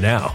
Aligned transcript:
now. 0.00 0.34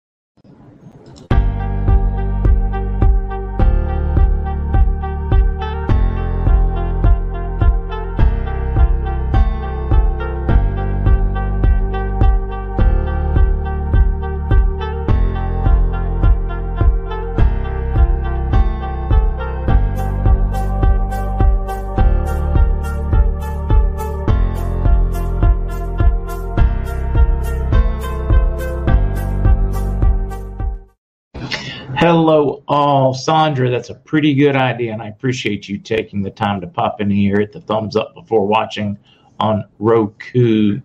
Hello, 32.01 32.63
all. 32.67 33.13
Sandra, 33.13 33.69
that's 33.69 33.91
a 33.91 33.93
pretty 33.93 34.33
good 34.33 34.55
idea, 34.55 34.91
and 34.91 35.03
I 35.03 35.09
appreciate 35.09 35.69
you 35.69 35.77
taking 35.77 36.23
the 36.23 36.31
time 36.31 36.59
to 36.61 36.65
pop 36.65 36.99
in 36.99 37.11
here, 37.11 37.39
hit 37.39 37.51
the 37.51 37.61
thumbs 37.61 37.95
up 37.95 38.15
before 38.15 38.47
watching 38.47 38.97
on 39.39 39.65
Roku. 39.77 40.81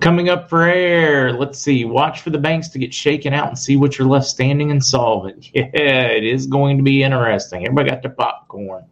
Coming 0.00 0.30
up 0.30 0.50
for 0.50 0.64
air, 0.64 1.32
let's 1.32 1.60
see. 1.60 1.84
Watch 1.84 2.20
for 2.20 2.30
the 2.30 2.38
banks 2.38 2.66
to 2.70 2.80
get 2.80 2.92
shaken 2.92 3.32
out 3.32 3.46
and 3.46 3.56
see 3.56 3.76
what 3.76 3.96
you're 3.96 4.08
left 4.08 4.26
standing 4.26 4.72
and 4.72 4.84
solvent. 4.84 5.50
Yeah, 5.54 5.70
it 5.72 6.24
is 6.24 6.48
going 6.48 6.78
to 6.78 6.82
be 6.82 7.04
interesting. 7.04 7.64
Everybody 7.64 7.90
got 7.90 8.02
their 8.02 8.10
popcorn. 8.10 8.86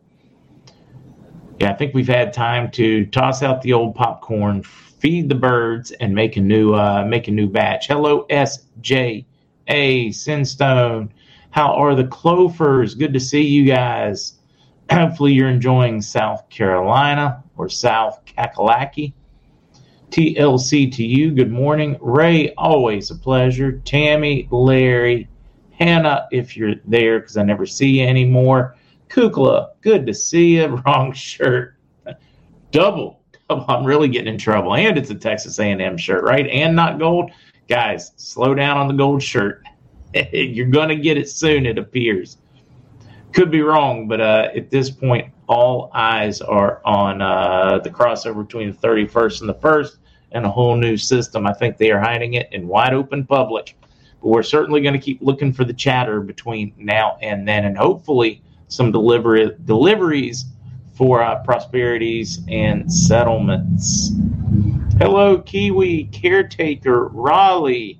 Yeah, 1.59 1.73
I 1.73 1.75
think 1.75 1.93
we've 1.93 2.07
had 2.07 2.33
time 2.33 2.71
to 2.71 3.05
toss 3.07 3.43
out 3.43 3.63
the 3.63 3.73
old 3.73 3.97
popcorn, 3.97 4.63
feed 4.63 5.29
the 5.29 5.35
birds, 5.35 5.91
and 5.91 6.15
make 6.15 6.37
a 6.37 6.41
new 6.41 6.73
uh, 6.73 7.05
make 7.05 7.27
a 7.27 7.33
new 7.33 7.49
batch. 7.49 7.89
Hello, 7.89 8.27
S 8.31 8.65
J 8.81 9.27
A 9.67 10.11
Sinstone. 10.11 11.11
How 11.53 11.75
are 11.75 11.95
the 11.95 12.07
Clovers? 12.07 12.95
Good 12.95 13.13
to 13.13 13.21
see 13.21 13.43
you 13.43 13.67
guys. 13.67 14.39
Hopefully, 14.91 15.35
you're 15.35 15.51
enjoying 15.51 16.01
South 16.01 16.49
Carolina 16.49 17.45
or 17.59 17.69
South 17.69 18.23
Kakalaki. 18.25 19.13
TLC 20.09 20.91
to 20.95 21.05
you. 21.05 21.31
Good 21.31 21.53
morning. 21.53 21.99
Ray, 22.01 22.55
always 22.55 23.11
a 23.11 23.15
pleasure. 23.15 23.73
Tammy, 23.85 24.49
Larry, 24.51 25.29
Hannah, 25.73 26.27
if 26.33 26.57
you're 26.57 26.77
there, 26.87 27.21
because 27.21 27.37
I 27.37 27.43
never 27.43 27.67
see 27.67 28.01
you 28.01 28.07
anymore. 28.07 28.75
Kukla, 29.11 29.73
good 29.83 30.07
to 30.07 30.15
see 30.15 30.57
you. 30.57 30.67
Wrong 30.87 31.13
shirt. 31.13 31.77
Double. 32.71 33.21
Double. 33.51 33.67
I'm 33.69 33.85
really 33.85 34.09
getting 34.09 34.33
in 34.33 34.39
trouble. 34.39 34.75
And 34.75 34.97
it's 34.97 35.11
a 35.11 35.15
Texas 35.15 35.59
A&M 35.59 35.99
shirt, 35.99 36.25
right? 36.25 36.47
And 36.47 36.75
not 36.75 36.99
gold. 36.99 37.31
Guys, 37.69 38.13
slow 38.17 38.55
down 38.55 38.79
on 38.79 38.89
the 38.89 38.95
gold 38.95 39.23
shirt. 39.23 39.63
You're 40.33 40.67
going 40.67 40.89
to 40.89 40.97
get 40.97 41.17
it 41.17 41.29
soon, 41.29 41.67
it 41.67 41.79
appears. 41.79 42.39
Could 43.33 43.51
be 43.51 43.63
wrong, 43.63 44.09
but 44.09 44.21
uh, 44.21 44.49
at 44.55 44.71
this 44.71 44.91
point, 44.91 45.33
all 45.49 45.91
eyes 45.95 46.41
are 46.41 46.81
on 46.85 47.23
uh, 47.23 47.79
the 47.79 47.91
crossover 47.91 48.47
between 48.47 48.73
the 48.73 48.77
31st 48.77 49.41
and 49.41 49.49
the 49.49 49.55
1st 49.55 49.97
and 50.33 50.45
a 50.45 50.51
whole 50.51 50.77
new 50.77 50.97
system. 50.97 51.47
I 51.47 51.53
think 51.53 51.77
they 51.77 51.91
are 51.91 52.01
hiding 52.01 52.35
it 52.35 52.49
in 52.53 52.67
wide 52.67 52.95
open 52.95 53.25
public. 53.27 53.77
But 54.21 54.29
we're 54.29 54.43
certainly 54.43 54.81
going 54.81 54.95
to 54.95 55.01
keep 55.01 55.21
looking 55.21 55.53
for 55.53 55.65
the 55.65 55.73
chatter 55.73 56.21
between 56.21 56.73
now 56.77 57.19
and 57.23 57.47
then, 57.47 57.65
and 57.65 57.77
hopefully 57.77 58.43
some 58.69 58.93
delivery 58.93 59.51
deliveries 59.65 60.47
for 60.95 61.23
uh, 61.23 61.43
prosperities 61.43 62.41
and 62.49 62.91
settlements. 62.93 64.13
Hello, 64.99 65.39
Kiwi 65.39 66.05
caretaker 66.05 67.09
Raleigh. 67.09 67.99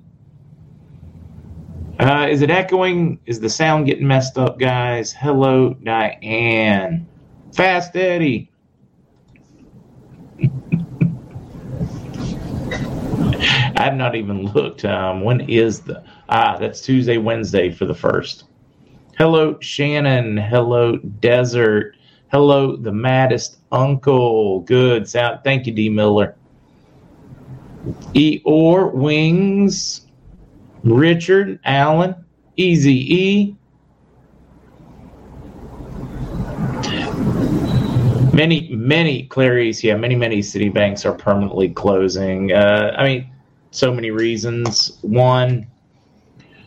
Uh, 1.99 2.27
is 2.29 2.41
it 2.41 2.49
echoing? 2.49 3.19
Is 3.25 3.39
the 3.39 3.49
sound 3.49 3.85
getting 3.85 4.07
messed 4.07 4.37
up, 4.37 4.57
guys? 4.57 5.13
Hello, 5.13 5.75
Diane. 5.75 7.07
Fast 7.53 7.95
Eddie. 7.95 8.51
I've 13.77 13.95
not 13.95 14.15
even 14.15 14.45
looked. 14.47 14.85
Um, 14.85 15.21
when 15.21 15.41
is 15.41 15.81
the 15.81 16.03
ah? 16.29 16.57
That's 16.57 16.81
Tuesday, 16.81 17.17
Wednesday 17.17 17.69
for 17.69 17.85
the 17.85 17.93
first. 17.93 18.45
Hello, 19.17 19.59
Shannon. 19.59 20.37
Hello, 20.37 20.97
Desert. 20.97 21.95
Hello, 22.31 22.75
the 22.75 22.91
maddest 22.91 23.59
uncle. 23.71 24.61
Good 24.61 25.07
sound. 25.07 25.41
Thank 25.43 25.67
you, 25.67 25.73
D 25.73 25.89
Miller. 25.89 26.35
E 28.15 28.41
or 28.45 28.87
wings. 28.87 30.07
Richard 30.83 31.59
Allen, 31.63 32.15
Easy 32.57 33.15
E. 33.15 33.55
Many, 38.33 38.69
many 38.73 39.27
Clarice, 39.27 39.83
yeah, 39.83 39.95
many, 39.95 40.15
many 40.15 40.41
city 40.41 40.69
banks 40.69 41.05
are 41.05 41.13
permanently 41.13 41.69
closing. 41.69 42.51
Uh, 42.51 42.95
I 42.97 43.03
mean, 43.03 43.31
so 43.71 43.93
many 43.93 44.11
reasons. 44.11 44.97
One, 45.01 45.67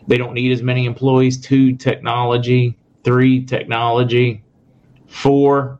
they 0.07 0.17
don't 0.17 0.33
need 0.33 0.51
as 0.51 0.63
many 0.63 0.85
employees. 0.85 1.39
Two, 1.39 1.75
technology. 1.75 2.77
Three, 3.03 3.45
technology. 3.45 4.43
Four, 5.07 5.79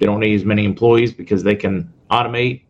they 0.00 0.06
don't 0.06 0.20
need 0.20 0.34
as 0.34 0.44
many 0.44 0.64
employees 0.64 1.12
because 1.12 1.42
they 1.42 1.54
can 1.54 1.92
automate 2.10 2.62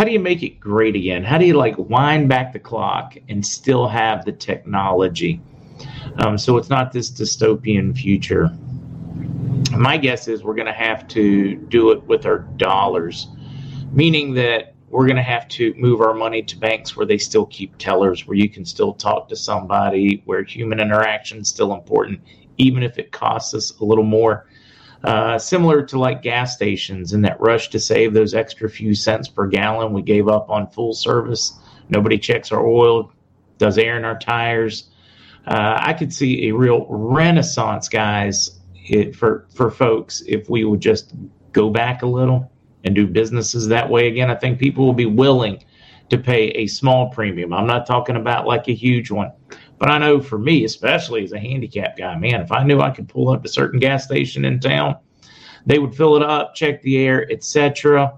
how 0.00 0.06
do 0.06 0.12
you 0.12 0.18
make 0.18 0.42
it 0.42 0.58
great 0.58 0.96
again? 0.96 1.22
How 1.22 1.36
do 1.36 1.44
you 1.44 1.52
like 1.52 1.76
wind 1.76 2.26
back 2.26 2.54
the 2.54 2.58
clock 2.58 3.18
and 3.28 3.44
still 3.44 3.86
have 3.86 4.24
the 4.24 4.32
technology? 4.32 5.42
Um, 6.16 6.38
so 6.38 6.56
it's 6.56 6.70
not 6.70 6.90
this 6.90 7.10
dystopian 7.10 7.94
future. 7.94 8.48
My 9.76 9.98
guess 9.98 10.26
is 10.26 10.42
we're 10.42 10.54
going 10.54 10.68
to 10.68 10.72
have 10.72 11.06
to 11.08 11.54
do 11.54 11.90
it 11.90 12.02
with 12.04 12.24
our 12.24 12.38
dollars, 12.38 13.28
meaning 13.92 14.32
that 14.36 14.74
we're 14.88 15.04
going 15.04 15.16
to 15.16 15.22
have 15.22 15.46
to 15.48 15.74
move 15.74 16.00
our 16.00 16.14
money 16.14 16.42
to 16.44 16.56
banks 16.56 16.96
where 16.96 17.04
they 17.04 17.18
still 17.18 17.44
keep 17.44 17.76
tellers, 17.76 18.26
where 18.26 18.38
you 18.38 18.48
can 18.48 18.64
still 18.64 18.94
talk 18.94 19.28
to 19.28 19.36
somebody, 19.36 20.22
where 20.24 20.42
human 20.44 20.80
interaction 20.80 21.40
is 21.40 21.48
still 21.50 21.74
important, 21.74 22.22
even 22.56 22.82
if 22.82 22.98
it 22.98 23.12
costs 23.12 23.52
us 23.52 23.78
a 23.80 23.84
little 23.84 24.02
more. 24.02 24.46
Uh, 25.02 25.38
similar 25.38 25.82
to 25.82 25.98
like 25.98 26.22
gas 26.22 26.54
stations 26.54 27.14
and 27.14 27.24
that 27.24 27.40
rush 27.40 27.70
to 27.70 27.80
save 27.80 28.12
those 28.12 28.34
extra 28.34 28.68
few 28.68 28.94
cents 28.94 29.28
per 29.28 29.46
gallon, 29.46 29.92
we 29.92 30.02
gave 30.02 30.28
up 30.28 30.50
on 30.50 30.66
full 30.68 30.92
service. 30.92 31.58
Nobody 31.88 32.18
checks 32.18 32.52
our 32.52 32.66
oil, 32.66 33.10
does 33.56 33.78
air 33.78 33.96
in 33.96 34.04
our 34.04 34.18
tires. 34.18 34.90
Uh, 35.46 35.78
I 35.80 35.94
could 35.94 36.12
see 36.12 36.48
a 36.48 36.54
real 36.54 36.86
renaissance, 36.88 37.88
guys, 37.88 38.60
it, 38.74 39.16
for 39.16 39.46
for 39.54 39.70
folks 39.70 40.22
if 40.26 40.50
we 40.50 40.64
would 40.64 40.80
just 40.80 41.14
go 41.52 41.70
back 41.70 42.02
a 42.02 42.06
little 42.06 42.50
and 42.84 42.94
do 42.94 43.06
businesses 43.06 43.68
that 43.68 43.88
way 43.88 44.08
again. 44.08 44.30
I 44.30 44.34
think 44.34 44.58
people 44.58 44.84
will 44.84 44.92
be 44.92 45.06
willing 45.06 45.62
to 46.10 46.18
pay 46.18 46.48
a 46.48 46.66
small 46.66 47.08
premium. 47.10 47.52
I'm 47.52 47.66
not 47.66 47.86
talking 47.86 48.16
about 48.16 48.46
like 48.46 48.68
a 48.68 48.74
huge 48.74 49.10
one, 49.10 49.32
but 49.80 49.88
I 49.88 49.96
know 49.96 50.20
for 50.20 50.38
me, 50.38 50.64
especially 50.64 51.24
as 51.24 51.32
a 51.32 51.40
handicap 51.40 51.96
guy, 51.96 52.14
man, 52.14 52.42
if 52.42 52.52
I 52.52 52.62
knew 52.62 52.80
I 52.80 52.90
could 52.90 53.08
pull 53.08 53.30
up 53.30 53.46
a 53.46 53.48
certain 53.48 53.80
gas 53.80 54.04
station 54.04 54.44
in 54.44 54.60
town, 54.60 54.96
they 55.64 55.78
would 55.78 55.96
fill 55.96 56.16
it 56.16 56.22
up, 56.22 56.54
check 56.54 56.82
the 56.82 56.98
air, 56.98 57.26
etc., 57.32 58.12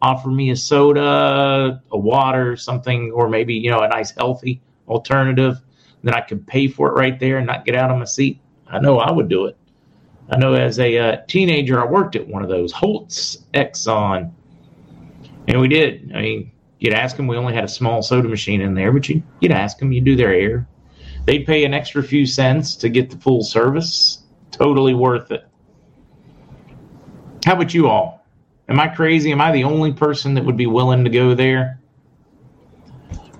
offer 0.00 0.30
me 0.30 0.50
a 0.50 0.56
soda, 0.56 1.82
a 1.90 1.98
water, 1.98 2.56
something, 2.56 3.10
or 3.10 3.28
maybe 3.28 3.52
you 3.52 3.68
know 3.68 3.80
a 3.80 3.88
nice 3.88 4.12
healthy 4.12 4.62
alternative. 4.86 5.60
Then 6.04 6.14
I 6.14 6.20
could 6.20 6.46
pay 6.46 6.68
for 6.68 6.88
it 6.88 6.92
right 6.92 7.18
there 7.18 7.38
and 7.38 7.46
not 7.48 7.64
get 7.64 7.74
out 7.74 7.90
of 7.90 7.98
my 7.98 8.04
seat. 8.04 8.40
I 8.68 8.78
know 8.78 9.00
I 9.00 9.10
would 9.10 9.28
do 9.28 9.46
it. 9.46 9.56
I 10.30 10.36
know 10.36 10.54
as 10.54 10.78
a 10.78 10.98
uh, 10.98 11.16
teenager, 11.26 11.80
I 11.80 11.84
worked 11.90 12.14
at 12.14 12.28
one 12.28 12.44
of 12.44 12.48
those 12.48 12.70
Holtz 12.70 13.38
Exxon, 13.54 14.30
and 15.48 15.60
we 15.60 15.66
did. 15.66 16.12
I 16.14 16.22
mean, 16.22 16.52
you'd 16.78 16.94
ask 16.94 17.16
them. 17.16 17.26
We 17.26 17.36
only 17.36 17.54
had 17.54 17.64
a 17.64 17.68
small 17.68 18.02
soda 18.02 18.28
machine 18.28 18.60
in 18.60 18.74
there, 18.74 18.92
but 18.92 19.08
you, 19.08 19.20
you'd 19.40 19.50
ask 19.50 19.78
them. 19.78 19.90
You'd 19.90 20.04
do 20.04 20.14
their 20.14 20.32
air, 20.32 20.68
They'd 21.28 21.44
pay 21.44 21.66
an 21.66 21.74
extra 21.74 22.02
few 22.02 22.24
cents 22.24 22.74
to 22.76 22.88
get 22.88 23.10
the 23.10 23.18
full 23.18 23.42
service. 23.42 24.22
Totally 24.50 24.94
worth 24.94 25.30
it. 25.30 25.46
How 27.44 27.52
about 27.52 27.74
you 27.74 27.86
all? 27.86 28.24
Am 28.66 28.80
I 28.80 28.88
crazy? 28.88 29.30
Am 29.30 29.38
I 29.38 29.52
the 29.52 29.64
only 29.64 29.92
person 29.92 30.32
that 30.32 30.44
would 30.46 30.56
be 30.56 30.64
willing 30.64 31.04
to 31.04 31.10
go 31.10 31.34
there? 31.34 31.80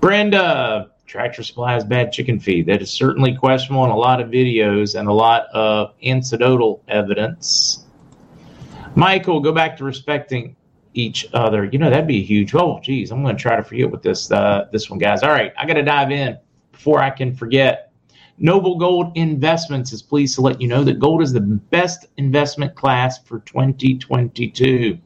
Brenda, 0.03 0.91
Tractor 1.07 1.43
Supply 1.43 1.73
has 1.73 1.83
bad 1.83 2.13
chicken 2.13 2.39
feed. 2.39 2.67
That 2.67 2.83
is 2.83 2.91
certainly 2.91 3.35
questionable 3.35 3.87
in 3.87 3.91
a 3.91 3.97
lot 3.97 4.21
of 4.21 4.29
videos 4.29 4.95
and 4.95 5.09
a 5.09 5.13
lot 5.15 5.47
of 5.55 5.95
anecdotal 6.05 6.83
evidence. 6.89 7.87
Michael, 8.97 9.41
go 9.41 9.53
back 9.53 9.79
to 9.79 9.85
respecting 9.85 10.57
each 10.93 11.27
other. 11.33 11.65
You 11.65 11.79
know, 11.79 11.89
that'd 11.89 12.07
be 12.07 12.23
huge. 12.23 12.55
Oh, 12.55 12.81
geez, 12.83 13.11
I'm 13.11 13.23
going 13.23 13.35
to 13.35 13.41
try 13.41 13.57
to 13.57 13.63
forget 13.63 13.91
with 13.91 14.03
this 14.03 14.31
uh, 14.31 14.69
this 14.73 14.91
one, 14.91 14.99
guys. 14.99 15.23
All 15.23 15.31
right, 15.31 15.55
I 15.57 15.65
got 15.65 15.75
to 15.75 15.83
dive 15.83 16.11
in 16.11 16.37
before 16.79 17.03
I 17.03 17.11
can 17.11 17.35
forget. 17.35 17.91
Noble 18.39 18.79
Gold 18.79 19.17
Investments 19.17 19.93
is 19.93 20.01
pleased 20.01 20.37
to 20.37 20.43
let 20.43 20.61
you 20.61 20.69
know 20.69 20.85
that 20.85 21.01
gold 21.01 21.23
is 21.23 21.33
the 21.33 21.41
best 21.41 22.07
investment 22.17 22.77
class 22.77 23.19
for 23.19 23.41
2022. 23.41 24.97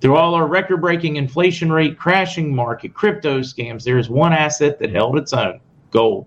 Through 0.00 0.16
all 0.16 0.34
our 0.36 0.46
record 0.46 0.80
breaking 0.80 1.16
inflation 1.16 1.72
rate, 1.72 1.98
crashing 1.98 2.54
market, 2.54 2.94
crypto 2.94 3.40
scams, 3.40 3.82
there 3.82 3.98
is 3.98 4.08
one 4.08 4.32
asset 4.32 4.78
that 4.78 4.92
held 4.92 5.18
its 5.18 5.32
own 5.32 5.58
gold. 5.90 6.26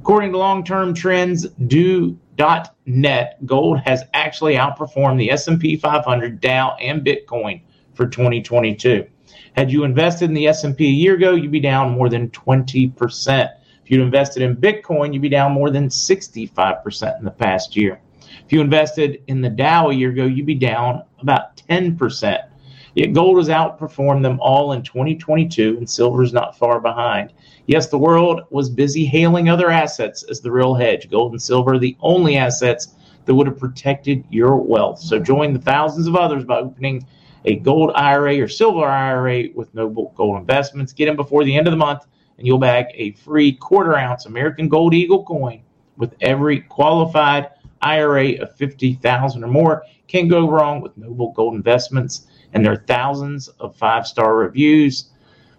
According 0.00 0.32
to 0.32 0.38
long 0.38 0.64
term 0.64 0.94
trends, 0.94 1.46
do.net, 1.68 3.46
gold 3.46 3.78
has 3.84 4.02
actually 4.14 4.56
outperformed 4.56 5.18
the 5.18 5.30
S&P 5.30 5.76
500, 5.76 6.40
Dow, 6.40 6.76
and 6.80 7.06
Bitcoin 7.06 7.60
for 7.94 8.08
2022. 8.08 9.06
Had 9.52 9.70
you 9.70 9.84
invested 9.84 10.24
in 10.24 10.34
the 10.34 10.48
S&P 10.48 10.86
a 10.86 10.90
year 10.90 11.14
ago, 11.14 11.36
you'd 11.36 11.52
be 11.52 11.60
down 11.60 11.92
more 11.92 12.08
than 12.08 12.30
20%. 12.30 13.48
If 13.84 13.90
you'd 13.90 14.00
invested 14.00 14.42
in 14.42 14.56
Bitcoin, 14.56 15.12
you'd 15.12 15.20
be 15.20 15.28
down 15.28 15.52
more 15.52 15.70
than 15.70 15.88
65% 15.88 17.18
in 17.18 17.24
the 17.24 17.30
past 17.30 17.76
year. 17.76 18.00
If 18.44 18.50
you 18.50 18.62
invested 18.62 19.22
in 19.26 19.42
the 19.42 19.50
Dow 19.50 19.90
a 19.90 19.94
year 19.94 20.10
ago, 20.10 20.24
you'd 20.24 20.46
be 20.46 20.54
down 20.54 21.02
about 21.20 21.56
10%. 21.68 22.48
Yet 22.94 23.12
gold 23.12 23.38
has 23.38 23.48
outperformed 23.48 24.22
them 24.22 24.38
all 24.40 24.72
in 24.72 24.82
2022, 24.82 25.76
and 25.76 25.90
silver 25.90 26.22
is 26.22 26.32
not 26.32 26.56
far 26.56 26.80
behind. 26.80 27.32
Yes, 27.66 27.88
the 27.88 27.98
world 27.98 28.42
was 28.50 28.70
busy 28.70 29.04
hailing 29.04 29.48
other 29.48 29.68
assets 29.70 30.22
as 30.22 30.40
the 30.40 30.50
real 30.50 30.74
hedge. 30.74 31.10
Gold 31.10 31.32
and 31.32 31.42
silver 31.42 31.74
are 31.74 31.78
the 31.78 31.96
only 32.00 32.36
assets 32.36 32.94
that 33.26 33.34
would 33.34 33.46
have 33.46 33.58
protected 33.58 34.24
your 34.30 34.56
wealth. 34.56 35.00
So 35.00 35.18
join 35.18 35.52
the 35.52 35.58
thousands 35.58 36.06
of 36.06 36.16
others 36.16 36.44
by 36.44 36.58
opening 36.58 37.06
a 37.44 37.56
gold 37.56 37.90
IRA 37.94 38.40
or 38.40 38.48
silver 38.48 38.86
IRA 38.86 39.48
with 39.54 39.74
Noble 39.74 40.12
Gold 40.16 40.38
Investments. 40.38 40.92
Get 40.92 41.08
in 41.08 41.16
before 41.16 41.44
the 41.44 41.56
end 41.56 41.66
of 41.66 41.72
the 41.72 41.76
month, 41.76 42.06
and 42.38 42.46
you'll 42.46 42.58
bag 42.58 42.86
a 42.94 43.12
free 43.12 43.52
quarter 43.52 43.96
ounce 43.96 44.26
American 44.26 44.68
Gold 44.68 44.94
Eagle 44.94 45.24
coin 45.24 45.62
with 45.96 46.14
every 46.20 46.60
qualified 46.60 47.50
IRA 47.82 48.40
of 48.40 48.54
50,000 48.56 49.44
or 49.44 49.46
more. 49.46 49.84
Can't 50.08 50.28
go 50.28 50.50
wrong 50.50 50.80
with 50.80 50.96
Noble 50.96 51.32
Gold 51.32 51.54
Investments 51.54 52.26
and 52.54 52.64
there 52.64 52.72
are 52.72 52.84
thousands 52.86 53.48
of 53.48 53.76
five 53.76 54.06
star 54.06 54.36
reviews. 54.36 55.10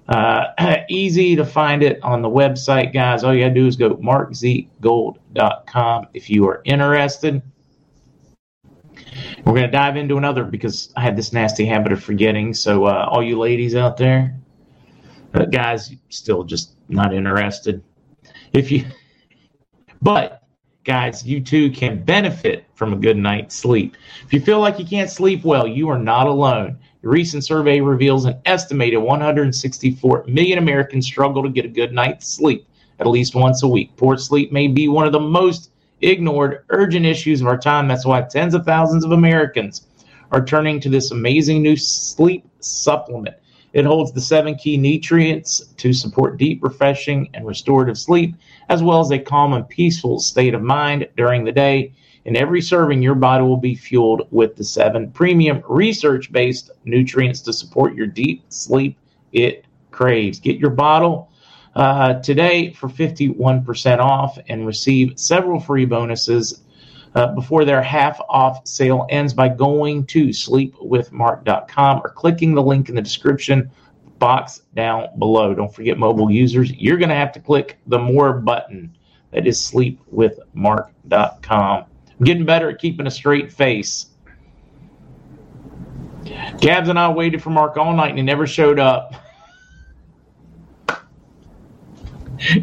Uh, 0.08 0.46
easy 0.90 1.36
to 1.36 1.46
find 1.46 1.84
it 1.84 2.02
on 2.04 2.22
the 2.22 2.30
website, 2.30 2.94
guys. 2.94 3.24
All 3.24 3.34
you 3.34 3.44
gotta 3.44 3.54
do 3.54 3.68
is 3.68 3.76
go 3.76 3.96
markzgold.com 3.98 6.08
if 6.14 6.30
you 6.30 6.48
are 6.48 6.62
interested. 6.64 7.42
We're 9.46 9.54
gonna 9.54 9.72
dive 9.72 9.98
into 9.98 10.18
another 10.18 10.44
because 10.44 10.92
I 10.96 11.02
had 11.02 11.16
this 11.16 11.34
nasty 11.34 11.66
habit 11.66 11.92
of 11.92 12.04
forgetting. 12.04 12.54
So, 12.54 12.86
uh, 12.86 13.08
all 13.10 13.22
you 13.22 13.38
ladies 13.38 13.76
out 13.76 13.98
there, 13.98 14.40
uh, 15.36 15.46
guys, 15.46 15.94
still 16.10 16.44
just 16.44 16.76
not 16.90 17.14
interested. 17.14 17.84
If 18.54 18.72
you, 18.72 18.86
but 20.02 20.44
guys, 20.84 21.26
you 21.26 21.42
too 21.42 21.72
can 21.72 22.04
benefit 22.04 22.66
from 22.76 22.94
a 22.94 22.96
good 22.96 23.18
night's 23.18 23.56
sleep. 23.56 23.98
If 24.26 24.34
you 24.34 24.40
feel 24.40 24.60
like 24.60 24.80
you 24.80 24.86
can't 24.86 25.10
sleep 25.10 25.44
well, 25.44 25.68
you 25.68 25.90
are 25.90 26.00
not 26.00 26.28
alone. 26.28 26.80
A 27.04 27.08
recent 27.08 27.44
survey 27.44 27.82
reveals 27.82 28.26
an 28.26 28.40
estimated 28.46 29.00
164 29.00 30.26
million 30.28 30.58
Americans 30.58 31.06
struggle 31.06 31.44
to 31.44 31.50
get 31.50 31.66
a 31.66 31.70
good 31.70 31.92
night's 31.92 32.28
sleep 32.28 32.68
at 33.00 33.08
least 33.08 33.36
once 33.36 33.64
a 33.64 33.68
week. 33.68 33.96
Poor 33.98 34.18
sleep 34.18 34.52
may 34.52 34.68
be 34.68 34.88
one 34.88 35.06
of 35.06 35.12
the 35.12 35.20
most 35.20 35.72
ignored 36.02 36.64
urgent 36.70 37.06
issues 37.06 37.42
of 37.42 37.48
our 37.48 37.58
time. 37.58 37.88
That's 37.88 38.06
why 38.06 38.22
tens 38.22 38.54
of 38.54 38.66
thousands 38.66 39.04
of 39.04 39.12
Americans 39.12 39.88
are 40.32 40.44
turning 40.44 40.80
to 40.82 40.90
this 40.90 41.12
amazing 41.12 41.62
new 41.62 41.76
sleep 41.76 42.48
supplement. 42.60 43.36
It 43.76 43.84
holds 43.84 44.14
the 44.14 44.22
seven 44.22 44.56
key 44.56 44.78
nutrients 44.78 45.60
to 45.76 45.92
support 45.92 46.38
deep, 46.38 46.64
refreshing, 46.64 47.30
and 47.34 47.46
restorative 47.46 47.98
sleep, 47.98 48.34
as 48.70 48.82
well 48.82 49.02
as 49.02 49.12
a 49.12 49.20
calm 49.20 49.52
and 49.52 49.68
peaceful 49.68 50.20
state 50.20 50.54
of 50.54 50.62
mind 50.62 51.10
during 51.18 51.44
the 51.44 51.52
day. 51.52 51.92
In 52.24 52.38
every 52.38 52.62
serving, 52.62 53.02
your 53.02 53.16
body 53.16 53.44
will 53.44 53.58
be 53.58 53.76
fueled 53.76 54.30
with 54.32 54.56
the 54.56 54.64
seven 54.64 55.12
premium 55.12 55.62
research 55.68 56.32
based 56.32 56.72
nutrients 56.86 57.42
to 57.42 57.52
support 57.52 57.96
your 57.96 58.08
deep 58.08 58.44
sleep 58.48 58.98
it 59.34 59.66
craves. 59.92 60.40
Get 60.40 60.58
your 60.58 60.70
bottle 60.70 61.30
uh, 61.76 62.22
today 62.22 62.72
for 62.72 62.88
51% 62.88 64.00
off 64.00 64.40
and 64.48 64.66
receive 64.66 65.20
several 65.20 65.60
free 65.60 65.84
bonuses 65.84 66.62
uh, 67.16 67.34
before 67.34 67.66
their 67.66 67.82
half 67.82 68.20
off 68.30 68.68
sale 68.68 69.08
ends 69.10 69.34
by 69.34 69.50
going 69.50 70.06
to 70.06 70.28
sleepwithmark.com 70.28 72.02
or 72.04 72.10
clicking 72.10 72.54
the 72.54 72.62
link 72.62 72.90
in 72.90 72.96
the 72.96 73.02
description 73.02 73.72
box 74.20 74.62
down 74.76 75.08
below. 75.18 75.54
Don't 75.54 75.74
forget, 75.74 75.98
mobile 75.98 76.30
users, 76.30 76.74
you're 76.74 76.98
going 76.98 77.10
to 77.10 77.16
have 77.16 77.32
to 77.34 77.40
click 77.40 77.78
the 77.88 77.98
more 77.98 78.34
button. 78.34 78.96
That 79.32 79.48
is 79.48 79.60
sleepwithmark.com. 79.60 81.86
I'm 82.18 82.24
getting 82.24 82.46
better 82.46 82.70
at 82.70 82.80
keeping 82.80 83.08
a 83.08 83.12
straight 83.12 83.52
face. 83.52 84.08
Gabs 86.60 86.90
and 86.90 86.98
I 86.98 87.10
waited 87.10 87.44
for 87.44 87.50
Mark 87.50 87.78
all 87.78 87.94
night 87.94 88.10
and 88.10 88.18
he 88.18 88.24
never 88.24 88.48
showed 88.48 88.80
up. 88.80 89.14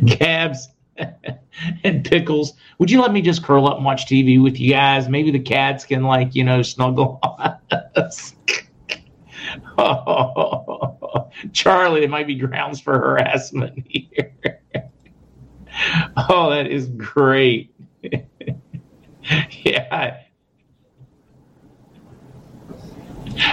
Gabs 0.04 0.68
and 1.84 2.04
Pickles, 2.04 2.54
would 2.78 2.90
you 2.90 3.00
let 3.00 3.12
me 3.12 3.22
just 3.22 3.42
curl 3.42 3.66
up 3.66 3.76
and 3.76 3.84
watch 3.84 4.06
TV 4.06 4.42
with 4.42 4.58
you 4.58 4.72
guys? 4.72 5.08
Maybe 5.08 5.30
the 5.30 5.38
cats 5.38 5.84
can, 5.84 6.04
like, 6.04 6.34
you 6.34 6.44
know, 6.44 6.62
snuggle 6.62 7.18
on 7.22 7.56
us. 7.96 8.34
oh, 9.78 11.30
Charlie, 11.52 12.00
there 12.00 12.08
might 12.08 12.26
be 12.26 12.34
grounds 12.34 12.80
for 12.80 12.98
harassment 12.98 13.84
here. 13.88 14.32
oh, 16.28 16.50
that 16.50 16.66
is 16.66 16.88
great. 16.88 17.74
yeah. 19.62 20.18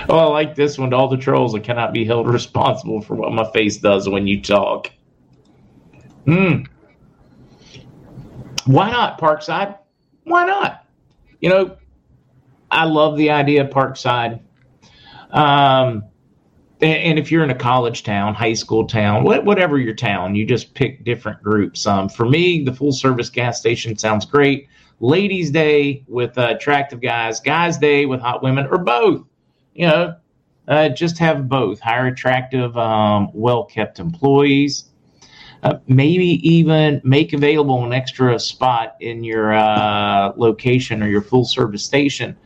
Oh, 0.09 0.17
I 0.17 0.25
like 0.25 0.55
this 0.55 0.77
one. 0.77 0.89
To 0.89 0.95
All 0.97 1.07
the 1.07 1.17
trolls 1.17 1.53
that 1.53 1.63
cannot 1.63 1.93
be 1.93 2.03
held 2.03 2.27
responsible 2.27 3.01
for 3.01 3.15
what 3.15 3.31
my 3.31 3.49
face 3.51 3.77
does 3.77 4.09
when 4.09 4.27
you 4.27 4.41
talk. 4.41 4.91
Hmm. 6.25 6.63
Why 8.69 8.91
not 8.91 9.19
Parkside? 9.19 9.79
Why 10.25 10.45
not? 10.45 10.85
You 11.41 11.49
know, 11.49 11.77
I 12.69 12.83
love 12.83 13.17
the 13.17 13.31
idea 13.31 13.63
of 13.63 13.71
Parkside. 13.71 14.41
Um, 15.31 16.03
and 16.79 17.17
if 17.17 17.31
you're 17.31 17.43
in 17.43 17.49
a 17.49 17.55
college 17.55 18.03
town, 18.03 18.35
high 18.35 18.53
school 18.53 18.85
town, 18.85 19.23
whatever 19.23 19.79
your 19.79 19.95
town, 19.95 20.35
you 20.35 20.45
just 20.45 20.75
pick 20.75 21.03
different 21.03 21.41
groups. 21.41 21.87
Um, 21.87 22.09
for 22.09 22.27
me, 22.29 22.63
the 22.63 22.71
full 22.71 22.91
service 22.91 23.31
gas 23.31 23.59
station 23.59 23.97
sounds 23.97 24.23
great. 24.23 24.67
Ladies' 24.99 25.49
Day 25.49 26.03
with 26.07 26.37
uh, 26.37 26.53
attractive 26.55 27.01
guys, 27.01 27.39
Guys' 27.39 27.79
Day 27.79 28.05
with 28.05 28.19
hot 28.21 28.43
women, 28.43 28.67
or 28.69 28.77
both. 28.77 29.25
You 29.73 29.87
know, 29.87 30.15
uh, 30.67 30.89
just 30.89 31.17
have 31.17 31.49
both. 31.49 31.79
Hire 31.79 32.05
attractive, 32.05 32.77
um, 32.77 33.31
well 33.33 33.63
kept 33.63 33.99
employees. 33.99 34.88
Uh, 35.61 35.77
maybe 35.87 36.39
even 36.47 37.01
make 37.03 37.33
available 37.33 37.83
an 37.83 37.91
extra 37.91 38.39
spot 38.39 38.95
in 39.01 39.23
your 39.23 39.53
uh, 39.53 40.31
location 40.37 41.03
or 41.03 41.07
your 41.07 41.21
full 41.21 41.43
service 41.43 41.83
station 41.83 42.37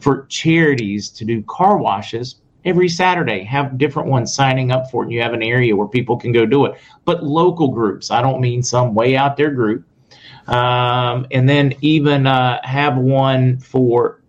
for 0.00 0.26
charities 0.30 1.10
to 1.10 1.24
do 1.26 1.42
car 1.42 1.76
washes 1.76 2.36
every 2.64 2.88
Saturday. 2.88 3.44
Have 3.44 3.76
different 3.76 4.08
ones 4.08 4.34
signing 4.34 4.70
up 4.70 4.90
for 4.90 5.02
it. 5.02 5.06
And 5.06 5.12
you 5.12 5.20
have 5.20 5.34
an 5.34 5.42
area 5.42 5.76
where 5.76 5.88
people 5.88 6.16
can 6.16 6.32
go 6.32 6.46
do 6.46 6.64
it. 6.64 6.80
But 7.04 7.22
local 7.22 7.68
groups. 7.68 8.10
I 8.10 8.22
don't 8.22 8.40
mean 8.40 8.62
some 8.62 8.94
way 8.94 9.16
out 9.16 9.36
there 9.36 9.50
group. 9.50 9.86
Um, 10.46 11.26
and 11.30 11.48
then 11.48 11.74
even 11.80 12.26
uh, 12.26 12.60
have 12.62 12.96
one 12.96 13.58
for 13.58 14.22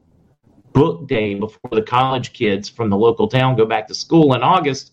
book 0.74 1.08
day 1.08 1.36
before 1.36 1.72
the 1.72 1.82
college 1.82 2.34
kids 2.34 2.68
from 2.68 2.90
the 2.90 2.98
local 2.98 3.30
town 3.30 3.56
go 3.56 3.66
back 3.66 3.88
to 3.88 3.96
school 3.96 4.34
in 4.34 4.44
August 4.44 4.92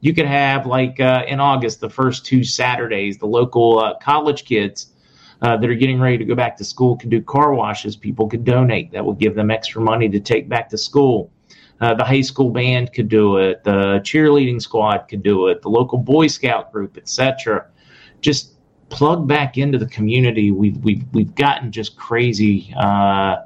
you 0.00 0.14
could 0.14 0.26
have 0.26 0.66
like 0.66 1.00
uh, 1.00 1.24
in 1.26 1.40
August, 1.40 1.80
the 1.80 1.90
first 1.90 2.24
two 2.24 2.44
Saturdays, 2.44 3.18
the 3.18 3.26
local 3.26 3.78
uh, 3.78 3.94
college 3.98 4.44
kids 4.44 4.92
uh, 5.42 5.56
that 5.56 5.68
are 5.68 5.74
getting 5.74 6.00
ready 6.00 6.18
to 6.18 6.24
go 6.24 6.34
back 6.34 6.56
to 6.56 6.64
school 6.64 6.96
could 6.96 7.10
do 7.10 7.22
car 7.22 7.54
washes. 7.54 7.96
People 7.96 8.28
could 8.28 8.44
donate. 8.44 8.92
That 8.92 9.04
will 9.04 9.14
give 9.14 9.34
them 9.34 9.50
extra 9.50 9.80
money 9.80 10.08
to 10.08 10.20
take 10.20 10.48
back 10.48 10.68
to 10.70 10.78
school. 10.78 11.30
Uh, 11.80 11.94
the 11.94 12.04
high 12.04 12.22
school 12.22 12.50
band 12.50 12.92
could 12.92 13.08
do 13.08 13.36
it. 13.36 13.62
The 13.62 14.00
cheerleading 14.04 14.60
squad 14.60 15.06
could 15.08 15.22
do 15.22 15.46
it. 15.48 15.62
The 15.62 15.68
local 15.68 15.98
Boy 15.98 16.26
Scout 16.26 16.72
group, 16.72 16.96
etc. 16.96 17.66
Just 18.20 18.54
plug 18.88 19.28
back 19.28 19.58
into 19.58 19.78
the 19.78 19.86
community. 19.86 20.50
We've 20.50 20.76
we've 20.78 21.04
we've 21.12 21.34
gotten 21.34 21.70
just 21.70 21.96
crazy 21.96 22.74
uh, 22.76 23.36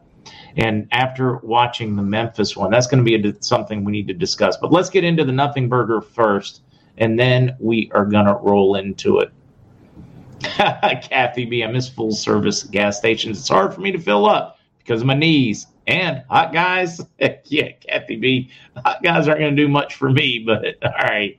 and 0.56 0.88
after 0.92 1.36
watching 1.38 1.96
the 1.96 2.02
Memphis 2.02 2.56
one, 2.56 2.70
that's 2.70 2.86
going 2.86 3.04
to 3.04 3.18
be 3.18 3.28
a, 3.28 3.42
something 3.42 3.84
we 3.84 3.92
need 3.92 4.08
to 4.08 4.14
discuss. 4.14 4.56
But 4.56 4.72
let's 4.72 4.90
get 4.90 5.04
into 5.04 5.24
the 5.24 5.32
Nothing 5.32 5.68
Burger 5.68 6.00
first, 6.00 6.62
and 6.98 7.18
then 7.18 7.56
we 7.58 7.90
are 7.94 8.04
going 8.04 8.26
to 8.26 8.34
roll 8.34 8.76
into 8.76 9.18
it. 9.20 9.32
Kathy 10.42 11.44
B, 11.44 11.62
I 11.62 11.68
miss 11.68 11.88
full 11.88 12.12
service 12.12 12.64
gas 12.64 12.98
stations. 12.98 13.38
It's 13.38 13.48
hard 13.48 13.72
for 13.72 13.80
me 13.80 13.92
to 13.92 13.98
fill 13.98 14.26
up 14.26 14.58
because 14.78 15.00
of 15.00 15.06
my 15.06 15.14
knees 15.14 15.68
and 15.86 16.22
hot 16.28 16.52
guys. 16.52 17.00
yeah, 17.44 17.70
Kathy 17.86 18.16
B, 18.16 18.50
hot 18.84 19.02
guys 19.02 19.28
aren't 19.28 19.40
going 19.40 19.56
to 19.56 19.62
do 19.62 19.68
much 19.68 19.94
for 19.94 20.10
me, 20.10 20.42
but 20.44 20.64
all 20.82 21.08
right. 21.08 21.38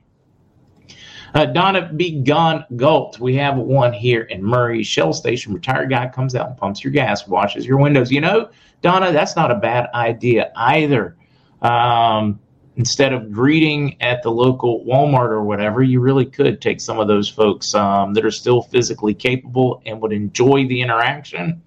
Uh, 1.34 1.46
Donna 1.46 1.90
B. 1.96 2.22
Gone 2.22 2.64
Galt. 2.76 3.18
We 3.18 3.34
have 3.34 3.56
one 3.56 3.92
here 3.92 4.22
in 4.22 4.42
Murray 4.42 4.84
Shell 4.84 5.12
Station. 5.12 5.52
Retired 5.52 5.90
guy 5.90 6.08
comes 6.08 6.36
out 6.36 6.48
and 6.48 6.56
pumps 6.56 6.84
your 6.84 6.92
gas, 6.92 7.26
washes 7.26 7.66
your 7.66 7.76
windows. 7.76 8.12
You 8.12 8.20
know, 8.20 8.50
Donna, 8.82 9.10
that's 9.10 9.34
not 9.34 9.50
a 9.50 9.56
bad 9.56 9.88
idea 9.94 10.52
either. 10.54 11.16
Um, 11.60 12.38
instead 12.76 13.12
of 13.12 13.32
greeting 13.32 14.00
at 14.00 14.22
the 14.22 14.30
local 14.30 14.84
Walmart 14.84 15.30
or 15.30 15.42
whatever, 15.42 15.82
you 15.82 15.98
really 15.98 16.24
could 16.24 16.60
take 16.60 16.80
some 16.80 17.00
of 17.00 17.08
those 17.08 17.28
folks 17.28 17.74
um, 17.74 18.14
that 18.14 18.24
are 18.24 18.30
still 18.30 18.62
physically 18.62 19.14
capable 19.14 19.82
and 19.86 20.00
would 20.00 20.12
enjoy 20.12 20.68
the 20.68 20.80
interaction, 20.80 21.60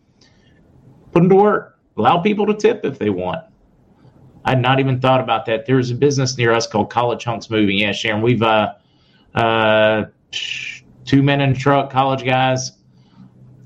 put 1.11 1.19
them 1.19 1.29
to 1.29 1.35
work, 1.35 1.77
allow 1.97 2.19
people 2.19 2.45
to 2.45 2.53
tip 2.53 2.85
if 2.85 2.97
they 2.99 3.09
want. 3.09 3.43
I'd 4.45 4.61
not 4.61 4.79
even 4.79 5.01
thought 5.01 5.19
about 5.19 5.45
that. 5.47 5.65
There's 5.65 5.91
a 5.91 5.95
business 5.95 6.37
near 6.37 6.53
us 6.53 6.67
called 6.67 6.89
College 6.89 7.25
Hunks 7.25 7.49
Moving. 7.49 7.79
Yeah, 7.79 7.91
Sharon, 7.91 8.21
we've 8.21 8.41
uh, 8.41 8.75
uh, 9.37 10.05
two 11.05 11.21
men 11.21 11.41
in 11.41 11.51
a 11.51 11.55
truck, 11.55 11.91
college 11.91 12.25
guys, 12.25 12.71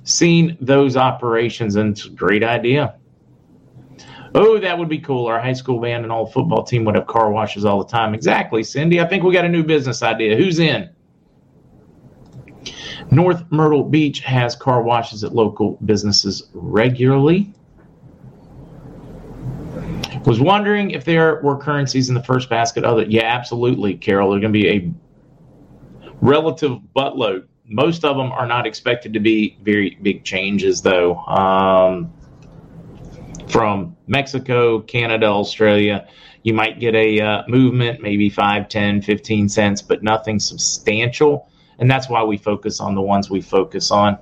seen 0.04 0.58
those 0.60 0.98
operations, 0.98 1.76
and 1.76 1.92
it's 1.92 2.06
a 2.06 2.10
great 2.10 2.44
idea. 2.44 2.96
Oh, 4.34 4.60
that 4.60 4.78
would 4.78 4.90
be 4.90 5.00
cool. 5.00 5.28
Our 5.28 5.40
high 5.40 5.54
school 5.54 5.80
band 5.80 6.04
and 6.04 6.12
all 6.12 6.26
football 6.26 6.64
team 6.64 6.86
would 6.86 6.96
have 6.96 7.08
car 7.08 7.32
washes 7.32 7.66
all 7.66 7.84
the 7.84 7.90
time. 7.90 8.14
Exactly, 8.14 8.64
Cindy. 8.64 9.02
I 9.02 9.08
think 9.08 9.24
we 9.24 9.34
got 9.34 9.46
a 9.46 9.50
new 9.50 9.64
business 9.64 10.04
idea. 10.04 10.38
Who's 10.38 10.60
in? 10.60 10.90
North 13.10 13.44
Myrtle 13.52 13.84
Beach 13.84 14.20
has 14.22 14.56
car 14.56 14.82
washes 14.82 15.24
at 15.24 15.34
local 15.34 15.78
businesses 15.84 16.50
regularly. 16.54 17.54
Was 20.26 20.40
wondering 20.40 20.92
if 20.92 21.04
there 21.04 21.42
were 21.42 21.58
currencies 21.58 22.08
in 22.08 22.16
the 22.16 22.24
first 22.24 22.50
basket. 22.50 22.86
Other, 22.86 23.04
yeah, 23.04 23.24
absolutely, 23.24 23.96
Carol. 23.96 24.30
There's 24.30 24.42
going 24.42 24.54
to 24.54 24.60
be 24.60 24.70
a 24.70 24.94
relative 26.22 26.80
buttload. 26.96 27.48
Most 27.66 28.06
of 28.06 28.16
them 28.16 28.32
are 28.32 28.46
not 28.46 28.66
expected 28.66 29.14
to 29.14 29.20
be 29.20 29.58
very 29.62 29.98
big 30.02 30.24
changes, 30.24 30.82
though. 30.82 31.18
Um, 31.18 32.14
from 33.48 33.98
Mexico, 34.08 34.80
Canada, 34.80 35.26
Australia, 35.26 36.08
you 36.44 36.54
might 36.54 36.80
get 36.80 36.96
a 36.96 37.20
uh, 37.20 37.44
movement, 37.48 38.02
maybe 38.02 38.30
5, 38.30 38.70
10, 38.70 39.02
15 39.02 39.50
cents, 39.50 39.82
but 39.82 40.04
nothing 40.04 40.40
substantial. 40.40 41.50
And 41.80 41.90
that's 41.90 42.10
why 42.10 42.24
we 42.24 42.38
focus 42.38 42.80
on 42.80 42.96
the 42.96 43.02
ones 43.02 43.30
we 43.30 43.42
focus 43.42 43.92
on. 43.92 44.18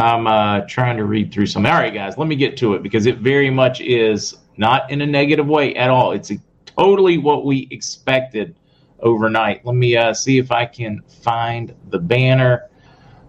I'm 0.00 0.26
uh, 0.26 0.60
trying 0.62 0.96
to 0.96 1.04
read 1.04 1.32
through 1.32 1.46
some. 1.46 1.66
All 1.66 1.72
right, 1.72 1.92
guys, 1.92 2.16
let 2.16 2.26
me 2.26 2.36
get 2.36 2.56
to 2.58 2.74
it 2.74 2.82
because 2.82 3.06
it 3.06 3.18
very 3.18 3.50
much 3.50 3.80
is 3.82 4.38
not 4.60 4.90
in 4.90 5.00
a 5.00 5.06
negative 5.06 5.46
way 5.46 5.74
at 5.74 5.88
all. 5.88 6.12
It's 6.12 6.30
totally 6.66 7.16
what 7.16 7.44
we 7.46 7.66
expected 7.70 8.54
overnight. 9.00 9.64
Let 9.64 9.74
me 9.74 9.96
uh, 9.96 10.12
see 10.12 10.36
if 10.36 10.52
I 10.52 10.66
can 10.66 11.02
find 11.22 11.74
the 11.88 11.98
banner. 11.98 12.68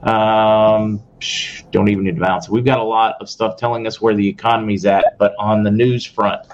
Um, 0.03 1.01
don't 1.71 1.87
even 1.87 2.03
need 2.03 2.15
to 2.15 2.21
bounce. 2.21 2.49
We've 2.49 2.65
got 2.65 2.79
a 2.79 2.83
lot 2.83 3.15
of 3.21 3.29
stuff 3.29 3.55
telling 3.55 3.87
us 3.87 4.01
where 4.01 4.13
the 4.13 4.27
economy's 4.27 4.85
at, 4.85 5.17
but 5.17 5.33
on 5.39 5.63
the 5.63 5.71
news 5.71 6.05
front, 6.05 6.45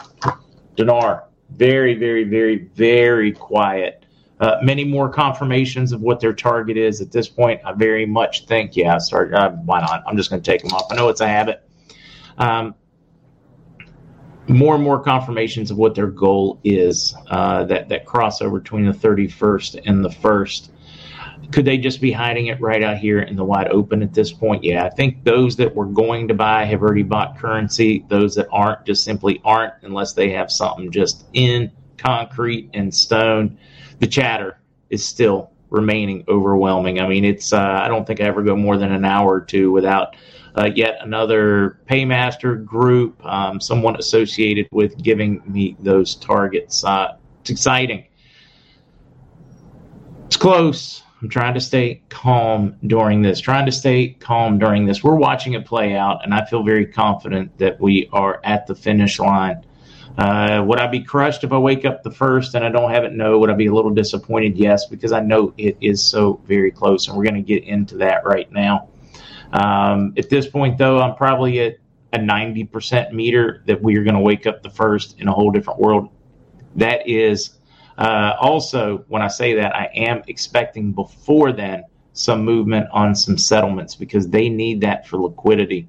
dinar 0.75 1.23
very, 1.49 1.95
very, 1.95 2.23
very, 2.23 2.69
very 2.75 3.31
quiet. 3.31 4.05
Uh, 4.39 4.57
many 4.61 4.83
more 4.83 5.09
confirmations 5.09 5.91
of 5.91 6.01
what 6.01 6.19
their 6.19 6.33
target 6.33 6.77
is 6.77 7.01
at 7.01 7.11
this 7.11 7.27
point. 7.27 7.59
I 7.65 7.71
very 7.71 8.05
much 8.05 8.45
think, 8.45 8.75
yeah, 8.75 8.99
start. 8.99 9.33
Uh, 9.33 9.51
why 9.51 9.79
not? 9.79 10.03
I'm 10.05 10.15
just 10.15 10.29
going 10.29 10.41
to 10.41 10.51
take 10.51 10.61
them 10.61 10.71
off. 10.73 10.91
I 10.91 10.95
know 10.95 11.09
it's 11.09 11.21
a 11.21 11.27
habit. 11.27 11.67
Um, 12.37 12.75
more 14.47 14.75
and 14.75 14.83
more 14.83 14.99
confirmations 14.99 15.71
of 15.71 15.77
what 15.77 15.95
their 15.95 16.07
goal 16.07 16.59
is. 16.63 17.15
Uh, 17.29 17.63
that 17.65 17.89
that 17.89 18.05
crossover 18.05 18.61
between 18.61 18.85
the 18.85 18.91
31st 18.91 19.81
and 19.85 20.03
the 20.03 20.11
first. 20.11 20.71
Could 21.51 21.65
they 21.65 21.77
just 21.77 22.01
be 22.01 22.11
hiding 22.11 22.47
it 22.47 22.59
right 22.59 22.83
out 22.83 22.97
here 22.97 23.19
in 23.19 23.37
the 23.37 23.43
wide 23.43 23.69
open 23.69 24.03
at 24.03 24.13
this 24.13 24.33
point? 24.33 24.63
Yeah, 24.63 24.85
I 24.85 24.89
think 24.89 25.23
those 25.23 25.55
that 25.57 25.73
were 25.73 25.85
going 25.85 26.27
to 26.27 26.33
buy 26.33 26.65
have 26.65 26.81
already 26.81 27.03
bought 27.03 27.37
currency. 27.37 28.05
Those 28.09 28.35
that 28.35 28.47
aren't 28.51 28.85
just 28.85 29.03
simply 29.05 29.39
aren't 29.45 29.73
unless 29.83 30.13
they 30.13 30.31
have 30.31 30.51
something 30.51 30.91
just 30.91 31.25
in 31.33 31.71
concrete 31.97 32.69
and 32.73 32.93
stone. 32.93 33.57
The 33.99 34.07
chatter 34.07 34.59
is 34.89 35.05
still 35.05 35.51
remaining 35.69 36.23
overwhelming. 36.27 36.99
I 36.99 37.07
mean, 37.07 37.25
it's 37.25 37.53
uh, 37.53 37.79
I 37.81 37.87
don't 37.87 38.05
think 38.05 38.21
I 38.21 38.25
ever 38.25 38.43
go 38.43 38.55
more 38.55 38.77
than 38.77 38.91
an 38.91 39.05
hour 39.05 39.35
or 39.35 39.41
two 39.41 39.71
without 39.71 40.15
uh, 40.57 40.69
yet 40.73 40.97
another 41.01 41.79
paymaster 41.89 42.55
group, 42.55 43.23
um, 43.25 43.61
someone 43.61 43.95
associated 43.97 44.67
with 44.71 45.01
giving 45.01 45.41
me 45.45 45.75
those 45.79 46.15
targets. 46.15 46.83
Uh, 46.83 47.17
it's 47.41 47.51
exciting. 47.51 48.05
It's 50.25 50.37
close. 50.37 51.03
I'm 51.21 51.29
trying 51.29 51.53
to 51.53 51.61
stay 51.61 52.01
calm 52.09 52.75
during 52.85 53.21
this, 53.21 53.39
trying 53.39 53.65
to 53.65 53.71
stay 53.71 54.09
calm 54.09 54.59
during 54.59 54.85
this. 54.85 55.03
We're 55.03 55.15
watching 55.15 55.53
it 55.53 55.65
play 55.65 55.95
out, 55.95 56.23
and 56.23 56.33
I 56.33 56.45
feel 56.45 56.63
very 56.63 56.85
confident 56.85 57.57
that 57.57 57.79
we 57.79 58.09
are 58.11 58.39
at 58.43 58.67
the 58.67 58.75
finish 58.75 59.19
line. 59.19 59.63
Uh, 60.17 60.63
would 60.65 60.79
I 60.79 60.87
be 60.87 61.01
crushed 61.01 61.43
if 61.43 61.51
I 61.51 61.57
wake 61.59 61.85
up 61.85 62.01
the 62.01 62.11
first 62.11 62.55
and 62.55 62.65
I 62.65 62.69
don't 62.69 62.89
have 62.89 63.03
it? 63.03 63.13
No. 63.13 63.37
Would 63.37 63.51
I 63.51 63.53
be 63.53 63.67
a 63.67 63.73
little 63.73 63.91
disappointed? 63.91 64.57
Yes, 64.57 64.87
because 64.87 65.11
I 65.11 65.19
know 65.19 65.53
it 65.57 65.77
is 65.79 66.03
so 66.03 66.41
very 66.45 66.71
close, 66.71 67.07
and 67.07 67.15
we're 67.15 67.23
going 67.23 67.35
to 67.35 67.41
get 67.41 67.63
into 67.63 67.97
that 67.97 68.25
right 68.25 68.51
now. 68.51 68.89
Um, 69.53 70.13
at 70.17 70.29
this 70.29 70.47
point, 70.47 70.77
though, 70.77 70.99
I'm 70.99 71.15
probably 71.15 71.59
at 71.61 71.77
a 72.13 72.19
90% 72.19 73.11
meter 73.11 73.63
that 73.65 73.81
we 73.81 73.97
are 73.97 74.03
going 74.03 74.15
to 74.15 74.21
wake 74.21 74.47
up 74.47 74.63
the 74.63 74.69
first 74.69 75.19
in 75.19 75.27
a 75.27 75.31
whole 75.31 75.51
different 75.51 75.79
world. 75.79 76.09
That 76.75 77.07
is 77.07 77.57
uh, 77.97 78.35
also, 78.39 79.03
when 79.07 79.21
I 79.21 79.27
say 79.27 79.55
that, 79.55 79.75
I 79.75 79.89
am 79.95 80.21
expecting 80.27 80.91
before 80.91 81.51
then 81.51 81.83
some 82.13 82.43
movement 82.43 82.87
on 82.91 83.15
some 83.15 83.37
settlements 83.37 83.95
because 83.95 84.27
they 84.27 84.49
need 84.49 84.81
that 84.81 85.07
for 85.07 85.17
liquidity. 85.17 85.87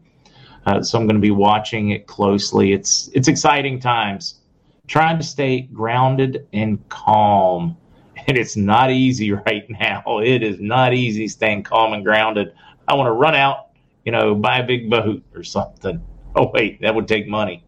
Uh, 0.67 0.83
so 0.83 0.99
I'm 0.99 1.07
going 1.07 1.17
to 1.17 1.21
be 1.21 1.31
watching 1.31 1.91
it 1.91 2.07
closely. 2.07 2.73
It's 2.73 3.09
it's 3.15 3.29
exciting 3.29 3.81
times. 3.81 4.41
Trying 4.87 5.19
to 5.19 5.25
stay 5.25 5.63
grounded 5.63 6.47
and 6.53 6.87
calm, 6.89 7.77
and 8.27 8.37
it's 8.37 8.57
not 8.57 8.91
easy 8.91 9.33
right 9.47 9.69
now. 9.69 10.03
It 10.23 10.43
is 10.43 10.61
not 10.61 10.95
easy 10.95 11.29
staying 11.29 11.63
calm 11.63 11.93
and 11.93 12.05
grounded 12.05 12.53
I 12.89 12.95
want 12.95 13.09
to 13.09 13.13
run 13.13 13.35
out, 13.35 13.69
you 14.05 14.13
know, 14.13 14.35
buy 14.35 14.61
a 14.61 14.67
big 14.67 14.89
boat 14.89 15.23
or 15.35 15.43
something. 15.45 16.03
Oh, 16.35 16.51
wait, 16.53 16.81
that 16.81 16.95
would 16.95 17.07
take 17.07 17.29
money. 17.29 17.65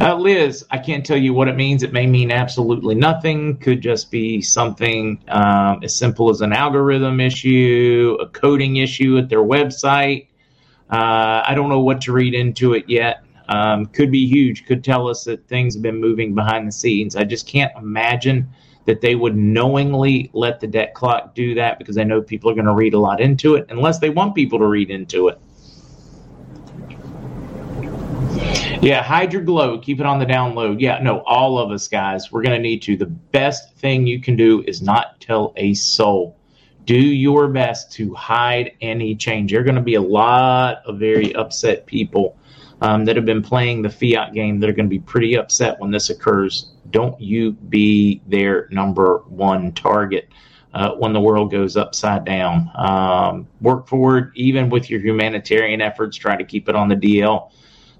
Uh, 0.00 0.16
Liz, 0.16 0.64
I 0.70 0.78
can't 0.78 1.04
tell 1.04 1.16
you 1.16 1.32
what 1.32 1.48
it 1.48 1.56
means. 1.56 1.82
It 1.82 1.92
may 1.92 2.06
mean 2.06 2.30
absolutely 2.30 2.94
nothing. 2.94 3.56
Could 3.58 3.80
just 3.80 4.10
be 4.10 4.42
something 4.42 5.22
um, 5.28 5.80
as 5.82 5.94
simple 5.94 6.30
as 6.30 6.40
an 6.40 6.52
algorithm 6.52 7.20
issue, 7.20 8.16
a 8.20 8.26
coding 8.26 8.76
issue 8.76 9.18
at 9.18 9.28
their 9.28 9.42
website. 9.42 10.28
Uh, 10.90 11.42
I 11.46 11.54
don't 11.54 11.68
know 11.68 11.80
what 11.80 12.00
to 12.02 12.12
read 12.12 12.34
into 12.34 12.74
it 12.74 12.88
yet. 12.88 13.24
Um, 13.48 13.86
could 13.86 14.10
be 14.10 14.26
huge. 14.26 14.66
Could 14.66 14.84
tell 14.84 15.08
us 15.08 15.24
that 15.24 15.46
things 15.48 15.74
have 15.74 15.82
been 15.82 16.00
moving 16.00 16.34
behind 16.34 16.66
the 16.66 16.72
scenes. 16.72 17.16
I 17.16 17.24
just 17.24 17.46
can't 17.46 17.72
imagine 17.76 18.48
that 18.90 19.00
they 19.00 19.14
would 19.14 19.36
knowingly 19.36 20.28
let 20.32 20.58
the 20.58 20.66
debt 20.66 20.94
clock 20.94 21.32
do 21.32 21.54
that 21.54 21.78
because 21.78 21.96
I 21.96 22.02
know 22.02 22.20
people 22.20 22.50
are 22.50 22.54
going 22.54 22.66
to 22.66 22.74
read 22.74 22.92
a 22.92 22.98
lot 22.98 23.20
into 23.20 23.54
it 23.54 23.66
unless 23.68 24.00
they 24.00 24.10
want 24.10 24.34
people 24.34 24.58
to 24.58 24.66
read 24.66 24.90
into 24.90 25.28
it. 25.28 25.40
Yeah, 28.82 29.00
hide 29.00 29.32
your 29.32 29.42
glow. 29.42 29.78
Keep 29.78 30.00
it 30.00 30.06
on 30.06 30.18
the 30.18 30.26
download. 30.26 30.80
Yeah, 30.80 30.98
no, 31.00 31.20
all 31.20 31.56
of 31.56 31.70
us 31.70 31.86
guys, 31.86 32.32
we're 32.32 32.42
going 32.42 32.56
to 32.56 32.60
need 32.60 32.82
to. 32.82 32.96
The 32.96 33.06
best 33.06 33.76
thing 33.76 34.08
you 34.08 34.20
can 34.20 34.34
do 34.34 34.64
is 34.66 34.82
not 34.82 35.20
tell 35.20 35.52
a 35.54 35.74
soul. 35.74 36.36
Do 36.84 36.98
your 36.98 37.46
best 37.46 37.92
to 37.92 38.12
hide 38.14 38.72
any 38.80 39.14
change. 39.14 39.52
There 39.52 39.60
are 39.60 39.64
going 39.64 39.76
to 39.76 39.82
be 39.82 39.94
a 39.94 40.02
lot 40.02 40.78
of 40.84 40.98
very 40.98 41.32
upset 41.36 41.86
people 41.86 42.36
um, 42.80 43.04
that 43.04 43.16
have 43.16 43.24
been 43.24 43.42
playing 43.42 43.82
the 43.82 43.90
fiat 43.90 44.32
game 44.32 44.60
that 44.60 44.68
are 44.68 44.72
going 44.72 44.86
to 44.86 44.90
be 44.90 45.00
pretty 45.00 45.36
upset 45.36 45.78
when 45.80 45.90
this 45.90 46.10
occurs 46.10 46.72
don't 46.90 47.20
you 47.20 47.52
be 47.52 48.20
their 48.26 48.68
number 48.70 49.22
one 49.28 49.72
target 49.72 50.28
uh, 50.74 50.92
when 50.92 51.12
the 51.12 51.20
world 51.20 51.50
goes 51.50 51.76
upside 51.76 52.24
down. 52.24 52.70
Um, 52.74 53.48
work 53.60 53.88
forward, 53.88 54.32
even 54.34 54.70
with 54.70 54.90
your 54.90 55.00
humanitarian 55.00 55.80
efforts, 55.80 56.16
try 56.16 56.36
to 56.36 56.44
keep 56.44 56.68
it 56.68 56.74
on 56.74 56.88
the 56.88 56.96
DL. 56.96 57.50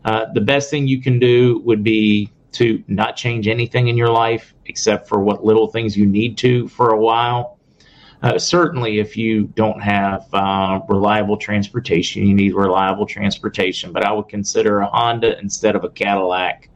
Uh, 0.05 0.27
the 0.33 0.41
best 0.41 0.71
thing 0.71 0.89
you 0.89 1.01
can 1.01 1.19
do 1.19 1.61
would 1.65 1.83
be 1.83 2.31
to 2.53 2.83
not 2.89 3.17
change 3.17 3.47
anything 3.47 3.89
in 3.89 3.97
your 3.97 4.11
life 4.11 4.55
except 4.67 5.09
for 5.09 5.21
what 5.21 5.45
little 5.45 5.69
things 5.69 5.97
you 5.97 6.07
need 6.07 6.37
to 6.39 6.69
for 6.69 6.91
a 6.91 6.99
while. 6.99 7.59
Uh, 8.23 8.39
certainly, 8.39 8.99
if 8.99 9.17
you 9.17 9.45
don't 9.45 9.81
have 9.81 10.27
uh, 10.35 10.81
reliable 10.89 11.37
transportation, 11.37 12.27
you 12.27 12.35
need 12.35 12.55
reliable 12.55 13.07
transportation. 13.07 13.93
But 13.93 14.05
I 14.05 14.13
would 14.13 14.29
consider 14.29 14.81
a 14.81 14.87
Honda 14.87 15.39
instead 15.39 15.75
of 15.75 15.85
a 15.85 15.89
Cadillac 15.89 16.71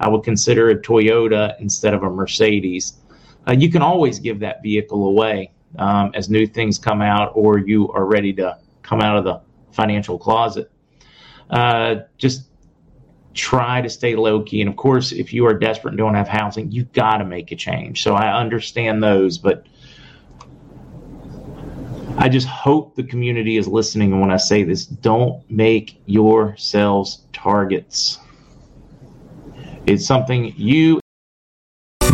I 0.00 0.08
would 0.08 0.22
consider 0.22 0.70
a 0.70 0.76
Toyota 0.76 1.58
instead 1.60 1.94
of 1.94 2.02
a 2.02 2.10
Mercedes. 2.10 2.94
Uh, 3.48 3.52
you 3.52 3.70
can 3.70 3.82
always 3.82 4.18
give 4.18 4.40
that 4.40 4.62
vehicle 4.62 5.08
away 5.08 5.52
um, 5.78 6.10
as 6.14 6.28
new 6.28 6.46
things 6.46 6.78
come 6.78 7.00
out 7.00 7.32
or 7.34 7.58
you 7.58 7.90
are 7.92 8.04
ready 8.04 8.32
to 8.34 8.58
come 8.82 9.00
out 9.00 9.16
of 9.16 9.24
the 9.24 9.40
financial 9.72 10.18
closet. 10.18 10.70
Uh, 11.50 11.96
just 12.18 12.48
try 13.34 13.80
to 13.80 13.88
stay 13.88 14.16
low 14.16 14.42
key. 14.42 14.60
And 14.60 14.70
of 14.70 14.76
course, 14.76 15.12
if 15.12 15.32
you 15.32 15.46
are 15.46 15.54
desperate 15.54 15.92
and 15.92 15.98
don't 15.98 16.14
have 16.14 16.28
housing, 16.28 16.70
you've 16.70 16.92
got 16.92 17.18
to 17.18 17.24
make 17.24 17.52
a 17.52 17.56
change. 17.56 18.02
So 18.02 18.14
I 18.14 18.38
understand 18.38 19.02
those, 19.02 19.38
but 19.38 19.66
I 22.18 22.28
just 22.28 22.48
hope 22.48 22.94
the 22.94 23.02
community 23.02 23.56
is 23.56 23.68
listening 23.68 24.12
And 24.12 24.20
when 24.20 24.30
I 24.30 24.38
say 24.38 24.62
this. 24.62 24.86
Don't 24.86 25.48
make 25.50 26.00
yourselves 26.06 27.26
targets. 27.32 28.18
It's 29.86 30.06
something 30.06 30.54
you 30.56 31.00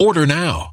Order 0.00 0.26
now. 0.26 0.72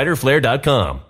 fighterflare.com. 0.00 1.09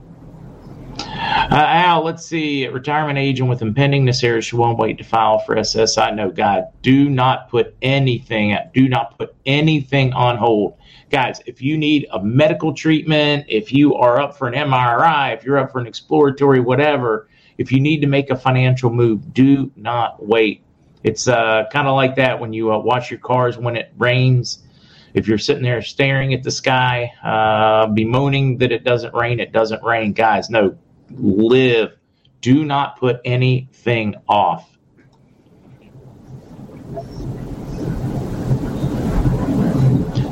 Uh, 1.21 1.53
Al, 1.53 2.03
let's 2.03 2.25
see. 2.25 2.67
Retirement 2.67 3.19
agent 3.19 3.47
with 3.47 3.61
impending 3.61 4.03
NESARA 4.03 4.51
won't 4.53 4.79
wait 4.79 4.97
to 4.97 5.03
file 5.03 5.37
for 5.37 5.55
SSI. 5.55 6.15
No, 6.15 6.31
God, 6.31 6.65
do 6.81 7.09
not 7.09 7.47
put 7.47 7.75
anything. 7.83 8.57
Do 8.73 8.89
not 8.89 9.19
put 9.19 9.35
anything 9.45 10.13
on 10.13 10.37
hold, 10.37 10.77
guys. 11.11 11.39
If 11.45 11.61
you 11.61 11.77
need 11.77 12.07
a 12.11 12.23
medical 12.23 12.73
treatment, 12.73 13.45
if 13.47 13.71
you 13.71 13.93
are 13.93 14.19
up 14.19 14.35
for 14.35 14.47
an 14.47 14.55
MRI, 14.55 15.35
if 15.35 15.43
you're 15.43 15.59
up 15.59 15.71
for 15.71 15.79
an 15.79 15.85
exploratory 15.85 16.59
whatever, 16.59 17.27
if 17.59 17.71
you 17.71 17.79
need 17.79 18.01
to 18.01 18.07
make 18.07 18.31
a 18.31 18.35
financial 18.35 18.89
move, 18.89 19.31
do 19.31 19.71
not 19.75 20.25
wait. 20.25 20.63
It's 21.03 21.27
uh, 21.27 21.65
kind 21.71 21.87
of 21.87 21.93
like 21.93 22.15
that 22.15 22.39
when 22.39 22.51
you 22.51 22.73
uh, 22.73 22.79
wash 22.79 23.11
your 23.11 23.19
cars 23.19 23.59
when 23.59 23.75
it 23.75 23.93
rains. 23.95 24.63
If 25.13 25.27
you're 25.27 25.37
sitting 25.37 25.61
there 25.61 25.83
staring 25.83 26.33
at 26.33 26.41
the 26.41 26.51
sky, 26.51 27.11
uh, 27.23 27.87
bemoaning 27.87 28.57
that 28.57 28.71
it 28.71 28.83
doesn't 28.83 29.13
rain, 29.13 29.39
it 29.39 29.51
doesn't 29.51 29.83
rain, 29.83 30.13
guys. 30.13 30.49
No, 30.49 30.77
live. 31.17 31.97
Do 32.41 32.65
not 32.65 32.99
put 32.99 33.21
anything 33.23 34.15
off. 34.27 34.67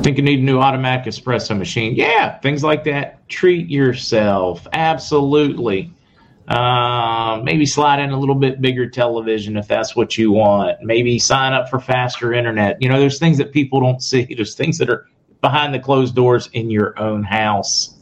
Think 0.02 0.18
you 0.18 0.24
need 0.24 0.40
a 0.40 0.44
new 0.44 0.60
automatic 0.60 1.14
espresso 1.14 1.58
machine? 1.58 1.94
Yeah, 1.94 2.40
things 2.40 2.64
like 2.64 2.84
that. 2.86 3.28
Treat 3.30 3.70
yourself. 3.70 4.66
Absolutely. 4.74 5.94
Uh, 6.48 7.40
maybe 7.44 7.64
slide 7.66 8.00
in 8.00 8.10
a 8.10 8.20
little 8.20 8.34
bit 8.34 8.60
bigger 8.60 8.90
television 8.90 9.56
if 9.56 9.68
that's 9.68 9.96
what 9.96 10.18
you 10.18 10.32
want. 10.32 10.82
Maybe 10.82 11.20
sign 11.20 11.54
up 11.54 11.70
for 11.70 11.80
faster 11.80 12.34
internet. 12.34 12.82
You 12.82 12.90
know, 12.90 13.00
there's 13.00 13.20
things 13.20 13.38
that 13.38 13.52
people 13.52 13.82
don't 13.82 14.02
see. 14.04 14.34
There's 14.34 14.56
things 14.56 14.80
that 14.80 14.90
are 14.90 15.08
behind 15.42 15.74
the 15.74 15.80
closed 15.80 16.16
doors 16.16 16.50
in 16.54 16.72
your 16.72 16.98
own 17.00 17.24
house. 17.24 17.99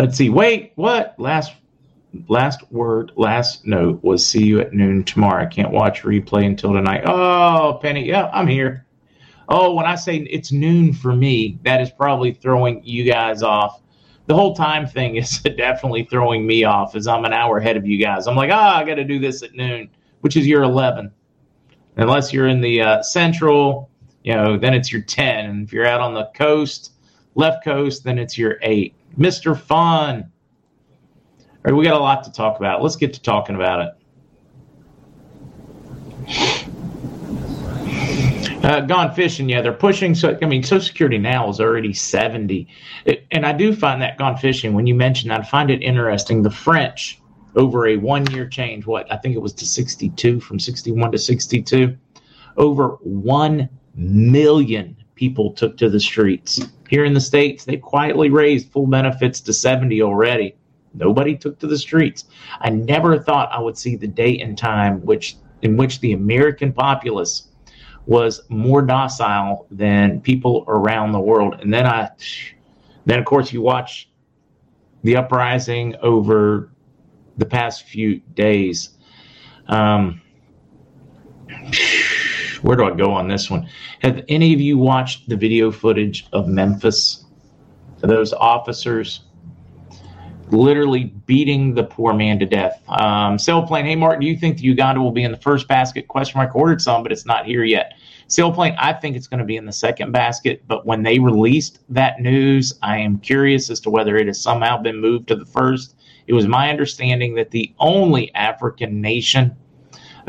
Let's 0.00 0.16
see. 0.16 0.30
Wait, 0.30 0.72
what? 0.76 1.14
Last 1.18 1.52
last 2.26 2.62
word, 2.72 3.12
last 3.16 3.66
note 3.66 4.02
was 4.02 4.26
see 4.26 4.42
you 4.42 4.58
at 4.58 4.72
noon 4.72 5.04
tomorrow. 5.04 5.42
I 5.42 5.46
can't 5.46 5.72
watch 5.72 6.04
replay 6.04 6.46
until 6.46 6.72
tonight. 6.72 7.02
Oh, 7.04 7.78
Penny, 7.82 8.06
yeah, 8.06 8.30
I'm 8.32 8.46
here. 8.46 8.86
Oh, 9.50 9.74
when 9.74 9.84
I 9.84 9.96
say 9.96 10.16
it's 10.16 10.52
noon 10.52 10.94
for 10.94 11.14
me, 11.14 11.58
that 11.64 11.82
is 11.82 11.90
probably 11.90 12.32
throwing 12.32 12.82
you 12.82 13.04
guys 13.04 13.42
off. 13.42 13.82
The 14.24 14.34
whole 14.34 14.56
time 14.56 14.86
thing 14.86 15.16
is 15.16 15.40
definitely 15.40 16.04
throwing 16.04 16.46
me 16.46 16.64
off 16.64 16.96
as 16.96 17.06
I'm 17.06 17.26
an 17.26 17.34
hour 17.34 17.58
ahead 17.58 17.76
of 17.76 17.86
you 17.86 18.02
guys. 18.02 18.26
I'm 18.26 18.36
like, 18.36 18.50
ah, 18.50 18.76
oh, 18.76 18.80
I 18.80 18.84
got 18.84 18.94
to 18.94 19.04
do 19.04 19.18
this 19.18 19.42
at 19.42 19.52
noon, 19.52 19.90
which 20.22 20.34
is 20.34 20.46
your 20.46 20.62
11. 20.62 21.12
Unless 21.96 22.32
you're 22.32 22.48
in 22.48 22.62
the 22.62 22.80
uh, 22.80 23.02
central, 23.02 23.90
you 24.24 24.34
know, 24.34 24.56
then 24.56 24.72
it's 24.72 24.90
your 24.90 25.02
10. 25.02 25.44
And 25.44 25.66
if 25.66 25.74
you're 25.74 25.84
out 25.84 26.00
on 26.00 26.14
the 26.14 26.30
coast, 26.34 26.94
left 27.34 27.62
coast, 27.62 28.02
then 28.02 28.18
it's 28.18 28.38
your 28.38 28.56
8. 28.62 28.94
Mr. 29.18 29.58
Fun. 29.58 30.30
All 31.40 31.46
right, 31.64 31.74
we 31.74 31.84
got 31.84 31.94
a 31.94 32.02
lot 32.02 32.24
to 32.24 32.32
talk 32.32 32.58
about. 32.58 32.82
Let's 32.82 32.96
get 32.96 33.12
to 33.14 33.22
talking 33.22 33.54
about 33.54 33.80
it. 33.80 33.94
Uh, 38.62 38.80
gone 38.82 39.14
fishing, 39.14 39.48
yeah, 39.48 39.62
they're 39.62 39.72
pushing. 39.72 40.14
So 40.14 40.38
I 40.42 40.46
mean, 40.46 40.62
Social 40.62 40.86
Security 40.86 41.16
now 41.18 41.48
is 41.48 41.60
already 41.60 41.94
seventy, 41.94 42.68
it, 43.06 43.26
and 43.30 43.46
I 43.46 43.52
do 43.52 43.74
find 43.74 44.02
that 44.02 44.18
gone 44.18 44.36
fishing. 44.36 44.74
When 44.74 44.86
you 44.86 44.94
mentioned, 44.94 45.30
that, 45.30 45.40
I 45.40 45.44
find 45.44 45.70
it 45.70 45.82
interesting. 45.82 46.42
The 46.42 46.50
French 46.50 47.20
over 47.56 47.88
a 47.88 47.96
one-year 47.96 48.48
change, 48.48 48.86
what 48.86 49.10
I 49.10 49.16
think 49.16 49.34
it 49.34 49.38
was 49.38 49.54
to 49.54 49.64
sixty-two, 49.64 50.40
from 50.40 50.60
sixty-one 50.60 51.10
to 51.10 51.18
sixty-two, 51.18 51.96
over 52.58 52.98
one 53.00 53.68
million 53.94 54.96
people 55.20 55.52
took 55.52 55.76
to 55.76 55.90
the 55.90 56.00
streets. 56.00 56.58
Here 56.88 57.04
in 57.04 57.12
the 57.12 57.20
states, 57.20 57.66
they 57.66 57.76
quietly 57.76 58.30
raised 58.30 58.72
full 58.72 58.86
benefits 58.86 59.38
to 59.42 59.52
seventy 59.52 60.00
already. 60.00 60.56
Nobody 60.94 61.36
took 61.36 61.58
to 61.58 61.66
the 61.66 61.76
streets. 61.76 62.24
I 62.62 62.70
never 62.70 63.18
thought 63.18 63.52
I 63.52 63.60
would 63.60 63.76
see 63.76 63.96
the 63.96 64.08
date 64.08 64.40
and 64.40 64.56
time 64.56 65.04
which 65.04 65.36
in 65.60 65.76
which 65.76 66.00
the 66.00 66.14
American 66.14 66.72
populace 66.72 67.48
was 68.06 68.40
more 68.48 68.80
docile 68.80 69.66
than 69.70 70.22
people 70.22 70.64
around 70.68 71.12
the 71.12 71.20
world. 71.20 71.60
And 71.60 71.72
then 71.72 71.86
I, 71.86 72.08
then 73.04 73.18
of 73.18 73.26
course 73.26 73.52
you 73.52 73.60
watch 73.60 74.08
the 75.02 75.16
uprising 75.16 75.96
over 76.00 76.70
the 77.36 77.44
past 77.44 77.84
few 77.84 78.20
days. 78.34 78.96
Um, 79.68 80.22
where 82.62 82.76
do 82.76 82.84
I 82.84 82.94
go 82.94 83.12
on 83.12 83.28
this 83.28 83.50
one? 83.50 83.68
Have 84.00 84.24
any 84.28 84.54
of 84.54 84.60
you 84.60 84.78
watched 84.78 85.28
the 85.28 85.36
video 85.36 85.70
footage 85.70 86.26
of 86.32 86.48
Memphis? 86.48 87.24
Those 88.00 88.32
officers 88.32 89.20
literally 90.52 91.04
beating 91.26 91.74
the 91.74 91.84
poor 91.84 92.12
man 92.12 92.38
to 92.38 92.46
death. 92.46 92.82
Um, 92.88 93.36
Sailplane, 93.36 93.84
hey 93.84 93.96
Mark, 93.96 94.20
do 94.20 94.26
you 94.26 94.36
think 94.36 94.58
the 94.58 94.64
Uganda 94.64 95.00
will 95.00 95.12
be 95.12 95.24
in 95.24 95.30
the 95.30 95.38
first 95.38 95.68
basket? 95.68 96.08
Question 96.08 96.38
mark. 96.38 96.54
Ordered 96.54 96.80
some, 96.80 97.02
but 97.02 97.12
it's 97.12 97.26
not 97.26 97.46
here 97.46 97.64
yet. 97.64 97.94
Sailplane, 98.28 98.76
I 98.78 98.92
think 98.92 99.16
it's 99.16 99.26
going 99.26 99.38
to 99.40 99.44
be 99.44 99.56
in 99.56 99.64
the 99.64 99.72
second 99.72 100.12
basket. 100.12 100.62
But 100.66 100.86
when 100.86 101.02
they 101.02 101.18
released 101.18 101.80
that 101.88 102.20
news, 102.20 102.78
I 102.82 102.98
am 102.98 103.18
curious 103.18 103.70
as 103.70 103.80
to 103.80 103.90
whether 103.90 104.16
it 104.16 104.26
has 104.26 104.40
somehow 104.40 104.78
been 104.78 105.00
moved 105.00 105.28
to 105.28 105.36
the 105.36 105.46
first. 105.46 105.96
It 106.26 106.32
was 106.32 106.46
my 106.46 106.70
understanding 106.70 107.34
that 107.34 107.50
the 107.50 107.74
only 107.78 108.32
African 108.34 109.00
nation, 109.00 109.56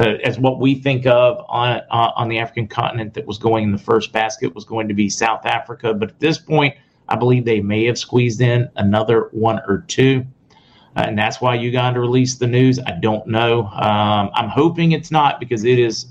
uh, 0.02 0.18
as 0.24 0.40
what 0.40 0.60
we 0.60 0.76
think 0.76 1.06
of 1.06 1.46
on 1.48 1.82
uh, 1.92 2.12
on 2.16 2.28
the 2.28 2.40
African 2.40 2.68
continent, 2.68 3.14
that 3.14 3.26
was 3.26 3.38
going 3.38 3.64
in 3.64 3.72
the 3.72 3.78
first 3.78 4.12
basket 4.12 4.54
was 4.54 4.66
going 4.66 4.88
to 4.88 4.94
be 4.94 5.10
South 5.10 5.46
Africa. 5.46 5.94
But 5.94 6.10
at 6.10 6.20
this 6.20 6.38
point 6.38 6.76
I 7.12 7.16
believe 7.18 7.44
they 7.44 7.60
may 7.60 7.86
have 7.86 7.98
squeezed 7.98 8.40
in 8.42 8.70
another 8.78 9.28
one 9.32 9.60
or 9.68 9.84
two. 9.88 10.26
Uh, 10.96 11.06
and 11.08 11.18
that's 11.18 11.42
why 11.42 11.56
Uganda 11.56 12.00
released 12.00 12.40
the 12.40 12.48
news. 12.48 12.80
I 12.80 12.92
don't 12.92 13.28
know. 13.28 13.64
Um, 13.66 14.30
I'm 14.34 14.50
hoping 14.50 14.94
it's 14.94 15.12
not 15.12 15.40
because 15.40 15.66
it 15.66 15.78
is 15.78 16.08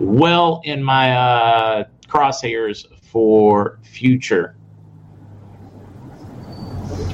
well 0.00 0.62
in 0.64 0.82
my 0.82 1.12
uh, 1.12 1.84
crosshairs 2.08 2.86
for 3.02 3.78
future. 3.82 4.56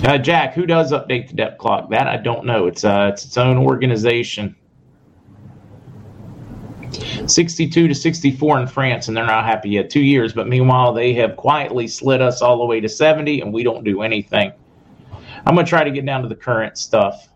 Uh, 0.05 0.19
Jack, 0.19 0.55
who 0.55 0.65
does 0.65 0.93
update 0.93 1.29
the 1.29 1.35
debt 1.35 1.59
clock? 1.59 1.91
That 1.91 2.07
I 2.07 2.17
don't 2.17 2.45
know. 2.47 2.67
It's 2.69 2.85
uh, 2.85 3.11
it's 3.13 3.25
its 3.25 3.37
own 3.37 3.59
organization. 3.59 4.55
62 7.27 7.89
to 7.89 7.95
64 7.95 8.61
in 8.61 8.67
France, 8.67 9.09
and 9.09 9.17
they're 9.17 9.27
not 9.27 9.45
happy 9.45 9.71
yet. 9.71 9.91
Two 9.91 10.01
years, 10.01 10.33
but 10.33 10.49
meanwhile, 10.49 10.93
they 10.93 11.15
have 11.15 11.37
quietly 11.37 11.89
slid 11.89 12.21
us 12.21 12.43
all 12.43 12.59
the 12.59 12.65
way 12.65 12.81
to 12.81 12.89
70, 12.89 13.41
and 13.41 13.53
we 13.53 13.63
don't 13.63 13.85
do 13.85 14.03
anything. 14.03 14.53
I'm 15.47 15.55
going 15.55 15.65
to 15.65 15.71
try 15.71 15.85
to 15.85 15.91
get 15.91 16.05
down 16.05 16.23
to 16.23 16.29
the 16.29 16.35
current 16.35 16.77
stuff. 16.77 17.29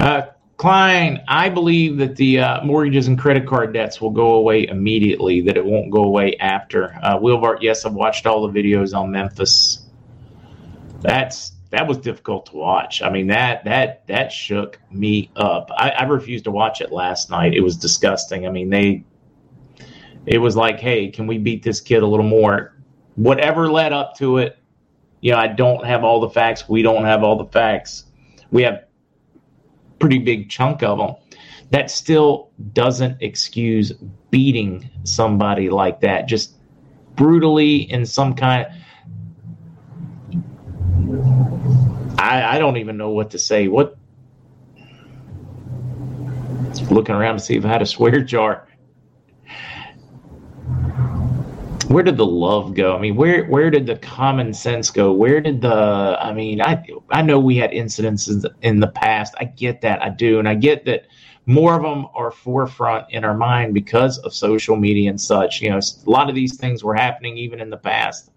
Uh, 0.00 0.22
Klein, 0.56 1.22
I 1.26 1.48
believe 1.48 1.96
that 1.98 2.16
the 2.16 2.38
uh, 2.40 2.64
mortgages 2.64 3.08
and 3.08 3.18
credit 3.18 3.46
card 3.46 3.72
debts 3.72 4.00
will 4.00 4.10
go 4.10 4.34
away 4.34 4.66
immediately, 4.66 5.40
that 5.40 5.56
it 5.56 5.64
won't 5.64 5.90
go 5.90 6.04
away 6.04 6.36
after. 6.36 6.94
Uh, 7.02 7.18
Wilbart, 7.18 7.62
yes, 7.62 7.84
I've 7.84 7.94
watched 7.94 8.26
all 8.26 8.46
the 8.46 8.62
videos 8.62 8.94
on 8.94 9.10
Memphis. 9.10 9.86
That's 11.00 11.52
that 11.70 11.86
was 11.86 11.98
difficult 11.98 12.46
to 12.46 12.56
watch. 12.56 13.02
I 13.02 13.10
mean 13.10 13.28
that 13.28 13.64
that 13.64 14.06
that 14.08 14.32
shook 14.32 14.78
me 14.90 15.30
up. 15.36 15.70
I, 15.76 15.90
I 15.90 16.02
refused 16.04 16.44
to 16.44 16.50
watch 16.50 16.80
it 16.80 16.92
last 16.92 17.30
night. 17.30 17.54
It 17.54 17.60
was 17.60 17.76
disgusting. 17.76 18.46
I 18.46 18.50
mean 18.50 18.70
they 18.70 19.04
it 20.26 20.38
was 20.38 20.56
like, 20.56 20.80
hey, 20.80 21.08
can 21.08 21.26
we 21.26 21.38
beat 21.38 21.62
this 21.62 21.80
kid 21.80 22.02
a 22.02 22.06
little 22.06 22.26
more? 22.26 22.76
Whatever 23.16 23.70
led 23.70 23.92
up 23.92 24.16
to 24.16 24.38
it, 24.38 24.58
you 25.20 25.32
know, 25.32 25.38
I 25.38 25.48
don't 25.48 25.84
have 25.84 26.04
all 26.04 26.20
the 26.20 26.30
facts. 26.30 26.68
We 26.68 26.82
don't 26.82 27.04
have 27.04 27.22
all 27.22 27.36
the 27.36 27.46
facts. 27.46 28.04
We 28.50 28.62
have 28.62 28.84
pretty 29.98 30.18
big 30.18 30.50
chunk 30.50 30.82
of 30.82 30.98
them. 30.98 31.14
That 31.70 31.90
still 31.90 32.50
doesn't 32.72 33.18
excuse 33.20 33.92
beating 34.30 34.90
somebody 35.04 35.70
like 35.70 36.00
that, 36.00 36.26
just 36.26 36.54
brutally 37.14 37.90
in 37.90 38.04
some 38.06 38.34
kind. 38.34 38.66
Of, 38.66 38.72
I, 42.20 42.56
I 42.56 42.58
don't 42.58 42.76
even 42.76 42.96
know 42.96 43.10
what 43.10 43.30
to 43.30 43.38
say. 43.38 43.68
What? 43.68 43.96
Looking 46.90 47.14
around 47.14 47.36
to 47.36 47.40
see 47.40 47.56
if 47.56 47.64
I 47.64 47.68
had 47.68 47.82
a 47.82 47.86
swear 47.86 48.20
jar. 48.20 48.68
Where 51.88 52.04
did 52.04 52.16
the 52.16 52.26
love 52.26 52.74
go? 52.74 52.94
I 52.94 53.00
mean, 53.00 53.16
where 53.16 53.46
where 53.46 53.68
did 53.68 53.86
the 53.86 53.96
common 53.96 54.54
sense 54.54 54.90
go? 54.90 55.12
Where 55.12 55.40
did 55.40 55.60
the? 55.60 56.16
I 56.20 56.32
mean, 56.32 56.60
I 56.60 56.84
I 57.10 57.22
know 57.22 57.40
we 57.40 57.56
had 57.56 57.72
incidences 57.72 58.44
in 58.62 58.78
the 58.78 58.86
past. 58.86 59.34
I 59.40 59.44
get 59.44 59.80
that. 59.80 60.00
I 60.00 60.10
do, 60.10 60.38
and 60.38 60.48
I 60.48 60.54
get 60.54 60.84
that 60.84 61.06
more 61.46 61.74
of 61.74 61.82
them 61.82 62.06
are 62.14 62.30
forefront 62.30 63.06
in 63.10 63.24
our 63.24 63.36
mind 63.36 63.74
because 63.74 64.18
of 64.18 64.32
social 64.32 64.76
media 64.76 65.10
and 65.10 65.20
such. 65.20 65.60
You 65.60 65.70
know, 65.70 65.78
a 65.78 66.10
lot 66.10 66.28
of 66.28 66.36
these 66.36 66.56
things 66.56 66.84
were 66.84 66.94
happening 66.94 67.36
even 67.38 67.60
in 67.60 67.70
the 67.70 67.76
past, 67.76 68.30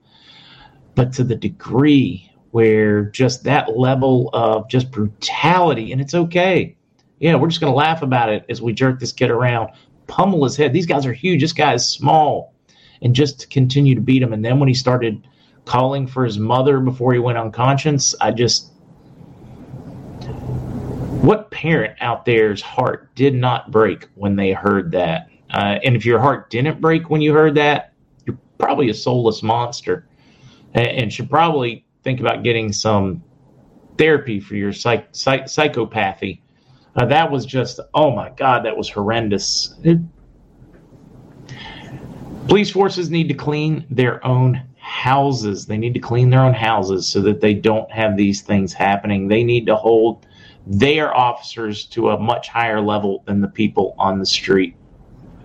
but 0.96 1.14
to 1.14 1.24
the 1.24 1.36
degree 1.36 2.33
where 2.54 3.06
just 3.06 3.44
that 3.44 3.76
level 3.80 4.30
of 4.32 4.70
just 4.70 4.92
brutality, 4.92 5.92
and 5.92 6.00
it's 6.00 6.14
okay. 6.14 6.78
Yeah, 7.18 7.34
we're 7.34 7.48
just 7.48 7.60
going 7.60 7.74
to 7.74 7.76
laugh 7.76 8.04
about 8.04 8.30
it 8.30 8.46
as 8.48 8.62
we 8.62 8.74
jerk 8.74 9.00
this 9.00 9.12
kid 9.12 9.32
around, 9.32 9.72
pummel 10.06 10.44
his 10.44 10.56
head. 10.56 10.72
These 10.72 10.86
guys 10.86 11.08
are 11.08 11.14
huge. 11.14 11.42
This 11.42 11.52
guy 11.52 11.74
is 11.74 11.84
small. 11.84 12.54
And 13.02 13.16
just 13.16 13.40
to 13.40 13.48
continue 13.48 13.96
to 13.96 14.02
beat 14.02 14.22
him. 14.22 14.34
And 14.34 14.46
then 14.46 14.60
when 14.60 14.68
he 14.68 14.76
started 14.76 15.28
calling 15.66 16.06
for 16.06 16.24
his 16.24 16.38
mother 16.38 16.80
before 16.80 17.12
he 17.14 17.18
went 17.18 17.40
unconscious, 17.40 18.14
I 18.22 18.30
just. 18.30 18.72
What 21.24 21.50
parent 21.50 21.98
out 22.02 22.24
there's 22.24 22.62
heart 22.62 23.16
did 23.16 23.34
not 23.34 23.72
break 23.72 24.10
when 24.14 24.36
they 24.36 24.52
heard 24.52 24.92
that? 24.92 25.28
Uh, 25.50 25.80
and 25.84 25.96
if 25.96 26.06
your 26.06 26.20
heart 26.20 26.52
didn't 26.52 26.80
break 26.80 27.10
when 27.10 27.22
you 27.22 27.34
heard 27.34 27.56
that, 27.56 27.94
you're 28.28 28.38
probably 28.60 28.90
a 28.90 28.94
soulless 28.94 29.42
monster 29.42 30.08
and, 30.76 30.88
and 30.88 31.14
should 31.14 31.32
probably 31.32 31.83
think 32.04 32.20
about 32.20 32.44
getting 32.44 32.72
some 32.72 33.24
therapy 33.98 34.40
for 34.40 34.56
your 34.56 34.74
psych, 34.74 35.08
psych, 35.12 35.46
psychopathy. 35.46 36.40
Uh, 36.96 37.06
that 37.06 37.32
was 37.32 37.46
just, 37.46 37.80
oh 37.94 38.12
my 38.12 38.30
God, 38.32 38.66
that 38.66 38.78
was 38.78 38.90
horrendous. 38.90 39.76
It, 39.84 40.00
police 42.48 42.70
forces 42.70 43.10
need 43.10 43.28
to 43.30 43.34
clean 43.34 43.86
their 43.90 44.26
own 44.26 44.62
houses. 44.78 45.66
They 45.66 45.78
need 45.78 45.94
to 45.94 46.00
clean 46.00 46.30
their 46.30 46.42
own 46.42 46.54
houses 46.54 47.08
so 47.08 47.22
that 47.22 47.42
they 47.42 47.54
don't 47.54 47.90
have 47.92 48.16
these 48.16 48.42
things 48.42 48.74
happening. 48.74 49.28
They 49.28 49.44
need 49.44 49.66
to 49.68 49.76
hold 49.76 50.28
their 50.68 51.16
officers 51.16 51.86
to 51.86 52.12
a 52.12 52.20
much 52.20 52.48
higher 52.48 52.80
level 52.80 53.24
than 53.26 53.42
the 53.42 53.48
people 53.48 53.96
on 53.98 54.20
the 54.20 54.26
street. 54.26 54.76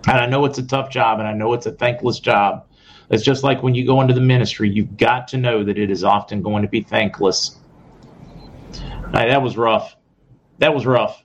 And 0.07 0.19
I 0.19 0.27
know 0.27 0.45
it's 0.45 0.59
a 0.59 0.67
tough 0.67 0.91
job 0.91 1.19
and 1.19 1.29
I 1.29 1.33
know 1.33 1.55
it's 1.55 1.67
a 1.67 1.73
thankless 1.73 2.21
job. 2.21 2.67
It's 3.11 3.23
just 3.23 3.43
like 3.43 3.63
when 3.63 3.75
you 3.75 3.87
go 3.87 4.01
into 4.01 4.13
the 4.13 4.21
ministry, 4.21 4.69
you've 4.69 4.97
got 4.97 5.29
to 5.29 5.39
know 5.39 5.65
that 5.65 5.79
it 5.79 5.91
is 5.91 6.05
often 6.05 6.43
going 6.43 6.63
to 6.63 6.69
be 6.69 6.83
thankless. 6.83 7.59
Right, 9.13 9.29
that 9.29 9.43
was 9.43 9.57
rough. 9.57 9.97
That 10.59 10.75
was 10.75 10.85
rough. 10.85 11.25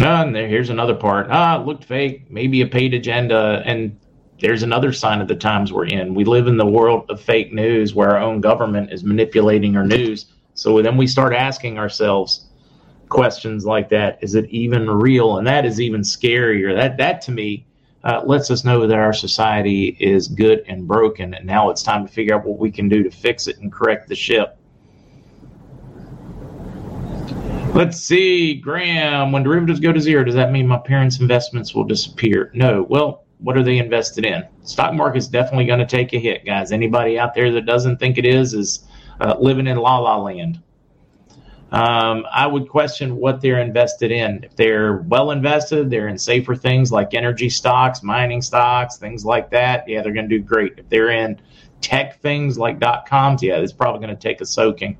Ah, 0.00 0.22
and 0.22 0.34
there, 0.34 0.48
here's 0.48 0.70
another 0.70 0.94
part. 0.94 1.28
Ah, 1.30 1.60
it 1.60 1.66
looked 1.66 1.84
fake. 1.84 2.30
Maybe 2.30 2.60
a 2.62 2.66
paid 2.66 2.94
agenda. 2.94 3.62
And 3.64 3.98
there's 4.40 4.62
another 4.62 4.92
sign 4.92 5.20
of 5.20 5.28
the 5.28 5.36
times 5.36 5.72
we're 5.72 5.86
in. 5.86 6.14
We 6.14 6.24
live 6.24 6.48
in 6.48 6.56
the 6.56 6.66
world 6.66 7.08
of 7.10 7.20
fake 7.20 7.52
news 7.52 7.94
where 7.94 8.10
our 8.10 8.18
own 8.18 8.40
government 8.40 8.92
is 8.92 9.04
manipulating 9.04 9.76
our 9.76 9.86
news. 9.86 10.26
So 10.54 10.82
then 10.82 10.96
we 10.96 11.06
start 11.06 11.32
asking 11.32 11.78
ourselves, 11.78 12.45
questions 13.08 13.64
like 13.64 13.88
that. 13.90 14.18
Is 14.22 14.34
it 14.34 14.46
even 14.50 14.88
real? 14.88 15.38
And 15.38 15.46
that 15.46 15.64
is 15.64 15.80
even 15.80 16.02
scarier. 16.02 16.74
That 16.74 16.96
that 16.98 17.20
to 17.22 17.32
me 17.32 17.66
uh, 18.04 18.22
lets 18.24 18.50
us 18.50 18.64
know 18.64 18.86
that 18.86 18.98
our 18.98 19.12
society 19.12 19.96
is 19.98 20.28
good 20.28 20.64
and 20.68 20.86
broken, 20.86 21.34
and 21.34 21.46
now 21.46 21.70
it's 21.70 21.82
time 21.82 22.06
to 22.06 22.12
figure 22.12 22.34
out 22.34 22.44
what 22.44 22.58
we 22.58 22.70
can 22.70 22.88
do 22.88 23.02
to 23.02 23.10
fix 23.10 23.46
it 23.46 23.58
and 23.58 23.72
correct 23.72 24.08
the 24.08 24.14
ship. 24.14 24.58
Let's 27.74 27.98
see, 27.98 28.54
Graham. 28.54 29.32
When 29.32 29.42
derivatives 29.42 29.80
go 29.80 29.92
to 29.92 30.00
zero, 30.00 30.24
does 30.24 30.34
that 30.34 30.50
mean 30.50 30.66
my 30.66 30.78
parents' 30.78 31.20
investments 31.20 31.74
will 31.74 31.84
disappear? 31.84 32.50
No. 32.54 32.86
Well, 32.88 33.24
what 33.38 33.56
are 33.58 33.62
they 33.62 33.78
invested 33.78 34.24
in? 34.24 34.46
Stock 34.62 34.94
market's 34.94 35.26
definitely 35.26 35.66
going 35.66 35.80
to 35.80 35.86
take 35.86 36.14
a 36.14 36.18
hit, 36.18 36.46
guys. 36.46 36.72
Anybody 36.72 37.18
out 37.18 37.34
there 37.34 37.52
that 37.52 37.66
doesn't 37.66 37.98
think 37.98 38.16
it 38.16 38.24
is 38.24 38.54
is 38.54 38.84
uh, 39.20 39.36
living 39.38 39.66
in 39.66 39.76
la 39.76 39.98
la 39.98 40.16
land. 40.16 40.62
Um, 41.72 42.24
I 42.32 42.46
would 42.46 42.68
question 42.68 43.16
what 43.16 43.40
they're 43.40 43.60
invested 43.60 44.12
in. 44.12 44.44
If 44.44 44.54
they're 44.54 44.98
well 45.08 45.32
invested, 45.32 45.90
they're 45.90 46.08
in 46.08 46.18
safer 46.18 46.54
things 46.54 46.92
like 46.92 47.12
energy 47.12 47.50
stocks, 47.50 48.02
mining 48.02 48.40
stocks, 48.40 48.98
things 48.98 49.24
like 49.24 49.50
that. 49.50 49.88
Yeah, 49.88 50.02
they're 50.02 50.12
going 50.12 50.28
to 50.28 50.38
do 50.38 50.42
great. 50.42 50.74
If 50.78 50.88
they're 50.88 51.10
in 51.10 51.40
tech 51.80 52.20
things 52.20 52.56
like 52.56 52.78
dot 52.78 53.06
coms, 53.08 53.42
yeah, 53.42 53.56
it's 53.56 53.72
probably 53.72 54.04
going 54.04 54.16
to 54.16 54.20
take 54.20 54.40
a 54.40 54.46
soaking. 54.46 54.96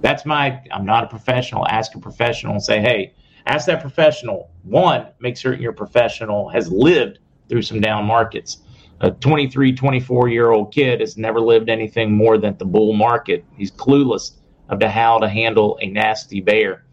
That's 0.00 0.24
my. 0.24 0.62
I'm 0.70 0.86
not 0.86 1.04
a 1.04 1.08
professional. 1.08 1.66
Ask 1.66 1.94
a 1.96 1.98
professional 1.98 2.52
and 2.52 2.62
say, 2.62 2.80
hey, 2.80 3.14
ask 3.46 3.66
that 3.66 3.80
professional. 3.80 4.50
One, 4.62 5.08
make 5.18 5.36
certain 5.36 5.60
your 5.60 5.72
professional 5.72 6.48
has 6.50 6.70
lived 6.70 7.18
through 7.48 7.62
some 7.62 7.80
down 7.80 8.04
markets. 8.04 8.58
A 9.00 9.10
23, 9.10 9.72
24 9.72 10.28
year 10.28 10.50
old 10.50 10.72
kid 10.72 11.00
has 11.00 11.16
never 11.16 11.40
lived 11.40 11.68
anything 11.68 12.12
more 12.12 12.38
than 12.38 12.56
the 12.58 12.64
bull 12.64 12.92
market. 12.92 13.44
He's 13.56 13.72
clueless 13.72 14.32
of 14.70 14.78
to 14.80 14.88
how 14.88 15.18
to 15.18 15.28
handle 15.28 15.78
a 15.82 15.86
nasty 15.86 16.40
bear. 16.40 16.84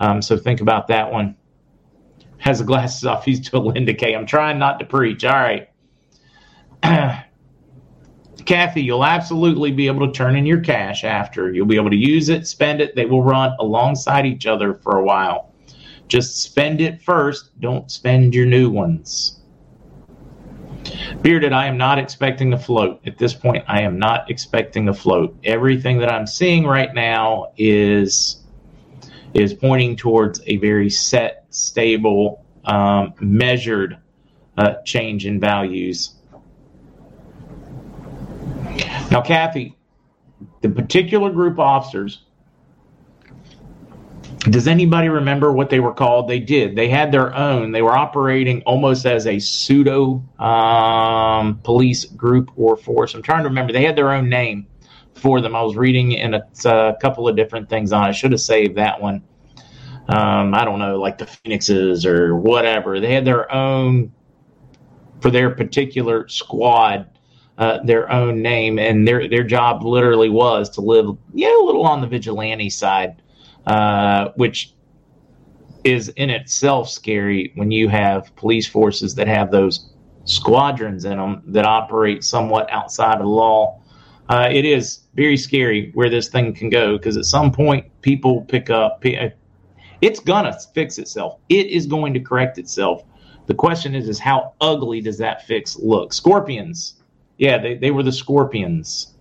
Um, 0.00 0.22
so 0.22 0.36
think 0.36 0.60
about 0.60 0.86
that 0.88 1.10
one. 1.10 1.36
Has 2.38 2.60
the 2.60 2.64
glasses 2.64 3.04
off. 3.04 3.24
He's 3.24 3.40
to 3.50 3.58
Linda 3.58 3.94
K. 3.94 4.14
I'm 4.14 4.26
trying 4.26 4.58
not 4.58 4.78
to 4.78 4.84
preach. 4.84 5.24
All 5.24 5.32
right. 5.32 5.68
Kathy, 8.44 8.82
you'll 8.82 9.04
absolutely 9.04 9.72
be 9.72 9.88
able 9.88 10.06
to 10.06 10.12
turn 10.12 10.36
in 10.36 10.46
your 10.46 10.60
cash 10.60 11.04
after. 11.04 11.52
You'll 11.52 11.66
be 11.66 11.76
able 11.76 11.90
to 11.90 11.96
use 11.96 12.28
it, 12.28 12.46
spend 12.46 12.80
it. 12.80 12.94
They 12.94 13.04
will 13.04 13.22
run 13.22 13.54
alongside 13.58 14.24
each 14.24 14.46
other 14.46 14.74
for 14.74 14.96
a 14.98 15.04
while. 15.04 15.52
Just 16.06 16.42
spend 16.42 16.80
it 16.80 17.02
first. 17.02 17.60
Don't 17.60 17.90
spend 17.90 18.34
your 18.34 18.46
new 18.46 18.70
ones. 18.70 19.37
Bearded, 21.22 21.52
I 21.52 21.66
am 21.66 21.76
not 21.76 21.98
expecting 21.98 22.50
to 22.50 22.58
float. 22.58 23.00
At 23.06 23.18
this 23.18 23.34
point, 23.34 23.64
I 23.68 23.82
am 23.82 23.98
not 23.98 24.30
expecting 24.30 24.86
to 24.86 24.94
float. 24.94 25.36
Everything 25.44 25.98
that 25.98 26.10
I'm 26.12 26.26
seeing 26.26 26.64
right 26.64 26.92
now 26.94 27.52
is 27.56 28.42
is 29.34 29.52
pointing 29.52 29.94
towards 29.94 30.40
a 30.46 30.56
very 30.56 30.88
set, 30.88 31.44
stable, 31.50 32.44
um, 32.64 33.12
measured 33.20 33.98
uh, 34.56 34.74
change 34.84 35.26
in 35.26 35.38
values. 35.38 36.14
Now, 39.10 39.20
Kathy, 39.20 39.76
the 40.62 40.68
particular 40.68 41.30
group 41.30 41.54
of 41.54 41.60
officers 41.60 42.22
does 44.38 44.68
anybody 44.68 45.08
remember 45.08 45.52
what 45.52 45.68
they 45.68 45.80
were 45.80 45.92
called? 45.92 46.28
They 46.28 46.38
did. 46.38 46.76
They 46.76 46.88
had 46.88 47.10
their 47.10 47.34
own. 47.34 47.72
They 47.72 47.82
were 47.82 47.96
operating 47.96 48.62
almost 48.62 49.04
as 49.04 49.26
a 49.26 49.38
pseudo 49.38 50.22
um, 50.38 51.58
police 51.64 52.04
group 52.04 52.50
or 52.56 52.76
force. 52.76 53.14
I'm 53.14 53.22
trying 53.22 53.42
to 53.42 53.48
remember. 53.48 53.72
They 53.72 53.84
had 53.84 53.96
their 53.96 54.12
own 54.12 54.28
name 54.28 54.66
for 55.14 55.40
them. 55.40 55.56
I 55.56 55.62
was 55.62 55.76
reading 55.76 56.12
in 56.12 56.34
a, 56.34 56.42
a 56.64 56.94
couple 57.00 57.28
of 57.28 57.36
different 57.36 57.68
things 57.68 57.92
on. 57.92 58.04
I 58.04 58.12
should 58.12 58.30
have 58.32 58.40
saved 58.40 58.76
that 58.76 59.00
one. 59.00 59.24
Um, 60.08 60.54
I 60.54 60.64
don't 60.64 60.78
know, 60.78 60.98
like 60.98 61.18
the 61.18 61.26
Phoenixes 61.26 62.06
or 62.06 62.36
whatever. 62.36 63.00
They 63.00 63.12
had 63.12 63.24
their 63.24 63.52
own 63.52 64.12
for 65.20 65.30
their 65.30 65.50
particular 65.50 66.28
squad. 66.28 67.10
Uh, 67.58 67.82
their 67.82 68.08
own 68.12 68.40
name, 68.40 68.78
and 68.78 69.06
their 69.06 69.28
their 69.28 69.42
job 69.42 69.82
literally 69.82 70.30
was 70.30 70.70
to 70.70 70.80
live, 70.80 71.06
yeah, 71.34 71.48
a 71.48 71.64
little 71.64 71.84
on 71.84 72.00
the 72.00 72.06
vigilante 72.06 72.70
side 72.70 73.20
uh, 73.68 74.30
which 74.36 74.74
is 75.84 76.08
in 76.10 76.30
itself 76.30 76.88
scary 76.88 77.52
when 77.54 77.70
you 77.70 77.88
have 77.88 78.34
police 78.34 78.66
forces 78.66 79.14
that 79.14 79.28
have 79.28 79.50
those 79.50 79.90
squadrons 80.24 81.04
in 81.04 81.18
them 81.18 81.42
that 81.46 81.64
operate 81.64 82.24
somewhat 82.24 82.70
outside 82.72 83.14
of 83.14 83.20
the 83.20 83.28
law. 83.28 83.80
Uh, 84.28 84.48
it 84.50 84.64
is 84.64 85.00
very 85.14 85.36
scary 85.36 85.90
where 85.94 86.10
this 86.10 86.28
thing 86.28 86.52
can 86.54 86.68
go 86.68 86.96
because 86.96 87.16
at 87.16 87.24
some 87.24 87.52
point 87.52 87.86
people 88.00 88.42
pick 88.42 88.70
up. 88.70 89.02
Uh, 89.04 89.28
it's 90.00 90.20
gonna 90.20 90.56
fix 90.74 90.98
itself. 90.98 91.38
It 91.48 91.66
is 91.66 91.86
going 91.86 92.14
to 92.14 92.20
correct 92.20 92.58
itself. 92.58 93.04
The 93.46 93.54
question 93.54 93.94
is, 93.94 94.08
is 94.08 94.18
how 94.18 94.54
ugly 94.60 95.00
does 95.00 95.18
that 95.18 95.46
fix 95.46 95.78
look? 95.78 96.12
Scorpions, 96.12 97.02
yeah, 97.38 97.58
they, 97.58 97.74
they 97.74 97.90
were 97.90 98.02
the 98.02 98.12
scorpions. 98.12 99.14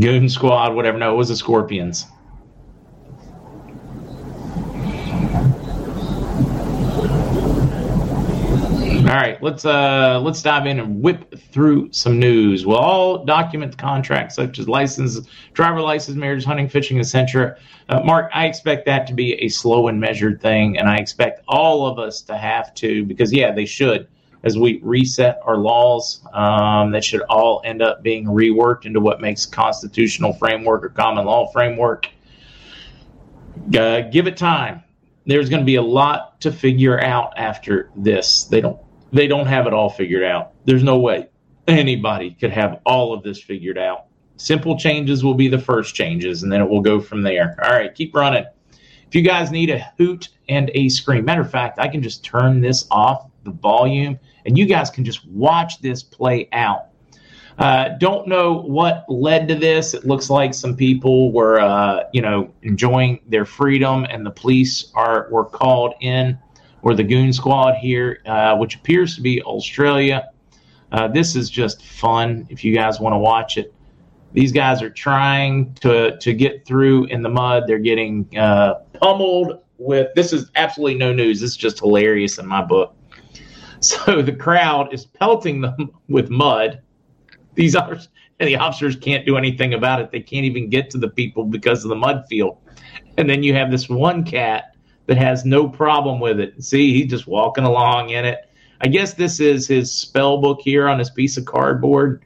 Goon 0.00 0.28
Squad, 0.28 0.74
whatever. 0.74 0.98
No, 0.98 1.14
it 1.14 1.16
was 1.16 1.28
the 1.28 1.36
Scorpions. 1.36 2.06
All 9.12 9.18
right, 9.18 9.42
let's 9.42 9.66
uh 9.66 10.20
let's 10.22 10.40
dive 10.40 10.66
in 10.66 10.80
and 10.80 11.02
whip 11.02 11.38
through 11.38 11.92
some 11.92 12.18
news. 12.18 12.64
Well, 12.64 12.78
all 12.78 13.24
document 13.26 13.76
contracts 13.76 14.36
such 14.36 14.58
as 14.58 14.68
license, 14.68 15.20
driver 15.52 15.82
license, 15.82 16.16
marriage, 16.16 16.44
hunting, 16.44 16.66
fishing, 16.66 16.98
etc. 16.98 17.58
Uh, 17.90 18.00
Mark, 18.00 18.30
I 18.32 18.46
expect 18.46 18.86
that 18.86 19.06
to 19.08 19.12
be 19.12 19.34
a 19.34 19.48
slow 19.48 19.88
and 19.88 20.00
measured 20.00 20.40
thing, 20.40 20.78
and 20.78 20.88
I 20.88 20.96
expect 20.96 21.42
all 21.46 21.86
of 21.86 21.98
us 21.98 22.22
to 22.22 22.38
have 22.38 22.72
to 22.76 23.04
because 23.04 23.32
yeah, 23.34 23.52
they 23.52 23.66
should 23.66 24.08
as 24.44 24.58
we 24.58 24.80
reset 24.82 25.38
our 25.44 25.56
laws 25.56 26.22
um, 26.32 26.90
that 26.90 27.04
should 27.04 27.22
all 27.22 27.62
end 27.64 27.82
up 27.82 28.02
being 28.02 28.24
reworked 28.26 28.86
into 28.86 29.00
what 29.00 29.20
makes 29.20 29.46
constitutional 29.46 30.32
framework 30.32 30.84
or 30.84 30.88
common 30.88 31.24
law 31.24 31.46
framework. 31.52 32.08
Uh, 33.76 34.00
give 34.00 34.26
it 34.26 34.36
time. 34.36 34.82
There's 35.26 35.48
going 35.48 35.60
to 35.60 35.66
be 35.66 35.76
a 35.76 35.82
lot 35.82 36.40
to 36.40 36.50
figure 36.50 37.00
out 37.00 37.32
after 37.36 37.90
this. 37.94 38.44
They 38.44 38.60
don't 38.60 38.78
they 39.12 39.26
don't 39.26 39.46
have 39.46 39.66
it 39.66 39.74
all 39.74 39.90
figured 39.90 40.24
out. 40.24 40.52
There's 40.64 40.82
no 40.82 40.98
way 40.98 41.28
anybody 41.68 42.30
could 42.30 42.50
have 42.50 42.80
all 42.84 43.12
of 43.12 43.22
this 43.22 43.40
figured 43.40 43.78
out. 43.78 44.06
Simple 44.36 44.76
changes 44.76 45.22
will 45.22 45.34
be 45.34 45.48
the 45.48 45.58
first 45.58 45.94
changes, 45.94 46.42
and 46.42 46.50
then 46.50 46.60
it 46.60 46.68
will 46.68 46.80
go 46.80 47.00
from 47.00 47.22
there. 47.22 47.56
All 47.62 47.70
right, 47.70 47.94
keep 47.94 48.14
running. 48.14 48.44
If 49.06 49.14
you 49.14 49.22
guys 49.22 49.50
need 49.50 49.70
a 49.70 49.86
hoot 49.98 50.30
and 50.48 50.70
a 50.74 50.88
scream, 50.88 51.26
matter 51.26 51.42
of 51.42 51.50
fact, 51.50 51.78
I 51.78 51.86
can 51.86 52.02
just 52.02 52.24
turn 52.24 52.60
this 52.60 52.86
off 52.90 53.28
the 53.44 53.50
volume 53.50 54.18
and 54.46 54.58
you 54.58 54.66
guys 54.66 54.90
can 54.90 55.04
just 55.04 55.26
watch 55.26 55.80
this 55.80 56.02
play 56.02 56.48
out. 56.52 56.86
Uh, 57.58 57.90
don't 57.98 58.26
know 58.26 58.54
what 58.62 59.04
led 59.08 59.46
to 59.48 59.54
this. 59.54 59.94
It 59.94 60.06
looks 60.06 60.30
like 60.30 60.54
some 60.54 60.74
people 60.74 61.32
were, 61.32 61.60
uh, 61.60 62.04
you 62.12 62.22
know, 62.22 62.52
enjoying 62.62 63.20
their 63.28 63.44
freedom, 63.44 64.06
and 64.08 64.24
the 64.24 64.30
police 64.30 64.90
are 64.94 65.28
were 65.30 65.44
called 65.44 65.94
in, 66.00 66.38
or 66.82 66.94
the 66.94 67.04
goon 67.04 67.32
squad 67.32 67.74
here, 67.74 68.22
uh, 68.26 68.56
which 68.56 68.76
appears 68.76 69.14
to 69.16 69.20
be 69.20 69.42
Australia. 69.42 70.30
Uh, 70.92 71.08
this 71.08 71.36
is 71.36 71.50
just 71.50 71.84
fun. 71.84 72.46
If 72.50 72.64
you 72.64 72.74
guys 72.74 73.00
want 73.00 73.12
to 73.12 73.18
watch 73.18 73.58
it, 73.58 73.72
these 74.32 74.52
guys 74.52 74.82
are 74.82 74.90
trying 74.90 75.74
to 75.74 76.16
to 76.18 76.32
get 76.32 76.64
through 76.66 77.04
in 77.06 77.22
the 77.22 77.28
mud. 77.28 77.64
They're 77.66 77.78
getting 77.78 78.26
uh, 78.36 78.80
pummeled 78.94 79.60
with. 79.78 80.08
This 80.14 80.32
is 80.32 80.50
absolutely 80.56 80.98
no 80.98 81.12
news. 81.12 81.40
This 81.40 81.50
is 81.50 81.56
just 81.56 81.80
hilarious 81.80 82.38
in 82.38 82.46
my 82.46 82.62
book. 82.62 82.94
So 83.82 84.22
the 84.22 84.32
crowd 84.32 84.94
is 84.94 85.06
pelting 85.06 85.60
them 85.60 85.90
with 86.08 86.30
mud. 86.30 86.80
These 87.54 87.74
officers 87.74 88.10
and 88.38 88.48
the 88.48 88.56
officers 88.56 88.96
can't 88.96 89.26
do 89.26 89.36
anything 89.36 89.74
about 89.74 90.00
it. 90.00 90.10
They 90.10 90.20
can't 90.20 90.44
even 90.44 90.70
get 90.70 90.88
to 90.90 90.98
the 90.98 91.08
people 91.08 91.44
because 91.44 91.84
of 91.84 91.88
the 91.88 91.96
mud 91.96 92.24
field. 92.28 92.58
And 93.18 93.28
then 93.28 93.42
you 93.42 93.54
have 93.54 93.70
this 93.70 93.88
one 93.88 94.24
cat 94.24 94.76
that 95.06 95.16
has 95.16 95.44
no 95.44 95.68
problem 95.68 96.20
with 96.20 96.38
it. 96.38 96.62
See, 96.62 96.92
he's 96.92 97.10
just 97.10 97.26
walking 97.26 97.64
along 97.64 98.10
in 98.10 98.24
it. 98.24 98.48
I 98.80 98.88
guess 98.88 99.14
this 99.14 99.40
is 99.40 99.66
his 99.66 99.92
spell 99.92 100.38
book 100.38 100.60
here 100.62 100.88
on 100.88 100.98
his 100.98 101.10
piece 101.10 101.36
of 101.36 101.44
cardboard. 101.44 102.24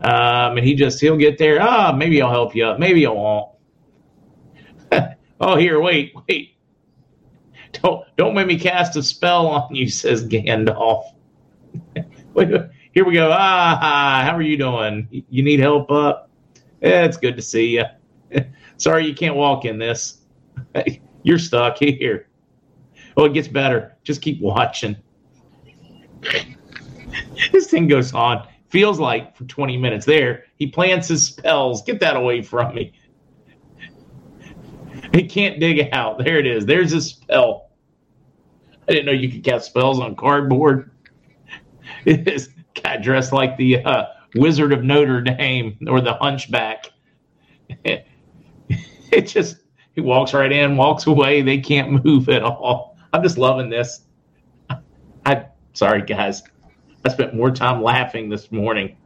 Um, 0.00 0.58
and 0.58 0.66
he 0.66 0.74
just 0.74 1.00
he'll 1.00 1.16
get 1.16 1.38
there. 1.38 1.58
Ah, 1.60 1.90
oh, 1.92 1.96
maybe 1.96 2.20
I'll 2.20 2.30
help 2.30 2.54
you 2.54 2.66
up. 2.66 2.78
Maybe 2.78 3.06
I 3.06 3.10
won't. 3.10 3.50
oh, 5.40 5.56
here, 5.56 5.80
wait, 5.80 6.12
wait. 6.28 6.55
Don't 7.82 8.04
don't 8.16 8.34
make 8.34 8.46
me 8.46 8.58
cast 8.58 8.96
a 8.96 9.02
spell 9.02 9.46
on 9.46 9.74
you, 9.74 9.88
says 9.88 10.26
Gandalf. 10.26 11.04
Here 12.36 13.04
we 13.04 13.12
go. 13.14 13.30
Ah, 13.32 14.22
how 14.24 14.36
are 14.36 14.42
you 14.42 14.56
doing? 14.56 15.08
You 15.10 15.42
need 15.42 15.60
help 15.60 15.90
up? 15.90 16.30
Yeah, 16.80 17.04
it's 17.04 17.16
good 17.16 17.36
to 17.36 17.42
see 17.42 17.76
you. 17.76 17.84
Sorry 18.76 19.06
you 19.06 19.14
can't 19.14 19.36
walk 19.36 19.64
in 19.64 19.78
this. 19.78 20.18
You're 21.22 21.38
stuck 21.38 21.78
here. 21.78 22.28
Oh, 23.16 23.24
it 23.24 23.34
gets 23.34 23.48
better. 23.48 23.96
Just 24.04 24.22
keep 24.22 24.40
watching. 24.40 24.96
this 27.52 27.68
thing 27.68 27.88
goes 27.88 28.14
on. 28.14 28.46
Feels 28.70 28.98
like 28.98 29.36
for 29.36 29.44
20 29.44 29.76
minutes 29.76 30.06
there. 30.06 30.44
He 30.56 30.66
plants 30.66 31.08
his 31.08 31.26
spells. 31.26 31.82
Get 31.82 32.00
that 32.00 32.16
away 32.16 32.42
from 32.42 32.74
me. 32.74 32.92
It 35.12 35.30
can't 35.30 35.58
dig 35.60 35.88
out. 35.92 36.18
There 36.22 36.38
it 36.38 36.46
is. 36.46 36.66
There's 36.66 36.92
a 36.92 37.00
spell. 37.00 37.65
I 38.88 38.92
didn't 38.92 39.06
know 39.06 39.12
you 39.12 39.30
could 39.30 39.44
cast 39.44 39.66
spells 39.66 40.00
on 40.00 40.16
cardboard. 40.16 40.90
This 42.04 42.50
guy 42.80 42.98
dressed 42.98 43.32
like 43.32 43.56
the 43.56 43.84
uh, 43.84 44.06
Wizard 44.36 44.72
of 44.72 44.84
Notre 44.84 45.20
Dame 45.20 45.76
or 45.88 46.00
the 46.00 46.14
Hunchback. 46.14 46.86
it 47.84 48.06
just 49.22 49.56
he 49.94 50.00
walks 50.00 50.32
right 50.32 50.52
in, 50.52 50.76
walks 50.76 51.06
away. 51.06 51.42
They 51.42 51.58
can't 51.58 52.04
move 52.04 52.28
at 52.28 52.42
all. 52.42 52.96
I'm 53.12 53.22
just 53.22 53.38
loving 53.38 53.70
this. 53.70 54.02
I 55.24 55.46
sorry 55.72 56.02
guys. 56.02 56.42
I 57.04 57.08
spent 57.08 57.34
more 57.34 57.50
time 57.50 57.82
laughing 57.82 58.28
this 58.28 58.52
morning. 58.52 58.96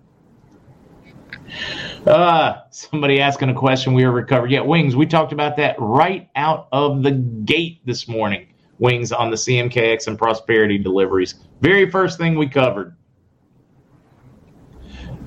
Uh, 2.07 2.63
somebody 2.71 3.21
asking 3.21 3.51
a 3.51 3.55
question 3.55 3.93
we 3.93 4.05
are 4.05 4.11
recovered. 4.11 4.51
Yeah, 4.51 4.61
wings. 4.61 4.97
We 4.97 5.07
talked 5.07 5.33
about 5.33 5.57
that 5.57 5.77
right 5.79 6.29
out 6.35 6.69
of 6.73 7.03
the 7.03 7.13
gate 7.13 7.81
this 7.85 8.09
morning. 8.09 8.50
Wings 8.81 9.13
on 9.13 9.31
the 9.31 9.37
CMKX 9.37 10.09
and 10.09 10.19
prosperity 10.19 10.79
deliveries. 10.79 11.35
Very 11.61 11.89
first 11.89 12.19
thing 12.19 12.37
we 12.37 12.49
covered. 12.49 12.97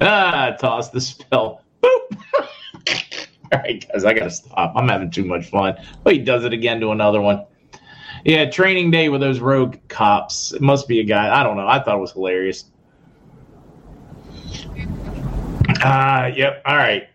Ah, 0.01 0.55
toss 0.59 0.89
the 0.89 0.99
spell. 0.99 1.63
Boop. 1.81 2.17
All 3.53 3.59
right, 3.59 3.87
guys, 3.91 4.03
I 4.03 4.13
gotta 4.13 4.31
stop. 4.31 4.73
I'm 4.75 4.89
having 4.89 5.11
too 5.11 5.23
much 5.23 5.45
fun. 5.49 5.75
Oh, 6.05 6.09
he 6.09 6.17
does 6.17 6.43
it 6.43 6.51
again 6.51 6.79
to 6.81 6.91
another 6.91 7.21
one. 7.21 7.45
Yeah, 8.25 8.49
training 8.49 8.89
day 8.89 9.09
with 9.09 9.21
those 9.21 9.39
rogue 9.39 9.77
cops. 9.87 10.53
It 10.53 10.61
must 10.61 10.87
be 10.87 10.99
a 10.99 11.03
guy. 11.03 11.39
I 11.39 11.43
don't 11.43 11.55
know. 11.55 11.67
I 11.67 11.81
thought 11.83 11.97
it 11.97 12.01
was 12.01 12.11
hilarious. 12.11 12.65
Uh, 15.83 16.31
yep. 16.35 16.61
All 16.65 16.75
right. 16.75 17.07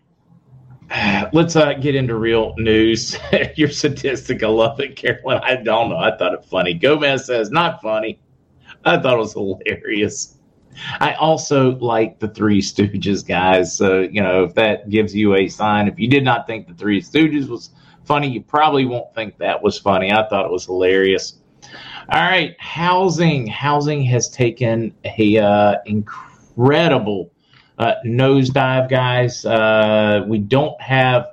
Let's 1.32 1.56
uh, 1.56 1.74
get 1.74 1.94
into 1.94 2.14
real 2.16 2.54
news. 2.56 3.16
Your 3.56 3.68
statistic, 3.68 4.42
I 4.42 4.48
love 4.48 4.80
it, 4.80 4.96
Carolyn. 4.96 5.40
I 5.42 5.56
don't 5.56 5.90
know. 5.90 5.98
I 5.98 6.16
thought 6.16 6.34
it 6.34 6.44
funny. 6.44 6.74
Gomez 6.74 7.26
says, 7.26 7.50
not 7.50 7.82
funny. 7.82 8.20
I 8.84 8.98
thought 8.98 9.14
it 9.14 9.18
was 9.18 9.32
hilarious. 9.34 10.36
I 11.00 11.14
also 11.14 11.72
like 11.78 12.20
the 12.20 12.28
Three 12.28 12.60
Stooges 12.60 13.26
guys. 13.26 13.76
So, 13.76 14.00
you 14.00 14.22
know, 14.22 14.44
if 14.44 14.54
that 14.54 14.88
gives 14.88 15.14
you 15.14 15.34
a 15.34 15.48
sign, 15.48 15.88
if 15.88 15.98
you 15.98 16.08
did 16.08 16.24
not 16.24 16.46
think 16.46 16.68
the 16.68 16.74
Three 16.74 17.02
Stooges 17.02 17.48
was 17.48 17.70
funny, 18.04 18.28
you 18.28 18.40
probably 18.40 18.84
won't 18.84 19.12
think 19.14 19.36
that 19.38 19.62
was 19.62 19.78
funny. 19.78 20.12
I 20.12 20.26
thought 20.28 20.46
it 20.46 20.52
was 20.52 20.64
hilarious. 20.64 21.40
All 22.10 22.22
right, 22.22 22.56
housing. 22.58 23.46
Housing 23.48 24.02
has 24.04 24.30
taken 24.30 24.94
a 25.04 25.38
uh, 25.38 25.74
incredible 25.84 27.32
uh, 27.78 27.94
nosedive, 28.04 28.88
guys. 28.88 29.44
Uh, 29.44 30.24
we 30.26 30.38
don't 30.38 30.80
have, 30.80 31.28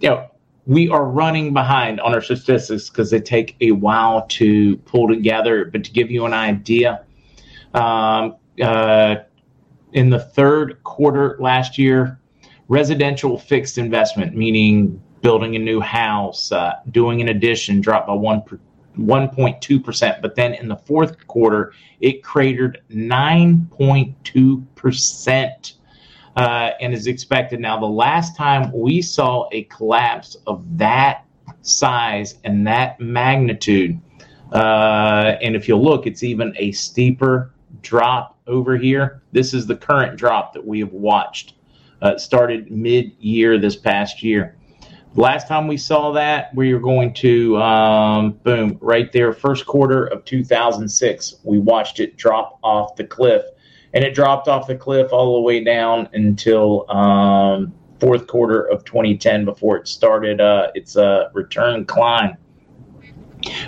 you 0.00 0.10
know, 0.10 0.30
we 0.66 0.88
are 0.88 1.04
running 1.04 1.52
behind 1.52 2.00
on 2.00 2.14
our 2.14 2.20
statistics 2.20 2.90
because 2.90 3.10
they 3.10 3.20
take 3.20 3.56
a 3.60 3.72
while 3.72 4.26
to 4.26 4.76
pull 4.78 5.08
together. 5.08 5.64
But 5.64 5.84
to 5.84 5.90
give 5.90 6.10
you 6.10 6.26
an 6.26 6.34
idea, 6.34 7.04
um, 7.74 8.36
uh, 8.62 9.16
in 9.92 10.10
the 10.10 10.20
third 10.20 10.82
quarter 10.84 11.36
last 11.40 11.78
year, 11.78 12.20
residential 12.68 13.38
fixed 13.38 13.78
investment, 13.78 14.36
meaning 14.36 15.02
building 15.22 15.56
a 15.56 15.58
new 15.58 15.80
house, 15.80 16.52
uh, 16.52 16.74
doing 16.90 17.20
an 17.20 17.28
addition, 17.28 17.80
dropped 17.80 18.06
by 18.06 18.14
one 18.14 18.42
1.2%. 18.98 20.22
But 20.22 20.34
then 20.34 20.54
in 20.54 20.68
the 20.68 20.76
fourth 20.76 21.26
quarter, 21.26 21.74
it 22.00 22.22
cratered 22.22 22.82
9.2%. 22.90 25.72
Uh, 26.36 26.70
and 26.80 26.94
is 26.94 27.08
expected 27.08 27.58
now. 27.58 27.76
The 27.78 27.86
last 27.86 28.36
time 28.36 28.70
we 28.72 29.02
saw 29.02 29.48
a 29.50 29.64
collapse 29.64 30.36
of 30.46 30.64
that 30.78 31.24
size 31.60 32.36
and 32.44 32.64
that 32.68 33.00
magnitude, 33.00 34.00
uh, 34.52 35.34
and 35.42 35.56
if 35.56 35.66
you 35.66 35.76
look, 35.76 36.06
it's 36.06 36.22
even 36.22 36.54
a 36.56 36.70
steeper 36.70 37.52
drop 37.82 38.38
over 38.46 38.76
here. 38.76 39.22
This 39.32 39.54
is 39.54 39.66
the 39.66 39.76
current 39.76 40.16
drop 40.16 40.52
that 40.52 40.64
we 40.64 40.78
have 40.80 40.92
watched. 40.92 41.54
Uh, 42.00 42.16
started 42.16 42.70
mid 42.70 43.12
year 43.18 43.58
this 43.58 43.76
past 43.76 44.22
year. 44.22 44.56
Last 45.16 45.48
time 45.48 45.66
we 45.66 45.76
saw 45.76 46.12
that, 46.12 46.54
we 46.54 46.72
were 46.72 46.80
going 46.80 47.12
to, 47.14 47.60
um, 47.60 48.32
boom, 48.44 48.78
right 48.80 49.10
there, 49.10 49.32
first 49.32 49.66
quarter 49.66 50.06
of 50.06 50.24
2006. 50.24 51.36
We 51.42 51.58
watched 51.58 51.98
it 51.98 52.16
drop 52.16 52.60
off 52.62 52.94
the 52.94 53.04
cliff. 53.04 53.42
And 53.92 54.04
it 54.04 54.14
dropped 54.14 54.46
off 54.46 54.68
the 54.68 54.76
cliff 54.76 55.12
all 55.12 55.34
the 55.34 55.40
way 55.40 55.64
down 55.64 56.08
until 56.12 56.88
um, 56.90 57.74
fourth 57.98 58.28
quarter 58.28 58.62
of 58.62 58.84
2010 58.84 59.44
before 59.44 59.76
it 59.76 59.88
started 59.88 60.40
uh, 60.40 60.70
its 60.76 60.96
uh, 60.96 61.28
return 61.32 61.84
climb. 61.84 62.36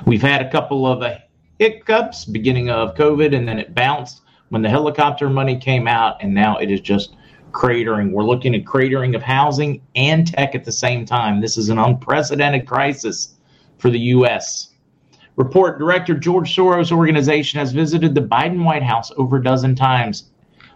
We've 0.06 0.22
had 0.22 0.42
a 0.42 0.50
couple 0.50 0.86
of 0.86 1.02
uh, 1.02 1.16
hiccups 1.58 2.24
beginning 2.24 2.70
of 2.70 2.94
COVID, 2.94 3.34
and 3.34 3.48
then 3.48 3.58
it 3.58 3.74
bounced 3.74 4.22
when 4.50 4.62
the 4.62 4.68
helicopter 4.68 5.28
money 5.28 5.58
came 5.58 5.88
out, 5.88 6.22
and 6.22 6.32
now 6.32 6.58
it 6.58 6.70
is 6.70 6.80
just 6.80 7.16
cratering. 7.52 8.12
We're 8.12 8.24
looking 8.24 8.54
at 8.54 8.64
cratering 8.64 9.14
of 9.14 9.22
housing 9.22 9.82
and 9.94 10.26
tech 10.26 10.54
at 10.54 10.64
the 10.64 10.72
same 10.72 11.04
time. 11.04 11.40
This 11.40 11.56
is 11.56 11.68
an 11.68 11.78
unprecedented 11.78 12.66
crisis 12.66 13.34
for 13.78 13.90
the 13.90 13.98
U.S. 13.98 14.70
Report 15.36 15.78
Director 15.78 16.14
George 16.14 16.54
Soros' 16.54 16.92
organization 16.92 17.58
has 17.58 17.72
visited 17.72 18.14
the 18.14 18.20
Biden 18.20 18.64
White 18.64 18.82
House 18.82 19.10
over 19.16 19.36
a 19.36 19.42
dozen 19.42 19.74
times. 19.74 20.30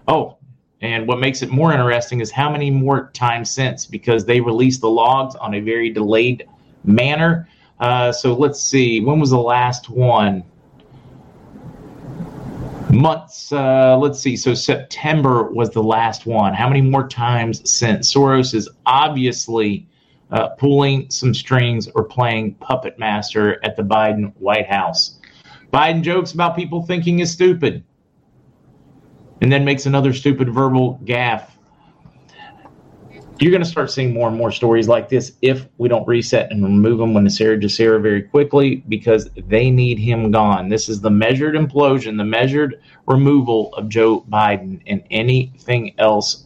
Oh, 0.08 0.38
and 0.80 1.06
what 1.06 1.18
makes 1.18 1.42
it 1.42 1.50
more 1.50 1.72
interesting 1.72 2.20
is 2.20 2.30
how 2.30 2.50
many 2.50 2.70
more 2.70 3.10
times 3.12 3.50
since, 3.50 3.86
because 3.86 4.24
they 4.24 4.40
released 4.40 4.80
the 4.80 4.90
logs 4.90 5.34
on 5.36 5.54
a 5.54 5.60
very 5.60 5.90
delayed 5.90 6.46
manner. 6.84 7.48
Uh, 7.80 8.12
so 8.12 8.34
let's 8.34 8.60
see, 8.60 9.00
when 9.00 9.18
was 9.18 9.30
the 9.30 9.38
last 9.38 9.88
one? 9.88 10.44
Months. 12.96 13.52
Uh, 13.52 13.96
let's 13.96 14.18
see. 14.18 14.36
So 14.36 14.54
September 14.54 15.50
was 15.50 15.70
the 15.70 15.82
last 15.82 16.26
one. 16.26 16.54
How 16.54 16.68
many 16.68 16.80
more 16.80 17.06
times 17.06 17.68
since? 17.70 18.12
Soros 18.12 18.54
is 18.54 18.68
obviously 18.84 19.88
uh, 20.30 20.48
pulling 20.50 21.10
some 21.10 21.34
strings 21.34 21.88
or 21.94 22.04
playing 22.04 22.54
puppet 22.54 22.98
master 22.98 23.64
at 23.64 23.76
the 23.76 23.82
Biden 23.82 24.32
White 24.36 24.66
House. 24.66 25.18
Biden 25.72 26.02
jokes 26.02 26.32
about 26.32 26.56
people 26.56 26.82
thinking 26.82 27.20
is 27.20 27.30
stupid 27.30 27.84
and 29.40 29.52
then 29.52 29.64
makes 29.64 29.86
another 29.86 30.12
stupid 30.12 30.52
verbal 30.52 31.00
gaffe 31.04 31.50
you're 33.38 33.50
going 33.50 33.62
to 33.62 33.68
start 33.68 33.90
seeing 33.90 34.14
more 34.14 34.28
and 34.28 34.36
more 34.36 34.50
stories 34.50 34.88
like 34.88 35.08
this 35.08 35.32
if 35.42 35.66
we 35.78 35.88
don't 35.88 36.06
reset 36.08 36.50
and 36.50 36.64
remove 36.64 36.98
them 36.98 37.12
when 37.12 37.24
NESARA 37.24 37.60
GESARA 37.60 38.00
very 38.00 38.22
quickly 38.22 38.76
because 38.88 39.28
they 39.48 39.70
need 39.70 39.98
him 39.98 40.30
gone. 40.30 40.68
This 40.68 40.88
is 40.88 41.00
the 41.00 41.10
measured 41.10 41.54
implosion, 41.54 42.16
the 42.16 42.24
measured 42.24 42.80
removal 43.06 43.74
of 43.74 43.88
Joe 43.88 44.22
Biden, 44.30 44.80
and 44.86 45.02
anything 45.10 45.94
else 45.98 46.45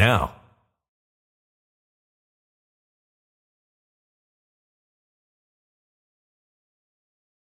now. 0.00 0.32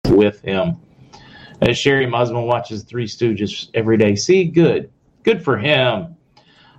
With 0.08 0.40
him. 0.42 0.78
As 1.62 1.78
Sherry 1.78 2.06
Musman 2.06 2.46
watches 2.46 2.84
Three 2.84 3.08
Stooges 3.08 3.70
every 3.74 3.98
day. 3.98 4.16
See, 4.16 4.44
good. 4.44 4.92
Good 5.24 5.44
for 5.44 5.58
him. 5.58 6.16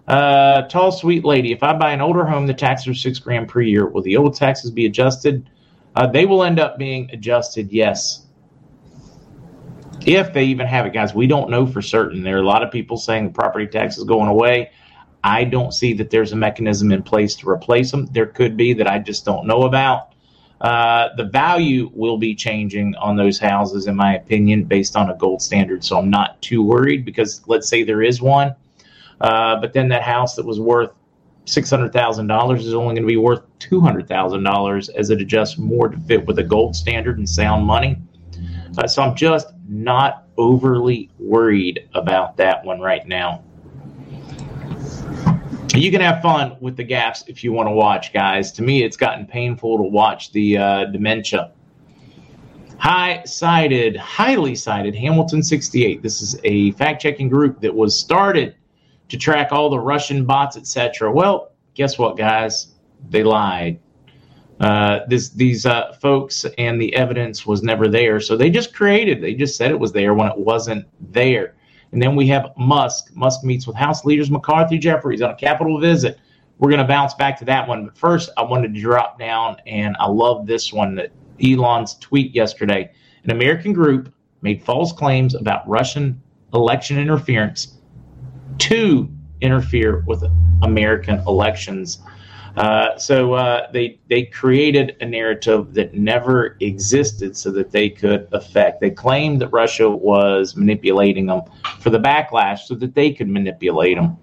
Uh, 0.07 0.63
tall, 0.63 0.93
sweet 0.93 1.25
lady. 1.25 1.51
If 1.51 1.65
I 1.65 1.73
buy 1.73 1.93
an 1.93 2.01
older 2.01 2.25
home, 2.25 2.47
the 2.47 2.55
taxes 2.55 2.89
are 2.89 2.95
six 2.95 3.19
grand 3.19 3.49
per 3.49 3.61
year. 3.61 3.87
Will 3.87 4.03
the 4.03 4.17
old 4.17 4.37
taxes 4.37 4.71
be 4.71 4.87
adjusted? 4.87 5.51
Uh, 5.97 6.07
they 6.07 6.25
will 6.25 6.45
end 6.45 6.61
up 6.61 6.79
being 6.79 7.11
adjusted, 7.13 7.73
yes. 7.73 8.27
If 10.07 10.33
they 10.33 10.45
even 10.45 10.67
have 10.67 10.87
it, 10.87 10.93
guys. 10.93 11.15
We 11.15 11.27
don't 11.27 11.51
know 11.51 11.67
for 11.67 11.83
certain. 11.83 12.23
There 12.23 12.37
are 12.37 12.43
a 12.43 12.47
lot 12.47 12.63
of 12.63 12.71
people 12.71 12.97
saying 12.97 13.25
the 13.25 13.33
property 13.33 13.67
tax 13.67 13.97
is 13.97 14.05
going 14.05 14.29
away. 14.29 14.71
I 15.25 15.45
don't 15.45 15.73
see 15.73 15.95
that 15.95 16.11
there's 16.11 16.33
a 16.33 16.37
mechanism 16.37 16.93
in 16.93 17.03
place 17.03 17.35
to 17.37 17.49
replace 17.49 17.91
them. 17.91 18.07
There 18.13 18.27
could 18.27 18.59
be 18.59 18.75
that 18.75 18.87
I 18.87 18.99
just 18.99 19.25
don't 19.25 19.47
know 19.47 19.63
about. 19.63 20.13
Uh, 20.61 21.09
the 21.17 21.25
value 21.25 21.91
will 21.95 22.19
be 22.19 22.35
changing 22.35 22.95
on 22.97 23.17
those 23.17 23.39
houses, 23.39 23.87
in 23.87 23.97
my 23.97 24.17
opinion, 24.17 24.65
based 24.65 24.97
on 24.97 25.11
a 25.11 25.17
gold 25.17 25.41
standard. 25.41 25.83
So 25.83 25.99
I'm 25.99 26.11
not 26.11 26.41
too 26.43 26.63
worried 26.63 27.07
because 27.07 27.43
let's 27.47 27.69
say 27.69 27.83
there 27.83 28.03
is 28.03 28.21
one, 28.21 28.55
uh, 29.21 29.61
but 29.61 29.73
then 29.73 29.89
that 29.89 30.03
house 30.03 30.37
that 30.37 30.45
was 30.45 30.61
worth 30.61 30.91
$600,000 31.47 32.59
is 32.59 32.75
only 32.75 32.95
going 32.95 32.97
to 32.97 33.07
be 33.07 33.17
worth 33.17 33.43
$200,000 33.61 34.91
as 34.95 35.11
it 35.11 35.21
adjusts 35.23 35.57
more 35.57 35.89
to 35.89 35.99
fit 36.01 36.27
with 36.27 36.39
a 36.39 36.45
gold 36.45 36.77
standard 36.77 37.17
and 37.17 37.29
sound 37.29 37.65
money. 37.65 37.97
Uh, 38.77 38.87
so 38.87 39.03
I'm 39.03 39.15
just 39.15 39.49
not 39.69 40.25
overly 40.37 41.11
worried 41.19 41.89
about 41.95 42.37
that 42.37 42.65
one 42.65 42.81
right 42.81 43.07
now. 43.07 43.43
You 45.75 45.91
can 45.91 46.01
have 46.03 46.23
fun 46.23 46.57
with 46.61 46.77
the 46.77 46.85
gaps 46.85 47.25
if 47.27 47.43
you 47.43 47.53
want 47.53 47.67
to 47.67 47.73
watch, 47.73 48.13
guys. 48.13 48.53
To 48.53 48.63
me, 48.63 48.85
it's 48.85 48.97
gotten 48.97 49.27
painful 49.27 49.77
to 49.79 49.83
watch 49.83 50.31
the 50.31 50.57
uh, 50.57 50.85
dementia. 50.85 51.51
High 52.79 53.25
cited, 53.25 53.97
highly 53.97 54.55
cited 54.55 54.95
Hamilton 54.95 55.43
68. 55.43 56.01
This 56.01 56.23
is 56.23 56.39
a 56.45 56.71
fact 56.73 57.03
checking 57.03 57.29
group 57.29 57.61
that 57.61 57.75
was 57.75 57.99
started 57.99 58.55
to 59.09 59.19
track 59.19 59.49
all 59.51 59.69
the 59.69 59.81
Russian 59.81 60.25
bots, 60.25 60.57
etc. 60.57 61.11
Well, 61.11 61.51
guess 61.75 61.99
what, 61.99 62.17
guys? 62.17 62.75
They 63.11 63.25
lied. 63.25 63.81
Uh, 64.61 65.01
this, 65.09 65.31
these 65.31 65.67
uh, 65.67 65.93
folks 65.95 66.47
and 66.57 66.81
the 66.81 66.95
evidence 66.95 67.45
was 67.45 67.65
never 67.65 67.89
there, 67.89 68.21
so 68.21 68.37
they 68.37 68.49
just 68.49 68.73
created. 68.73 69.21
They 69.21 69.35
just 69.35 69.57
said 69.57 69.73
it 69.73 69.81
was 69.81 69.91
there 69.91 70.15
when 70.15 70.29
it 70.29 70.39
wasn't 70.39 70.87
there. 71.13 71.57
And 71.95 72.03
then 72.03 72.17
we 72.17 72.27
have 72.27 72.51
Musk. 72.57 73.15
Musk 73.15 73.45
meets 73.45 73.69
with 73.69 73.77
House 73.77 74.05
leaders 74.05 74.29
McCarthy 74.29 74.79
Jeffries 74.79 75.23
on 75.23 75.31
a 75.31 75.35
Capitol 75.37 75.79
visit. 75.79 76.19
We're 76.59 76.69
going 76.69 76.83
to 76.83 76.89
bounce 76.89 77.15
back 77.15 77.39
to 77.39 77.45
that 77.45 77.69
one, 77.69 77.85
but 77.85 77.97
first 77.97 78.31
I 78.37 78.43
wanted 78.43 78.75
to 78.75 78.81
drop 78.81 79.17
down, 79.17 79.59
and 79.65 79.97
I 80.01 80.09
love 80.09 80.45
this 80.45 80.73
one 80.73 80.97
that 80.97 81.13
Elon's 81.41 81.95
tweet 81.95 82.35
yesterday. 82.35 82.91
An 83.23 83.31
American 83.31 83.73
group 83.73 84.13
made 84.43 84.65
false 84.65 84.93
claims 84.93 85.37
about 85.37 85.69
Russian 85.69 86.21
election 86.53 86.99
interference 86.99 87.79
to 88.59 89.09
interfere 89.41 90.03
with 90.09 90.25
American 90.63 91.21
elections. 91.29 92.01
Uh, 92.57 92.97
so 92.97 93.33
uh, 93.33 93.71
they 93.73 93.99
they 94.09 94.23
created 94.23 94.97
a 95.01 95.07
narrative 95.07 95.75
that 95.75 95.95
never 95.95 96.57
existed, 96.61 97.37
so 97.37 97.51
that 97.51 97.73
they 97.73 97.91
could 97.91 98.29
affect. 98.33 98.81
They 98.81 98.91
claimed 98.91 99.41
that 99.41 99.49
Russia 99.49 99.91
was 99.91 100.55
manipulating 100.55 101.27
them 101.27 101.43
for 101.81 101.91
the 101.91 101.99
backlash, 101.99 102.61
so 102.61 102.75
that 102.77 102.95
they 102.95 103.13
could 103.13 103.29
manipulate 103.29 103.97
them. 103.97 104.17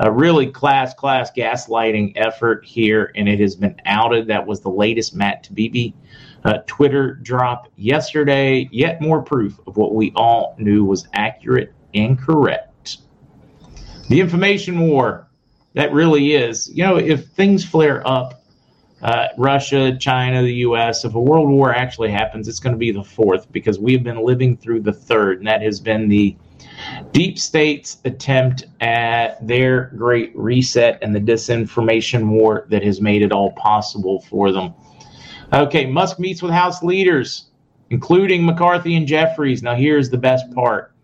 A 0.00 0.10
really 0.10 0.46
class 0.46 0.94
class 0.94 1.30
gaslighting 1.30 2.12
effort 2.16 2.64
here, 2.64 3.12
and 3.16 3.28
it 3.28 3.40
has 3.40 3.56
been 3.56 3.80
outed. 3.86 4.26
That 4.26 4.46
was 4.46 4.60
the 4.60 4.70
latest 4.70 5.14
Matt 5.14 5.44
Taibbi 5.44 5.94
uh, 6.44 6.58
Twitter 6.66 7.14
drop 7.14 7.68
yesterday. 7.76 8.68
Yet 8.72 9.00
more 9.00 9.22
proof 9.22 9.58
of 9.66 9.76
what 9.76 9.94
we 9.94 10.12
all 10.16 10.54
knew 10.58 10.84
was 10.84 11.08
accurate 11.14 11.72
and 11.94 12.18
correct. 12.18 12.98
The 14.08 14.20
information 14.20 14.80
war, 14.80 15.29
that 15.74 15.92
really 15.92 16.34
is. 16.34 16.68
You 16.68 16.84
know, 16.84 16.96
if 16.96 17.28
things 17.28 17.64
flare 17.64 18.06
up, 18.06 18.42
uh, 19.02 19.28
Russia, 19.38 19.96
China, 19.96 20.42
the 20.42 20.54
U.S., 20.54 21.04
if 21.04 21.14
a 21.14 21.20
world 21.20 21.48
war 21.48 21.74
actually 21.74 22.10
happens, 22.10 22.48
it's 22.48 22.60
going 22.60 22.74
to 22.74 22.78
be 22.78 22.92
the 22.92 23.02
fourth 23.02 23.50
because 23.50 23.78
we 23.78 23.92
have 23.94 24.02
been 24.02 24.22
living 24.22 24.56
through 24.56 24.80
the 24.82 24.92
third, 24.92 25.38
and 25.38 25.46
that 25.46 25.62
has 25.62 25.80
been 25.80 26.08
the 26.08 26.36
deep 27.12 27.38
state's 27.38 27.98
attempt 28.04 28.64
at 28.80 29.46
their 29.46 29.92
great 29.96 30.32
reset 30.36 30.98
and 31.02 31.14
the 31.14 31.20
disinformation 31.20 32.28
war 32.28 32.66
that 32.68 32.82
has 32.82 33.00
made 33.00 33.22
it 33.22 33.32
all 33.32 33.52
possible 33.52 34.20
for 34.28 34.52
them. 34.52 34.74
Okay, 35.52 35.86
Musk 35.86 36.18
meets 36.18 36.42
with 36.42 36.52
House 36.52 36.82
leaders, 36.82 37.50
including 37.90 38.44
McCarthy 38.44 38.96
and 38.96 39.06
Jeffries. 39.06 39.62
Now, 39.62 39.74
here's 39.74 40.10
the 40.10 40.18
best 40.18 40.52
part. 40.54 40.94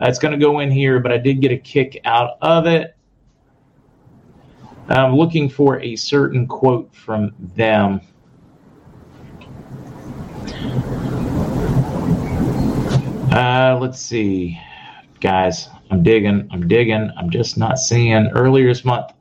Uh, 0.00 0.06
it's 0.06 0.18
going 0.18 0.32
to 0.32 0.38
go 0.38 0.60
in 0.60 0.70
here, 0.70 1.00
but 1.00 1.10
I 1.10 1.18
did 1.18 1.40
get 1.40 1.52
a 1.52 1.58
kick 1.58 2.00
out 2.04 2.36
of 2.40 2.66
it. 2.66 2.96
I'm 4.90 5.14
looking 5.14 5.48
for 5.48 5.80
a 5.80 5.94
certain 5.94 6.46
quote 6.48 6.92
from 6.94 7.32
them. 7.38 8.00
Uh, 13.30 13.78
let's 13.80 14.00
see. 14.00 14.60
Guys, 15.20 15.68
I'm 15.90 16.02
digging. 16.02 16.48
I'm 16.50 16.66
digging. 16.66 17.10
I'm 17.16 17.30
just 17.30 17.56
not 17.56 17.78
seeing 17.78 18.28
earlier 18.30 18.66
this 18.66 18.84
month. 18.84 19.12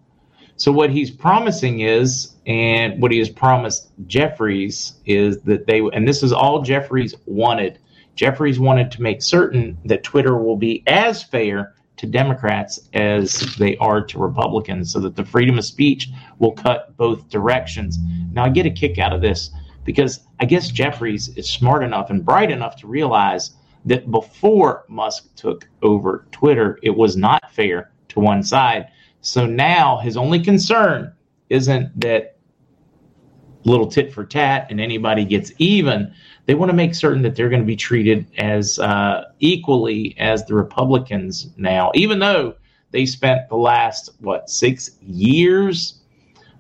So, 0.56 0.72
what 0.72 0.90
he's 0.90 1.12
promising 1.12 1.82
is, 1.82 2.36
and 2.48 3.00
what 3.02 3.12
he 3.12 3.20
has 3.20 3.30
promised 3.30 3.92
Jeffries 4.08 4.94
is 5.06 5.40
that 5.42 5.68
they, 5.68 5.80
and 5.94 6.08
this 6.08 6.24
is 6.24 6.34
all 6.34 6.64
Jeffries 6.64 7.14
wanted 7.26 7.80
Jeffries 8.16 8.60
wanted 8.60 8.92
to 8.92 9.02
make 9.02 9.22
certain 9.22 9.78
that 9.86 10.04
Twitter 10.04 10.36
will 10.36 10.58
be 10.58 10.84
as 10.88 11.24
fair 11.24 11.74
to 12.00 12.08
Democrats 12.08 12.80
as 12.94 13.56
they 13.58 13.76
are 13.78 14.02
to 14.02 14.18
Republicans, 14.18 14.90
so 14.90 15.02
that 15.02 15.18
the 15.18 15.26
freedom 15.26 15.58
of 15.58 15.66
speech 15.66 16.10
will 16.40 16.54
cut 16.54 16.96
both 16.96 17.28
directions. 17.30 17.98
Now, 18.32 18.46
I 18.46 18.50
get 18.50 18.66
a 18.66 18.72
kick 18.72 18.98
out 18.98 19.12
of 19.12 19.20
this 19.20 19.52
because 19.84 20.22
I 20.40 20.46
guess 20.46 20.70
Jeffries 20.70 21.28
is 21.36 21.50
smart 21.50 21.84
enough 21.84 22.10
and 22.10 22.24
bright 22.24 22.52
enough 22.52 22.78
to 22.78 22.88
realize 22.88 23.52
that 23.84 24.10
before 24.12 24.86
Musk 24.88 25.36
took 25.36 25.68
over 25.82 26.26
Twitter, 26.32 26.80
it 26.84 26.96
was 26.96 27.18
not 27.18 27.52
fair 27.52 27.92
to 28.10 28.22
one 28.22 28.44
side. 28.44 28.88
So 29.20 29.46
now 29.46 29.98
his 29.98 30.16
only 30.16 30.42
concern 30.42 31.14
isn't 31.50 32.00
that 32.00 32.38
little 33.70 33.88
tit 33.88 34.12
for 34.12 34.26
tat 34.26 34.68
and 34.70 34.82
anybody 34.82 35.24
gets 35.26 35.52
even, 35.58 36.14
they 36.46 36.56
want 36.56 36.70
to 36.70 36.76
make 36.76 36.96
certain 36.96 37.22
that 37.22 37.36
they're 37.36 37.50
going 37.50 37.62
to 37.62 37.68
be 37.68 37.76
treated 37.76 38.26
as 38.38 38.80
uh, 38.80 39.26
equally 39.40 40.16
as 40.18 40.46
the 40.46 40.54
Republicans 40.54 41.50
now, 41.58 41.92
even 41.94 42.20
though 42.20 42.56
they 42.92 43.06
spent 43.06 43.48
the 43.50 43.56
last, 43.56 44.10
what, 44.20 44.50
six 44.50 44.98
years 45.02 46.02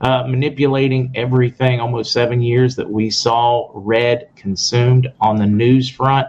uh, 0.02 0.24
manipulating 0.28 1.12
everything, 1.16 1.80
almost 1.80 2.14
seven 2.14 2.42
years 2.42 2.76
that 2.76 2.90
we 2.90 3.10
saw 3.10 3.72
read, 3.74 4.30
consumed 4.36 5.12
on 5.20 5.38
the 5.38 5.46
news 5.46 5.90
front, 5.90 6.28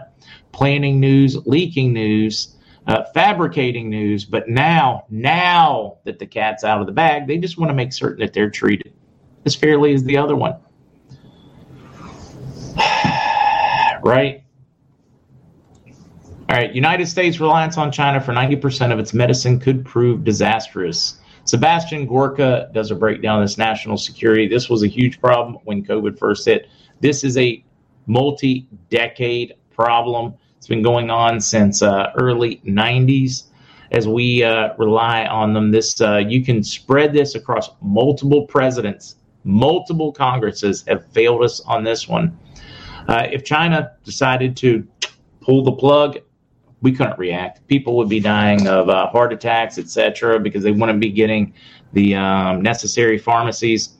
planning 0.51 0.99
news, 0.99 1.37
leaking 1.45 1.93
news. 1.93 2.55
Uh, 2.87 3.03
fabricating 3.13 3.91
news, 3.91 4.25
but 4.25 4.49
now, 4.49 5.05
now 5.11 5.97
that 6.03 6.17
the 6.17 6.25
cat's 6.25 6.63
out 6.63 6.81
of 6.81 6.87
the 6.87 6.91
bag, 6.91 7.27
they 7.27 7.37
just 7.37 7.59
want 7.59 7.69
to 7.69 7.75
make 7.75 7.93
certain 7.93 8.19
that 8.19 8.33
they're 8.33 8.49
treated 8.49 8.91
as 9.45 9.55
fairly 9.55 9.93
as 9.93 10.03
the 10.03 10.17
other 10.17 10.35
one. 10.35 10.55
Right? 14.03 14.43
All 16.49 16.57
right, 16.57 16.73
United 16.73 17.07
States 17.07 17.39
reliance 17.39 17.77
on 17.77 17.91
China 17.91 18.19
for 18.19 18.33
90% 18.33 18.91
of 18.91 18.99
its 18.99 19.13
medicine 19.13 19.59
could 19.59 19.85
prove 19.85 20.23
disastrous. 20.23 21.19
Sebastian 21.45 22.05
Gorka 22.05 22.69
does 22.73 22.91
a 22.91 22.95
breakdown 22.95 23.41
of 23.41 23.47
this 23.47 23.57
national 23.57 23.97
security. 23.97 24.47
This 24.47 24.69
was 24.69 24.83
a 24.83 24.87
huge 24.87 25.19
problem 25.21 25.57
when 25.63 25.83
COVID 25.83 26.17
first 26.19 26.45
hit. 26.45 26.67
This 26.99 27.23
is 27.23 27.37
a 27.37 27.63
multi 28.05 28.67
decade 28.89 29.55
problem. 29.73 30.33
It's 30.57 30.67
been 30.67 30.83
going 30.83 31.09
on 31.09 31.39
since 31.39 31.81
uh, 31.81 32.11
early 32.15 32.61
90s 32.65 33.45
as 33.91 34.07
we 34.07 34.43
uh, 34.43 34.69
rely 34.77 35.25
on 35.25 35.53
them. 35.53 35.71
This 35.71 35.99
uh, 36.01 36.17
you 36.17 36.43
can 36.43 36.63
spread 36.63 37.13
this 37.13 37.35
across 37.35 37.71
multiple 37.81 38.45
presidents, 38.45 39.15
multiple 39.43 40.11
Congresses 40.11 40.83
have 40.87 41.05
failed 41.07 41.43
us 41.43 41.61
on 41.61 41.83
this 41.83 42.07
one. 42.07 42.37
Uh, 43.11 43.27
if 43.29 43.43
China 43.43 43.91
decided 44.05 44.55
to 44.55 44.87
pull 45.41 45.65
the 45.65 45.71
plug, 45.73 46.19
we 46.81 46.93
couldn't 46.93 47.19
react. 47.19 47.67
People 47.67 47.97
would 47.97 48.07
be 48.07 48.21
dying 48.21 48.65
of 48.69 48.87
uh, 48.87 49.07
heart 49.07 49.33
attacks, 49.33 49.77
etc., 49.77 50.39
because 50.39 50.63
they 50.63 50.71
wouldn't 50.71 51.01
be 51.01 51.11
getting 51.11 51.53
the 51.91 52.15
um, 52.15 52.61
necessary 52.61 53.17
pharmacies. 53.17 53.97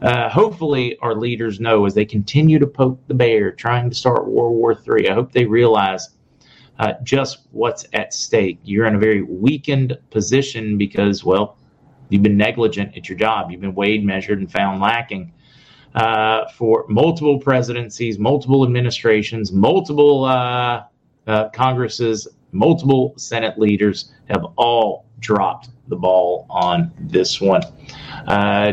Uh, 0.00 0.28
hopefully, 0.28 0.96
our 1.02 1.16
leaders 1.16 1.58
know 1.58 1.86
as 1.86 1.94
they 1.94 2.04
continue 2.04 2.60
to 2.60 2.68
poke 2.68 3.04
the 3.08 3.14
bear, 3.14 3.50
trying 3.50 3.90
to 3.90 3.96
start 3.96 4.28
World 4.28 4.54
War 4.54 4.78
III. 4.96 5.10
I 5.10 5.14
hope 5.14 5.32
they 5.32 5.44
realize 5.44 6.10
uh, 6.78 6.92
just 7.02 7.48
what's 7.50 7.84
at 7.94 8.14
stake. 8.14 8.60
You're 8.62 8.86
in 8.86 8.94
a 8.94 9.00
very 9.00 9.22
weakened 9.22 9.98
position 10.10 10.78
because, 10.78 11.24
well, 11.24 11.58
you've 12.10 12.22
been 12.22 12.36
negligent 12.36 12.96
at 12.96 13.08
your 13.08 13.18
job. 13.18 13.50
You've 13.50 13.62
been 13.62 13.74
weighed, 13.74 14.04
measured, 14.04 14.38
and 14.38 14.52
found 14.52 14.80
lacking 14.80 15.32
uh, 15.96 16.46
for 16.50 16.84
multiple 16.88 17.38
presidencies, 17.38 18.18
multiple 18.18 18.64
administrations, 18.64 19.50
multiple 19.50 20.24
uh, 20.24 20.84
uh, 21.26 21.48
Congresses, 21.48 22.28
multiple 22.52 23.14
Senate 23.16 23.58
leaders 23.58 24.12
have 24.28 24.44
all 24.56 25.06
dropped 25.20 25.70
the 25.88 25.96
ball 25.96 26.46
on 26.50 26.92
this 27.00 27.40
one. 27.40 27.62
Uh, 28.26 28.72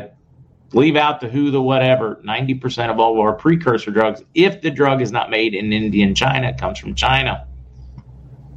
leave 0.74 0.97
out 0.97 1.21
the 1.21 1.30
who, 1.30 1.49
the 1.49 1.61
whatever. 1.61 2.21
90% 2.26 2.89
of 2.89 2.99
all 2.99 3.19
our 3.21 3.34
precursor 3.34 3.91
drugs, 3.91 4.21
if 4.36 4.61
the 4.61 4.69
drug 4.69 5.01
is 5.01 5.11
not 5.11 5.30
made 5.30 5.53
in 5.53 5.71
India 5.71 6.05
and 6.05 6.17
China, 6.17 6.49
it 6.49 6.57
comes 6.57 6.78
from 6.78 6.93
China. 6.93 7.47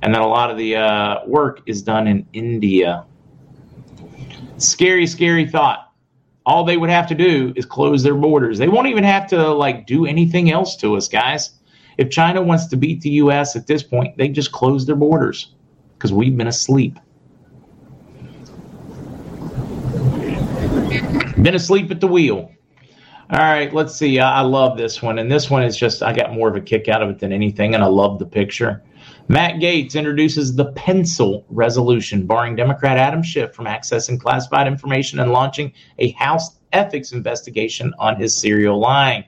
And 0.02 0.12
then 0.12 0.22
a 0.22 0.26
lot 0.28 0.50
of 0.50 0.56
the 0.56 0.76
uh, 0.76 1.24
work 1.26 1.62
is 1.66 1.82
done 1.82 2.08
in 2.08 2.26
India. 2.32 3.04
Scary, 4.58 5.06
scary 5.06 5.48
thought 5.48 5.85
all 6.46 6.62
they 6.62 6.76
would 6.76 6.90
have 6.90 7.08
to 7.08 7.14
do 7.14 7.52
is 7.56 7.66
close 7.66 8.04
their 8.04 8.14
borders. 8.14 8.56
They 8.56 8.68
won't 8.68 8.86
even 8.86 9.02
have 9.02 9.26
to 9.28 9.52
like 9.52 9.86
do 9.86 10.06
anything 10.06 10.50
else 10.50 10.76
to 10.76 10.96
us, 10.96 11.08
guys. 11.08 11.50
If 11.98 12.10
China 12.10 12.40
wants 12.40 12.66
to 12.66 12.76
beat 12.76 13.00
the 13.00 13.10
US 13.10 13.56
at 13.56 13.66
this 13.66 13.82
point, 13.82 14.16
they 14.16 14.28
just 14.28 14.52
close 14.52 14.86
their 14.86 14.96
borders 14.96 15.52
because 15.98 16.12
we've 16.12 16.36
been 16.36 16.46
asleep. 16.46 16.98
Been 21.42 21.54
asleep 21.54 21.90
at 21.90 22.00
the 22.00 22.06
wheel. 22.06 22.52
All 23.28 23.38
right, 23.38 23.74
let's 23.74 23.96
see. 23.96 24.20
I, 24.20 24.42
love 24.42 24.78
this 24.78 25.02
one, 25.02 25.18
and 25.18 25.30
this 25.30 25.50
one 25.50 25.64
is 25.64 25.76
just 25.76 26.00
I 26.00 26.12
got 26.12 26.32
more 26.32 26.48
of 26.48 26.54
a 26.54 26.60
kick 26.60 26.88
out 26.88 27.02
of 27.02 27.10
it 27.10 27.18
than 27.18 27.32
anything, 27.32 27.74
and 27.74 27.82
I 27.82 27.88
love 27.88 28.20
the 28.20 28.24
picture. 28.24 28.84
Matt 29.28 29.56
Gaetz 29.56 29.96
introduces 29.96 30.54
the 30.54 30.66
pencil 30.72 31.44
resolution, 31.48 32.26
barring 32.26 32.54
Democrat 32.54 32.96
Adam 32.96 33.22
Schiff 33.22 33.52
from 33.52 33.66
accessing 33.66 34.20
classified 34.20 34.68
information 34.68 35.18
and 35.18 35.32
launching 35.32 35.72
a 35.98 36.12
House 36.12 36.58
ethics 36.72 37.12
investigation 37.12 37.92
on 37.98 38.16
his 38.16 38.34
serial 38.34 38.78
lying. 38.78 39.24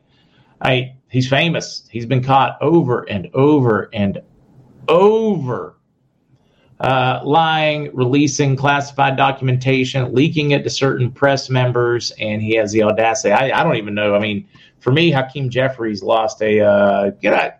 I, 0.61 0.95
he's 1.09 1.29
famous. 1.29 1.89
He's 1.91 2.07
been 2.07 2.23
caught 2.23 2.59
over 2.61 3.09
and 3.09 3.29
over 3.35 3.91
and 3.93 4.21
over 4.89 5.79
uh, 6.81 7.21
lying, 7.25 7.91
releasing 7.93 8.55
classified 8.55 9.17
documentation, 9.17 10.15
leaking 10.15 10.53
it 10.53 10.63
to 10.63 10.71
certain 10.71 11.11
press 11.11 11.51
members, 11.51 12.13
and 12.21 12.41
he 12.41 12.55
has 12.55 12.71
the 12.71 12.85
audacity. 12.85 13.33
I, 13.33 13.61
I 13.61 13.65
don't 13.65 13.77
even 13.77 13.95
know. 13.95 14.15
I 14.15 14.21
mean, 14.21 14.47
for 14.81 14.93
me, 14.93 15.11
Hakeem 15.11 15.51
Jeffries 15.51 16.03
lost 16.03 16.41
a. 16.41 16.61
Uh, 16.61 17.11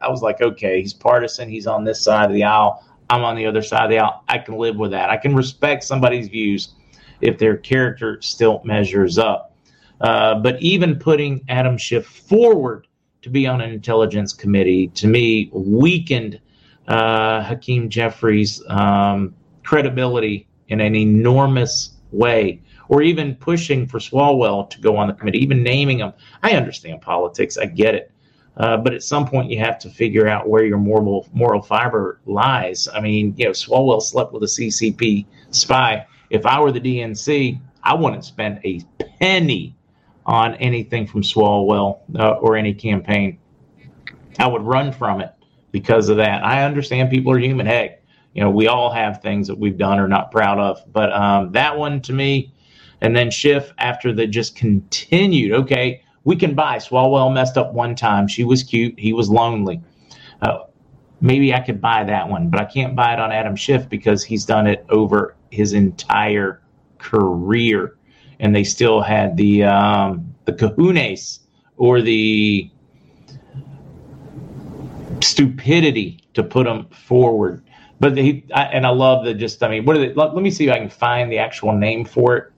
I 0.01 0.09
was 0.09 0.23
like, 0.23 0.41
okay, 0.41 0.81
he's 0.81 0.95
partisan. 0.95 1.49
He's 1.49 1.67
on 1.67 1.85
this 1.85 2.01
side 2.01 2.27
of 2.27 2.35
the 2.35 2.45
aisle. 2.45 2.85
I'm 3.11 3.25
on 3.25 3.37
the 3.37 3.47
other 3.47 3.63
side 3.63 3.85
of 3.85 3.91
the 3.91 3.99
aisle. 3.99 4.23
I 4.29 4.39
can 4.39 4.57
live 4.57 4.77
with 4.77 4.93
that. 4.93 5.11
I 5.11 5.17
can 5.17 5.35
respect 5.35 5.83
somebody's 5.85 6.29
views 6.29 6.75
if 7.21 7.39
their 7.39 7.57
character 7.57 8.21
still 8.21 8.61
measures 8.65 9.19
up. 9.19 9.57
Uh, 10.01 10.37
but 10.37 10.61
even 10.63 10.97
putting 10.97 11.45
Adam 11.49 11.77
Schiff 11.77 12.07
forward 12.07 12.87
to 13.23 13.31
be 13.31 13.47
on 13.47 13.61
an 13.61 13.71
intelligence 13.71 14.33
committee, 14.33 14.89
to 14.89 15.09
me, 15.09 15.51
weakened 15.53 16.41
uh, 16.87 17.43
Hakeem 17.43 17.89
Jeffries' 17.89 18.63
um, 18.69 19.35
credibility 19.65 20.47
in 20.69 20.81
an 20.81 20.95
enormous 20.95 21.91
way 22.13 22.63
or 22.89 23.03
even 23.03 23.35
pushing 23.35 23.87
for 23.87 23.99
Swalwell 23.99 24.69
to 24.71 24.81
go 24.81 24.97
on 24.97 25.09
the 25.09 25.15
committee, 25.15 25.39
even 25.39 25.63
naming 25.63 25.99
him. 25.99 26.13
I 26.43 26.53
understand 26.53 27.03
politics, 27.03 27.59
I 27.59 27.67
get 27.67 27.95
it. 27.95 28.11
Uh, 28.57 28.77
but 28.77 28.93
at 28.93 29.03
some 29.05 29.27
point, 29.27 29.51
you 29.51 29.59
have 29.61 29.79
to 29.79 29.89
figure 29.89 30.27
out 30.27 30.49
where 30.49 30.65
your 30.65 30.79
moral 30.79 31.29
moral 31.33 31.63
fiber 31.63 32.21
lies. 32.27 32.89
I 32.93 33.01
mean, 33.01 33.35
you 33.37 33.45
know, 33.45 33.51
Swalwell 33.53 34.03
slept 34.03 34.33
with 34.33 34.43
a 34.43 34.47
CCP 34.47 35.27
spy. 35.51 36.07
If 36.31 36.45
I 36.45 36.61
were 36.61 36.73
the 36.73 36.81
DNC, 36.81 37.61
I 37.85 37.95
wouldn't 37.95 38.25
spend 38.25 38.61
a 38.65 38.81
penny 39.21 39.77
on 40.27 40.57
anything 40.57 41.07
from 41.07 41.23
Swalwell 41.23 42.01
uh, 42.19 42.33
or 42.33 42.57
any 42.57 42.75
campaign. 42.75 43.39
I 44.39 44.47
would 44.47 44.63
run 44.63 44.93
from 44.93 45.21
it 45.21 45.33
because 45.71 46.09
of 46.09 46.17
that. 46.17 46.45
I 46.45 46.65
understand 46.65 47.11
people 47.11 47.33
are 47.33 47.39
human. 47.39 47.67
Heck, 47.67 48.03
you 48.35 48.43
know, 48.43 48.51
we 48.51 48.67
all 48.67 48.93
have 48.93 49.23
things 49.23 49.47
that 49.47 49.59
we've 49.59 49.79
done 49.79 49.99
or 49.99 50.09
not 50.09 50.31
proud 50.31 50.59
of. 50.59 50.83
But 50.93 51.13
um, 51.13 51.53
that 51.53 51.79
one 51.79 52.01
to 52.03 52.13
me, 52.13 52.53
and 53.01 53.15
then 53.15 53.31
Schiff 53.31 53.73
after 53.79 54.13
the 54.13 54.27
just 54.27 54.57
continued. 54.57 55.53
Okay, 55.53 56.03
we 56.25 56.37
can 56.37 56.55
buy. 56.55 56.77
Swalwell 56.77 57.33
messed 57.33 57.57
up 57.57 57.73
one 57.73 57.95
time. 57.95 58.29
She 58.29 58.45
was 58.45 58.63
cute. 58.63 58.99
He 58.99 59.13
was 59.13 59.31
lonely. 59.31 59.81
Uh, 60.43 60.65
maybe 61.21 61.55
I 61.55 61.61
could 61.61 61.81
buy 61.81 62.05
that 62.05 62.29
one, 62.29 62.51
but 62.51 62.61
I 62.61 62.65
can't 62.65 62.95
buy 62.95 63.13
it 63.13 63.21
on 63.21 63.33
Adam 63.33 63.57
Schiff 63.57 63.89
because 63.89 64.25
he's 64.25 64.45
done 64.45 64.67
it 64.67 64.85
over 64.89 65.37
his 65.51 65.73
entire 65.73 66.61
career, 66.99 67.97
and 68.41 68.55
they 68.55 68.65
still 68.65 69.01
had 69.01 69.37
the 69.37 69.65
um, 69.65 70.35
the 70.45 70.53
kahunas 70.53 71.41
or 71.77 72.03
the 72.03 72.71
stupidity 75.23 76.21
to 76.35 76.43
put 76.43 76.65
them 76.65 76.87
forward. 76.91 77.65
But 78.01 78.17
he 78.17 78.45
I, 78.55 78.65
and 78.65 78.87
I 78.87 78.91
love 78.91 79.25
the 79.25 79.35
just. 79.35 79.63
I 79.63 79.69
mean, 79.69 79.85
what 79.85 79.97
are 79.97 80.01
they? 80.01 80.13
Let, 80.15 80.35
let 80.35 80.43
me 80.43 80.51
see 80.51 80.67
if 80.67 80.73
I 80.73 80.79
can 80.79 80.91
find 80.91 81.31
the 81.31 81.39
actual 81.39 81.73
name 81.73 82.05
for 82.05 82.37
it 82.37 82.53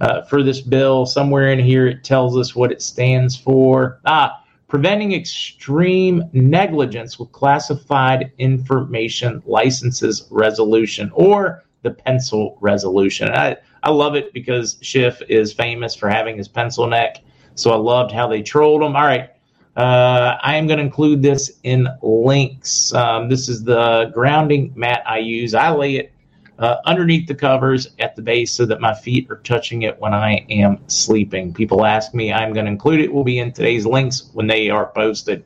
uh, 0.00 0.22
for 0.22 0.42
this 0.42 0.60
bill. 0.60 1.06
Somewhere 1.06 1.52
in 1.52 1.58
here, 1.58 1.86
it 1.86 2.04
tells 2.04 2.36
us 2.36 2.54
what 2.54 2.72
it 2.72 2.82
stands 2.82 3.36
for. 3.36 4.00
Ah, 4.06 4.42
preventing 4.68 5.12
extreme 5.12 6.22
negligence 6.32 7.18
with 7.18 7.32
classified 7.32 8.32
information 8.38 9.42
licenses 9.44 10.26
resolution, 10.30 11.10
or 11.14 11.64
the 11.82 11.90
pencil 11.90 12.56
resolution. 12.60 13.30
I, 13.30 13.56
I 13.82 13.90
love 13.90 14.14
it 14.14 14.32
because 14.32 14.78
Schiff 14.82 15.20
is 15.28 15.52
famous 15.52 15.94
for 15.94 16.08
having 16.08 16.36
his 16.36 16.48
pencil 16.48 16.86
neck. 16.86 17.18
So 17.54 17.72
I 17.72 17.76
loved 17.76 18.12
how 18.12 18.28
they 18.28 18.42
trolled 18.42 18.82
him. 18.82 18.94
All 18.96 19.04
right. 19.04 19.30
Uh, 19.76 20.36
I 20.42 20.56
am 20.56 20.66
going 20.66 20.78
to 20.78 20.84
include 20.84 21.22
this 21.22 21.52
in 21.62 21.88
links. 22.02 22.92
Um, 22.92 23.28
this 23.28 23.48
is 23.48 23.64
the 23.64 24.10
grounding 24.12 24.72
mat 24.74 25.02
I 25.06 25.18
use. 25.18 25.54
I 25.54 25.70
lay 25.70 25.96
it 25.96 26.12
uh, 26.60 26.76
underneath 26.84 27.26
the 27.26 27.34
covers 27.34 27.88
at 27.98 28.14
the 28.14 28.22
base 28.22 28.52
so 28.52 28.66
that 28.66 28.80
my 28.80 28.94
feet 28.94 29.30
are 29.30 29.38
touching 29.38 29.82
it 29.82 29.98
when 29.98 30.12
I 30.12 30.44
am 30.50 30.78
sleeping. 30.88 31.54
People 31.54 31.86
ask 31.86 32.14
me, 32.14 32.32
I'm 32.32 32.52
going 32.52 32.66
to 32.66 32.70
include 32.70 33.00
it. 33.00 33.12
Will 33.12 33.24
be 33.24 33.38
in 33.38 33.50
today's 33.50 33.86
links 33.86 34.30
when 34.34 34.46
they 34.46 34.68
are 34.68 34.92
posted. 34.94 35.42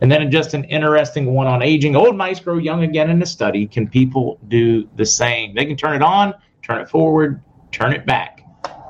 And 0.00 0.10
then 0.10 0.30
just 0.30 0.54
an 0.54 0.62
interesting 0.64 1.26
one 1.26 1.48
on 1.48 1.60
aging. 1.60 1.96
Old 1.96 2.16
mice 2.16 2.38
grow 2.38 2.56
young 2.56 2.84
again 2.84 3.10
in 3.10 3.20
a 3.20 3.26
study. 3.26 3.66
Can 3.66 3.88
people 3.88 4.38
do 4.46 4.88
the 4.94 5.04
same? 5.04 5.56
They 5.56 5.66
can 5.66 5.76
turn 5.76 5.96
it 5.96 6.02
on, 6.02 6.34
turn 6.62 6.80
it 6.80 6.88
forward, 6.88 7.42
turn 7.72 7.92
it 7.92 8.06
back. 8.06 8.42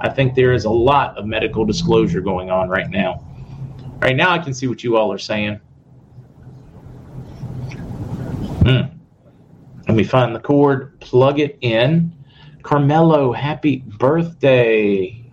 I 0.03 0.11
think 0.11 0.35
there 0.35 0.53
is 0.53 0.67
a 0.67 0.71
lot 0.71 1.17
of 1.17 1.25
medical 1.25 1.65
disclosure 1.65 2.21
going 2.21 2.51
on 2.51 2.69
right 2.69 2.91
now. 2.91 3.25
Right 4.01 4.15
now, 4.15 4.31
I 4.31 4.39
can 4.39 4.53
see 4.53 4.67
what 4.67 4.85
you 4.85 4.99
all 4.99 5.11
are 5.11 5.19
saying. 5.19 5.61
Me 9.99 10.05
find 10.05 10.33
the 10.33 10.39
cord, 10.39 11.01
plug 11.01 11.41
it 11.41 11.59
in. 11.61 12.13
Carmelo, 12.63 13.33
happy 13.33 13.79
birthday. 13.99 15.29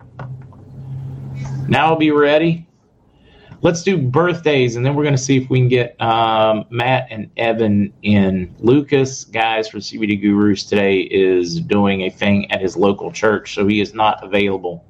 Now 1.68 1.86
I'll 1.86 1.96
be 1.96 2.10
ready. 2.10 2.66
Let's 3.62 3.84
do 3.84 3.96
birthdays, 3.96 4.74
and 4.74 4.84
then 4.84 4.96
we're 4.96 5.04
going 5.04 5.14
to 5.14 5.22
see 5.22 5.36
if 5.36 5.48
we 5.48 5.60
can 5.60 5.68
get 5.68 6.02
um, 6.02 6.64
Matt 6.70 7.06
and 7.12 7.30
Evan 7.36 7.92
in. 8.02 8.56
Lucas, 8.58 9.22
guys, 9.22 9.68
for 9.68 9.78
CBD 9.78 10.20
Gurus 10.20 10.64
today 10.64 11.02
is 11.02 11.60
doing 11.60 12.00
a 12.02 12.10
thing 12.10 12.50
at 12.50 12.60
his 12.60 12.76
local 12.76 13.12
church, 13.12 13.54
so 13.54 13.68
he 13.68 13.80
is 13.80 13.94
not 13.94 14.24
available. 14.24 14.84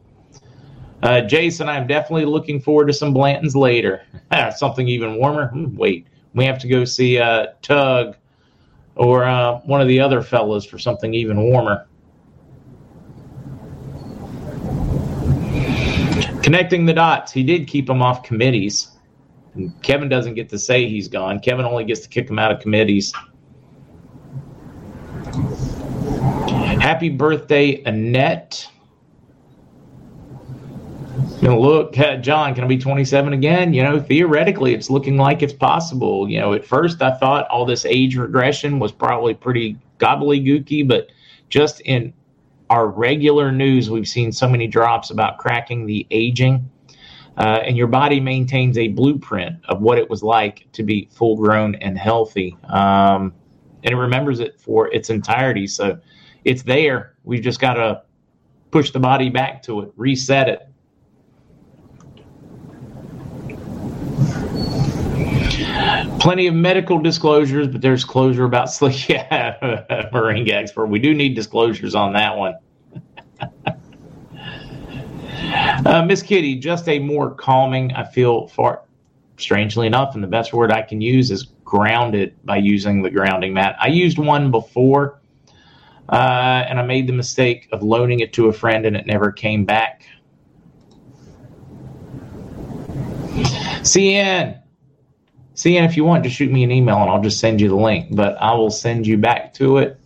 Uh, 1.03 1.21
Jason, 1.21 1.69
I'm 1.69 1.87
definitely 1.87 2.25
looking 2.25 2.63
forward 2.63 2.87
to 2.87 2.95
some 2.95 3.13
Blantons 3.13 3.55
later. 3.55 4.07
Something 4.57 4.89
even 4.89 5.17
warmer. 5.17 5.49
Hmm, 5.49 5.77
wait, 5.77 6.07
we 6.33 6.47
have 6.47 6.59
to 6.61 6.67
go 6.67 6.87
see 6.87 7.19
uh, 7.19 7.49
Tug 7.61 8.17
or 8.97 9.25
uh, 9.25 9.61
one 9.61 9.81
of 9.81 9.89
the 9.89 10.01
other 10.01 10.23
fellows 10.23 10.65
for 10.65 10.79
something 10.79 11.15
even 11.15 11.41
warmer. 11.41 11.87
Connecting 16.43 16.87
the 16.87 16.95
dots. 16.95 17.33
He 17.33 17.43
did 17.43 17.67
keep 17.67 17.89
him 17.89 18.03
off 18.03 18.23
committees. 18.23 18.93
And 19.55 19.81
Kevin 19.83 20.09
doesn't 20.09 20.35
get 20.35 20.49
to 20.51 20.59
say 20.59 20.89
he's 20.89 21.09
gone. 21.09 21.41
Kevin 21.41 21.65
only 21.65 21.85
gets 21.85 22.01
to 22.01 22.09
kick 22.09 22.29
him 22.29 22.39
out 22.39 22.53
of 22.53 22.61
committees. 22.61 23.13
Happy 26.81 27.09
birthday, 27.09 27.83
Annette. 27.83 28.69
You 31.43 31.49
know, 31.49 31.61
look, 31.61 31.93
John, 32.23 32.55
can 32.55 32.65
I 32.65 32.67
be 32.67 32.79
27 32.79 33.35
again? 33.35 33.75
You 33.75 33.83
know, 33.83 34.01
theoretically, 34.01 34.73
it's 34.73 34.89
looking 34.89 35.19
like 35.19 35.43
it's 35.43 35.53
possible. 35.53 36.29
You 36.29 36.41
know, 36.41 36.55
at 36.55 36.65
first 36.65 37.03
I 37.03 37.15
thought 37.19 37.47
all 37.49 37.67
this 37.67 37.85
age 37.85 38.17
regression 38.17 38.79
was 38.79 38.91
probably 38.91 39.35
pretty 39.35 39.77
gobbledygooky, 39.99 40.89
but 40.89 41.09
just 41.51 41.81
in 41.83 42.15
our 42.71 42.89
regular 42.89 43.53
news, 43.53 43.91
we've 43.91 44.09
seen 44.09 44.33
so 44.33 44.49
many 44.49 44.67
drops 44.67 45.11
about 45.11 45.37
cracking 45.37 45.85
the 45.85 46.07
aging. 46.11 46.71
Uh, 47.37 47.61
and 47.65 47.77
your 47.77 47.87
body 47.87 48.19
maintains 48.19 48.79
a 48.79 48.89
blueprint 48.89 49.59
of 49.69 49.83
what 49.83 49.99
it 49.99 50.09
was 50.09 50.23
like 50.23 50.67
to 50.73 50.83
be 50.83 51.07
full 51.13 51.37
grown 51.37 51.75
and 51.77 51.99
healthy. 51.99 52.57
Um, 52.65 53.35
and 53.85 53.93
it 53.93 53.97
remembers 53.97 54.41
it 54.41 54.59
for 54.59 54.93
its 54.93 55.11
entirety. 55.11 55.67
So 55.67 55.99
it's 56.45 56.63
there. 56.63 57.15
We've 57.25 57.43
just 57.43 57.61
got 57.61 57.75
to 57.75 58.03
push 58.71 58.91
the 58.91 59.01
body 59.01 59.29
back 59.29 59.63
to 59.65 59.83
it, 59.83 59.93
reset 59.97 60.49
it, 60.49 60.66
Plenty 66.27 66.49
of 66.49 66.55
medical 66.55 66.99
disclosures, 66.99 67.69
but 67.69 67.81
there's 67.81 68.05
closure 68.05 68.47
about 68.47 68.65
sleep. 68.73 69.09
Yeah, 69.09 70.09
Marine 70.13 70.51
expert. 70.51 70.87
We 70.87 70.99
do 70.99 71.15
need 71.15 71.37
disclosures 71.37 71.95
on 71.95 72.15
that 72.15 72.37
one. 72.37 72.57
uh, 75.87 76.05
Miss 76.05 76.25
Kitty, 76.25 76.57
just 76.57 76.89
a 76.89 76.99
more 76.99 77.33
calming. 77.33 77.93
I 77.93 78.03
feel 78.03 78.49
far, 78.49 78.83
strangely 79.37 79.87
enough, 79.87 80.17
and 80.17 80.25
the 80.25 80.27
best 80.27 80.53
word 80.53 80.73
I 80.73 80.83
can 80.83 81.01
use 81.01 81.31
is 81.31 81.45
grounded 81.65 82.35
by 82.45 82.57
using 82.57 83.03
the 83.03 83.11
grounding 83.11 83.55
mat. 83.55 83.77
I 83.79 83.87
used 83.87 84.19
one 84.19 84.51
before, 84.51 85.21
uh, 86.09 86.65
and 86.69 86.81
I 86.81 86.83
made 86.83 87.07
the 87.07 87.13
mistake 87.13 87.69
of 87.71 87.85
loaning 87.85 88.19
it 88.19 88.33
to 88.33 88.49
a 88.49 88.53
friend, 88.53 88.85
and 88.85 88.97
it 88.97 89.07
never 89.07 89.31
came 89.31 89.65
back. 89.65 90.03
CN, 93.83 94.61
See, 95.57 95.77
and 95.79 95.87
if 95.87 95.97
you 95.97 96.05
want, 96.05 96.25
just 96.25 96.37
shoot 96.37 96.53
me 96.53 96.65
an 96.65 96.73
email 96.73 96.99
and 96.99 97.11
I'll 97.11 97.23
just 97.23 97.41
send 97.41 97.61
you 97.61 97.69
the 97.71 97.77
link. 97.77 98.15
But 98.17 98.37
I 98.43 98.55
will 98.55 98.71
send 98.71 99.07
you 99.09 99.19
back 99.19 99.55
to 99.57 99.79
it 99.79 99.99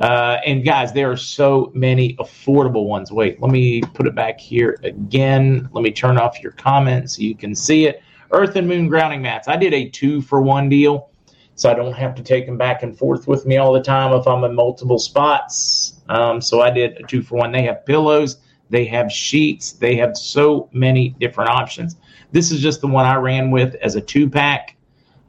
Uh, 0.00 0.38
and 0.46 0.64
guys, 0.64 0.92
there 0.92 1.10
are 1.10 1.16
so 1.18 1.72
many 1.74 2.16
affordable 2.16 2.86
ones. 2.86 3.12
Wait, 3.12 3.40
let 3.42 3.50
me 3.52 3.82
put 3.94 4.06
it 4.06 4.14
back 4.14 4.40
here 4.40 4.78
again. 4.84 5.68
Let 5.72 5.82
me 5.82 5.92
turn 5.92 6.18
off 6.18 6.42
your 6.42 6.52
comments 6.52 7.16
so 7.16 7.22
you 7.22 7.36
can 7.36 7.54
see 7.54 7.86
it. 7.86 8.02
Earth 8.32 8.56
and 8.56 8.68
Moon 8.68 8.88
grounding 8.88 9.22
mats. 9.22 9.48
I 9.48 9.56
did 9.56 9.74
a 9.74 9.88
two 9.90 10.22
for 10.22 10.42
one 10.42 10.68
deal, 10.68 11.10
so 11.56 11.70
I 11.70 11.74
don't 11.74 11.94
have 11.94 12.14
to 12.16 12.22
take 12.22 12.46
them 12.46 12.58
back 12.58 12.82
and 12.84 12.98
forth 12.98 13.28
with 13.28 13.46
me 13.46 13.58
all 13.58 13.72
the 13.72 13.82
time 13.82 14.12
if 14.14 14.26
I'm 14.26 14.44
in 14.44 14.54
multiple 14.54 14.98
spots. 14.98 16.00
Um, 16.08 16.40
so 16.42 16.62
I 16.62 16.70
did 16.70 16.98
a 16.98 17.04
two 17.04 17.22
for 17.22 17.38
one. 17.38 17.52
They 17.52 17.62
have 17.64 17.86
pillows, 17.86 18.38
they 18.70 18.86
have 18.86 19.12
sheets, 19.12 19.72
they 19.72 19.96
have 19.96 20.16
so 20.16 20.68
many 20.72 21.10
different 21.20 21.50
options. 21.50 21.96
This 22.32 22.50
is 22.50 22.60
just 22.60 22.80
the 22.80 22.88
one 22.88 23.04
I 23.04 23.16
ran 23.16 23.50
with 23.50 23.74
as 23.76 23.94
a 23.94 24.00
two 24.00 24.28
pack, 24.28 24.76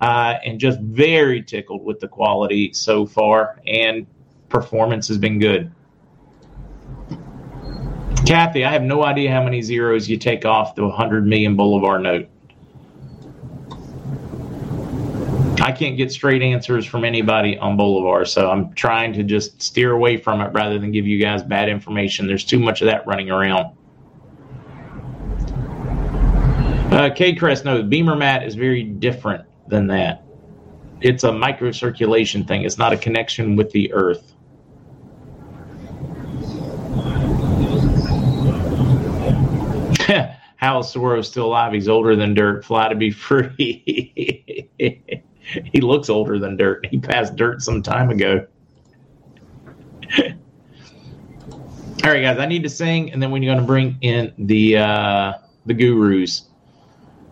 uh, 0.01 0.35
and 0.43 0.59
just 0.59 0.79
very 0.79 1.41
tickled 1.41 1.83
with 1.83 1.99
the 1.99 2.07
quality 2.07 2.73
so 2.73 3.05
far, 3.05 3.59
and 3.67 4.07
performance 4.49 5.07
has 5.09 5.17
been 5.17 5.39
good. 5.39 5.71
Kathy, 8.25 8.63
I 8.63 8.71
have 8.71 8.83
no 8.83 9.03
idea 9.03 9.31
how 9.31 9.43
many 9.43 9.61
zeros 9.61 10.07
you 10.07 10.17
take 10.17 10.45
off 10.45 10.75
the 10.75 10.83
100 10.83 11.27
million 11.27 11.57
Bolivar 11.57 11.99
note. 11.99 12.29
I 15.59 15.71
can't 15.71 15.97
get 15.97 16.11
straight 16.11 16.41
answers 16.41 16.85
from 16.85 17.03
anybody 17.03 17.57
on 17.57 17.75
Bolivar, 17.77 18.25
so 18.25 18.49
I'm 18.49 18.73
trying 18.73 19.13
to 19.13 19.23
just 19.23 19.61
steer 19.61 19.91
away 19.91 20.17
from 20.17 20.41
it 20.41 20.51
rather 20.53 20.79
than 20.79 20.91
give 20.91 21.05
you 21.05 21.19
guys 21.19 21.43
bad 21.43 21.67
information. 21.67 22.27
There's 22.27 22.45
too 22.45 22.59
much 22.59 22.81
of 22.81 22.87
that 22.87 23.05
running 23.07 23.29
around. 23.29 23.75
Uh, 26.93 27.09
K 27.09 27.33
Crest, 27.33 27.65
no, 27.65 27.81
BEMER 27.81 28.15
mat 28.15 28.43
is 28.43 28.53
very 28.53 28.83
different 28.83 29.43
than 29.67 29.87
that. 29.87 30.23
It's 31.01 31.23
a 31.23 31.31
microcirculation 31.31 32.47
thing. 32.47 32.61
It's 32.61 32.77
not 32.77 32.93
a 32.93 32.97
connection 32.97 33.55
with 33.55 33.71
the 33.71 33.91
earth. 33.93 34.31
Hal 40.57 40.83
Soros 40.83 41.25
still 41.25 41.47
alive. 41.47 41.73
He's 41.73 41.89
older 41.89 42.15
than 42.15 42.35
dirt. 42.35 42.63
Fly 42.63 42.89
to 42.89 42.95
be 42.95 43.09
free. 43.09 44.69
he 44.77 45.81
looks 45.81 46.11
older 46.11 46.37
than 46.37 46.57
dirt. 46.57 46.85
He 46.85 46.99
passed 46.99 47.35
dirt 47.35 47.63
some 47.63 47.81
time 47.81 48.11
ago. 48.11 48.45
All 52.03 52.11
right, 52.11 52.21
guys. 52.21 52.37
I 52.37 52.45
need 52.45 52.61
to 52.61 52.69
sing, 52.69 53.11
and 53.11 53.19
then 53.19 53.31
we're 53.31 53.43
going 53.43 53.57
to 53.57 53.63
bring 53.63 53.97
in 54.01 54.31
the 54.37 54.77
uh, 54.77 55.33
the 55.65 55.73
gurus. 55.73 56.49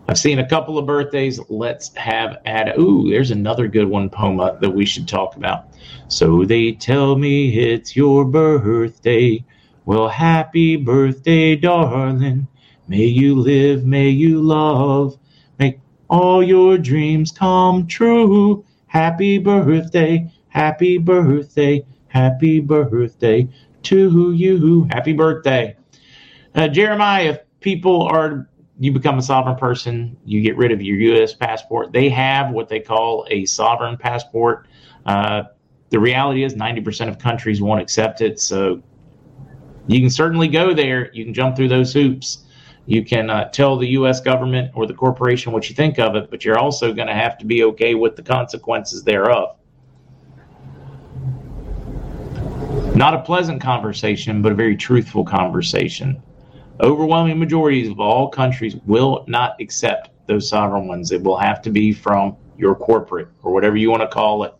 I've 0.08 0.18
seen 0.18 0.40
a 0.40 0.48
couple 0.48 0.78
of 0.78 0.86
birthdays. 0.86 1.40
Let's 1.48 1.94
have 1.96 2.38
at 2.44 2.76
ooh, 2.78 3.08
there's 3.08 3.30
another 3.30 3.68
good 3.68 3.88
one, 3.88 4.10
Poma, 4.10 4.58
that 4.60 4.70
we 4.70 4.84
should 4.84 5.06
talk 5.06 5.36
about. 5.36 5.66
So 6.08 6.44
they 6.44 6.72
tell 6.72 7.16
me 7.16 7.58
it's 7.58 7.96
your 7.96 8.24
birthday. 8.24 9.44
Well, 9.84 10.08
happy 10.08 10.76
birthday, 10.76 11.56
darling. 11.56 12.48
May 12.88 13.04
you 13.04 13.36
live, 13.36 13.86
may 13.86 14.08
you 14.08 14.40
love, 14.42 15.18
make 15.58 15.78
all 16.10 16.42
your 16.42 16.78
dreams 16.78 17.32
come 17.32 17.86
true. 17.86 18.64
Happy 18.86 19.38
birthday, 19.38 20.30
happy 20.48 20.98
birthday, 20.98 21.86
happy 22.08 22.60
birthday 22.60 23.48
to 23.84 24.10
who 24.10 24.32
you. 24.32 24.84
Happy 24.90 25.12
birthday. 25.12 25.76
Uh, 26.54 26.68
Jeremiah, 26.68 27.30
if 27.30 27.40
people 27.60 28.02
are 28.02 28.48
you 28.82 28.90
become 28.90 29.16
a 29.16 29.22
sovereign 29.22 29.54
person, 29.54 30.16
you 30.24 30.40
get 30.40 30.56
rid 30.56 30.72
of 30.72 30.82
your 30.82 30.96
U.S. 31.14 31.32
passport. 31.32 31.92
They 31.92 32.08
have 32.08 32.50
what 32.50 32.68
they 32.68 32.80
call 32.80 33.24
a 33.30 33.44
sovereign 33.44 33.96
passport. 33.96 34.66
Uh, 35.06 35.44
the 35.90 36.00
reality 36.00 36.42
is 36.42 36.54
90% 36.54 37.08
of 37.08 37.16
countries 37.16 37.62
won't 37.62 37.80
accept 37.80 38.20
it. 38.22 38.40
So 38.40 38.82
you 39.86 40.00
can 40.00 40.10
certainly 40.10 40.48
go 40.48 40.74
there. 40.74 41.12
You 41.12 41.24
can 41.24 41.32
jump 41.32 41.54
through 41.54 41.68
those 41.68 41.92
hoops. 41.92 42.44
You 42.86 43.04
can 43.04 43.30
uh, 43.30 43.50
tell 43.50 43.76
the 43.76 43.86
U.S. 43.90 44.20
government 44.20 44.72
or 44.74 44.88
the 44.88 44.94
corporation 44.94 45.52
what 45.52 45.68
you 45.68 45.76
think 45.76 46.00
of 46.00 46.16
it, 46.16 46.28
but 46.28 46.44
you're 46.44 46.58
also 46.58 46.92
going 46.92 47.06
to 47.06 47.14
have 47.14 47.38
to 47.38 47.46
be 47.46 47.62
okay 47.62 47.94
with 47.94 48.16
the 48.16 48.22
consequences 48.24 49.04
thereof. 49.04 49.58
Not 52.96 53.14
a 53.14 53.22
pleasant 53.22 53.60
conversation, 53.60 54.42
but 54.42 54.50
a 54.50 54.56
very 54.56 54.76
truthful 54.76 55.24
conversation 55.24 56.20
overwhelming 56.80 57.38
majorities 57.38 57.88
of 57.88 58.00
all 58.00 58.28
countries 58.28 58.76
will 58.86 59.24
not 59.28 59.60
accept 59.60 60.10
those 60.26 60.48
sovereign 60.48 60.88
ones. 60.88 61.12
It 61.12 61.22
will 61.22 61.38
have 61.38 61.62
to 61.62 61.70
be 61.70 61.92
from 61.92 62.36
your 62.56 62.74
corporate 62.74 63.28
or 63.42 63.52
whatever 63.52 63.76
you 63.76 63.90
want 63.90 64.02
to 64.02 64.08
call 64.08 64.44
it. 64.44 64.54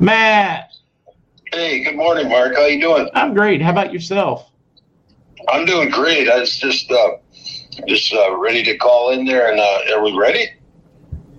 Matt. 0.00 0.72
Hey, 1.52 1.82
good 1.82 1.96
morning, 1.96 2.28
Mark. 2.28 2.54
How 2.54 2.66
you 2.66 2.80
doing? 2.80 3.08
I'm 3.14 3.32
great. 3.34 3.62
How 3.62 3.70
about 3.70 3.92
yourself? 3.92 4.50
I'm 5.48 5.64
doing 5.64 5.90
great. 5.90 6.28
I 6.28 6.40
was 6.40 6.56
just 6.56 6.90
uh, 6.90 7.16
just 7.86 8.12
uh, 8.12 8.36
ready 8.36 8.62
to 8.64 8.76
call 8.76 9.10
in 9.10 9.24
there, 9.24 9.50
and 9.50 9.60
uh, 9.60 9.96
are 9.96 10.02
we 10.02 10.16
ready? 10.16 10.50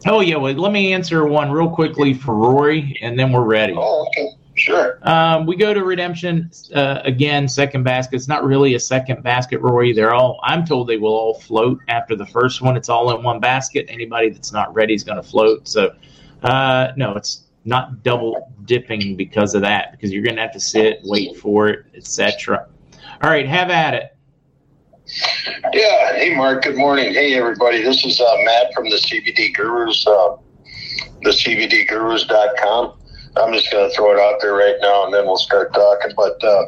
Oh 0.05 0.21
yeah. 0.21 0.37
Well, 0.37 0.53
let 0.53 0.71
me 0.71 0.93
answer 0.93 1.25
one 1.25 1.51
real 1.51 1.69
quickly 1.69 2.13
for 2.13 2.33
Rory, 2.33 2.97
and 3.01 3.19
then 3.19 3.31
we're 3.31 3.43
ready. 3.43 3.73
Oh, 3.75 4.07
okay. 4.07 4.29
Sure. 4.57 4.97
Um, 5.03 5.45
we 5.45 5.55
go 5.55 5.73
to 5.73 5.83
redemption 5.83 6.49
uh, 6.73 7.01
again. 7.03 7.47
Second 7.47 7.83
basket. 7.83 8.15
It's 8.15 8.27
not 8.27 8.43
really 8.43 8.73
a 8.73 8.79
second 8.79 9.23
basket, 9.23 9.61
Rory. 9.61 9.93
They're 9.93 10.13
all. 10.13 10.39
I'm 10.43 10.65
told 10.65 10.87
they 10.87 10.97
will 10.97 11.13
all 11.13 11.35
float 11.35 11.79
after 11.87 12.15
the 12.15 12.25
first 12.25 12.61
one. 12.61 12.75
It's 12.75 12.89
all 12.89 13.15
in 13.15 13.23
one 13.23 13.39
basket. 13.39 13.85
Anybody 13.87 14.29
that's 14.29 14.51
not 14.51 14.73
ready 14.73 14.95
is 14.95 15.03
going 15.03 15.17
to 15.17 15.23
float. 15.23 15.67
So, 15.67 15.93
uh, 16.41 16.91
no, 16.97 17.13
it's 17.15 17.43
not 17.65 18.01
double 18.01 18.51
dipping 18.65 19.15
because 19.15 19.53
of 19.53 19.61
that. 19.61 19.91
Because 19.91 20.11
you're 20.11 20.23
going 20.23 20.35
to 20.35 20.41
have 20.41 20.53
to 20.53 20.59
sit, 20.59 21.01
wait 21.03 21.37
for 21.37 21.69
it, 21.69 21.85
etc. 21.95 22.67
All 23.21 23.29
right, 23.29 23.47
have 23.47 23.69
at 23.69 23.93
it. 23.93 24.17
Yeah. 25.71 26.15
Hey, 26.15 26.33
Mark. 26.35 26.63
Good 26.63 26.77
morning. 26.77 27.13
Hey, 27.13 27.35
everybody. 27.35 27.83
This 27.83 28.03
is 28.05 28.19
uh, 28.19 28.35
Matt 28.43 28.73
from 28.73 28.89
the 28.89 28.97
CBD 28.97 29.55
Gurus. 29.55 30.05
Uh, 30.07 30.37
the 31.21 31.29
CBDGurus.com. 31.29 32.93
I'm 33.41 33.53
just 33.53 33.71
going 33.71 33.89
to 33.89 33.95
throw 33.95 34.11
it 34.11 34.19
out 34.19 34.39
there 34.41 34.53
right 34.53 34.75
now, 34.81 35.05
and 35.05 35.13
then 35.13 35.25
we'll 35.25 35.37
start 35.37 35.73
talking. 35.73 36.11
But 36.15 36.43
uh, 36.43 36.65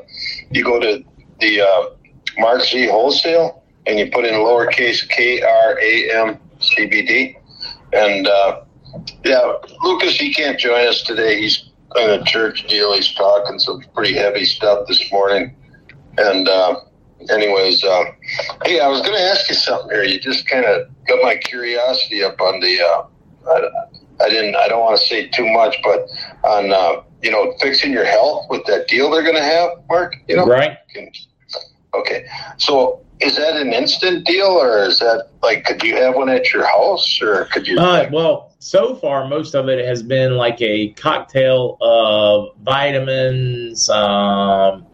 you 0.51 0.63
go 0.63 0.79
to 0.79 1.03
the 1.39 1.61
uh, 1.61 1.83
Mark 2.37 2.61
Z 2.61 2.87
Wholesale, 2.87 3.63
and 3.85 3.99
you 3.99 4.09
put 4.11 4.25
in 4.25 4.33
lowercase 4.35 5.07
K 5.09 5.41
R 5.41 5.79
A 5.79 6.11
M 6.11 6.39
C 6.59 6.85
B 6.85 7.01
D, 7.01 7.37
and 7.93 8.27
uh, 8.27 8.61
yeah, 9.23 9.53
Lucas 9.81 10.15
he 10.15 10.33
can't 10.33 10.59
join 10.59 10.87
us 10.87 11.01
today. 11.03 11.41
He's 11.41 11.69
in 11.95 12.09
a 12.09 12.23
church 12.23 12.67
deal. 12.67 12.93
He's 12.93 13.13
talking 13.13 13.59
some 13.59 13.81
pretty 13.95 14.13
heavy 14.13 14.45
stuff 14.45 14.87
this 14.87 15.11
morning, 15.11 15.55
and. 16.17 16.47
Uh, 16.47 16.81
anyways, 17.29 17.83
uh, 17.83 18.05
hey, 18.63 18.79
I 18.79 18.87
was 18.87 19.01
going 19.01 19.13
to 19.13 19.21
ask 19.21 19.49
you 19.49 19.55
something 19.55 19.91
here. 19.91 20.05
You 20.05 20.21
just 20.21 20.47
kind 20.47 20.63
of 20.63 20.87
got 21.05 21.21
my 21.21 21.35
curiosity 21.35 22.23
up 22.23 22.39
on 22.39 22.61
the. 22.61 22.81
Uh, 22.81 23.98
I 24.21 24.29
didn't. 24.29 24.55
I 24.55 24.67
don't 24.67 24.81
want 24.81 24.99
to 24.99 25.05
say 25.05 25.27
too 25.27 25.47
much, 25.51 25.77
but 25.83 26.07
on 26.43 26.71
uh, 26.71 27.03
you 27.21 27.31
know 27.31 27.53
fixing 27.61 27.91
your 27.91 28.05
health 28.05 28.47
with 28.49 28.65
that 28.65 28.87
deal 28.87 29.09
they're 29.09 29.23
going 29.23 29.35
to 29.35 29.43
have, 29.43 29.69
Mark. 29.87 30.15
You 30.27 30.37
know, 30.37 30.45
right? 30.45 30.77
Okay, 31.93 32.27
so 32.57 33.01
is 33.19 33.35
that 33.37 33.55
an 33.55 33.73
instant 33.73 34.25
deal, 34.25 34.47
or 34.47 34.83
is 34.83 34.99
that 34.99 35.29
like 35.41 35.65
could 35.65 35.81
you 35.83 35.95
have 35.95 36.15
one 36.15 36.29
at 36.29 36.53
your 36.53 36.65
house, 36.65 37.21
or 37.21 37.45
could 37.45 37.67
you? 37.67 37.79
Uh, 37.79 38.09
well, 38.11 38.53
so 38.59 38.95
far 38.95 39.27
most 39.27 39.55
of 39.55 39.69
it 39.69 39.85
has 39.85 40.03
been 40.03 40.35
like 40.35 40.61
a 40.61 40.89
cocktail 40.91 41.77
of 41.81 42.57
vitamins. 42.63 43.89
Um, 43.89 44.85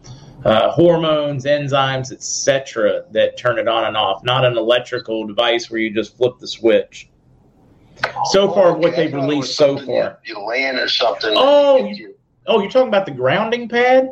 uh, 0.44 0.70
hormones, 0.70 1.44
enzymes, 1.44 2.12
etc., 2.12 3.02
that 3.10 3.36
turn 3.36 3.58
it 3.58 3.66
on 3.66 3.84
and 3.84 3.96
off. 3.96 4.22
Not 4.22 4.44
an 4.44 4.56
electrical 4.56 5.26
device 5.26 5.68
where 5.68 5.80
you 5.80 5.92
just 5.92 6.16
flip 6.16 6.38
the 6.38 6.46
switch 6.46 7.08
so 8.26 8.52
far 8.52 8.72
okay. 8.72 8.80
what 8.80 8.96
they've 8.96 9.12
released 9.12 9.56
so 9.56 9.76
far. 9.76 10.18
You, 10.24 10.36
you 10.36 10.40
land 10.40 10.78
or 10.78 10.88
something. 10.88 11.32
Oh, 11.34 11.84
you, 11.86 12.14
oh, 12.46 12.60
you're 12.60 12.70
talking 12.70 12.88
about 12.88 13.06
the 13.06 13.12
grounding 13.12 13.68
pad? 13.68 14.10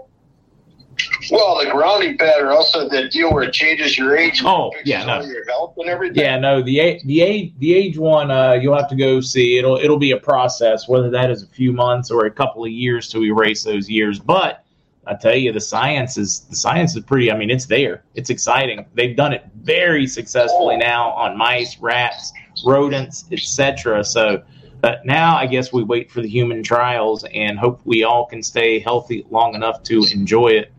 Well, 1.30 1.59
the 1.64 1.70
grounding 1.70 2.18
pad, 2.18 2.41
or 2.41 2.53
also 2.53 2.89
the 2.89 3.09
deal 3.09 3.32
where 3.32 3.43
it 3.43 3.53
changes 3.53 3.99
your 3.99 4.16
age. 4.16 4.43
Oh, 4.45 4.72
yeah, 4.85 5.05
no. 5.05 5.22
your 5.22 5.45
health 5.47 5.74
and 5.76 5.89
everything. 5.89 6.22
Yeah, 6.22 6.39
no. 6.39 6.62
The 6.62 7.01
the 7.05 7.20
age 7.20 7.53
the 7.59 7.74
age 7.74 7.99
one, 7.99 8.30
uh, 8.30 8.53
you'll 8.53 8.76
have 8.76 8.89
to 8.91 8.97
go 8.97 9.20
see. 9.20 9.59
It'll 9.59 9.76
it'll 9.76 9.99
be 9.99 10.12
a 10.12 10.16
process, 10.16 10.89
whether 10.89 11.11
that 11.11 11.30
is 11.30 11.43
a 11.43 11.47
few 11.47 11.72
months 11.72 12.11
or 12.11 12.26
a 12.26 12.30
couple 12.30 12.64
of 12.64 12.70
years 12.70 13.09
to 13.09 13.24
erase 13.24 13.64
those 13.64 13.89
years. 13.89 14.18
But 14.18 14.64
I 15.07 15.14
tell 15.14 15.35
you, 15.35 15.53
the 15.53 15.61
science 15.61 16.16
is 16.16 16.41
the 16.51 16.57
science 16.57 16.95
is 16.95 17.03
pretty. 17.03 17.32
I 17.32 17.37
mean, 17.37 17.51
it's 17.51 17.66
there. 17.66 18.05
It's 18.14 18.30
exciting. 18.30 18.87
They've 18.95 19.16
done 19.16 19.32
it 19.32 19.45
very 19.57 20.07
successfully 20.07 20.76
now 20.76 21.11
on 21.11 21.37
mice, 21.37 21.76
rats 21.78 22.32
rodents, 22.64 23.24
etc. 23.32 24.05
So 24.05 24.42
but 24.84 25.07
now 25.07 25.36
I 25.38 25.46
guess 25.46 25.72
we 25.72 25.82
wait 25.82 26.11
for 26.11 26.20
the 26.20 26.28
human 26.28 26.62
trials 26.62 27.24
and 27.32 27.59
hope 27.59 27.80
we 27.84 28.05
all 28.05 28.26
can 28.26 28.42
stay 28.42 28.80
healthy 28.80 29.24
long 29.30 29.55
enough 29.55 29.82
to 29.84 30.05
enjoy 30.12 30.48
it. 30.48 30.72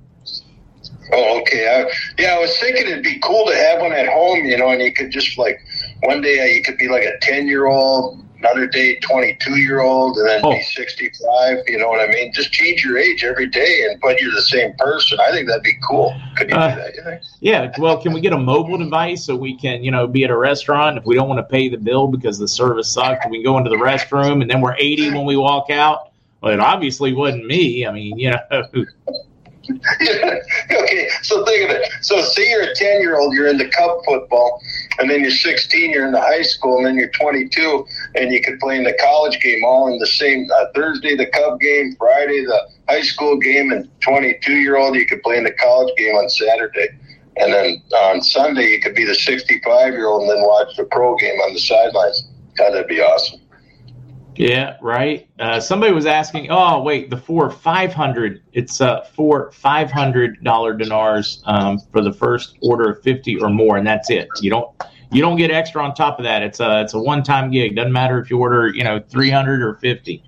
Oh, 1.11 1.39
okay. 1.41 1.67
I, 1.67 1.91
yeah, 2.21 2.36
I 2.36 2.39
was 2.39 2.55
thinking 2.59 2.86
it'd 2.86 3.03
be 3.03 3.17
cool 3.17 3.47
to 3.47 3.55
have 3.55 3.82
one 3.82 3.93
at 3.93 4.07
home, 4.07 4.45
you 4.45 4.59
know, 4.59 4.69
and 4.69 4.80
you 4.80 4.93
could 4.93 5.09
just 5.09 5.39
like 5.39 5.59
one 6.03 6.21
day 6.21 6.55
you 6.55 6.61
could 6.61 6.78
be 6.78 6.88
like 6.88 7.03
a 7.03 7.17
ten 7.21 7.47
year 7.47 7.65
old 7.65 8.23
another 8.45 8.67
day 8.67 8.99
22 8.99 9.57
year 9.57 9.81
old, 9.81 10.17
and 10.17 10.27
then 10.27 10.41
oh. 10.43 10.51
be 10.51 10.61
65. 10.61 11.57
You 11.67 11.79
know 11.79 11.89
what 11.89 12.07
I 12.07 12.11
mean? 12.11 12.31
Just 12.33 12.51
change 12.51 12.83
your 12.83 12.97
age 12.97 13.23
every 13.23 13.47
day, 13.47 13.87
and 13.89 13.99
but 14.01 14.19
you're 14.21 14.33
the 14.33 14.41
same 14.41 14.73
person. 14.73 15.19
I 15.19 15.31
think 15.31 15.47
that'd 15.47 15.63
be 15.63 15.77
cool. 15.87 16.15
Could 16.37 16.49
you 16.49 16.55
uh, 16.55 16.75
do 16.75 16.81
that? 16.81 16.95
You 16.95 17.03
think? 17.03 17.21
Yeah. 17.39 17.71
Well, 17.77 18.01
can 18.01 18.13
we 18.13 18.21
get 18.21 18.33
a 18.33 18.37
mobile 18.37 18.77
device 18.77 19.25
so 19.25 19.35
we 19.35 19.57
can, 19.57 19.83
you 19.83 19.91
know, 19.91 20.07
be 20.07 20.23
at 20.23 20.29
a 20.29 20.37
restaurant 20.37 20.97
if 20.97 21.05
we 21.05 21.15
don't 21.15 21.27
want 21.27 21.39
to 21.39 21.51
pay 21.51 21.69
the 21.69 21.77
bill 21.77 22.07
because 22.07 22.37
the 22.37 22.47
service 22.47 22.91
sucked? 22.91 23.29
We 23.29 23.37
can 23.37 23.43
go 23.43 23.57
into 23.57 23.69
the 23.69 23.77
restroom, 23.77 24.41
and 24.41 24.49
then 24.49 24.61
we're 24.61 24.75
80 24.75 25.11
when 25.11 25.25
we 25.25 25.37
walk 25.37 25.69
out. 25.69 26.11
Well, 26.41 26.53
it 26.53 26.59
obviously 26.59 27.13
wasn't 27.13 27.45
me. 27.45 27.85
I 27.85 27.91
mean, 27.91 28.19
you 28.19 28.31
know. 28.31 28.63
okay, 30.01 31.09
so 31.24 31.43
think 31.45 31.70
of 31.70 31.76
it. 31.76 31.89
So, 32.01 32.22
say 32.22 32.49
you're 32.49 32.63
a 32.63 32.76
10 32.76 33.01
year 33.01 33.18
old, 33.18 33.34
you're 33.34 33.47
into 33.47 33.68
cup 33.70 34.01
football, 34.05 34.61
and 34.99 35.09
then 35.09 35.22
you're 35.22 35.32
16, 35.32 35.91
you're 35.91 36.05
in 36.05 36.11
the 36.11 36.22
high 36.22 36.41
school, 36.41 36.78
and 36.78 36.88
then 36.88 36.95
you're 36.95 37.09
22, 37.09 37.86
and 38.16 38.32
you 38.32 38.41
could 38.41 38.59
play 38.59 38.78
in 38.78 38.84
the 38.84 38.97
college 39.01 39.39
game 39.41 39.63
all 39.66 39.91
in 39.91 39.99
the 39.99 40.07
same 40.07 40.47
uh, 40.55 40.66
Thursday, 40.74 41.16
the 41.16 41.28
Cub 41.28 41.59
game, 41.59 41.95
Friday, 41.97 42.45
the 42.45 42.70
high 42.88 43.01
school 43.01 43.38
game, 43.38 43.72
and 43.72 43.89
22 44.01 44.53
year 44.53 44.78
old, 44.78 44.95
you 44.95 45.05
could 45.05 45.22
play 45.24 45.38
in 45.38 45.43
the 45.43 45.53
college 45.53 45.93
game 45.97 46.16
on 46.16 46.30
Saturday. 46.30 46.88
And 47.38 47.51
then 47.51 47.82
on 47.93 48.22
Sunday, 48.22 48.72
you 48.72 48.82
could 48.82 48.95
be 48.95 49.03
the 49.03 49.16
65 49.16 49.93
year 49.93 50.07
old 50.07 50.22
and 50.22 50.32
then 50.32 50.41
watch 50.41 50.76
the 50.78 50.86
pro 50.86 51.16
game 51.18 51.38
on 51.39 51.53
the 51.53 51.59
sidelines. 51.59 52.30
God, 52.57 52.72
that'd 52.72 52.88
be 52.88 53.01
awesome. 53.01 53.41
Yeah, 54.38 54.77
right. 54.81 55.27
Uh, 55.39 55.59
somebody 55.59 55.93
was 55.93 56.05
asking, 56.05 56.47
oh, 56.49 56.81
wait, 56.81 57.09
the 57.09 57.17
four 57.17 57.49
500, 57.49 58.41
it's 58.53 58.81
uh, 58.81 59.01
four 59.15 59.51
$500 59.51 60.43
dinars 60.77 61.41
um, 61.45 61.79
for 61.91 62.01
the 62.01 62.11
first 62.11 62.57
order 62.61 62.91
of 62.91 63.01
50 63.01 63.39
or 63.41 63.49
more, 63.49 63.77
and 63.77 63.88
that's 63.88 64.09
it. 64.09 64.27
You 64.41 64.49
don't 64.49 64.69
you 65.11 65.21
don't 65.21 65.38
get 65.38 65.51
extra 65.51 65.81
on 65.83 65.93
top 65.93 66.19
of 66.19 66.25
that. 66.25 66.43
It's 66.43 66.59
a 66.59 66.81
it's 66.81 66.93
a 66.93 66.99
one 66.99 67.23
time 67.23 67.51
gig. 67.51 67.75
Doesn't 67.75 67.93
matter 67.93 68.19
if 68.19 68.29
you 68.29 68.38
order 68.38 68.67
you 68.67 68.83
know 68.83 69.01
300 69.09 69.61
or 69.61 69.75
50. 69.75 70.23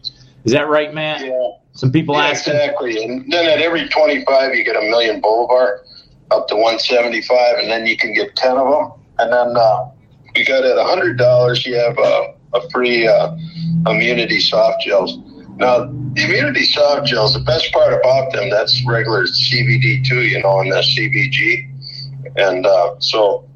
Is 0.45 0.53
that 0.53 0.70
right, 0.70 0.93
Matt? 0.93 1.26
Yeah. 1.26 1.51
Some 1.74 1.91
people 1.91 2.16
yeah, 2.16 2.28
asking. 2.28 2.55
Exactly. 2.55 3.03
And 3.03 3.32
then 3.32 3.45
at 3.47 3.60
every 3.60 3.88
25, 3.88 4.55
you 4.55 4.64
get 4.64 4.76
a 4.76 4.82
million 4.82 5.20
Bolivar 5.20 5.84
up 6.32 6.47
to 6.47 6.55
175, 6.55 7.60
and 7.60 7.70
then 7.70 7.86
you 7.86 7.97
can 7.97 8.14
get 8.14 8.36
10 8.36 8.58
of 8.58 8.70
them. 8.70 8.99
And 9.20 9.32
then 9.32 9.58
uh, 9.58 9.89
we 10.36 10.45
got 10.45 10.64
at 10.64 10.76
$100, 10.76 11.66
you 11.66 11.76
have 11.76 11.97
a, 11.97 12.34
a 12.54 12.70
free 12.70 13.08
uh, 13.08 13.36
immunity 13.88 14.39
soft 14.39 14.84
gels. 14.84 15.18
Now, 15.58 15.86
the 16.14 16.24
immunity 16.24 16.66
soft 16.66 17.08
gels, 17.08 17.34
the 17.34 17.39
best 17.39 17.72
part 17.72 17.93
about 17.93 18.32
them, 18.32 18.50
that's 18.50 18.86
regular 18.86 19.24
CBD 19.26 20.06
too, 20.06 20.22
you 20.22 20.41
know, 20.41 20.60
and 20.60 20.72
the 20.72 20.78
CBG. 20.78 21.74
And 22.38 22.66
uh, 22.66 22.95
so, 23.00 23.50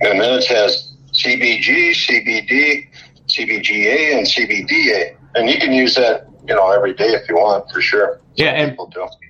and 0.00 0.20
then 0.20 0.38
it 0.38 0.46
has 0.48 0.94
CBG, 1.12 1.90
CBD, 1.90 2.88
CBGA, 3.26 4.18
and 4.18 4.26
CBDA. 4.26 5.16
And 5.34 5.48
you 5.48 5.58
can 5.58 5.72
use 5.72 5.94
that, 5.94 6.28
you 6.46 6.54
know, 6.54 6.70
every 6.70 6.94
day 6.94 7.08
if 7.08 7.28
you 7.28 7.36
want, 7.36 7.70
for 7.70 7.80
sure. 7.80 8.20
Yeah, 8.38 8.50
and 8.50 8.78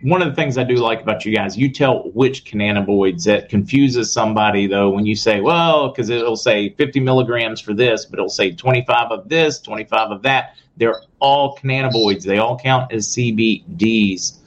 one 0.03 0.21
of 0.21 0.29
the 0.29 0.35
things 0.35 0.59
I 0.59 0.65
do 0.65 0.75
like 0.75 1.01
about 1.01 1.25
you 1.25 1.35
guys, 1.35 1.57
you 1.57 1.73
tell 1.73 2.11
which 2.11 2.45
cannabinoids 2.45 3.25
that 3.25 3.49
confuses 3.49 4.13
somebody 4.13 4.67
though 4.67 4.91
when 4.91 5.07
you 5.07 5.17
say, 5.17 5.41
well, 5.41 5.89
because 5.89 6.11
it'll 6.11 6.37
say 6.37 6.69
50 6.75 7.01
milligrams 7.01 7.59
for 7.59 7.73
this, 7.73 8.05
but 8.05 8.19
it'll 8.19 8.29
say 8.29 8.53
25 8.53 9.11
of 9.11 9.29
this, 9.31 9.61
25 9.61 10.11
of 10.11 10.23
that. 10.25 10.57
They're 10.77 11.01
all 11.21 11.57
cannabinoids. 11.57 12.25
They 12.25 12.37
all 12.37 12.59
count 12.59 12.93
as 12.93 13.09
CBDs. 13.09 14.41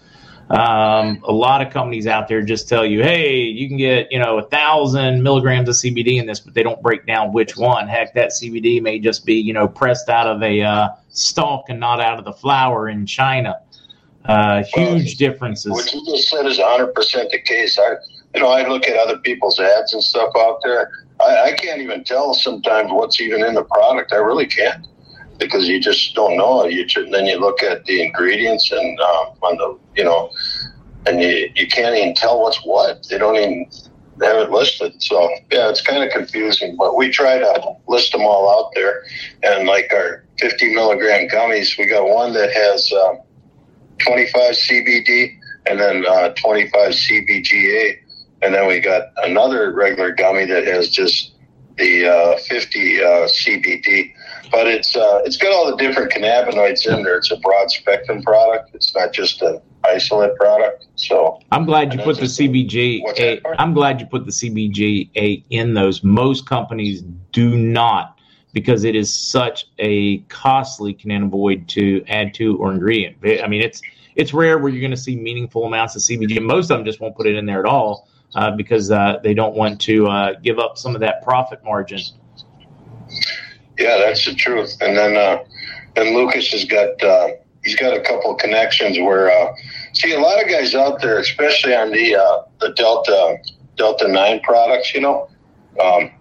Um, 0.52 1.24
a 1.24 1.32
lot 1.32 1.66
of 1.66 1.74
companies 1.74 2.06
out 2.06 2.28
there 2.28 2.44
just 2.44 2.70
tell 2.70 2.86
you, 2.86 3.02
hey, 3.02 3.40
you 3.40 3.68
can 3.68 3.78
get 3.78 4.12
you 4.12 4.20
know 4.20 4.38
a 4.38 4.44
thousand 4.44 5.24
milligrams 5.24 5.70
of 5.70 5.76
CBD 5.76 6.18
in 6.20 6.28
this, 6.28 6.40
but 6.40 6.54
they 6.54 6.62
don't 6.62 6.84
break 6.84 7.08
down 7.08 7.34
which 7.34 7.58
one. 7.58 7.88
Heck, 7.88 8.14
that 8.14 8.30
CBD 8.30 8.80
may 8.80 9.00
just 9.00 9.26
be 9.26 9.34
you 9.34 9.54
know 9.54 9.68
pressed 9.68 10.08
out 10.08 10.28
of 10.28 10.44
a 10.44 10.62
uh, 10.62 10.90
stalk 11.10 11.70
and 11.70 11.80
not 11.80 12.00
out 12.00 12.20
of 12.20 12.26
the 12.26 12.34
flower 12.34 12.90
in 12.90 13.08
China. 13.08 13.56
Uh, 14.26 14.64
huge 14.74 15.18
differences. 15.18 15.72
What 15.72 15.94
you 15.94 16.06
just 16.06 16.30
said 16.30 16.46
is 16.46 16.60
100% 16.60 16.94
the 17.32 17.40
case. 17.40 17.80
I, 17.80 17.96
you 18.36 18.42
know, 18.42 18.50
I 18.50 18.68
look 18.68 18.88
at 18.88 18.96
other 18.98 19.18
people's 19.18 19.60
ads 19.60 19.94
and 19.94 20.04
stuff 20.04 20.32
out 20.38 20.60
there. 20.64 20.92
I, 21.20 21.52
I 21.52 21.52
can't 21.54 21.82
even 21.82 22.04
tell 22.04 22.34
sometimes 22.34 22.92
what's 22.92 23.20
even 23.20 23.44
in 23.44 23.56
the 23.56 23.64
product. 23.64 24.14
I 24.14 24.18
really 24.18 24.46
can't 24.46 24.86
because 25.40 25.68
you 25.68 25.82
just 25.82 26.14
don't 26.14 26.38
know. 26.38 26.66
You 26.66 26.88
should, 26.88 27.12
then 27.12 27.26
you 27.26 27.40
look 27.40 27.64
at 27.64 27.84
the 27.86 28.04
ingredients 28.04 28.72
and 28.72 29.00
um, 29.00 29.28
on 29.42 29.58
the 29.58 29.80
you 29.96 30.04
know, 30.04 30.32
and 31.08 31.22
you 31.22 31.50
you 31.56 31.68
can't 31.68 31.96
even 31.96 32.14
tell 32.14 32.42
what's 32.42 32.64
what. 32.64 33.08
They 33.10 33.18
don't 33.18 33.36
even 33.36 33.66
have 34.22 34.38
it 34.38 34.52
listed. 34.52 35.02
So 35.02 35.30
yeah, 35.52 35.70
it's 35.70 35.82
kind 35.82 36.04
of 36.04 36.12
confusing. 36.12 36.78
But 36.78 36.96
we 36.96 37.10
try 37.10 37.40
to 37.40 37.76
list 37.88 38.12
them 38.12 38.22
all 38.22 38.50
out 38.50 38.72
there. 38.76 39.04
And 39.44 39.68
like 39.68 39.92
our 39.92 40.24
50 40.40 40.74
milligram 40.74 41.28
gummies, 41.28 41.78
we 41.78 41.88
got 41.88 42.08
one 42.08 42.34
that 42.34 42.52
has. 42.54 42.92
Um, 42.94 43.20
25 44.06 44.54
CBD 44.54 45.38
and 45.66 45.80
then 45.80 46.06
uh, 46.08 46.30
25 46.30 46.92
CBGA. 46.92 47.98
And 48.42 48.54
then 48.54 48.68
we 48.68 48.80
got 48.80 49.12
another 49.18 49.72
regular 49.74 50.12
gummy 50.12 50.46
that 50.46 50.66
has 50.66 50.90
just 50.90 51.34
the 51.78 52.08
uh, 52.08 52.38
50 52.38 53.02
uh, 53.02 53.06
CBD. 53.28 54.14
But 54.52 54.68
it's 54.68 54.96
uh, 54.96 55.22
it's 55.24 55.38
got 55.38 55.54
all 55.54 55.70
the 55.70 55.78
different 55.78 56.12
cannabinoids 56.12 56.86
in 56.86 57.04
there. 57.04 57.18
It's 57.18 57.32
a 57.32 57.38
broad 57.38 57.72
spectrum 57.72 58.22
product. 58.22 58.72
It's 58.74 58.94
not 58.96 59.14
just 59.14 59.42
an 59.42 59.62
isolate 59.86 60.36
product. 60.36 60.88
So 60.96 61.40
I'm 61.52 61.66
glad 61.66 61.94
you 61.94 62.00
put 62.02 62.18
the 62.18 62.26
CBG. 62.26 63.42
I'm 63.58 63.74
glad 63.74 64.02
you 64.02 64.08
put 64.08 64.26
the 64.26 64.32
CBGA 64.32 65.44
in 65.50 65.74
those. 65.74 66.04
Most 66.04 66.48
companies 66.48 67.04
do 67.32 67.56
not 67.58 68.18
because 68.54 68.84
it 68.84 68.96
is 68.96 69.14
such 69.14 69.68
a 69.80 70.18
costly 70.24 70.94
cannabinoid 70.94 71.68
to 71.68 72.04
add 72.10 72.34
to 72.34 72.58
or 72.58 72.72
ingredient. 72.74 73.16
I 73.42 73.48
mean, 73.48 73.62
it's 73.62 73.82
it's 74.16 74.34
rare 74.34 74.58
where 74.58 74.72
you're 74.72 74.82
going 74.82 74.92
to 74.92 74.98
see 74.98 75.16
meaningful 75.16 75.66
amounts 75.66 75.96
of 75.96 76.02
CBG. 76.02 76.42
Most 76.42 76.70
of 76.70 76.78
them 76.78 76.86
just 76.86 77.00
won't 77.00 77.16
put 77.16 77.28
it 77.28 77.36
in 77.36 77.46
there 77.46 77.60
at 77.60 77.66
all 77.66 78.08
uh, 78.36 78.52
because 78.52 78.92
uh, 78.92 79.20
they 79.24 79.34
don't 79.34 79.56
want 79.56 79.80
to 79.82 80.08
uh, 80.08 80.34
give 80.42 80.60
up 80.60 80.78
some 80.78 80.96
of 80.96 81.02
that 81.02 81.24
profit 81.24 81.64
margin. 81.64 82.00
Yeah, 83.78 83.98
that's 83.98 84.26
the 84.26 84.36
truth. 84.36 84.78
And 84.82 84.98
then 84.98 85.18
uh, 85.18 85.44
and 85.96 86.16
Lucas 86.16 86.48
has 86.52 86.66
got 86.66 87.02
uh, 87.04 87.30
he's 87.64 87.76
got 87.76 87.96
a 87.96 88.02
couple 88.02 88.32
of 88.32 88.38
connections 88.38 88.98
where 89.00 89.32
see 89.94 90.14
a 90.14 90.20
lot 90.20 90.42
of 90.42 90.50
guys 90.50 90.76
out 90.76 91.02
there, 91.02 91.20
especially 91.20 91.76
on 91.76 91.92
the 91.92 92.46
the 92.60 92.74
Delta 92.74 93.38
Delta 93.78 94.08
Nine 94.08 94.40
products, 94.42 94.94
you 94.94 95.02
know. 95.02 95.28
Um, 95.82 96.12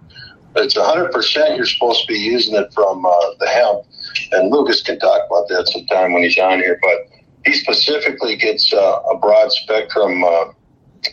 it's 0.56 0.74
100% 0.74 1.56
you're 1.56 1.66
supposed 1.66 2.00
to 2.02 2.06
be 2.08 2.18
using 2.18 2.54
it 2.56 2.72
from 2.72 3.04
uh, 3.04 3.10
the 3.38 3.48
hemp. 3.48 3.84
And 4.32 4.50
Lucas 4.50 4.82
can 4.82 4.98
talk 4.98 5.26
about 5.26 5.48
that 5.48 5.68
sometime 5.68 6.12
when 6.12 6.22
he's 6.22 6.38
on 6.38 6.58
here. 6.58 6.78
But 6.82 7.09
he 7.44 7.52
specifically 7.52 8.36
gets 8.36 8.72
uh, 8.72 9.00
a 9.10 9.16
broad 9.16 9.52
spectrum 9.52 10.24
uh, 10.24 10.46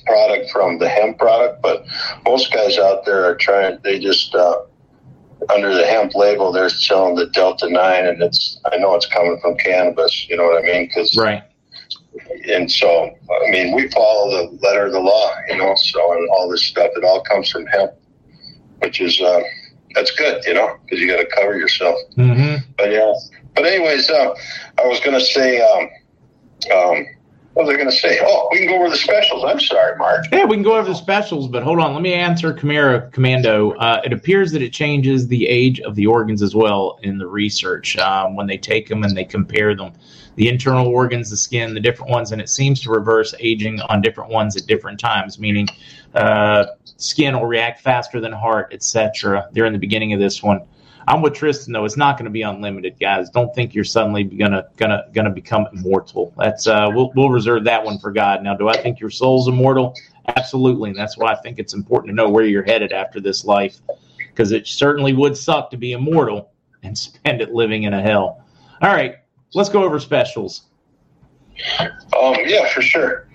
product 0.05 0.51
from 0.51 0.80
the 0.80 0.89
hemp 0.89 1.17
product. 1.17 1.61
But 1.61 1.86
most 2.25 2.51
guys 2.51 2.78
out 2.78 3.05
there 3.05 3.25
are 3.25 3.36
trying, 3.36 3.80
they 3.84 3.99
just, 3.99 4.36
uh, 4.36 4.61
under 5.53 5.73
the 5.73 5.86
hemp 5.86 6.15
label, 6.15 6.51
they're 6.51 6.69
selling 6.69 7.15
the 7.15 7.28
Delta 7.28 7.69
9. 7.69 8.05
And 8.05 8.21
it's, 8.21 8.59
I 8.71 8.78
know 8.78 8.95
it's 8.95 9.07
coming 9.07 9.39
from 9.41 9.57
cannabis, 9.57 10.28
you 10.30 10.38
know 10.38 10.43
what 10.43 10.63
I 10.63 10.65
mean? 10.65 10.89
Cause, 10.93 11.15
right. 11.17 11.43
And 12.49 12.69
so, 12.71 13.15
I 13.45 13.51
mean, 13.51 13.75
we 13.75 13.89
follow 13.89 14.30
the 14.30 14.57
letter 14.61 14.88
of 14.88 14.91
the 14.91 14.99
law, 14.99 15.32
you 15.49 15.57
know, 15.57 15.75
so, 15.75 16.13
and 16.13 16.28
all 16.32 16.49
this 16.49 16.63
stuff, 16.63 16.91
it 16.95 17.03
all 17.03 17.21
comes 17.21 17.49
from 17.49 17.65
hemp 17.67 17.91
which 18.80 19.01
is 19.01 19.19
uh, 19.21 19.41
that's 19.93 20.11
good, 20.11 20.43
you 20.45 20.53
know, 20.53 20.78
because 20.84 20.99
you 20.99 21.07
got 21.07 21.17
to 21.17 21.28
cover 21.28 21.57
yourself. 21.57 21.97
Mm-hmm. 22.15 22.71
But 22.78 22.91
yeah, 22.91 23.13
but 23.55 23.65
anyways, 23.65 24.09
uh, 24.09 24.36
I 24.78 24.86
was 24.86 24.99
going 24.99 25.17
to 25.17 25.25
say, 25.25 25.61
um, 25.61 25.89
um, 26.74 27.05
what 27.58 27.66
was 27.66 27.74
I 27.74 27.78
going 27.78 27.89
to 27.89 27.95
say? 27.95 28.20
Oh, 28.22 28.49
we 28.51 28.60
can 28.60 28.68
go 28.68 28.76
over 28.76 28.88
the 28.88 28.97
specials. 28.97 29.43
I'm 29.43 29.60
sorry, 29.60 29.97
Mark. 29.97 30.26
Yeah, 30.32 30.45
we 30.45 30.58
can 30.58 30.64
go 30.64 30.78
over 30.78 30.88
the 30.88 30.93
specials, 30.93 31.47
but 31.47 31.64
hold 31.64 31.80
on. 31.80 31.93
Let 31.93 32.03
me 32.03 32.14
answer 32.14 32.53
Chimera 32.53 33.10
Commando. 33.10 33.72
Uh, 33.72 33.99
it 34.05 34.14
appears 34.14 34.51
that 34.51 34.62
it 34.62 34.72
changes 34.72 35.28
the 35.28 35.47
age 35.47 35.80
of 35.80 35.95
the 35.95 36.05
organs 36.05 36.43
as 36.43 36.53
well 36.53 36.99
in 37.01 37.18
the 37.18 37.26
research 37.26 37.97
um, 37.97 38.36
when 38.36 38.45
they 38.45 38.60
take 38.60 38.88
them 38.88 39.03
and 39.03 39.18
they 39.18 39.26
compare 39.26 39.74
them. 39.76 39.93
The 40.36 40.49
internal 40.49 40.86
organs, 40.86 41.32
the 41.32 41.38
skin, 41.38 41.74
the 41.74 41.80
different 41.80 42.12
ones, 42.12 42.32
and 42.32 42.39
it 42.39 42.47
seems 42.47 42.80
to 42.82 42.91
reverse 42.91 43.34
aging 43.39 43.82
on 43.89 44.03
different 44.03 44.30
ones 44.30 44.55
at 44.55 44.68
different 44.68 44.99
times, 44.99 45.39
meaning 45.39 45.68
uh, 46.14 46.66
skin 46.97 47.36
will 47.39 47.47
react 47.47 47.82
faster 47.82 48.22
than 48.22 48.34
heart, 48.34 48.72
etc. 48.72 49.49
They're 49.53 49.66
in 49.66 49.74
the 49.74 49.80
beginning 49.80 50.14
of 50.14 50.20
this 50.20 50.43
one. 50.43 50.62
I'm 51.08 51.22
with 51.22 51.34
Tristan 51.34 51.74
though. 51.74 51.86
It's 51.86 51.97
not 51.97 52.18
going 52.18 52.26
to 52.26 52.32
be 52.32 52.41
unlimited, 52.41 52.99
guys. 52.99 53.30
Don't 53.30 53.53
think 53.55 53.74
you're 53.74 53.86
suddenly 53.86 54.24
gonna 54.24 54.68
gonna 54.78 55.05
gonna 55.14 55.30
become 55.30 55.68
immortal. 55.74 56.34
That's 56.38 56.68
uh, 56.68 56.89
we'll 56.93 57.12
we'll 57.16 57.30
reserve 57.30 57.64
that 57.64 57.84
one 57.84 57.97
for 57.99 58.12
God. 58.12 58.43
Now, 58.43 58.55
do 58.55 58.68
I 58.68 58.78
think 58.78 58.99
your 58.99 59.10
soul's 59.10 59.47
immortal? 59.47 59.95
Absolutely, 60.36 60.89
and 60.89 60.99
that's 60.99 61.18
why 61.18 61.32
I 61.32 61.36
think 61.36 61.60
it's 61.60 61.74
important 61.74 62.12
to 62.12 62.16
know 62.16 62.30
where 62.30 62.45
you're 62.45 62.64
headed 62.64 62.91
after 62.91 63.22
this 63.22 63.45
life, 63.45 63.80
because 64.18 64.51
it 64.51 64.68
certainly 64.68 65.14
would 65.14 65.38
suck 65.38 65.72
to 65.72 65.78
be 65.78 65.93
immortal 65.93 66.51
and 66.84 66.97
spend 66.97 67.41
it 67.41 67.53
living 67.53 67.84
in 67.84 67.93
a 67.93 68.01
hell. 68.01 68.43
All 68.82 68.93
right, 68.93 69.16
let's 69.53 69.70
go 69.70 69.84
over 69.84 69.99
specials. 69.99 70.64
Um, 71.80 72.36
yeah, 72.45 72.68
for 72.70 72.82
sure. 72.82 73.30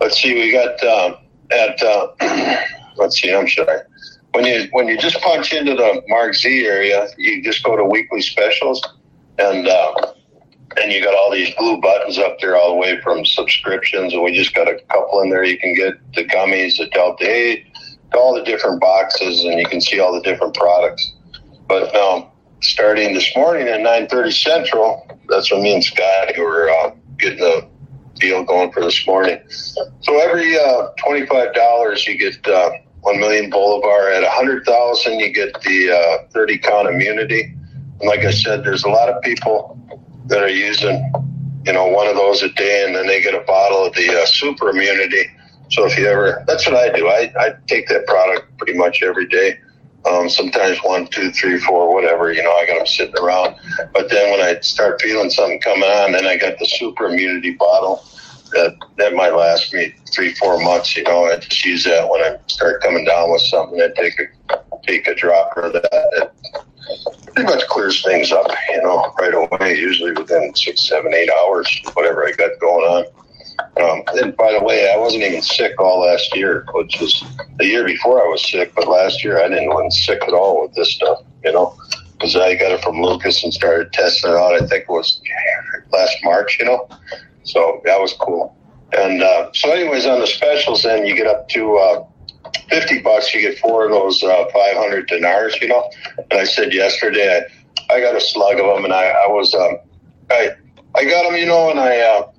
Let's 0.00 0.22
see. 0.22 0.34
We 0.34 0.52
got. 0.52 0.82
Um 0.84 1.16
at 1.50 1.82
uh, 1.82 2.08
let's 2.96 3.20
see, 3.20 3.32
I'm 3.32 3.48
sorry. 3.48 3.80
When 4.38 4.46
you 4.46 4.68
when 4.70 4.86
you 4.86 4.96
just 4.96 5.20
punch 5.20 5.52
into 5.52 5.74
the 5.74 6.00
Mark 6.06 6.32
Z 6.32 6.64
area, 6.64 7.08
you 7.18 7.42
just 7.42 7.64
go 7.64 7.76
to 7.76 7.84
weekly 7.84 8.22
specials, 8.22 8.80
and 9.36 9.66
uh, 9.66 10.12
and 10.80 10.92
you 10.92 11.02
got 11.02 11.12
all 11.12 11.32
these 11.32 11.52
blue 11.56 11.80
buttons 11.80 12.18
up 12.18 12.38
there 12.38 12.56
all 12.56 12.68
the 12.68 12.76
way 12.76 13.00
from 13.00 13.24
subscriptions, 13.24 14.12
and 14.12 14.22
we 14.22 14.32
just 14.32 14.54
got 14.54 14.68
a 14.68 14.78
couple 14.90 15.22
in 15.22 15.30
there. 15.30 15.42
You 15.42 15.58
can 15.58 15.74
get 15.74 15.94
the 16.14 16.24
gummies, 16.24 16.76
the 16.78 16.86
Delta 16.86 17.28
Eight, 17.28 17.66
all 18.14 18.32
the 18.32 18.44
different 18.44 18.80
boxes, 18.80 19.42
and 19.42 19.58
you 19.58 19.66
can 19.66 19.80
see 19.80 19.98
all 19.98 20.12
the 20.12 20.22
different 20.22 20.54
products. 20.54 21.14
But 21.66 21.92
um, 21.96 22.26
starting 22.60 23.14
this 23.14 23.34
morning 23.34 23.66
at 23.66 23.80
nine 23.80 24.06
thirty 24.06 24.30
Central, 24.30 25.18
that's 25.28 25.50
when 25.50 25.62
me 25.62 25.74
and 25.74 25.82
Scott 25.82 26.38
were 26.38 26.70
uh, 26.70 26.92
getting 27.18 27.40
the 27.40 27.66
deal 28.14 28.44
going 28.44 28.70
for 28.70 28.82
this 28.82 29.04
morning. 29.04 29.40
So 29.48 30.20
every 30.20 30.56
uh, 30.56 30.90
twenty 31.04 31.26
five 31.26 31.54
dollars, 31.54 32.06
you 32.06 32.16
get 32.16 32.46
uh, 32.46 32.70
one 33.00 33.18
million 33.18 33.50
Bolivar. 33.50 34.10
At 34.10 34.24
a 34.24 34.30
hundred 34.30 34.64
thousand, 34.64 35.20
you 35.20 35.32
get 35.32 35.60
the 35.62 35.92
uh, 35.92 36.28
thirty 36.32 36.58
count 36.58 36.88
immunity. 36.88 37.54
And 38.00 38.08
like 38.08 38.20
I 38.20 38.30
said, 38.30 38.64
there's 38.64 38.84
a 38.84 38.88
lot 38.88 39.08
of 39.08 39.20
people 39.22 39.78
that 40.26 40.42
are 40.42 40.48
using, 40.48 41.12
you 41.64 41.72
know, 41.72 41.86
one 41.86 42.06
of 42.06 42.16
those 42.16 42.42
a 42.42 42.50
day, 42.50 42.84
and 42.84 42.94
then 42.94 43.06
they 43.06 43.22
get 43.22 43.34
a 43.34 43.40
bottle 43.40 43.86
of 43.86 43.94
the 43.94 44.22
uh, 44.22 44.26
super 44.26 44.70
immunity. 44.70 45.26
So 45.70 45.84
if 45.84 45.98
you 45.98 46.06
ever, 46.06 46.44
that's 46.46 46.66
what 46.66 46.76
I 46.76 46.90
do. 46.90 47.08
I, 47.08 47.32
I 47.38 47.54
take 47.66 47.88
that 47.88 48.06
product 48.06 48.56
pretty 48.56 48.74
much 48.74 49.02
every 49.02 49.26
day. 49.26 49.58
Um, 50.08 50.30
sometimes 50.30 50.78
one, 50.78 51.08
two, 51.08 51.30
three, 51.32 51.58
four, 51.58 51.92
whatever. 51.92 52.32
You 52.32 52.42
know, 52.42 52.52
I 52.52 52.66
got 52.66 52.78
them 52.78 52.86
sitting 52.86 53.18
around. 53.18 53.56
But 53.92 54.08
then 54.08 54.30
when 54.30 54.40
I 54.40 54.60
start 54.60 55.02
feeling 55.02 55.28
something 55.28 55.60
coming 55.60 55.90
on, 55.90 56.12
then 56.12 56.24
I 56.24 56.36
got 56.36 56.58
the 56.58 56.66
super 56.66 57.06
immunity 57.06 57.54
bottle. 57.54 58.04
That 58.52 58.76
that 58.96 59.14
might 59.14 59.34
last 59.34 59.72
me 59.72 59.94
three, 60.12 60.34
four 60.34 60.60
months. 60.60 60.96
You 60.96 61.04
know, 61.04 61.24
I 61.26 61.36
just 61.36 61.64
use 61.64 61.84
that 61.84 62.08
when 62.08 62.22
I 62.22 62.38
start 62.46 62.82
coming 62.82 63.04
down 63.04 63.30
with 63.30 63.42
something. 63.42 63.80
I 63.80 63.88
take 63.88 64.18
a 64.18 64.58
take 64.86 65.06
a 65.06 65.14
drop 65.14 65.56
of 65.56 65.72
that. 65.72 65.82
It 66.12 67.34
pretty 67.34 67.52
much 67.52 67.66
clears 67.68 68.02
things 68.02 68.32
up. 68.32 68.50
You 68.70 68.82
know, 68.82 69.12
right 69.18 69.34
away. 69.34 69.78
Usually 69.78 70.12
within 70.12 70.54
six, 70.54 70.88
seven, 70.88 71.14
eight 71.14 71.30
hours, 71.30 71.68
whatever 71.94 72.26
I 72.26 72.32
got 72.32 72.58
going 72.60 72.84
on. 72.84 73.04
Um, 73.80 74.02
and 74.22 74.36
by 74.36 74.52
the 74.52 74.64
way, 74.64 74.92
I 74.92 74.96
wasn't 74.96 75.24
even 75.24 75.42
sick 75.42 75.80
all 75.80 76.00
last 76.00 76.34
year, 76.34 76.64
which 76.72 77.00
was 77.00 77.24
the 77.58 77.66
year 77.66 77.84
before 77.84 78.22
I 78.22 78.28
was 78.28 78.48
sick. 78.48 78.72
But 78.74 78.88
last 78.88 79.22
year 79.22 79.40
I 79.40 79.48
didn't 79.48 79.68
wasn't 79.68 79.92
sick 79.92 80.22
at 80.22 80.32
all 80.32 80.62
with 80.62 80.74
this 80.74 80.92
stuff, 80.94 81.22
you 81.44 81.52
know, 81.52 81.76
because 82.12 82.36
I 82.36 82.54
got 82.54 82.72
it 82.72 82.82
from 82.82 83.02
Lucas 83.02 83.44
and 83.44 83.52
started 83.52 83.92
testing 83.92 84.30
it 84.30 84.36
out. 84.36 84.54
I 84.54 84.66
think 84.66 84.84
it 84.84 84.88
was 84.88 85.20
last 85.92 86.16
March, 86.24 86.58
you 86.58 86.66
know. 86.66 86.88
So 87.50 87.80
that 87.84 88.00
was 88.00 88.12
cool. 88.14 88.56
And 88.92 89.22
uh, 89.22 89.50
so, 89.52 89.70
anyways, 89.70 90.06
on 90.06 90.20
the 90.20 90.26
specials, 90.26 90.82
then 90.82 91.06
you 91.06 91.14
get 91.14 91.26
up 91.26 91.48
to 91.50 91.76
uh, 91.76 92.06
fifty 92.70 93.00
bucks. 93.00 93.34
You 93.34 93.42
get 93.42 93.58
four 93.58 93.84
of 93.84 93.90
those 93.90 94.22
uh, 94.22 94.44
five 94.52 94.76
hundred 94.76 95.08
dinars, 95.08 95.56
you 95.60 95.68
know. 95.68 95.90
And 96.30 96.40
I 96.40 96.44
said 96.44 96.72
yesterday, 96.72 97.46
I, 97.90 97.94
I 97.94 98.00
got 98.00 98.16
a 98.16 98.20
slug 98.20 98.58
of 98.58 98.66
them, 98.66 98.84
and 98.84 98.94
I, 98.94 99.08
I 99.08 99.26
was, 99.26 99.54
um, 99.54 99.76
I, 100.30 100.50
I 100.94 101.04
got 101.04 101.24
them, 101.24 101.36
you 101.36 101.46
know, 101.46 101.70
and 101.70 101.80
I. 101.80 102.00
Uh, 102.00 102.30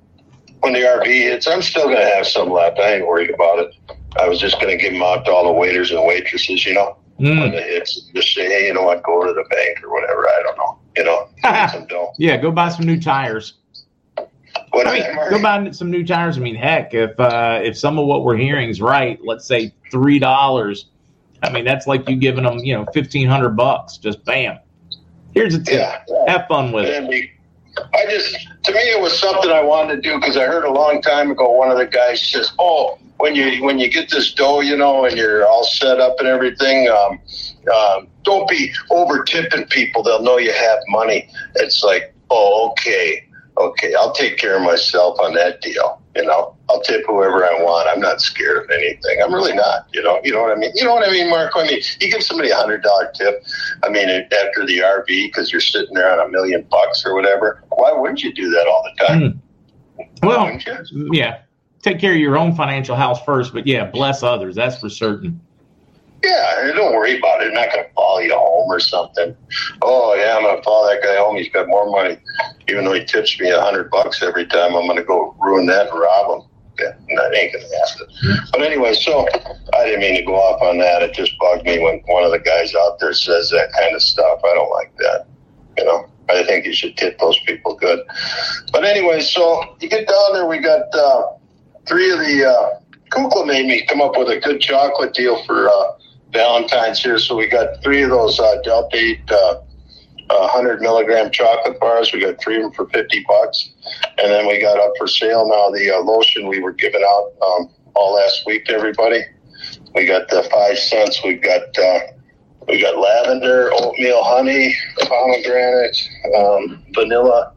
when 0.60 0.74
the 0.74 0.80
RV 0.80 1.06
hits, 1.06 1.46
I'm 1.46 1.62
still 1.62 1.84
going 1.84 1.96
to 1.96 2.04
have 2.04 2.26
some 2.26 2.50
left. 2.50 2.78
I 2.78 2.96
ain't 2.96 3.06
worried 3.06 3.30
about 3.30 3.60
it. 3.60 3.74
I 4.18 4.28
was 4.28 4.38
just 4.38 4.60
going 4.60 4.76
to 4.76 4.82
give 4.82 4.92
them 4.92 5.02
out 5.02 5.24
to 5.24 5.32
all 5.32 5.44
the 5.44 5.52
waiters 5.52 5.90
and 5.90 6.04
waitresses, 6.04 6.64
you 6.66 6.74
know, 6.74 6.98
mm. 7.18 7.40
when 7.40 7.54
it 7.54 7.64
hits. 7.64 8.00
Just 8.14 8.34
say, 8.34 8.46
hey, 8.46 8.66
you 8.66 8.74
know 8.74 8.82
what, 8.82 9.02
go 9.02 9.24
to 9.24 9.32
the 9.32 9.44
bank 9.48 9.82
or 9.82 9.90
whatever. 9.90 10.28
I 10.28 10.42
don't 10.42 10.58
know, 10.58 10.78
you 10.96 11.04
know, 11.04 11.28
some 11.68 11.86
dough. 11.86 12.12
Yeah, 12.18 12.36
go 12.36 12.50
buy 12.50 12.68
some 12.68 12.86
new 12.86 13.00
tires. 13.00 13.54
What 14.70 14.86
I 14.86 15.00
mean, 15.00 15.30
go 15.30 15.42
buy 15.42 15.70
some 15.72 15.90
new 15.90 16.06
tires. 16.06 16.36
I 16.36 16.40
mean, 16.40 16.54
heck, 16.54 16.94
if 16.94 17.18
uh, 17.18 17.60
if 17.62 17.76
some 17.76 17.98
of 17.98 18.06
what 18.06 18.24
we're 18.24 18.36
hearing 18.36 18.68
is 18.68 18.80
right, 18.80 19.18
let's 19.24 19.46
say 19.46 19.74
three 19.90 20.18
dollars. 20.18 20.86
I 21.42 21.50
mean, 21.50 21.64
that's 21.64 21.86
like 21.86 22.08
you 22.08 22.16
giving 22.16 22.44
them, 22.44 22.58
you 22.58 22.74
know, 22.74 22.86
fifteen 22.92 23.26
hundred 23.26 23.56
bucks. 23.56 23.96
Just 23.96 24.24
bam. 24.24 24.58
Here's 25.34 25.54
a 25.54 25.62
tip. 25.62 25.74
Yeah. 25.74 26.24
Have 26.28 26.46
fun 26.48 26.72
with 26.72 26.84
it. 26.86 27.30
I 27.94 28.06
just, 28.10 28.36
to 28.64 28.72
me, 28.72 28.80
it 28.80 29.00
was 29.00 29.18
something 29.18 29.50
I 29.50 29.62
wanted 29.62 29.96
to 29.96 30.02
do 30.02 30.18
because 30.18 30.36
I 30.36 30.44
heard 30.44 30.64
a 30.64 30.70
long 30.72 31.00
time 31.02 31.30
ago 31.30 31.50
one 31.50 31.70
of 31.70 31.78
the 31.78 31.86
guys 31.86 32.24
says, 32.26 32.52
"Oh, 32.58 32.98
when 33.18 33.34
you 33.34 33.62
when 33.64 33.78
you 33.78 33.88
get 33.90 34.10
this 34.10 34.32
dough, 34.34 34.60
you 34.60 34.76
know, 34.76 35.04
and 35.04 35.16
you're 35.16 35.46
all 35.46 35.64
set 35.64 36.00
up 36.00 36.16
and 36.18 36.28
everything, 36.28 36.88
um, 36.88 37.20
uh, 37.72 38.02
don't 38.22 38.48
be 38.48 38.72
over 38.90 39.24
tipping 39.24 39.66
people. 39.66 40.02
They'll 40.02 40.22
know 40.22 40.38
you 40.38 40.52
have 40.52 40.78
money." 40.88 41.30
It's 41.56 41.82
like, 41.82 42.14
oh, 42.30 42.70
okay, 42.72 43.26
okay, 43.68 43.94
I'll 43.94 44.12
take 44.12 44.38
care 44.38 44.56
of 44.56 44.62
myself 44.62 45.18
on 45.20 45.34
that 45.34 45.60
deal. 45.60 46.00
You 46.16 46.24
know, 46.24 46.56
I'll 46.68 46.80
tip 46.82 47.04
whoever 47.06 47.44
I 47.44 47.62
want. 47.62 47.88
I'm 47.88 48.00
not 48.00 48.20
scared 48.20 48.64
of 48.64 48.70
anything. 48.70 49.22
I'm 49.22 49.32
really 49.32 49.54
not. 49.54 49.86
You 49.92 50.02
know, 50.02 50.20
you 50.24 50.32
know 50.32 50.42
what 50.42 50.50
I 50.50 50.56
mean. 50.56 50.72
You 50.74 50.84
know 50.84 50.94
what 50.94 51.08
I 51.08 51.10
mean, 51.12 51.30
Mark. 51.30 51.52
I 51.54 51.66
mean, 51.66 51.80
you 52.00 52.10
give 52.10 52.22
somebody 52.22 52.50
a 52.50 52.56
hundred 52.56 52.82
dollar 52.82 53.12
tip. 53.14 53.44
I 53.84 53.88
mean, 53.88 54.08
after 54.08 54.66
the 54.66 54.78
RV 54.78 55.06
because 55.06 55.52
you're 55.52 55.60
sitting 55.60 55.94
there 55.94 56.10
on 56.12 56.26
a 56.26 56.30
million 56.30 56.66
bucks 56.70 57.04
or 57.06 57.14
whatever. 57.14 57.62
Why 57.68 57.92
wouldn't 57.92 58.22
you 58.22 58.32
do 58.32 58.50
that 58.50 58.66
all 58.66 58.82
the 58.82 59.06
time? 59.06 59.20
Mm. 59.20 59.38
Well, 60.22 60.58
yeah. 61.12 61.42
Take 61.82 61.98
care 61.98 62.12
of 62.12 62.18
your 62.18 62.36
own 62.36 62.54
financial 62.54 62.94
house 62.94 63.22
first, 63.24 63.54
but 63.54 63.66
yeah, 63.66 63.86
bless 63.86 64.22
others. 64.22 64.54
That's 64.54 64.78
for 64.78 64.90
certain. 64.90 65.40
Yeah, 66.22 66.72
don't 66.74 66.92
worry 66.92 67.16
about 67.18 67.42
it. 67.42 67.48
I'm 67.48 67.54
not 67.54 67.72
going 67.72 67.84
to 67.84 67.90
follow 67.94 68.18
you 68.18 68.34
home 68.34 68.70
or 68.70 68.80
something. 68.80 69.34
Oh 69.80 70.14
yeah, 70.14 70.36
I'm 70.36 70.42
going 70.42 70.56
to 70.56 70.62
follow 70.62 70.88
that 70.88 71.02
guy 71.02 71.16
home. 71.16 71.36
He's 71.36 71.48
got 71.48 71.68
more 71.68 71.90
money, 71.90 72.18
even 72.70 72.84
though 72.84 72.94
he 72.94 73.04
tips 73.04 73.38
me 73.38 73.50
a 73.50 73.60
hundred 73.60 73.90
bucks 73.90 74.22
every 74.22 74.46
time. 74.46 74.74
I'm 74.74 74.86
going 74.86 74.96
to 74.96 75.04
go 75.04 75.34
ruin 75.40 75.66
that 75.66 75.88
and 75.88 76.00
rob 76.00 76.42
him. 76.42 76.48
Yeah, 76.78 76.92
that 77.16 77.34
ain't 77.34 77.52
going 77.52 77.64
to 77.64 77.76
happen. 77.76 78.46
But 78.52 78.62
anyway, 78.62 78.94
so 78.94 79.26
I 79.74 79.84
didn't 79.84 80.00
mean 80.00 80.16
to 80.16 80.22
go 80.22 80.36
off 80.36 80.62
on 80.62 80.78
that. 80.78 81.02
It 81.02 81.12
just 81.12 81.36
bugged 81.38 81.66
me 81.66 81.78
when 81.78 82.00
one 82.06 82.24
of 82.24 82.30
the 82.30 82.38
guys 82.38 82.74
out 82.74 82.98
there 83.00 83.12
says 83.12 83.50
that 83.50 83.70
kind 83.78 83.94
of 83.94 84.02
stuff. 84.02 84.40
I 84.44 84.54
don't 84.54 84.70
like 84.70 84.96
that. 84.96 85.26
You 85.76 85.84
know, 85.84 86.06
I 86.30 86.42
think 86.44 86.64
you 86.64 86.72
should 86.72 86.96
tip 86.96 87.18
those 87.18 87.38
people 87.40 87.74
good. 87.74 88.00
But 88.72 88.84
anyway, 88.84 89.20
so 89.20 89.76
you 89.80 89.90
get 89.90 90.08
down 90.08 90.32
there. 90.32 90.46
We 90.46 90.58
got 90.58 90.94
uh, 90.94 91.22
three 91.86 92.10
of 92.10 92.18
the. 92.18 92.48
Uh, 92.48 92.80
Kukla 93.10 93.44
made 93.44 93.66
me 93.66 93.84
come 93.86 94.00
up 94.00 94.16
with 94.16 94.28
a 94.28 94.38
good 94.38 94.60
chocolate 94.60 95.12
deal 95.12 95.44
for. 95.44 95.68
Uh, 95.68 95.92
Valentine's 96.32 97.02
here. 97.02 97.18
So 97.18 97.36
we 97.36 97.46
got 97.46 97.82
three 97.82 98.02
of 98.02 98.10
those 98.10 98.38
uh, 98.38 98.56
Delta 98.62 98.96
8 98.96 99.30
uh, 99.30 99.54
100 100.38 100.80
milligram 100.80 101.30
chocolate 101.30 101.78
bars. 101.80 102.12
We 102.12 102.20
got 102.20 102.40
three 102.40 102.56
of 102.56 102.62
them 102.62 102.72
for 102.72 102.88
50 102.88 103.24
bucks. 103.28 103.70
And 104.18 104.30
then 104.30 104.46
we 104.46 104.60
got 104.60 104.78
up 104.78 104.92
for 104.98 105.06
sale 105.06 105.48
now 105.48 105.70
the 105.70 105.90
uh, 105.90 106.00
lotion 106.00 106.48
we 106.48 106.60
were 106.60 106.72
giving 106.72 107.02
out 107.02 107.32
um, 107.46 107.70
all 107.94 108.14
last 108.14 108.44
week 108.46 108.64
to 108.66 108.72
everybody. 108.72 109.22
We 109.94 110.06
got 110.06 110.28
the 110.28 110.42
five 110.50 110.78
scents. 110.78 111.22
We've 111.24 111.42
got 111.42 111.76
uh, 111.78 112.00
we 112.68 112.80
got 112.80 112.98
lavender, 112.98 113.70
oatmeal, 113.72 114.22
honey, 114.22 114.74
pomegranate, 115.00 116.08
um, 116.36 116.84
vanilla, 116.94 117.52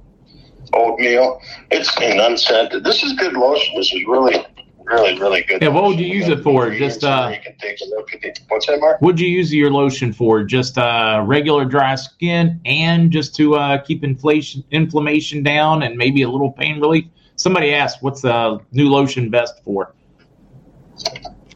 oatmeal. 0.73 1.39
It's 1.69 1.95
unscented. 1.97 2.83
This 2.83 3.03
is 3.03 3.13
good 3.13 3.33
lotion. 3.33 3.75
This 3.77 3.93
is 3.93 4.03
really 4.07 4.43
really, 4.85 5.19
really 5.19 5.43
good. 5.43 5.61
Yeah, 5.61 5.69
what 5.69 5.83
would 5.83 5.99
you 5.99 6.07
use 6.07 6.27
it 6.27 6.43
for? 6.43 6.69
Just 6.73 7.03
uh, 7.03 7.31
you 7.31 7.41
can 7.41 7.57
take 7.57 7.79
a 7.81 7.85
look 7.85 8.13
at 8.13 8.21
the, 8.21 8.33
what's 8.47 8.67
that, 8.67 8.79
Mark? 8.79 9.01
Would 9.01 9.19
you 9.19 9.27
use 9.27 9.53
your 9.53 9.71
lotion 9.71 10.13
for? 10.13 10.43
Just 10.43 10.77
uh, 10.77 11.23
regular 11.25 11.65
dry 11.65 11.95
skin, 11.95 12.59
and 12.65 13.11
just 13.11 13.35
to 13.35 13.55
uh, 13.55 13.77
keep 13.79 14.03
inflation 14.03 14.63
inflammation 14.71 15.43
down, 15.43 15.83
and 15.83 15.97
maybe 15.97 16.21
a 16.23 16.29
little 16.29 16.51
pain 16.51 16.79
relief. 16.79 17.05
Somebody 17.35 17.73
asked, 17.73 18.01
"What's 18.01 18.21
the 18.21 18.59
new 18.71 18.89
lotion 18.89 19.29
best 19.29 19.63
for?" 19.63 19.93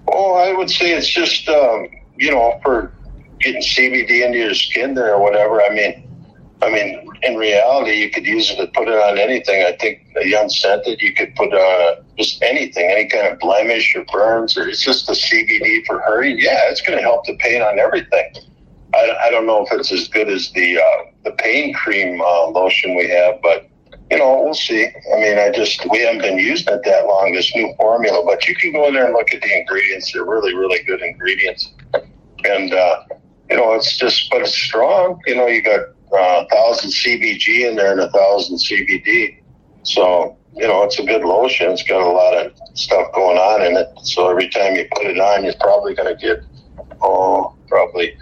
Oh, 0.07 0.35
I 0.35 0.53
would 0.53 0.69
say 0.69 0.93
it's 0.93 1.07
just 1.07 1.47
um, 1.49 1.87
you 2.17 2.31
know 2.31 2.59
for 2.63 2.93
getting 3.39 3.61
CBD 3.61 4.25
into 4.25 4.39
your 4.39 4.53
skin 4.53 4.93
there 4.93 5.15
or 5.15 5.21
whatever. 5.21 5.61
I 5.61 5.69
mean, 5.69 6.06
I 6.61 6.71
mean, 6.71 7.07
in 7.21 7.35
reality, 7.35 7.93
you 7.93 8.09
could 8.09 8.25
use 8.25 8.49
it 8.49 8.55
to 8.55 8.67
put 8.67 8.87
it 8.87 8.95
on 8.95 9.19
anything. 9.19 9.63
I 9.63 9.77
think 9.79 10.07
a 10.15 10.27
young 10.27 10.49
scented, 10.49 11.01
you 11.01 11.13
could 11.13 11.35
put 11.35 11.53
on 11.53 12.03
just 12.17 12.41
anything, 12.41 12.89
any 12.89 13.07
kind 13.07 13.27
of 13.27 13.39
blemish 13.39 13.95
or 13.95 14.03
burns, 14.11 14.57
or 14.57 14.67
it's 14.67 14.83
just 14.83 15.07
a 15.07 15.11
CBD 15.11 15.85
for 15.85 15.99
hurting. 15.99 16.39
Yeah, 16.39 16.59
it's 16.69 16.81
going 16.81 16.97
to 16.97 17.03
help 17.03 17.25
the 17.25 17.37
pain 17.37 17.61
on 17.61 17.77
everything. 17.77 18.33
I, 18.95 19.15
I 19.25 19.29
don't 19.29 19.45
know 19.45 19.65
if 19.65 19.71
it's 19.71 19.91
as 19.91 20.07
good 20.07 20.29
as 20.29 20.51
the 20.51 20.79
uh, 20.79 21.11
the 21.25 21.31
pain 21.31 21.73
cream 21.73 22.21
uh, 22.21 22.47
lotion 22.47 22.95
we 22.95 23.07
have, 23.09 23.35
but 23.43 23.69
you 24.09 24.17
know, 24.17 24.41
we'll 24.43 24.53
see. 24.53 24.87
I 25.13 25.19
mean, 25.19 25.37
I 25.37 25.51
just 25.51 25.87
we 25.91 25.99
haven't 25.99 26.21
been 26.21 26.39
using 26.39 26.73
it 26.73 26.81
that 26.85 27.05
long. 27.05 27.33
This 27.33 27.53
new 27.55 27.73
formula, 27.77 28.23
but 28.25 28.47
you 28.47 28.55
can 28.55 28.71
go 28.71 28.87
in 28.87 28.93
there 28.95 29.05
and 29.05 29.13
look 29.13 29.31
at 29.33 29.41
the 29.41 29.59
ingredients. 29.59 30.11
They're 30.11 30.25
really, 30.25 30.55
really 30.55 30.81
good 30.83 31.01
ingredients, 31.01 31.69
and 32.45 32.73
uh, 32.73 33.03
you 33.49 33.57
know, 33.57 33.73
it's 33.73 33.97
just, 33.97 34.29
but 34.29 34.41
it's 34.41 34.55
strong. 34.55 35.21
You 35.27 35.35
know, 35.35 35.47
you 35.47 35.61
got 35.61 35.81
uh, 36.13 36.45
a 36.45 36.47
thousand 36.49 36.91
CBG 36.91 37.69
in 37.69 37.75
there 37.75 37.91
and 37.91 38.01
a 38.01 38.11
thousand 38.11 38.57
CBD. 38.57 39.41
So, 39.83 40.37
you 40.55 40.67
know, 40.67 40.83
it's 40.83 40.99
a 40.99 41.05
good 41.05 41.23
lotion. 41.23 41.71
It's 41.71 41.83
got 41.83 42.01
a 42.01 42.09
lot 42.09 42.33
of 42.33 42.53
stuff 42.77 43.13
going 43.13 43.37
on 43.37 43.61
in 43.63 43.77
it. 43.77 43.87
So 44.03 44.29
every 44.29 44.49
time 44.49 44.75
you 44.75 44.87
put 44.95 45.05
it 45.05 45.19
on, 45.19 45.43
you're 45.43 45.53
probably 45.59 45.93
going 45.93 46.15
to 46.15 46.21
get, 46.21 46.43
oh, 47.01 47.55
probably, 47.67 48.17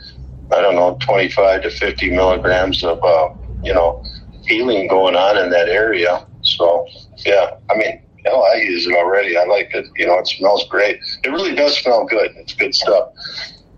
I 0.52 0.62
don't 0.62 0.76
know, 0.76 0.98
25 1.02 1.64
to 1.64 1.70
50 1.70 2.12
milligrams 2.12 2.84
of, 2.84 3.04
uh, 3.04 3.30
you 3.64 3.74
know, 3.74 4.04
healing 4.44 4.88
going 4.88 5.16
on 5.16 5.38
in 5.38 5.50
that 5.52 5.70
area. 5.70 6.26
So, 6.42 6.88
yeah, 7.26 7.58
I 7.70 7.78
mean, 7.78 8.02
know, 8.26 8.42
I 8.42 8.56
use 8.56 8.86
it 8.88 8.96
already. 8.96 9.38
I 9.38 9.46
like 9.46 9.74
it. 9.74 9.86
You 9.96 10.08
know, 10.08 10.20
it 10.20 10.28
smells 10.28 10.68
great. 10.68 11.00
It 11.24 11.30
really 11.30 11.56
does 11.56 11.78
smell 11.78 12.06
good. 12.06 12.32
It's 12.36 12.54
good 12.54 12.76
stuff. 12.76 13.10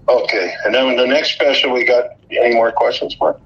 Okay. 0.09 0.53
And 0.65 0.73
then 0.73 0.95
the 0.95 1.05
next 1.05 1.33
special, 1.33 1.71
we 1.71 1.85
got 1.85 2.11
any 2.31 2.55
more 2.55 2.71
questions, 2.71 3.15
Mark? 3.19 3.39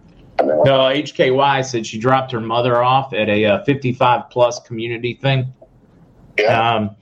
No, 0.46 0.64
HKY 0.64 1.66
said 1.66 1.86
she 1.86 2.00
dropped 2.00 2.32
her 2.32 2.40
mother 2.40 2.82
off 2.84 3.14
at 3.14 3.30
a 3.30 3.46
uh, 3.46 3.64
55 3.64 4.30
plus 4.30 4.60
community 4.62 5.14
thing. 5.14 5.54
Yeah. 6.38 6.74
Um, 6.76 6.96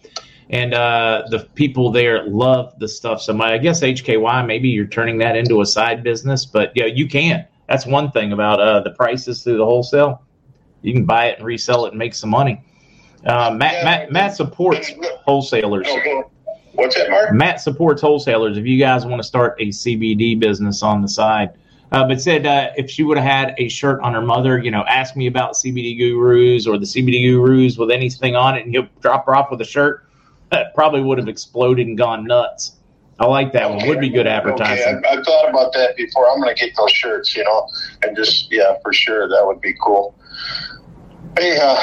and 0.49 0.73
uh, 0.73 1.23
the 1.29 1.47
people 1.53 1.91
there 1.91 2.25
love 2.25 2.73
the 2.79 2.87
stuff 2.87 3.21
so 3.21 3.33
much. 3.33 3.51
I 3.51 3.57
guess 3.59 3.81
HKY, 3.81 4.45
maybe 4.47 4.69
you're 4.69 4.87
turning 4.87 5.19
that 5.19 5.35
into 5.35 5.61
a 5.61 5.65
side 5.65 6.03
business, 6.03 6.45
but 6.45 6.71
yeah, 6.75 6.85
you 6.85 7.07
can. 7.07 7.45
That's 7.67 7.85
one 7.85 8.09
thing 8.11 8.31
about 8.31 8.59
uh, 8.59 8.81
the 8.81 8.89
prices 8.91 9.43
through 9.43 9.57
the 9.57 9.65
wholesale. 9.65 10.23
You 10.81 10.93
can 10.93 11.05
buy 11.05 11.27
it 11.27 11.37
and 11.37 11.45
resell 11.45 11.85
it 11.85 11.89
and 11.89 11.99
make 11.99 12.15
some 12.15 12.31
money. 12.31 12.63
Uh, 13.25 13.51
Matt, 13.51 13.73
Yeah, 13.73 13.83
Matt, 13.83 14.11
Matt 14.11 14.35
supports 14.35 14.91
wholesalers. 15.23 15.87
What's 16.73 16.95
that, 16.95 17.09
Mark? 17.09 17.33
Matt 17.33 17.61
supports 17.61 18.01
wholesalers. 18.01 18.57
If 18.57 18.65
you 18.65 18.79
guys 18.79 19.05
want 19.05 19.21
to 19.21 19.27
start 19.27 19.55
a 19.59 19.67
CBD 19.67 20.39
business 20.39 20.81
on 20.81 21.01
the 21.01 21.07
side, 21.09 21.51
uh, 21.91 22.07
but 22.07 22.21
said 22.21 22.45
uh, 22.45 22.69
if 22.77 22.89
she 22.89 23.03
would 23.03 23.17
have 23.17 23.25
had 23.25 23.55
a 23.57 23.67
shirt 23.67 23.99
on 24.01 24.13
her 24.13 24.21
mother, 24.21 24.59
you 24.59 24.69
know, 24.69 24.83
ask 24.87 25.15
me 25.15 25.27
about 25.27 25.53
CBD 25.53 25.97
gurus 25.97 26.67
or 26.67 26.77
the 26.77 26.85
CBD 26.85 27.23
gurus 27.23 27.77
with 27.77 27.89
anything 27.89 28.35
on 28.35 28.55
it, 28.55 28.65
and 28.65 28.73
he'll 28.73 28.87
drop 29.01 29.25
her 29.25 29.35
off 29.35 29.49
with 29.49 29.61
a 29.61 29.65
shirt, 29.65 30.05
that 30.51 30.73
probably 30.75 31.01
would 31.01 31.17
have 31.17 31.27
exploded 31.27 31.87
and 31.87 31.97
gone 31.97 32.25
nuts. 32.25 32.73
I 33.19 33.25
like 33.25 33.51
that 33.53 33.69
one. 33.69 33.85
Would 33.87 33.99
be 33.99 34.09
good 34.09 34.27
advertising. 34.27 34.95
Okay, 34.97 35.07
I, 35.09 35.13
I've 35.13 35.25
thought 35.25 35.49
about 35.49 35.73
that 35.73 35.97
before. 35.97 36.29
I'm 36.29 36.39
going 36.39 36.55
to 36.55 36.65
get 36.65 36.75
those 36.77 36.91
shirts, 36.91 37.35
you 37.35 37.43
know, 37.43 37.67
and 38.03 38.15
just 38.15 38.51
yeah, 38.51 38.77
for 38.81 38.93
sure, 38.93 39.27
that 39.27 39.45
would 39.45 39.59
be 39.59 39.73
cool. 39.83 40.15
Hey, 41.37 41.57
uh, 41.61 41.77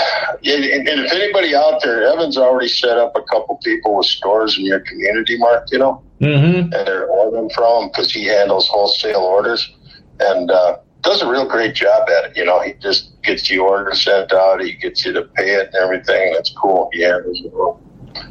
and, 0.44 0.64
and 0.64 0.88
if 0.88 1.12
anybody 1.12 1.54
out 1.54 1.82
there, 1.82 2.04
Evan's 2.04 2.38
already 2.38 2.68
set 2.68 2.96
up 2.96 3.14
a 3.16 3.22
couple 3.22 3.58
people 3.62 3.96
with 3.96 4.06
stores 4.06 4.56
in 4.58 4.64
your 4.64 4.80
community, 4.80 5.36
Mark. 5.36 5.66
You 5.70 5.78
know, 5.78 6.02
Mm-hmm. 6.20 6.72
and 6.72 6.72
they're 6.72 7.06
ordering 7.08 7.50
from 7.50 7.82
him 7.82 7.88
because 7.90 8.10
he 8.10 8.24
handles 8.24 8.66
wholesale 8.68 9.20
orders 9.20 9.75
and 10.20 10.50
uh, 10.50 10.78
does 11.02 11.22
a 11.22 11.30
real 11.30 11.48
great 11.48 11.74
job 11.74 12.08
at 12.08 12.30
it. 12.30 12.36
You 12.36 12.44
know, 12.44 12.60
he 12.60 12.74
just 12.74 13.20
gets 13.22 13.48
the 13.48 13.58
order 13.58 13.94
sent 13.94 14.32
out, 14.32 14.60
he 14.60 14.72
gets 14.72 15.04
you 15.04 15.12
to 15.12 15.22
pay 15.22 15.54
it 15.54 15.68
and 15.72 15.76
everything. 15.76 16.32
That's 16.32 16.50
cool. 16.50 16.90
He 16.92 17.02
handles 17.02 17.40
it 17.44 17.52
well. 17.52 17.80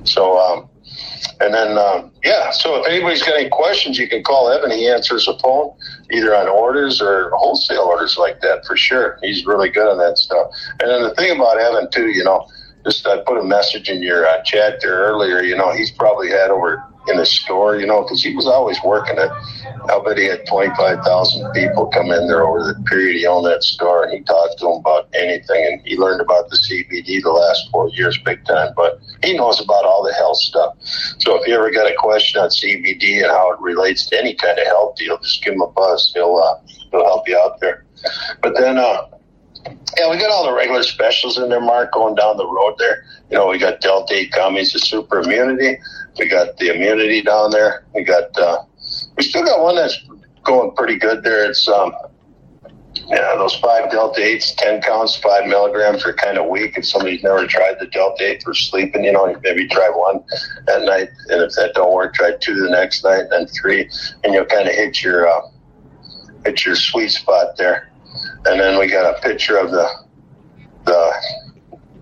So, 0.03 0.38
um, 0.38 0.69
and 1.39 1.53
then, 1.53 1.77
um, 1.77 2.11
yeah, 2.23 2.51
so 2.51 2.75
if 2.81 2.88
anybody's 2.88 3.21
got 3.21 3.38
any 3.38 3.49
questions, 3.49 3.97
you 3.97 4.07
can 4.07 4.23
call 4.23 4.49
Evan. 4.49 4.71
He 4.71 4.88
answers 4.88 5.25
the 5.25 5.38
phone 5.39 5.75
either 6.11 6.36
on 6.36 6.47
orders 6.47 7.01
or 7.01 7.31
wholesale 7.31 7.81
orders 7.81 8.17
like 8.17 8.41
that 8.41 8.65
for 8.65 8.77
sure. 8.77 9.19
He's 9.21 9.45
really 9.45 9.69
good 9.69 9.89
on 9.89 9.97
that 9.97 10.17
stuff. 10.17 10.47
And 10.79 10.89
then 10.89 11.03
the 11.03 11.13
thing 11.15 11.36
about 11.36 11.59
Evan, 11.59 11.89
too, 11.91 12.09
you 12.09 12.23
know, 12.23 12.47
just 12.86 13.05
I 13.07 13.17
put 13.25 13.39
a 13.39 13.43
message 13.43 13.89
in 13.89 14.03
your 14.03 14.27
uh, 14.27 14.43
chat 14.43 14.79
there 14.81 14.99
earlier. 14.99 15.41
You 15.41 15.57
know, 15.57 15.71
he's 15.73 15.91
probably 15.91 16.29
had 16.29 16.51
over 16.51 16.83
in 17.08 17.18
the 17.18 17.26
store, 17.26 17.78
you 17.78 17.86
know, 17.86 18.03
because 18.03 18.24
he 18.24 18.36
was 18.36 18.47
always 18.47 18.78
working 18.84 19.18
it. 19.18 19.30
I 19.89 19.99
bet 20.03 20.18
he 20.18 20.26
had 20.26 20.45
25,000 20.47 21.51
people 21.53 21.88
come 21.88 22.12
in 22.12 22.28
there 22.28 22.43
over 22.43 22.74
the 22.74 22.82
period 22.84 23.18
he 23.18 23.26
owned 23.26 23.45
that 23.45 23.64
store, 23.64 24.03
and 24.03 24.14
he 24.14 24.22
talked 24.22 24.60
to 24.60 24.66
them 24.66 24.74
about 24.78 25.08
anything. 25.14 25.66
And 25.66 25.82
he 25.86 25.97
learned 25.97 26.22
about 26.22 26.49
the 26.49 26.58
CBD 26.58 27.22
the 27.22 27.32
last 27.32 27.70
four 27.72 27.89
years 27.89 28.18
big 28.18 28.43
time, 28.45 28.74
but 28.76 28.99
he 29.24 29.38
knows 29.38 29.62
about 29.62 29.86
all 29.86 30.03
the 30.03 30.14
health 30.14 30.38
stuff. 30.38 30.76
So 31.20 31.39
if 31.39 31.47
you 31.47 31.56
ever 31.56 31.72
got 31.72 31.89
a 31.89 31.95
question 31.97 32.41
on 32.41 32.49
CBD 32.49 33.24
and 33.24 33.32
how 33.32 33.53
it 33.53 33.60
relates 33.60 34.08
to 34.10 34.18
any 34.18 34.36
kind 34.36 34.58
of 34.58 34.66
health 34.66 34.95
deal, 34.97 35.18
just 35.20 35.43
give 35.43 35.53
him 35.53 35.62
a 35.62 35.68
buzz. 35.68 36.12
He'll, 36.14 36.38
uh, 36.38 36.60
he'll 36.91 37.06
help 37.06 37.28
you 37.28 37.38
out 37.38 37.60
there. 37.60 37.86
But 38.41 38.56
then, 38.56 38.78
uh, 38.78 39.08
yeah, 39.97 40.09
we 40.09 40.18
got 40.18 40.32
all 40.32 40.45
the 40.45 40.53
regular 40.53 40.84
specials 40.84 41.38
in 41.38 41.49
there, 41.49 41.61
Mark, 41.61 41.93
going 41.93 42.16
down 42.16 42.38
the 42.38 42.47
road 42.47 42.76
there. 42.78 43.05
You 43.30 43.38
know, 43.38 43.47
we 43.47 43.57
got 43.57 43.82
Delta 43.82 44.13
8 44.13 44.32
gummies, 44.32 44.74
the 44.74 44.80
super 44.80 45.20
immunity. 45.20 45.78
We 46.20 46.28
got 46.28 46.57
the 46.57 46.76
immunity 46.76 47.22
down 47.22 47.51
there. 47.51 47.86
We 47.93 48.03
got, 48.03 48.38
uh, 48.38 48.63
we 49.18 49.24
still 49.24 49.43
got 49.43 49.61
one 49.61 49.76
that's 49.76 49.97
going 50.43 50.72
pretty 50.76 50.97
good 50.97 51.24
there. 51.24 51.49
It's, 51.49 51.68
um, 51.68 51.93
yeah, 53.07 53.36
those 53.36 53.55
five 53.55 53.91
Delta 53.91 54.22
8s, 54.22 54.55
10 54.57 54.82
counts, 54.82 55.16
five 55.18 55.47
milligrams 55.47 56.05
are 56.05 56.13
kind 56.13 56.38
of 56.38 56.47
weak. 56.47 56.78
If 56.78 56.86
somebody's 56.86 57.24
never 57.24 57.45
tried 57.47 57.80
the 57.80 57.88
Delta 57.88 58.32
8 58.32 58.43
for 58.43 58.53
sleeping, 58.53 59.03
you 59.03 59.11
know, 59.11 59.36
maybe 59.43 59.68
try 59.68 59.89
one 59.89 60.24
at 60.68 60.84
night. 60.84 61.09
And 61.30 61.41
if 61.41 61.53
that 61.55 61.72
don't 61.74 61.93
work, 61.93 62.13
try 62.13 62.34
two 62.39 62.55
the 62.55 62.70
next 62.70 63.03
night, 63.03 63.26
then 63.30 63.47
three. 63.47 63.89
And 64.24 64.34
you'll 64.34 64.45
kind 64.45 64.68
of 64.68 64.76
hit 64.76 65.03
your, 65.03 65.28
uh, 65.28 65.41
hit 66.45 66.66
your 66.66 66.76
sweet 66.76 67.09
spot 67.09 67.57
there. 67.57 67.89
And 68.45 68.59
then 68.59 68.80
we 68.80 68.88
got 68.88 69.18
a 69.18 69.22
picture 69.22 69.57
of 69.57 69.72
the, 69.72 69.88
the, 70.86 71.13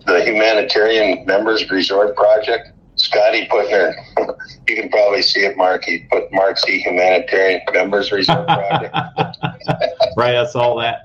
the 0.06 0.24
humanitarian 0.24 1.26
members 1.26 1.70
resort 1.70 2.16
project. 2.16 2.70
Scotty 2.96 3.48
put 3.48 3.66
in 3.66 3.96
you 4.68 4.76
can 4.76 4.90
probably 4.90 5.22
see 5.22 5.42
it, 5.42 5.58
Mark. 5.58 5.84
He 5.86 6.00
put 6.12 6.32
Mark 6.32 6.58
C. 6.58 6.80
Humanitarian 6.80 7.62
Members 7.72 8.12
Resort 8.12 8.48
Project. 8.48 8.96
right, 10.18 10.36
I 10.36 10.46
saw 10.46 10.76
that. 10.80 11.02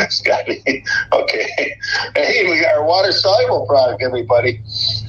Scotty. 0.10 0.84
Okay. 1.12 1.76
Hey, 2.16 2.50
we 2.50 2.60
got 2.60 2.74
our 2.74 2.84
water 2.84 3.12
soluble 3.12 3.66
product, 3.66 4.02
everybody. 4.02 4.62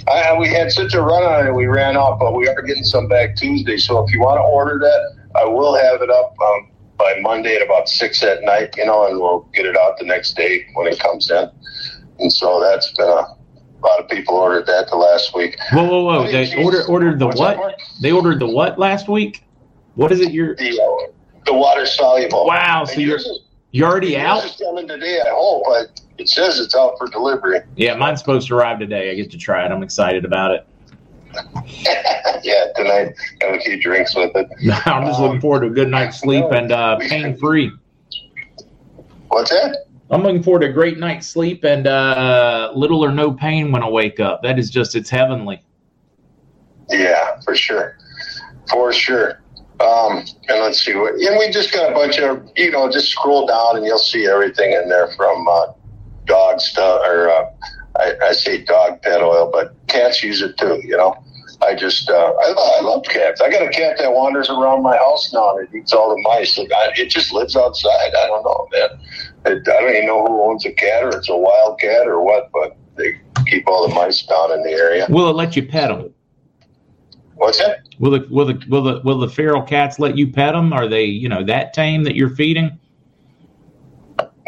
I, 0.08 0.38
we 0.38 0.50
had 0.50 0.72
such 0.72 0.94
a 0.94 1.02
run 1.02 1.24
on 1.24 1.48
it, 1.48 1.54
we 1.54 1.66
ran 1.66 1.98
off, 1.98 2.20
but 2.20 2.36
we 2.36 2.48
are 2.48 2.62
getting 2.62 2.84
some 2.84 3.08
back 3.08 3.36
Tuesday. 3.36 3.78
So 3.78 4.04
if 4.04 4.14
you 4.14 4.20
want 4.20 4.38
to 4.38 4.44
order 4.44 4.78
that, 4.80 5.39
I 5.39 5.46
will 5.46 5.76
have 5.76 6.02
it 6.02 6.10
up 6.10 6.36
um, 6.39 6.70
by 7.02 7.20
Monday 7.22 7.56
at 7.56 7.62
about 7.64 7.89
six 7.89 8.22
at 8.24 8.43
night, 8.43 8.76
you 8.78 8.86
know, 8.86 9.08
and 9.08 9.20
we'll 9.20 9.41
get 9.54 9.66
it 9.66 9.76
out 9.78 9.97
the 9.97 10.06
next 10.06 10.36
day 10.36 10.66
when 10.76 10.88
it 10.88 10.99
comes 10.99 11.30
in. 11.32 11.49
And 12.20 12.32
so 12.32 12.60
that's 12.62 12.91
been 12.93 13.08
a, 13.08 13.12
a 13.12 13.82
lot 13.84 13.99
of 13.99 14.08
people 14.08 14.36
ordered 14.36 14.68
that 14.68 14.88
the 14.89 14.95
last 14.95 15.36
week. 15.36 15.58
Whoa, 15.72 15.84
whoa, 15.84 16.04
whoa! 16.04 16.32
They 16.32 16.64
ordered 16.64 16.86
ordered 16.88 17.20
the 17.20 17.28
What's 17.28 17.39
what? 17.39 17.76
They 18.02 18.12
ordered 18.12 18.39
the 18.39 18.47
what 18.47 18.78
last 18.78 19.10
week? 19.10 19.43
What 19.95 20.12
is 20.12 20.20
it? 20.22 20.32
You're 20.32 20.56
The, 20.56 20.80
uh, 20.80 21.12
the 21.45 21.54
water 21.54 21.86
soluble. 21.86 22.45
wow. 22.45 22.86
So 22.86 22.93
And 22.93 23.02
you're 23.02 23.20
you're 23.72 23.88
already 23.89 24.18
out. 24.18 24.45
is 24.45 24.56
coming 24.58 24.88
today, 24.88 25.20
I 25.22 25.30
hope. 25.30 25.64
But 25.66 25.99
it 26.20 26.30
says 26.30 26.60
it's 26.60 26.76
out 26.76 26.93
for 26.99 27.08
delivery. 27.08 27.62
Yeah, 27.76 27.95
mine's 27.95 28.20
supposed 28.20 28.47
to 28.49 28.56
arrive 28.56 28.78
today. 28.80 29.10
I 29.12 29.16
get 29.16 29.32
to 29.32 29.38
try 29.38 29.66
it. 29.66 29.72
I'm 29.72 29.82
excited 29.82 30.24
about 30.26 30.52
it. 30.52 30.68
yeah, 32.44 32.66
tonight 32.76 33.14
have 33.42 33.56
a 33.56 33.60
few 33.60 33.82
drinks 33.82 34.16
with 34.16 34.32
it. 34.36 34.48
I'm 34.86 35.06
just 35.06 35.20
looking 35.20 35.42
forward 35.42 35.62
to 35.62 35.68
a 35.68 35.70
good 35.70 35.90
night's 35.90 36.20
sleep 36.20 36.46
and 36.52 36.72
uh, 36.72 36.98
pain 37.00 37.38
free. 37.38 37.72
What's 39.28 39.50
that? 39.50 39.86
I'm 40.10 40.24
looking 40.24 40.44
forward 40.44 40.60
to 40.62 40.68
a 40.68 40.74
great 40.74 40.98
night's 40.98 41.28
sleep 41.28 41.64
and 41.64 41.88
uh, 41.88 42.72
little 42.76 43.04
or 43.04 43.12
no 43.14 43.32
pain 43.32 43.72
when 43.72 43.82
I 43.82 43.90
wake 43.90 44.20
up. 44.20 44.44
That 44.44 44.60
is 44.60 44.70
just 44.70 44.96
it's 44.96 45.10
heavenly. 45.10 45.64
Yeah, 46.90 47.40
for 47.42 47.56
sure, 47.56 47.98
for 48.70 48.92
sure. 48.92 49.42
Um, 49.80 50.26
and 50.50 50.60
let's 50.60 50.84
see 50.86 50.94
what. 50.96 51.14
And 51.14 51.38
we 51.40 51.50
just 51.50 51.72
got 51.72 51.92
a 51.92 51.94
bunch 51.94 52.20
of 52.20 52.48
you 52.58 52.72
know. 52.72 52.92
Just 52.92 53.10
scroll 53.10 53.48
down 53.48 53.78
and 53.78 53.86
you'll 53.86 53.98
see 53.98 54.28
everything 54.28 54.74
in 54.74 54.90
there 54.90 55.08
from 55.16 55.48
uh, 55.48 55.68
dog 56.26 56.60
stuff 56.60 57.02
or 57.06 57.30
uh, 57.30 57.46
I, 58.02 58.14
I 58.30 58.32
say 58.34 58.64
dog 58.64 59.02
pet 59.02 59.22
oil, 59.22 59.49
but 59.52 59.76
cats 59.88 60.24
use 60.24 60.41
it 60.41 60.58
too. 60.58 60.82
You 60.84 60.97
know. 60.97 61.16
I 61.62 61.76
just 61.76 62.10
uh, 62.10 62.14
I, 62.14 62.78
I 62.80 62.82
love 62.82 63.04
cats. 63.04 63.39
I 63.39 63.49
got 63.49 63.62
a 63.62 63.70
cat 63.70 63.97
that 63.99 64.12
wanders 64.12 64.49
around 64.49 64.82
my 64.82 64.97
house 64.97 65.32
now 65.32 65.56
and 65.56 65.68
it 65.68 65.78
eats 65.78 65.93
all 65.93 66.10
the 66.10 66.20
mice. 66.24 66.58
Like, 66.58 66.72
I, 66.72 66.91
it 66.95 67.10
just 67.10 67.32
lives 67.32 67.56
outside. 67.56 68.16
I 68.18 68.28
don't 68.28 68.43
know, 68.43 68.68
man. 68.72 68.89
It, 69.45 69.68
I 69.68 69.82
don't 69.82 69.93
even 69.93 70.08
know 70.08 70.26
who 70.26 70.41
owns 70.41 70.66
a 70.66 70.72
cat 70.72 71.04
or 71.04 71.10
it's 71.10 71.30
a 71.30 71.38
wild 71.38 71.80
cat 71.80 72.08
or 72.08 72.24
what, 72.24 72.49
but 72.52 72.78
they 72.95 73.22
keep 73.45 73.68
all 73.68 73.88
the 73.88 73.93
mice 73.93 74.24
down 74.24 74.54
in 74.54 74.64
the 74.64 74.72
area. 74.72 75.06
Will 75.10 75.30
it 75.30 75.36
let 75.36 75.56
you 75.56 75.68
pet 75.68 75.89
them? 75.89 76.12
What's 77.36 77.60
that? 77.60 77.80
Will 77.99 78.12
the 78.12 78.28
will 78.30 78.45
the 78.45 78.64
will 78.68 78.84
the 78.84 79.02
will 79.04 79.20
the 79.20 79.30
feral 79.30 79.62
cats 79.62 79.99
let 79.99 80.18
you 80.18 80.32
pet 80.32 80.54
them? 80.54 80.74
Are 80.74 80.88
they 80.88 81.06
you 81.06 81.30
know 81.30 81.43
that 81.43 81.74
tame 81.74 82.04
that 82.06 82.16
you're 82.16 82.36
feeding? 82.36 82.80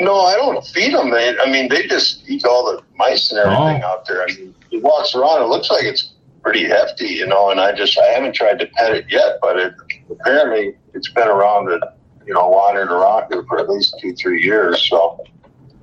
No, 0.04 0.22
I 0.22 0.36
don't 0.36 0.66
feed 0.68 0.94
them. 0.94 1.12
They, 1.12 1.38
I 1.40 1.50
mean, 1.52 1.70
they 1.70 1.88
just 1.88 2.28
eat 2.30 2.46
all 2.46 2.66
the 2.66 2.82
mice 2.96 3.32
and 3.32 3.40
everything 3.40 3.84
Oh. 3.84 3.88
out 3.88 4.06
there. 4.08 4.24
I 4.24 4.28
mean, 4.28 4.54
he 4.70 4.80
walks 4.80 5.16
around. 5.16 5.42
It 5.44 5.48
looks 5.48 5.70
like 5.70 5.84
it's 5.84 6.14
pretty 6.42 6.66
hefty, 6.66 7.08
you 7.08 7.26
know. 7.28 7.50
And 7.52 7.60
I 7.60 7.72
just 7.74 7.98
I 7.98 8.06
haven't 8.08 8.34
tried 8.36 8.60
to 8.60 8.66
pet 8.68 8.94
it 8.94 9.06
yet, 9.10 9.38
but 9.42 9.58
it 9.58 9.74
apparently 10.10 10.76
it's 10.94 11.10
been 11.12 11.28
around 11.28 11.72
and 11.72 11.84
you 12.26 12.34
know 12.34 12.48
wandering 12.50 12.90
around 12.90 13.32
here 13.32 13.44
for 13.48 13.60
at 13.60 13.70
least 13.70 13.96
two 14.02 14.14
three 14.16 14.42
years. 14.44 14.88
So 14.90 15.24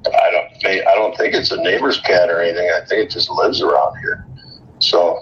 I 0.06 0.30
don't 0.30 0.64
I 0.86 0.94
don't 0.94 1.16
think 1.16 1.34
it's 1.34 1.50
a 1.50 1.56
neighbor's 1.62 2.00
cat 2.00 2.28
or 2.30 2.40
anything. 2.42 2.68
I 2.70 2.84
think 2.86 3.06
it 3.06 3.10
just 3.10 3.30
lives 3.30 3.62
around 3.62 3.98
here. 4.00 4.26
So, 4.80 5.20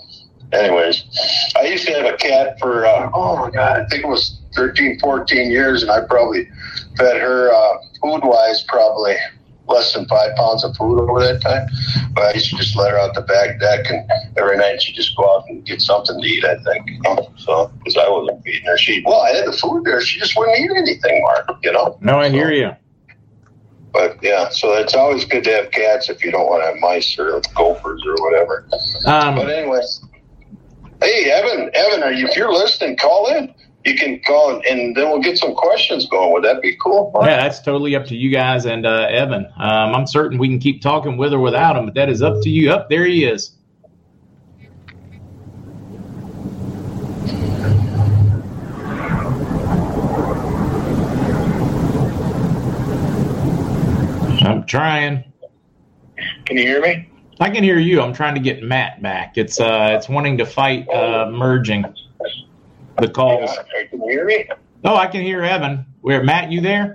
anyways, 0.52 1.04
I 1.56 1.62
used 1.66 1.86
to 1.88 1.92
have 1.94 2.06
a 2.12 2.16
cat 2.16 2.58
for 2.60 2.86
uh, 2.86 3.10
oh 3.14 3.36
my 3.36 3.50
god, 3.50 3.80
I 3.80 3.86
think 3.88 4.04
it 4.04 4.08
was 4.08 4.40
13, 4.54 4.98
14 5.00 5.50
years, 5.50 5.82
and 5.82 5.90
I 5.90 6.00
probably 6.06 6.48
fed 6.96 7.20
her 7.20 7.52
uh, 7.52 7.76
food 8.00 8.20
wise 8.22 8.64
probably 8.68 9.16
less 9.68 9.92
than 9.92 10.06
five 10.06 10.34
pounds 10.36 10.64
of 10.64 10.74
food 10.76 10.98
over 10.98 11.20
that 11.20 11.40
time. 11.40 11.68
But 12.14 12.24
I 12.24 12.32
used 12.34 12.50
to 12.50 12.56
just 12.56 12.76
let 12.76 12.90
her 12.90 12.98
out 12.98 13.14
the 13.14 13.22
back 13.22 13.60
deck, 13.60 13.86
and 13.90 14.10
every 14.36 14.56
night 14.56 14.82
she'd 14.82 14.94
just 14.94 15.16
go 15.16 15.36
out 15.36 15.44
and 15.48 15.64
get 15.64 15.80
something 15.80 16.20
to 16.20 16.26
eat. 16.26 16.44
I 16.44 16.56
think, 16.62 16.88
you 16.88 17.00
know? 17.02 17.32
so 17.36 17.70
because 17.78 17.96
I 17.96 18.08
wasn't 18.08 18.42
feeding 18.44 18.66
her, 18.66 18.78
she 18.78 19.02
well, 19.04 19.20
I 19.20 19.30
had 19.30 19.46
the 19.46 19.52
food 19.52 19.84
there, 19.84 20.00
she 20.00 20.18
just 20.18 20.36
wouldn't 20.36 20.58
eat 20.58 20.70
anything, 20.74 21.22
Mark. 21.22 21.50
You 21.62 21.72
know. 21.72 21.98
No, 22.00 22.18
I 22.18 22.30
hear 22.30 22.50
you. 22.52 22.70
But 23.92 24.22
yeah, 24.22 24.50
so 24.50 24.74
it's 24.74 24.94
always 24.94 25.24
good 25.24 25.44
to 25.44 25.50
have 25.50 25.70
cats 25.70 26.08
if 26.08 26.22
you 26.22 26.30
don't 26.30 26.46
want 26.46 26.62
to 26.62 26.68
have 26.68 26.76
mice 26.76 27.18
or 27.18 27.40
gophers 27.54 28.02
or 28.06 28.14
whatever. 28.24 28.68
Um, 29.06 29.34
But 29.34 29.44
Um, 29.44 29.50
anyway, 29.50 29.80
hey 31.02 31.30
Evan, 31.30 31.70
Evan, 31.74 32.02
are 32.02 32.12
you, 32.12 32.26
if 32.28 32.36
you're 32.36 32.52
listening, 32.52 32.96
call 32.96 33.26
in. 33.34 33.54
You 33.88 33.96
can 33.96 34.20
call 34.20 34.60
and, 34.68 34.96
then 34.96 35.08
we'll 35.08 35.20
get 35.20 35.38
some 35.38 35.54
questions 35.54 36.06
going. 36.06 36.32
Would 36.32 36.44
that 36.44 36.60
be 36.60 36.76
cool? 36.76 37.10
Yeah, 37.22 37.42
that's 37.42 37.60
totally 37.60 37.96
up 37.96 38.04
to 38.06 38.16
you 38.16 38.30
guys 38.30 38.66
and 38.66 38.86
uh, 38.86 39.06
Evan. 39.10 39.46
Um, 39.56 39.94
I'm 39.94 40.06
certain 40.06 40.38
we 40.38 40.48
can 40.48 40.58
keep 40.58 40.82
talking 40.82 41.16
with 41.16 41.32
or 41.32 41.40
without 41.40 41.76
him, 41.76 41.86
but 41.86 41.94
that 41.94 42.08
is 42.08 42.22
up 42.22 42.42
to 42.42 42.50
you. 42.50 42.70
Up 42.70 42.88
there 42.90 43.04
he 43.04 43.24
is. 43.24 43.52
I'm 54.40 54.64
trying. 54.64 55.24
Can 56.46 56.56
you 56.56 56.62
hear 56.62 56.80
me? 56.80 57.10
I 57.40 57.50
can 57.50 57.62
hear 57.62 57.78
you. 57.78 58.00
I'm 58.00 58.12
trying 58.12 58.34
to 58.34 58.40
get 58.40 58.62
Matt 58.62 59.02
back. 59.02 59.36
It's 59.36 59.60
uh, 59.60 59.90
it's 59.96 60.08
wanting 60.08 60.38
to 60.38 60.46
fight 60.46 60.88
uh, 60.88 61.30
merging 61.30 61.84
the 63.00 63.08
calls. 63.08 63.50
Yeah, 63.50 63.84
can 63.86 64.00
you 64.02 64.08
hear 64.08 64.24
me? 64.24 64.48
Oh, 64.84 64.96
I 64.96 65.06
can 65.06 65.22
hear 65.22 65.42
Evan. 65.42 65.86
Where 66.00 66.22
Matt? 66.22 66.50
You 66.50 66.60
there? 66.60 66.94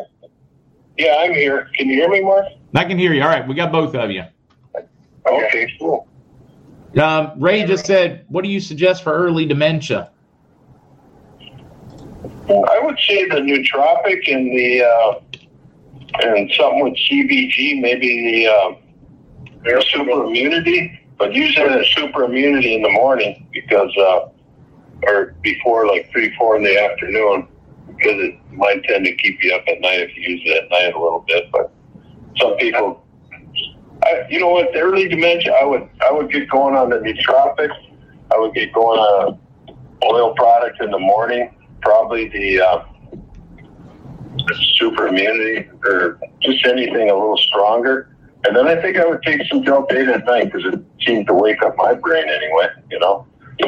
Yeah, 0.98 1.18
I'm 1.20 1.34
here. 1.34 1.70
Can 1.76 1.88
you 1.88 1.96
hear 1.96 2.10
me, 2.10 2.22
Mark? 2.22 2.46
I 2.76 2.86
can 2.86 2.98
hear 2.98 3.14
you. 3.14 3.22
All 3.22 3.28
right, 3.28 3.48
we 3.48 3.56
got 3.56 3.72
both 3.72 3.96
of 3.96 4.12
you. 4.12 4.24
Okay, 5.26 5.74
cool. 5.80 6.08
Um, 7.02 7.32
Ray 7.38 7.66
just 7.66 7.86
said, 7.86 8.26
"What 8.28 8.44
do 8.44 8.50
you 8.50 8.60
suggest 8.60 9.04
for 9.04 9.14
early 9.14 9.46
dementia?" 9.46 10.12
I 12.50 12.80
would 12.84 13.00
say 13.08 13.28
the 13.30 13.38
nootropic 13.38 14.32
and 14.32 14.52
the 14.52 14.84
uh, 14.84 15.20
and 16.24 16.52
something 16.54 16.84
with 16.84 16.96
CBG, 16.96 17.82
maybe 17.82 18.46
the 19.66 19.76
uh, 19.76 19.82
super 19.82 20.26
immunity, 20.26 21.00
but 21.18 21.34
using 21.34 21.66
the 21.68 21.86
super 21.96 22.26
immunity 22.26 22.76
in 22.76 22.82
the 22.82 22.92
morning 22.92 23.48
because 23.54 23.96
uh, 23.98 24.30
or 25.08 25.36
before 25.42 25.88
like 25.88 26.10
three, 26.12 26.34
four 26.38 26.56
in 26.58 26.64
the 26.64 26.80
afternoon 26.80 27.48
because 27.88 28.22
it 28.22 28.36
might 28.52 28.84
tend 28.84 29.06
to 29.06 29.16
keep 29.16 29.44
you 29.44 29.54
up 29.54 29.64
at 29.68 29.80
night 29.82 30.00
if 30.02 30.16
you 30.16 30.36
use 30.36 30.42
it 30.46 30.64
at 30.64 30.70
night 30.70 30.94
a 30.94 31.02
little 31.02 31.24
bit. 31.28 31.52
But 31.52 31.72
some 32.38 32.56
people, 32.58 33.06
I, 34.04 34.26
you 34.30 34.40
know 34.40 34.50
what, 34.50 34.74
the 34.74 34.80
early 34.80 35.08
dementia, 35.08 35.54
I 35.54 35.66
would 35.66 35.88
I 36.08 36.12
would 36.12 36.32
get 36.32 36.50
going 36.50 36.76
on 36.76 36.90
the 36.90 36.98
nootropics. 36.98 37.76
I 38.34 38.40
would 38.40 38.54
get 38.54 38.74
going 38.74 39.00
on 39.00 39.40
oil 40.04 40.34
product 40.34 40.82
in 40.82 40.92
the 40.92 41.00
morning, 41.00 41.56
probably 41.82 42.30
the. 42.30 42.62
Uh, 42.62 42.86
super 44.78 45.08
immunity 45.08 45.70
or 45.86 46.20
just 46.42 46.66
anything 46.66 47.10
a 47.10 47.14
little 47.14 47.38
stronger. 47.38 48.16
And 48.46 48.56
then 48.56 48.68
I 48.68 48.82
think 48.82 48.98
I 48.98 49.06
would 49.06 49.24
take 49.24 49.42
some 49.50 49.62
Delta 49.62 49.98
8 49.98 50.08
at 50.10 50.26
night 50.26 50.52
because 50.52 50.74
it 50.74 50.80
seems 51.06 51.26
to 51.28 51.34
wake 51.34 51.62
up 51.62 51.76
my 51.78 51.94
brain 51.94 52.26
anyway, 52.28 52.68
you 52.92 53.00
know. 53.00 53.26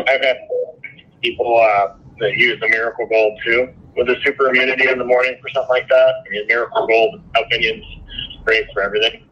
Had 0.08 0.38
people 1.26 1.58
uh, 1.58 1.96
that 2.20 2.38
use 2.38 2.60
the 2.60 2.70
Miracle 2.70 3.08
Gold 3.08 3.40
too 3.44 3.70
with 3.96 4.08
the 4.08 4.16
super 4.24 4.50
immunity 4.50 4.88
in 4.90 4.98
the 4.98 5.06
morning 5.06 5.36
for 5.42 5.50
something 5.50 5.70
like 5.70 5.88
that. 5.90 6.14
I 6.26 6.30
mean, 6.30 6.48
Miracle 6.48 6.86
Gold 6.88 7.22
opinions 7.36 7.84
great 8.44 8.66
for 8.74 8.82
everything. 8.84 9.24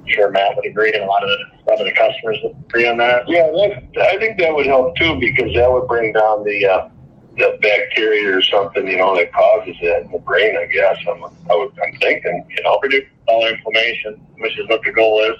I'm 0.00 0.12
sure 0.12 0.30
Matt 0.30 0.56
would 0.56 0.66
agree, 0.66 0.92
and 0.92 1.02
a 1.02 1.06
lot 1.06 1.22
of 1.22 1.30
the 1.30 1.38
a 1.44 1.64
lot 1.70 1.80
of 1.80 1.86
the 1.86 1.92
customers 1.92 2.38
would 2.42 2.56
agree 2.68 2.86
on 2.86 2.98
that. 2.98 3.26
Yeah, 3.26 3.46
that, 3.94 4.06
I 4.06 4.18
think 4.18 4.38
that 4.38 4.54
would 4.54 4.66
help 4.66 4.96
too 4.96 5.18
because 5.18 5.54
that 5.54 5.70
would 5.72 5.88
bring 5.88 6.12
down 6.12 6.44
the 6.44 6.66
uh, 6.66 6.88
the 7.36 7.58
bacteria 7.60 8.36
or 8.36 8.42
something, 8.42 8.86
you 8.86 8.96
know, 8.96 9.16
that 9.16 9.32
causes 9.32 9.74
it 9.80 10.04
in 10.04 10.12
the 10.12 10.18
brain. 10.18 10.56
I 10.56 10.66
guess 10.66 10.96
I'm 11.08 11.24
I 11.24 11.54
would, 11.54 11.72
I'm 11.82 11.98
thinking, 11.98 12.44
you 12.48 12.62
know, 12.62 12.78
Reduce 12.82 13.04
all 13.26 13.46
inflammation, 13.46 14.20
which 14.38 14.58
is 14.58 14.68
what 14.68 14.82
the 14.84 14.92
goal 14.92 15.20
is. 15.24 15.36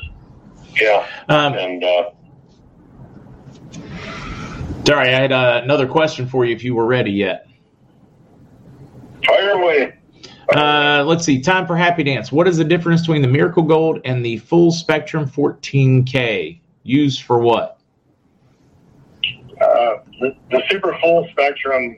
yeah, 0.80 1.06
Um, 1.28 1.54
and 1.54 1.84
uh, 1.84 2.10
sorry, 4.86 5.08
I 5.14 5.20
had 5.20 5.32
uh, 5.32 5.60
another 5.62 5.86
question 5.86 6.28
for 6.28 6.44
you 6.44 6.54
if 6.54 6.64
you 6.64 6.74
were 6.74 6.86
ready 6.86 7.12
yet. 7.12 7.46
fire 9.26 9.50
away. 9.50 9.94
Uh, 10.54 11.04
let's 11.06 11.24
see. 11.24 11.40
Time 11.40 11.66
for 11.66 11.76
happy 11.76 12.02
dance. 12.02 12.30
What 12.30 12.46
is 12.46 12.56
the 12.58 12.64
difference 12.64 13.00
between 13.00 13.22
the 13.22 13.28
Miracle 13.28 13.62
Gold 13.62 14.00
and 14.04 14.24
the 14.24 14.38
Full 14.38 14.70
Spectrum 14.70 15.28
14K? 15.28 16.60
Used 16.82 17.22
for 17.22 17.38
what? 17.38 17.78
Uh, 19.60 19.96
the, 20.20 20.36
the 20.50 20.62
super 20.68 20.96
full 21.00 21.26
spectrum, 21.30 21.96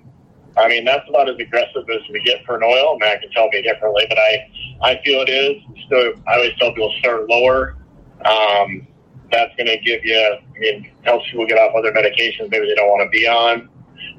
I 0.56 0.68
mean, 0.68 0.84
that's 0.84 1.08
about 1.08 1.28
as 1.28 1.36
aggressive 1.38 1.88
as 1.90 2.08
we 2.12 2.22
get 2.22 2.44
for 2.44 2.56
an 2.56 2.62
oil. 2.62 2.96
Matt 3.00 3.20
can 3.20 3.30
tell 3.32 3.48
me 3.48 3.62
differently, 3.62 4.06
but 4.08 4.18
I, 4.18 4.48
I 4.82 5.00
feel 5.04 5.22
it 5.22 5.28
is. 5.28 5.62
Still, 5.86 6.12
I 6.28 6.36
always 6.36 6.52
tell 6.58 6.70
people 6.70 6.94
start 7.00 7.28
lower. 7.28 7.76
Um, 8.24 8.86
that's 9.30 9.54
going 9.56 9.66
to 9.66 9.78
give 9.78 10.04
you, 10.04 10.18
I 10.18 10.58
mean, 10.58 10.90
helps 11.02 11.26
people 11.30 11.46
get 11.46 11.58
off 11.58 11.74
other 11.76 11.92
medications 11.92 12.50
maybe 12.50 12.66
they 12.66 12.74
don't 12.74 12.88
want 12.88 13.02
to 13.06 13.10
be 13.10 13.26
on. 13.26 13.68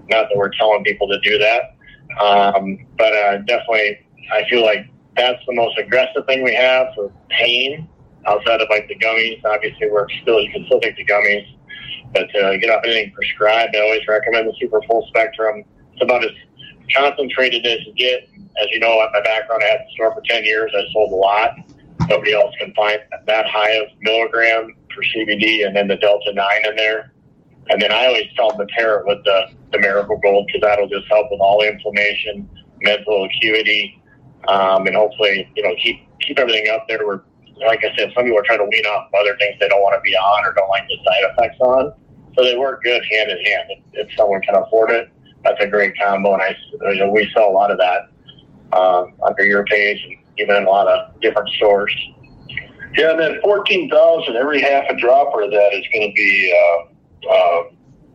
Not 0.09 0.29
that 0.29 0.35
we're 0.35 0.51
telling 0.57 0.83
people 0.83 1.07
to 1.07 1.19
do 1.19 1.37
that. 1.37 1.75
Um, 2.21 2.85
but 2.97 3.13
uh, 3.13 3.37
definitely, 3.39 3.99
I 4.31 4.47
feel 4.49 4.63
like 4.63 4.89
that's 5.15 5.43
the 5.45 5.53
most 5.53 5.77
aggressive 5.77 6.25
thing 6.25 6.43
we 6.43 6.53
have 6.55 6.87
for 6.95 7.11
pain 7.29 7.87
outside 8.25 8.61
of 8.61 8.69
like 8.69 8.87
the 8.87 8.95
gummies. 8.95 9.43
Obviously, 9.45 9.89
we're 9.89 10.07
still, 10.21 10.41
you 10.41 10.51
can 10.51 10.65
still 10.65 10.79
take 10.79 10.95
the 10.95 11.05
gummies. 11.05 11.45
But 12.13 12.33
uh, 12.35 12.57
get 12.57 12.69
off 12.69 12.83
anything 12.85 13.11
prescribed, 13.11 13.75
I 13.75 13.81
always 13.81 14.07
recommend 14.07 14.47
the 14.47 14.53
super 14.59 14.81
full 14.83 15.05
spectrum. 15.07 15.63
It's 15.93 16.01
about 16.01 16.23
as 16.23 16.31
concentrated 16.95 17.65
as 17.65 17.85
you 17.85 17.93
get. 17.93 18.29
As 18.61 18.67
you 18.71 18.79
know, 18.79 19.01
at 19.01 19.09
my 19.13 19.21
background, 19.21 19.61
I 19.63 19.69
had 19.69 19.79
the 19.81 19.93
store 19.93 20.13
for 20.13 20.21
10 20.25 20.45
years. 20.45 20.71
I 20.75 20.81
sold 20.93 21.11
a 21.11 21.15
lot. 21.15 21.51
Nobody 22.09 22.33
else 22.33 22.53
can 22.59 22.73
find 22.73 22.99
that 23.25 23.45
high 23.47 23.71
of 23.73 23.87
milligram 24.01 24.75
for 24.97 25.03
CBD 25.03 25.65
and 25.65 25.75
then 25.75 25.87
the 25.87 25.95
Delta 25.95 26.33
9 26.33 26.45
in 26.65 26.75
there. 26.75 27.13
And 27.69 27.81
then 27.81 27.91
I 27.91 28.07
always 28.07 28.27
tell 28.35 28.49
them 28.49 28.65
to 28.65 28.73
pair 28.73 28.99
it 28.99 29.05
with 29.05 29.23
the, 29.23 29.47
the 29.71 29.79
Miracle 29.79 30.17
Gold 30.17 30.47
because 30.47 30.61
that'll 30.61 30.89
just 30.89 31.07
help 31.07 31.27
with 31.29 31.39
all 31.39 31.61
inflammation, 31.61 32.49
mental 32.81 33.25
acuity, 33.25 34.01
um, 34.47 34.87
and 34.87 34.95
hopefully, 34.95 35.51
you 35.55 35.63
know, 35.63 35.75
keep 35.81 36.01
keep 36.21 36.39
everything 36.39 36.69
up 36.69 36.87
there 36.87 37.05
where 37.05 37.23
like 37.65 37.79
I 37.83 37.95
said, 37.97 38.11
some 38.13 38.23
people 38.23 38.39
are 38.39 38.43
trying 38.43 38.59
to 38.59 38.65
wean 38.65 38.85
off 38.85 39.09
other 39.19 39.35
things 39.37 39.57
they 39.59 39.67
don't 39.67 39.81
want 39.81 39.95
to 39.95 40.01
be 40.01 40.15
on 40.15 40.45
or 40.45 40.53
don't 40.53 40.69
like 40.69 40.87
the 40.87 40.97
side 41.03 41.23
effects 41.31 41.59
on. 41.59 41.93
So 42.35 42.43
they 42.43 42.57
work 42.57 42.83
good 42.83 43.01
hand 43.11 43.31
in 43.31 43.37
hand. 43.43 43.69
If, 43.69 43.79
if 43.93 44.15
someone 44.15 44.41
can 44.41 44.55
afford 44.55 44.91
it, 44.91 45.09
that's 45.43 45.57
a 45.59 45.67
great 45.67 45.93
combo. 45.97 46.33
And 46.33 46.41
I, 46.41 46.55
you 46.93 46.99
know, 46.99 47.09
we 47.09 47.29
sell 47.33 47.49
a 47.49 47.51
lot 47.51 47.71
of 47.71 47.79
that 47.79 48.09
um, 48.77 49.13
under 49.25 49.45
your 49.45 49.65
page 49.65 50.03
and 50.03 50.17
even 50.37 50.55
in 50.55 50.63
a 50.65 50.69
lot 50.69 50.87
of 50.87 51.19
different 51.19 51.49
stores. 51.49 51.93
Yeah, 52.97 53.11
and 53.11 53.19
then 53.19 53.39
fourteen 53.41 53.89
thousand. 53.89 54.35
Every 54.35 54.61
half 54.61 54.85
a 54.89 54.95
dropper 54.95 55.43
of 55.43 55.51
that 55.51 55.73
is 55.73 55.85
going 55.93 56.09
to 56.09 56.13
be 56.15 56.53
uh, 56.57 57.29
uh, 57.29 57.63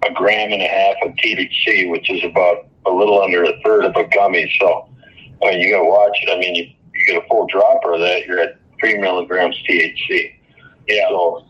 a 0.08 0.12
gram 0.12 0.52
and 0.52 0.62
a 0.62 0.66
half 0.66 0.96
of 1.02 1.14
THC, 1.16 1.90
which 1.90 2.10
is 2.10 2.24
about 2.24 2.66
a 2.86 2.90
little 2.90 3.22
under 3.22 3.44
a 3.44 3.52
third 3.64 3.84
of 3.84 3.94
a 3.94 4.04
gummy. 4.08 4.52
So, 4.60 4.88
I 5.42 5.50
mean, 5.50 5.60
you 5.60 5.70
got 5.70 5.82
to 5.82 5.88
watch 5.88 6.18
it. 6.22 6.30
I 6.32 6.38
mean, 6.38 6.56
you, 6.56 6.64
you 6.94 7.06
get 7.06 7.22
a 7.22 7.28
full 7.28 7.46
dropper 7.46 7.94
of 7.94 8.00
that, 8.00 8.26
you're 8.26 8.40
at 8.40 8.58
three 8.80 8.98
milligrams 8.98 9.56
THC. 9.68 10.34
Yeah. 10.88 11.08
So, 11.10 11.46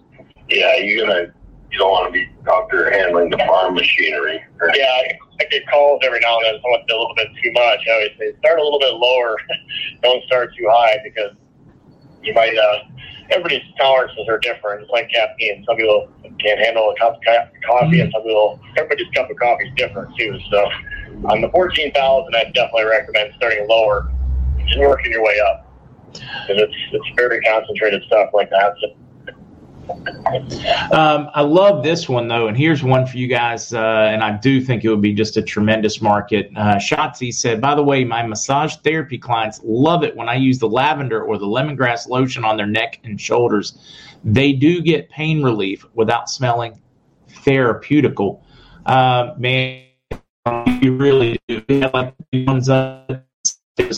yeah, 0.49 0.77
you're 0.77 1.07
gonna 1.07 1.33
you 1.71 1.79
don't 1.79 1.91
want 1.91 2.13
to 2.13 2.13
be 2.13 2.29
out 2.51 2.69
there 2.71 2.93
handling 2.93 3.31
the 3.31 3.39
farm 3.39 3.75
machinery. 3.75 4.45
Or, 4.61 4.71
Yeah, 4.75 4.85
I, 4.85 5.19
I 5.41 5.45
get 5.51 5.67
calls 5.69 6.03
every 6.05 6.21
now 6.21 6.37
and 6.37 6.45
then. 6.45 6.61
Someone 6.61 6.85
do 6.87 6.95
a 6.95 6.99
little 7.01 7.15
bit 7.17 7.29
too 7.43 7.53
much. 7.53 7.81
I 7.89 7.93
always 7.95 8.11
say 8.19 8.37
start 8.41 8.59
a 8.59 8.63
little 8.63 8.79
bit 8.79 8.93
lower. 8.93 9.37
don't 10.03 10.23
start 10.25 10.55
too 10.55 10.69
high 10.71 10.99
because 11.03 11.33
you 12.23 12.35
might. 12.35 12.57
Uh, 12.57 12.85
everybody's 13.31 13.63
tolerances 13.79 14.29
are 14.29 14.39
different. 14.39 14.83
It's 14.83 14.91
like 14.91 15.11
caffeine. 15.11 15.65
Some 15.67 15.77
people 15.77 16.09
can't 16.41 16.61
handle 16.61 16.91
a 16.91 16.99
cup 16.99 17.17
of 17.17 17.23
coffee, 17.67 18.01
and 18.01 18.13
some 18.13 18.23
people. 18.23 18.61
Everybody's 18.77 19.09
cup 19.15 19.31
of 19.31 19.37
coffee 19.37 19.65
is 19.69 19.75
different 19.77 20.17
too. 20.17 20.39
So, 20.51 20.71
on 21.29 21.41
the 21.41 21.49
fourteen 21.51 21.93
thousand, 21.93 22.35
I 22.35 22.45
definitely 22.55 22.85
recommend 22.85 23.33
starting 23.37 23.67
lower 23.69 24.11
and 24.59 24.81
working 24.81 25.13
your 25.13 25.25
way 25.25 25.39
up. 25.41 25.69
Because 26.13 26.63
it's 26.63 26.75
it's 26.93 27.17
very 27.17 27.41
concentrated 27.41 28.03
stuff 28.05 28.31
like 28.35 28.51
that. 28.51 28.75
So, 28.81 28.89
Um, 30.93 31.31
I 31.35 31.43
love 31.43 31.83
this 31.83 32.09
one 32.09 32.29
though, 32.29 32.49
and 32.49 32.57
here's 32.57 32.83
one 32.83 33.07
for 33.07 33.17
you 33.17 33.27
guys. 33.27 33.73
Uh, 33.73 34.09
and 34.11 34.23
I 34.23 34.37
do 34.37 34.61
think 34.61 34.85
it 34.85 34.91
would 34.91 35.01
be 35.01 35.13
just 35.13 35.37
a 35.37 35.43
tremendous 35.43 36.01
market. 36.01 36.51
Uh, 36.57 36.77
Shotzi 36.77 37.33
said, 37.33 37.61
by 37.61 37.75
the 37.75 37.83
way, 37.83 38.05
my 38.05 38.27
massage 38.27 38.77
therapy 38.77 39.19
clients 39.19 39.61
love 39.65 40.03
it 40.03 40.17
when 40.17 40.29
I 40.29 40.35
use 40.35 40.59
the 40.59 40.69
lavender 40.69 41.23
or 41.23 41.39
the 41.39 41.47
lemongrass 41.47 42.09
lotion 42.09 42.45
on 42.45 42.57
their 42.57 42.67
neck 42.67 43.01
and 43.05 43.21
shoulders. 43.21 43.79
They 44.25 44.53
do 44.53 44.81
get 44.81 45.11
pain 45.11 45.43
relief 45.43 45.85
without 45.95 46.31
smelling 46.31 46.81
therapeutical. 47.29 48.43
Uh, 48.87 49.35
man, 49.37 49.85
you 50.81 50.97
really 50.97 51.39
do. 51.49 51.63
Yeah, 51.69 51.91
like 51.93 52.15
the 52.31 52.45
ones 52.45 52.69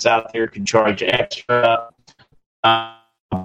out 0.06 0.32
there 0.32 0.46
can 0.46 0.64
charge 0.64 1.02
extra. 1.02 1.90
Uh, 2.62 2.94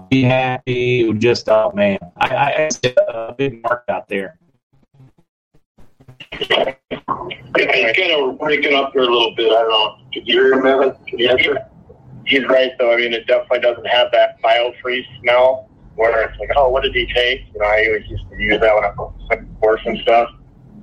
be 0.10 0.24
happy. 0.24 1.12
Just 1.14 1.50
oh 1.50 1.72
man, 1.74 2.00
I, 2.18 2.36
I 2.36 2.50
it's 2.50 2.80
a 2.86 3.34
big 3.38 3.62
mark 3.64 3.84
out 3.90 4.08
there. 4.08 4.38
It's 6.32 6.48
kind 8.00 8.12
of 8.12 8.40
breaking 8.40 8.76
up 8.76 8.94
here 8.94 9.02
a 9.02 9.06
little 9.06 9.36
bit. 9.36 9.52
I 9.52 9.62
don't 9.62 9.70
know. 9.70 9.98
Did 10.12 10.28
you 10.28 10.34
hear 10.34 10.54
him, 10.54 10.66
Evan? 10.66 10.96
Can 11.08 11.20
you 11.20 11.30
answer? 11.30 11.58
he's 12.30 12.46
right 12.48 12.72
though. 12.78 12.94
I 12.94 12.98
mean, 12.98 13.14
it 13.14 13.28
definitely 13.28 13.60
doesn't 13.60 13.88
have 13.88 14.12
that 14.12 14.42
biofreeze 14.42 15.06
smell 15.20 15.70
where 15.96 16.30
it's 16.30 16.40
like, 16.40 16.50
oh, 16.56 16.70
what 16.70 16.84
did 16.84 16.96
he 16.96 17.06
take? 17.14 17.42
You 17.54 17.60
know, 17.60 17.66
I 17.66 17.86
always 17.88 18.08
used 18.08 18.24
to 18.30 18.38
use 18.38 18.60
that 18.62 18.74
when 18.74 18.86
I 18.86 18.92
was 18.92 19.14
like 19.30 19.42
horse 19.60 19.82
and 19.86 19.98
stuff. 20.00 20.30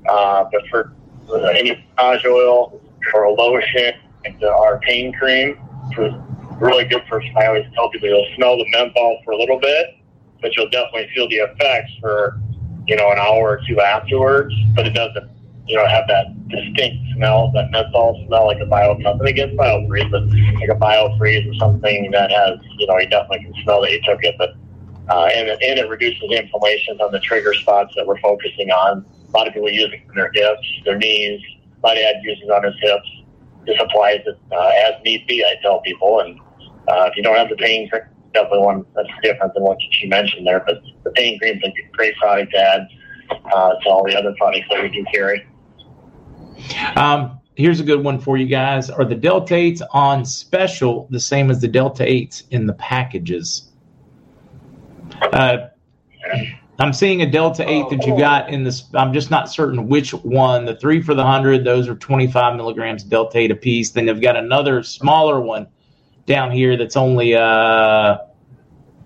Uh, 0.09 0.45
but 0.53 0.63
for 0.71 0.93
uh, 1.31 1.47
any 1.47 1.87
massage 1.97 2.25
oil, 2.27 2.81
for 3.11 3.25
a 3.25 3.33
lotion, 3.33 3.95
our 4.43 4.79
pain 4.81 5.13
cream, 5.13 5.59
was 5.97 6.13
really 6.61 6.85
good 6.85 7.03
for. 7.09 7.23
I 7.23 7.47
always 7.47 7.67
tell 7.75 7.91
people 7.91 8.09
you'll 8.09 8.27
smell 8.37 8.57
the 8.57 8.67
menthol 8.73 9.21
for 9.25 9.33
a 9.33 9.37
little 9.37 9.59
bit, 9.59 9.97
but 10.41 10.55
you'll 10.57 10.71
definitely 10.71 11.09
feel 11.15 11.29
the 11.29 11.37
effects 11.37 11.93
for 12.01 12.41
you 12.87 12.97
know 12.97 13.11
an 13.11 13.19
hour 13.19 13.59
or 13.59 13.61
two 13.69 13.81
afterwards. 13.81 14.55
But 14.75 14.87
it 14.87 14.95
doesn't 14.95 15.29
you 15.67 15.77
know 15.77 15.87
have 15.87 16.07
that 16.09 16.49
distinct 16.49 17.15
smell, 17.15 17.51
that 17.53 17.71
menthol 17.71 18.25
smell 18.27 18.47
like 18.47 18.61
a 18.61 18.67
bio. 18.67 18.95
Nothing 18.95 19.27
against 19.27 19.57
biofreeze, 19.57 20.11
but 20.11 20.25
like 20.61 20.71
a 20.71 20.81
biofreeze 20.81 21.51
or 21.51 21.55
something 21.55 22.11
that 22.13 22.31
has 22.31 22.59
you 22.79 22.87
know 22.87 22.99
you 22.99 23.09
definitely 23.09 23.45
can 23.45 23.63
smell 23.63 23.83
that 23.83 23.93
you 23.93 24.01
took 24.05 24.23
it, 24.23 24.35
but. 24.39 24.55
Uh, 25.09 25.29
and, 25.37 25.49
and 25.49 25.79
it 25.79 25.89
reduces 25.89 26.19
the 26.29 26.37
inflammation 26.37 27.01
on 27.01 27.13
the 27.13 27.21
trigger 27.21 27.55
spots 27.55 27.95
that 27.95 28.05
we're 28.05 28.19
focusing 28.19 28.73
on. 28.73 29.07
A 29.29 29.31
lot 29.31 29.47
of 29.47 29.55
people 29.55 29.71
use 29.71 29.85
it 29.85 30.01
in 30.03 30.15
their 30.17 30.33
hips, 30.35 30.67
their 30.85 30.99
knees. 30.99 31.41
My 31.81 31.95
dad 31.95 32.17
uses 32.25 32.43
it 32.43 32.51
on 32.51 32.65
his 32.65 32.75
hips. 32.81 33.09
Just 33.69 33.81
applies 33.81 34.23
it 34.27 34.37
uh, 34.51 34.71
as 34.85 34.95
need 35.05 35.25
be. 35.29 35.45
I 35.45 35.63
tell 35.63 35.81
people, 35.83 36.23
and 36.23 36.41
uh, 36.89 37.09
if 37.11 37.17
you 37.17 37.23
don't 37.23 37.37
have 37.37 37.49
the 37.49 37.57
pain 37.57 37.89
cream, 37.89 38.03
definitely 38.33 38.61
one 38.61 38.85
that's 38.95 39.09
different 39.23 39.55
than 39.55 39.63
what 39.63 39.79
she 39.93 40.07
mentioned 40.07 40.47
there. 40.47 40.63
But 40.67 40.83
the 41.05 41.11
pain 41.11 41.39
cream 41.39 41.59
is 41.63 41.63
a 41.65 41.97
great 41.97 42.17
product 42.17 42.53
to 42.53 42.59
add 42.59 42.89
uh, 43.53 43.75
to 43.83 43.89
all 43.89 44.05
the 44.05 44.17
other 44.17 44.35
products 44.39 44.67
that 44.71 44.83
we 44.83 44.89
do 44.89 45.05
carry. 45.13 45.47
Um, 46.97 47.41
here's 47.55 47.81
a 47.81 47.85
good 47.85 48.03
one 48.03 48.21
for 48.21 48.37
you 48.37 48.47
guys. 48.47 48.91
Are 48.91 49.05
the 49.05 49.15
Delta 49.15 49.55
8s 49.55 49.83
on 49.93 50.25
special 50.25 51.09
the 51.11 51.21
same 51.21 51.51
as 51.51 51.61
the 51.61 51.69
Delta 51.69 52.05
8s 52.05 52.45
in 52.51 52.67
the 52.67 52.75
packages? 52.75 53.73
Uh, 55.33 55.69
I'm 56.79 56.93
seeing 56.93 57.23
a 57.23 57.31
Delta 57.31 57.69
8 57.69 57.89
that 57.91 58.07
you 58.07 58.19
got 58.19 58.51
in 58.51 58.63
this. 58.63 58.85
I'm 58.95 59.13
just 59.13 59.31
not 59.31 59.51
certain 59.51 59.89
which 59.89 60.13
one. 60.13 60.67
The 60.67 60.77
three 60.77 61.01
for 61.01 61.15
the 61.15 61.23
100, 61.23 61.65
those 61.65 61.89
are 61.89 61.95
25 61.95 62.57
milligrams 62.57 63.03
Delta 63.03 63.39
8 63.39 63.51
apiece. 63.51 63.91
Then 63.93 64.07
they've 64.07 64.21
got 64.21 64.37
another 64.37 64.83
smaller 64.83 65.41
one 65.41 65.67
down 66.27 66.51
here 66.51 66.77
that's 66.77 66.97
only, 66.97 67.35
uh, 67.35 68.19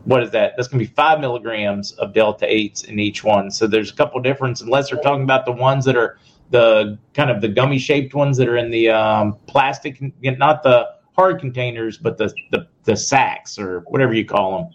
what 0.05 0.23
is 0.23 0.31
that? 0.31 0.55
That's 0.57 0.69
going 0.69 0.83
to 0.85 0.89
be 0.89 0.95
five 0.95 1.21
milligrams 1.21 1.93
of 1.93 2.13
Delta 2.13 2.47
8s 2.47 2.85
in 2.87 2.99
each 2.99 3.23
one. 3.23 3.51
So 3.51 3.67
there's 3.67 3.91
a 3.91 3.95
couple 3.95 4.21
difference, 4.21 4.61
unless 4.61 4.91
they're 4.91 5.01
talking 5.01 5.25
about 5.25 5.45
the 5.45 5.53
ones 5.53 5.85
that 5.85 5.97
are 5.97 6.19
the 6.51 6.99
kind 7.15 7.31
of 7.31 7.41
the 7.41 7.49
gummy 7.49 7.79
shaped 7.79 8.15
ones 8.15 8.37
that 8.39 8.49
are 8.49 8.57
in 8.57 8.71
the 8.71 8.91
um, 8.91 9.37
plastic, 9.47 10.01
not 10.23 10.63
the 10.63 10.89
hard 11.15 11.39
containers, 11.39 11.99
but 11.99 12.19
the, 12.19 12.33
the, 12.51 12.67
the 12.85 12.97
sacks 12.97 13.59
or 13.59 13.81
whatever 13.81 14.15
you 14.15 14.25
call 14.25 14.59
them. 14.59 14.73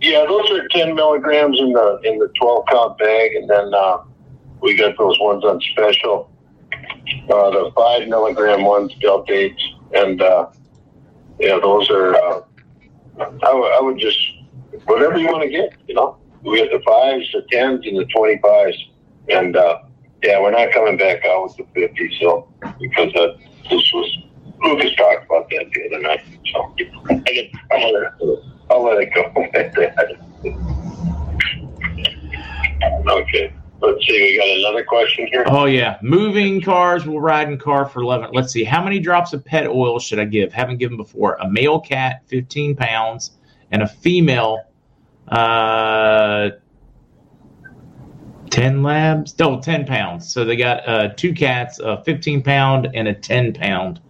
Yeah, 0.00 0.24
those 0.28 0.50
are 0.52 0.68
ten 0.68 0.94
milligrams 0.94 1.58
in 1.58 1.72
the 1.72 2.00
in 2.04 2.18
the 2.18 2.30
twelve 2.40 2.66
count 2.70 2.98
bag, 2.98 3.34
and 3.34 3.50
then 3.50 3.74
uh, 3.74 3.98
we 4.60 4.76
got 4.76 4.96
those 4.96 5.18
ones 5.18 5.44
on 5.44 5.60
special. 5.72 6.30
Uh, 7.30 7.50
the 7.50 7.72
five 7.74 8.06
milligram 8.06 8.62
ones, 8.64 8.94
Delta 9.00 9.32
eights, 9.32 9.62
and 9.94 10.22
uh, 10.22 10.50
yeah, 11.40 11.58
those 11.60 11.90
are. 11.90 12.14
Uh, 12.14 12.40
I, 13.20 13.24
w- 13.46 13.64
I 13.66 13.80
would 13.80 13.98
just 13.98 14.18
whatever 14.84 15.18
you 15.18 15.26
want 15.26 15.42
to 15.42 15.48
get, 15.48 15.74
you 15.88 15.94
know. 15.94 16.16
We 16.42 16.58
got 16.58 16.70
the 16.70 16.80
fives, 16.84 17.30
the 17.32 17.42
tens, 17.50 17.84
and 17.86 17.98
the 17.98 18.04
twenty 18.06 18.38
fives, 18.38 18.76
and 19.28 19.56
uh, 19.56 19.80
yeah, 20.22 20.40
we're 20.40 20.52
not 20.52 20.72
coming 20.72 20.96
back 20.96 21.24
out 21.24 21.44
with 21.44 21.56
the 21.56 21.66
fifty. 21.74 22.16
So 22.20 22.48
because 22.80 23.12
that 23.14 23.36
this 23.70 23.92
was 23.92 24.18
Lucas 24.62 24.94
talked 24.96 25.26
about 25.26 25.48
that 25.50 25.66
the 25.72 25.86
other 25.86 26.00
night. 26.00 26.20
So 26.52 26.72
I 27.10 27.32
get. 27.32 27.50
I'm 27.72 27.80
gonna, 27.80 28.36
I'll 28.70 28.84
let 28.84 28.98
it 29.02 29.12
go 29.14 29.22
at 29.54 29.74
that. 29.74 30.16
Okay. 33.08 33.52
Let's 33.80 34.04
see. 34.06 34.20
We 34.20 34.36
got 34.36 34.48
another 34.58 34.84
question 34.84 35.28
here. 35.28 35.44
Oh 35.46 35.66
yeah, 35.66 35.98
moving 36.02 36.60
cars 36.60 37.06
will 37.06 37.20
ride 37.20 37.48
in 37.48 37.58
car 37.58 37.86
for 37.86 38.00
eleven. 38.00 38.30
Let's 38.32 38.52
see. 38.52 38.64
How 38.64 38.82
many 38.82 38.98
drops 38.98 39.32
of 39.32 39.44
pet 39.44 39.68
oil 39.68 40.00
should 40.00 40.18
I 40.18 40.24
give? 40.24 40.52
Haven't 40.52 40.78
given 40.78 40.96
before. 40.96 41.36
A 41.40 41.48
male 41.48 41.78
cat, 41.80 42.22
fifteen 42.26 42.74
pounds, 42.74 43.38
and 43.70 43.82
a 43.82 43.86
female, 43.86 44.64
uh, 45.28 46.50
ten 48.50 48.82
labs. 48.82 49.38
No, 49.38 49.60
ten 49.60 49.86
pounds. 49.86 50.32
So 50.32 50.44
they 50.44 50.56
got 50.56 50.88
uh, 50.88 51.08
two 51.16 51.32
cats, 51.32 51.78
a 51.78 52.02
fifteen 52.02 52.42
pound 52.42 52.88
and 52.94 53.06
a 53.06 53.14
ten 53.14 53.52
pound. 53.52 54.00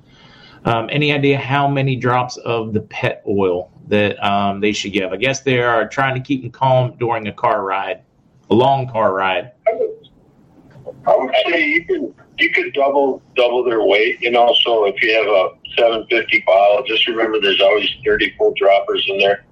Um, 0.64 0.88
any 0.90 1.12
idea 1.12 1.38
how 1.38 1.68
many 1.68 1.94
drops 1.94 2.36
of 2.38 2.72
the 2.72 2.80
pet 2.80 3.22
oil 3.28 3.70
that 3.88 4.22
um, 4.24 4.60
they 4.60 4.72
should 4.72 4.92
give? 4.92 5.12
I 5.12 5.16
guess 5.16 5.40
they 5.40 5.60
are 5.60 5.86
trying 5.86 6.14
to 6.14 6.20
keep 6.20 6.42
them 6.42 6.50
calm 6.50 6.96
during 6.98 7.28
a 7.28 7.32
car 7.32 7.62
ride, 7.64 8.02
a 8.50 8.54
long 8.54 8.88
car 8.88 9.14
ride. 9.14 9.52
I 9.66 11.16
would 11.16 11.34
say 11.46 11.66
you 11.66 11.84
can 11.84 12.14
you 12.38 12.50
could 12.50 12.72
double 12.72 13.22
double 13.36 13.64
their 13.64 13.82
weight. 13.82 14.20
You 14.20 14.30
know, 14.30 14.54
so 14.64 14.86
if 14.86 15.00
you 15.02 15.14
have 15.14 15.26
a 15.26 15.50
750 15.76 16.44
bottle, 16.46 16.84
just 16.86 17.06
remember 17.06 17.40
there's 17.40 17.60
always 17.60 17.88
30 18.04 18.34
full 18.36 18.54
droppers 18.56 19.06
in 19.08 19.18
there, 19.18 19.44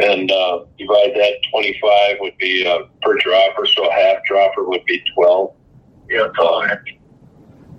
and 0.00 0.30
uh, 0.30 0.64
divide 0.78 1.12
that 1.14 1.34
25 1.50 2.16
would 2.20 2.36
be 2.38 2.66
uh, 2.66 2.86
per 3.02 3.16
dropper, 3.18 3.66
so 3.66 3.88
a 3.88 3.92
half 3.92 4.24
dropper 4.26 4.64
would 4.64 4.84
be 4.84 5.02
12. 5.14 5.54
Yeah, 6.10 6.28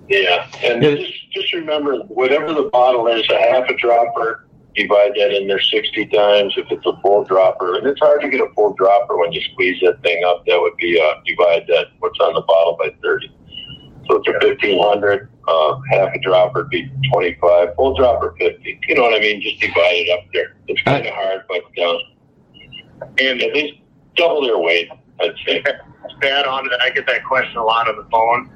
yeah, 0.08 0.48
and 0.62 0.82
just 0.82 1.30
just 1.32 1.52
remember 1.54 1.98
whatever 2.08 2.52
the 2.52 2.68
bottle 2.72 3.06
is, 3.08 3.28
a 3.30 3.38
half 3.38 3.68
a 3.68 3.76
dropper 3.76 4.46
divide 4.74 5.12
that 5.16 5.34
in 5.34 5.48
there 5.48 5.60
60 5.60 6.06
times 6.06 6.54
if 6.56 6.66
it's 6.70 6.86
a 6.86 6.96
full 7.02 7.24
dropper. 7.24 7.76
And 7.76 7.86
it's 7.86 8.00
hard 8.00 8.20
to 8.22 8.28
get 8.28 8.40
a 8.40 8.52
full 8.54 8.74
dropper 8.74 9.16
when 9.18 9.32
you 9.32 9.40
squeeze 9.52 9.80
that 9.82 10.02
thing 10.02 10.22
up. 10.24 10.44
That 10.46 10.60
would 10.60 10.76
be, 10.76 11.00
uh, 11.00 11.20
divide 11.26 11.66
that, 11.68 11.88
what's 11.98 12.18
on 12.20 12.34
the 12.34 12.42
bottle 12.42 12.76
by 12.78 12.94
30. 13.02 13.28
So 14.08 14.16
it's 14.16 14.28
a 14.28 14.46
1500, 14.46 15.28
uh, 15.46 15.80
half 15.90 16.14
a 16.14 16.18
dropper 16.20 16.62
would 16.62 16.70
be 16.70 16.90
25, 17.12 17.74
full 17.74 17.96
dropper 17.96 18.34
50. 18.38 18.80
You 18.88 18.94
know 18.94 19.02
what 19.02 19.14
I 19.14 19.20
mean? 19.20 19.40
Just 19.40 19.60
divide 19.60 19.96
it 19.96 20.10
up 20.10 20.24
there. 20.32 20.56
It's 20.68 20.82
kind 20.82 21.06
of 21.06 21.14
hard, 21.14 21.42
but, 21.48 21.62
uh, 21.82 21.98
and 23.18 23.42
at 23.42 23.54
least 23.54 23.78
double 24.16 24.42
their 24.42 24.58
weight, 24.58 24.88
I'd 25.20 25.34
say. 25.46 25.62
Bad 26.20 26.44
on 26.46 26.66
it. 26.66 26.72
I 26.82 26.90
get 26.90 27.06
that 27.06 27.24
question 27.24 27.56
a 27.56 27.64
lot 27.64 27.88
on 27.88 27.96
the 27.96 28.06
phone. 28.10 28.50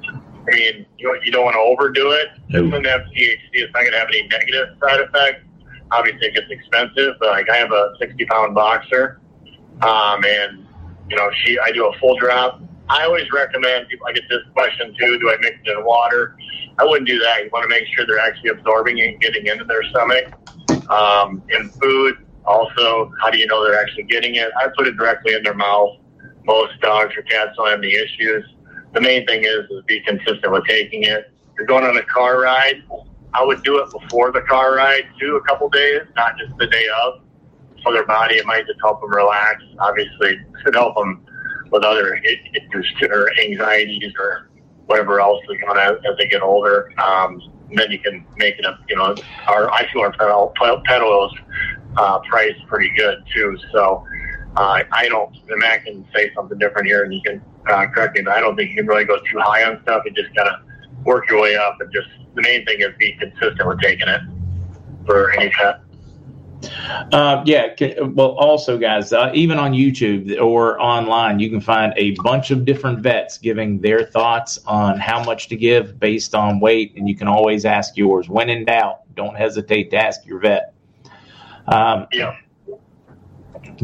I 0.47 0.55
mean, 0.55 0.85
you, 0.99 1.19
you 1.23 1.31
don't 1.31 1.45
want 1.45 1.55
to 1.55 1.59
overdo 1.59 2.11
it. 2.11 2.27
No. 2.49 2.59
It 2.59 2.69
doesn't 2.69 2.85
have 2.85 3.01
THC. 3.01 3.39
It's 3.53 3.73
not 3.73 3.81
going 3.81 3.93
to 3.93 3.97
have 3.97 4.07
any 4.09 4.27
negative 4.27 4.77
side 4.79 4.99
effects 4.99 5.44
obviously 5.91 6.27
it 6.27 6.35
gets 6.35 6.47
expensive, 6.49 7.15
but 7.19 7.29
like 7.29 7.49
I 7.49 7.57
have 7.57 7.71
a 7.71 7.93
60 7.99 8.25
pound 8.25 8.55
boxer, 8.55 9.19
um, 9.81 10.23
and 10.25 10.65
you 11.09 11.15
know, 11.15 11.29
she, 11.43 11.57
I 11.59 11.71
do 11.71 11.85
a 11.87 11.97
full 11.99 12.17
drop. 12.17 12.61
I 12.89 13.03
always 13.03 13.25
recommend 13.31 13.87
people, 13.89 14.07
I 14.07 14.13
get 14.13 14.23
this 14.29 14.41
question 14.53 14.95
too, 14.99 15.19
do 15.19 15.29
I 15.29 15.37
mix 15.41 15.57
it 15.63 15.77
in 15.77 15.83
water? 15.83 16.37
I 16.77 16.83
wouldn't 16.83 17.07
do 17.07 17.17
that. 17.19 17.43
You 17.43 17.49
want 17.51 17.63
to 17.63 17.69
make 17.69 17.85
sure 17.95 18.05
they're 18.05 18.19
actually 18.19 18.49
absorbing 18.49 19.01
and 19.01 19.19
getting 19.19 19.47
into 19.47 19.63
their 19.63 19.83
stomach. 19.83 20.33
Um, 20.89 21.41
in 21.49 21.69
food, 21.69 22.25
also, 22.45 23.11
how 23.21 23.31
do 23.31 23.39
you 23.39 23.47
know 23.47 23.63
they're 23.63 23.79
actually 23.79 24.03
getting 24.03 24.35
it? 24.35 24.51
I 24.59 24.67
put 24.77 24.87
it 24.87 24.97
directly 24.97 25.33
in 25.33 25.43
their 25.43 25.55
mouth. 25.55 25.97
Most 26.43 26.79
dogs 26.81 27.15
or 27.17 27.23
cats 27.23 27.51
don't 27.57 27.69
have 27.69 27.79
any 27.79 27.95
issues. 27.95 28.45
The 28.93 29.01
main 29.01 29.25
thing 29.25 29.43
is, 29.43 29.69
is 29.69 29.83
be 29.87 30.01
consistent 30.01 30.51
with 30.51 30.63
taking 30.67 31.03
it. 31.03 31.31
If 31.51 31.57
you're 31.57 31.67
going 31.67 31.85
on 31.85 31.97
a 31.97 32.03
car 32.03 32.41
ride, 32.41 32.83
I 33.35 33.43
would 33.43 33.63
do 33.63 33.79
it 33.79 33.91
before 33.91 34.31
the 34.31 34.41
car 34.41 34.75
ride 34.75 35.05
too, 35.19 35.35
a 35.35 35.47
couple 35.47 35.69
days, 35.69 36.01
not 36.15 36.37
just 36.37 36.57
the 36.57 36.67
day 36.67 36.85
of. 37.03 37.21
For 37.83 37.93
their 37.93 38.05
body, 38.05 38.35
it 38.35 38.45
might 38.45 38.65
just 38.65 38.79
help 38.81 39.01
them 39.01 39.13
relax. 39.13 39.61
Obviously, 39.79 40.39
it 40.65 40.73
help 40.73 40.95
them 40.95 41.23
with 41.71 41.83
other 41.83 42.15
issues 42.15 42.93
or 43.03 43.29
anxieties 43.39 44.13
or 44.17 44.49
whatever 44.87 45.19
else 45.19 45.41
is 45.49 45.59
going 45.59 45.77
on 45.77 45.95
as 45.95 46.17
they 46.17 46.27
get 46.27 46.41
older. 46.41 46.91
Um, 46.99 47.41
then 47.75 47.91
you 47.91 47.99
can 47.99 48.25
make 48.37 48.57
it 48.57 48.65
up. 48.65 48.79
You 48.89 48.95
know, 48.95 49.15
our 49.47 49.71
I 49.71 49.91
feel 49.91 50.01
our 50.01 50.11
pet 50.11 50.29
oil, 50.29 50.53
pet 50.85 51.01
oil 51.01 51.27
is 51.27 51.39
uh, 51.97 52.19
priced 52.29 52.65
pretty 52.67 52.91
good 52.95 53.23
too. 53.35 53.57
So 53.71 54.05
uh, 54.55 54.83
I 54.91 55.07
don't. 55.09 55.35
And 55.49 55.59
Matt 55.59 55.85
can 55.85 56.05
say 56.15 56.31
something 56.33 56.57
different 56.57 56.87
here, 56.87 57.03
and 57.03 57.13
you 57.13 57.21
can 57.23 57.41
uh, 57.69 57.87
correct 57.87 58.15
me. 58.15 58.23
But 58.23 58.33
I 58.33 58.41
don't 58.41 58.55
think 58.55 58.69
you 58.71 58.77
can 58.77 58.87
really 58.87 59.05
go 59.05 59.17
too 59.17 59.39
high 59.39 59.63
on 59.63 59.81
stuff. 59.83 60.03
You 60.05 60.11
just 60.11 60.33
gotta 60.35 60.61
work 61.05 61.29
your 61.29 61.41
way 61.41 61.55
up 61.55 61.77
and 61.79 61.91
just 61.93 62.07
the 62.35 62.41
main 62.41 62.65
thing 62.65 62.81
is 62.81 62.89
be 62.99 63.13
consistent 63.13 63.65
with 63.65 63.79
taking 63.79 64.07
it 64.07 64.21
for 65.05 65.31
any 65.31 65.49
pet. 65.49 65.81
Uh, 67.11 67.43
yeah. 67.45 67.73
Well, 68.01 68.31
also, 68.31 68.77
guys, 68.77 69.13
uh, 69.13 69.31
even 69.33 69.59
on 69.59 69.73
YouTube 69.73 70.41
or 70.41 70.79
online, 70.81 71.39
you 71.39 71.49
can 71.49 71.61
find 71.61 71.93
a 71.95 72.11
bunch 72.23 72.51
of 72.51 72.65
different 72.65 72.99
vets 72.99 73.37
giving 73.37 73.79
their 73.79 74.03
thoughts 74.03 74.59
on 74.65 74.99
how 74.99 75.23
much 75.23 75.47
to 75.49 75.55
give 75.55 75.99
based 75.99 76.33
on 76.33 76.59
weight, 76.59 76.93
and 76.95 77.07
you 77.07 77.15
can 77.15 77.27
always 77.27 77.65
ask 77.65 77.97
yours. 77.97 78.29
When 78.29 78.49
in 78.49 78.65
doubt, 78.65 79.01
don't 79.15 79.35
hesitate 79.35 79.91
to 79.91 79.97
ask 79.97 80.25
your 80.25 80.39
vet. 80.39 80.73
Um, 81.67 82.07
yeah. 82.11 82.35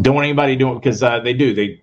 Don't 0.01 0.15
want 0.15 0.25
anybody 0.25 0.55
doing 0.55 0.75
because 0.75 1.03
uh, 1.03 1.19
they 1.19 1.33
do. 1.33 1.53
They 1.53 1.81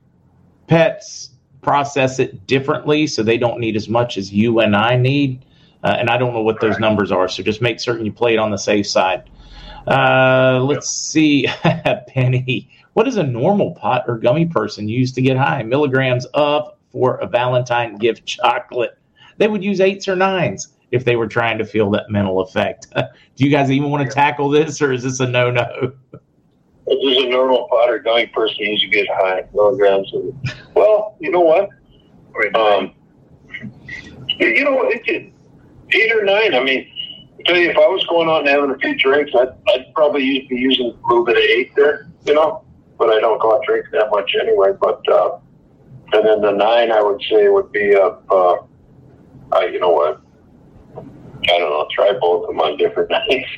pets 0.66 1.31
process 1.62 2.18
it 2.18 2.47
differently, 2.47 3.06
so 3.06 3.22
they 3.22 3.39
don't 3.39 3.60
need 3.60 3.76
as 3.76 3.89
much 3.89 4.16
as 4.16 4.32
you 4.32 4.60
and 4.60 4.76
I 4.76 4.97
need. 4.97 5.44
Uh, 5.85 5.97
and 5.98 6.10
I 6.10 6.16
don't 6.16 6.35
know 6.35 6.43
what 6.43 6.60
those 6.60 6.78
numbers 6.78 7.12
are, 7.12 7.28
so 7.28 7.43
just 7.43 7.62
make 7.62 7.78
certain 7.78 8.05
you 8.05 8.12
play 8.12 8.35
it 8.35 8.39
on 8.39 8.51
the 8.51 8.56
safe 8.56 8.86
side. 8.86 9.30
Uh, 9.86 10.60
let's 10.62 10.90
see, 10.90 11.47
Penny. 12.09 12.68
What 12.94 13.05
does 13.05 13.16
a 13.16 13.22
normal 13.22 13.74
pot 13.74 14.05
or 14.09 14.18
gummy 14.18 14.47
person 14.47 14.89
use 14.89 15.12
to 15.12 15.22
get 15.22 15.36
high? 15.36 15.62
Milligrams 15.62 16.24
of 16.35 16.74
for 16.90 17.16
a 17.18 17.26
Valentine 17.26 17.97
gift 17.97 18.26
chocolate. 18.26 18.98
They 19.36 19.47
would 19.47 19.62
use 19.62 19.80
eights 19.80 20.09
or 20.09 20.16
nines. 20.16 20.68
if 20.90 21.05
they 21.05 21.16
were 21.16 21.26
trying 21.26 21.59
to 21.59 21.64
feel 21.66 21.90
that 21.90 22.10
mental 22.10 22.40
effect. 22.40 22.86
Do 23.36 23.44
you 23.44 23.51
guys 23.51 23.70
even 23.70 23.90
want 23.90 24.09
to 24.09 24.14
tackle 24.14 24.48
this, 24.48 24.80
or 24.80 24.93
is 24.93 25.02
this 25.02 25.20
a 25.20 25.28
no 25.28 25.51
no? 25.51 25.93
This 26.86 26.98
is 27.02 27.24
a 27.24 27.28
normal 27.28 27.68
pot 27.68 27.90
or 27.90 27.98
gummy 27.98 28.26
person 28.26 28.56
needs 28.60 28.80
to 28.80 28.89
get 28.89 29.06
high 29.09 29.44
milligrams. 29.52 30.12
Of, 30.14 30.35
well, 30.74 30.98
you 31.20 31.31
know 31.31 31.40
what? 31.40 31.70
Um, 32.55 32.95
you 34.39 34.65
know, 34.65 34.89
it, 34.89 35.03
it, 35.07 35.32
eight 35.90 36.12
or 36.12 36.24
nine. 36.24 36.55
I 36.55 36.62
mean, 36.62 36.89
I 37.39 37.43
tell 37.45 37.57
you, 37.57 37.70
if 37.70 37.77
I 37.77 37.89
was 37.89 38.05
going 38.09 38.28
out 38.28 38.40
and 38.40 38.49
having 38.49 38.70
a 38.70 38.78
few 38.78 38.97
drinks, 38.97 39.32
I'd, 39.35 39.49
I'd 39.74 39.93
probably 39.95 40.47
be 40.49 40.57
using 40.57 40.86
a 40.86 41.09
little 41.09 41.24
bit 41.24 41.36
of 41.36 41.43
eight 41.43 41.73
there, 41.74 42.09
you 42.24 42.35
know. 42.35 42.65
But 42.99 43.11
I 43.11 43.20
don't 43.20 43.40
go 43.40 43.55
out 43.55 43.65
drinking 43.65 43.93
that 43.93 44.11
much 44.11 44.35
anyway. 44.40 44.73
But 44.81 45.07
uh, 45.09 45.39
and 46.12 46.27
then 46.27 46.40
the 46.40 46.53
nine, 46.53 46.93
I 46.93 47.03
would 47.03 47.20
say, 47.31 47.49
would 47.49 47.73
be 47.73 47.95
up. 47.95 48.24
Uh, 48.31 48.57
uh, 49.53 49.61
you 49.61 49.81
know 49.81 49.90
what? 49.90 50.20
I 50.97 51.59
don't 51.59 51.70
know. 51.70 51.86
Try 51.95 52.12
both 52.20 52.43
of 52.43 52.49
them 52.49 52.61
on 52.61 52.77
different 52.77 53.11
nights. 53.11 53.49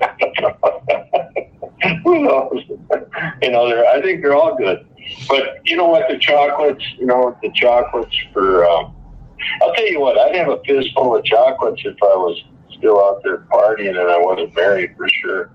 Who 2.04 2.24
knows? 2.24 2.62
you 3.42 3.50
know, 3.50 3.84
I 3.86 4.00
think 4.00 4.22
they're 4.22 4.34
all 4.34 4.56
good. 4.56 4.86
But 5.28 5.60
you 5.64 5.76
know 5.76 5.86
what? 5.86 6.08
The 6.08 6.18
chocolates, 6.18 6.84
you 6.98 7.06
know, 7.06 7.36
the 7.42 7.50
chocolates 7.54 8.16
for. 8.32 8.66
Um, 8.66 8.94
I'll 9.62 9.74
tell 9.74 9.88
you 9.88 10.00
what. 10.00 10.18
I'd 10.18 10.36
have 10.36 10.48
a 10.48 10.60
fistful 10.64 11.16
of 11.16 11.24
chocolates 11.24 11.82
if 11.84 11.96
I 12.02 12.16
was 12.16 12.42
still 12.76 13.02
out 13.04 13.22
there 13.22 13.38
partying 13.52 13.98
and 14.00 14.10
I 14.10 14.18
wasn't 14.18 14.54
married 14.54 14.96
for 14.96 15.08
sure. 15.08 15.50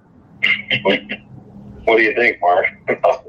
what, 0.84 1.00
what 1.84 1.98
do 1.98 2.04
you 2.04 2.14
think, 2.16 2.40
Mark? 2.42 2.66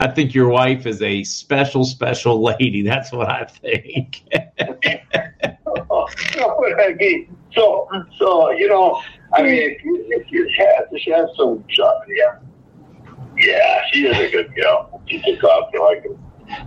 I 0.00 0.08
think 0.08 0.34
your 0.34 0.48
wife 0.48 0.86
is 0.86 1.00
a 1.00 1.24
special, 1.24 1.84
special 1.84 2.42
lady. 2.42 2.82
That's 2.82 3.12
what 3.12 3.28
I 3.28 3.44
think. 3.44 4.22
so, 7.54 7.88
so 8.18 8.50
you 8.52 8.68
know, 8.68 9.00
I 9.32 9.42
mean, 9.42 9.54
if 9.54 9.84
you, 9.84 10.04
if 10.08 10.30
you 10.30 10.48
have, 10.58 10.86
if 10.92 11.06
you 11.06 11.14
have 11.14 11.28
some, 11.36 11.64
yeah, 12.08 12.38
yeah, 13.36 13.82
she 13.92 14.06
is 14.06 14.16
a 14.16 14.30
good 14.30 14.54
girl. 14.54 15.02
She's 15.06 15.22
a 15.26 15.36
coffee 15.36 15.78
like 15.78 16.04
it. 16.04 16.18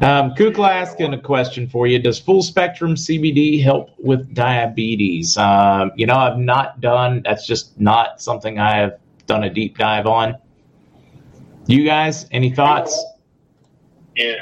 Um, 0.04 0.32
Kukla 0.32 0.70
asking 0.70 1.14
a 1.14 1.22
question 1.22 1.68
for 1.68 1.88
you. 1.88 2.00
Does 2.00 2.20
full 2.20 2.42
spectrum 2.42 2.96
CBD 2.96 3.62
help 3.62 3.92
with 4.00 4.34
diabetes? 4.34 5.38
Um, 5.38 5.92
you 5.96 6.06
know, 6.06 6.16
I've 6.16 6.38
not 6.38 6.82
done, 6.82 7.22
that's 7.24 7.46
just 7.46 7.80
not 7.80 8.22
something 8.22 8.60
I 8.60 8.78
have 8.78 9.00
done 9.28 9.44
a 9.44 9.50
deep 9.50 9.78
dive 9.78 10.08
on. 10.08 10.36
You 11.68 11.84
guys, 11.84 12.26
any 12.32 12.50
thoughts? 12.50 12.98
Yeah, 14.16 14.36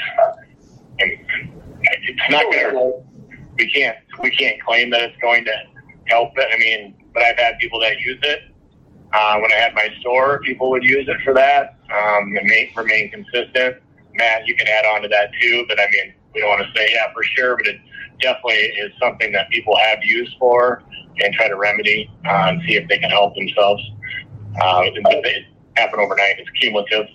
it's 0.99 2.21
not 2.29 2.43
gonna. 2.51 2.91
We 3.57 3.71
can't. 3.71 3.97
We 4.21 4.29
can't 4.31 4.61
claim 4.63 4.89
that 4.91 5.01
it's 5.01 5.17
going 5.21 5.43
to 5.45 5.55
help 6.07 6.31
it. 6.37 6.47
I 6.53 6.57
mean, 6.59 6.95
but 7.13 7.23
I've 7.23 7.37
had 7.37 7.57
people 7.59 7.79
that 7.81 7.99
use 7.99 8.19
it. 8.21 8.41
Uh, 9.11 9.39
when 9.39 9.51
I 9.51 9.55
had 9.55 9.73
my 9.73 9.89
store, 9.99 10.39
people 10.41 10.69
would 10.69 10.83
use 10.83 11.07
it 11.07 11.17
for 11.23 11.33
that. 11.33 11.74
Um, 11.93 12.33
may, 12.33 12.71
remain 12.75 13.11
consistent. 13.11 13.77
Matt, 14.15 14.47
you 14.47 14.55
can 14.55 14.67
add 14.67 14.85
on 14.85 15.01
to 15.01 15.07
that 15.09 15.29
too. 15.41 15.65
But 15.67 15.79
I 15.79 15.85
mean, 15.91 16.13
we 16.33 16.41
don't 16.41 16.49
want 16.49 16.65
to 16.65 16.71
say 16.79 16.89
yeah 16.91 17.11
for 17.13 17.23
sure, 17.23 17.57
but 17.57 17.67
it 17.67 17.79
definitely 18.19 18.55
is 18.55 18.91
something 18.99 19.31
that 19.33 19.49
people 19.49 19.75
have 19.77 19.99
used 20.03 20.35
for 20.39 20.83
and 21.17 21.33
try 21.33 21.47
to 21.47 21.55
remedy 21.55 22.09
uh, 22.25 22.47
and 22.49 22.61
see 22.67 22.75
if 22.75 22.87
they 22.87 22.97
can 22.97 23.09
help 23.09 23.35
themselves. 23.35 23.81
Uh, 24.61 24.81
it, 24.85 25.45
happen 25.75 25.99
overnight. 25.99 26.39
It's 26.39 26.49
cumulative. 26.51 27.07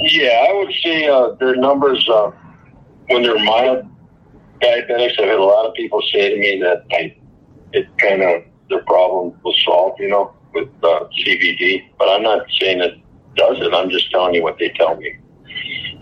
Yeah, 0.00 0.46
I 0.48 0.52
would 0.52 0.74
say 0.82 1.06
uh, 1.06 1.30
their 1.38 1.54
numbers 1.54 2.08
uh, 2.08 2.32
when 3.08 3.22
they're 3.22 3.42
mild 3.44 3.86
diabetics. 4.60 5.20
I've 5.20 5.28
had 5.28 5.38
a 5.38 5.44
lot 5.44 5.66
of 5.66 5.74
people 5.74 6.02
say 6.12 6.30
to 6.30 6.36
me 6.36 6.60
that 6.60 6.84
I, 6.92 7.16
it 7.72 7.86
kind 7.98 8.22
of 8.22 8.42
their 8.70 8.82
problem 8.84 9.38
was 9.44 9.60
solved, 9.64 10.00
you 10.00 10.08
know, 10.08 10.32
with 10.52 10.68
uh, 10.82 11.04
CBD. 11.20 11.88
But 11.98 12.08
I'm 12.08 12.22
not 12.22 12.46
saying 12.58 12.80
it 12.80 12.98
does 13.36 13.58
it. 13.60 13.74
I'm 13.74 13.90
just 13.90 14.10
telling 14.10 14.34
you 14.34 14.42
what 14.42 14.58
they 14.58 14.70
tell 14.70 14.96
me. 14.96 15.16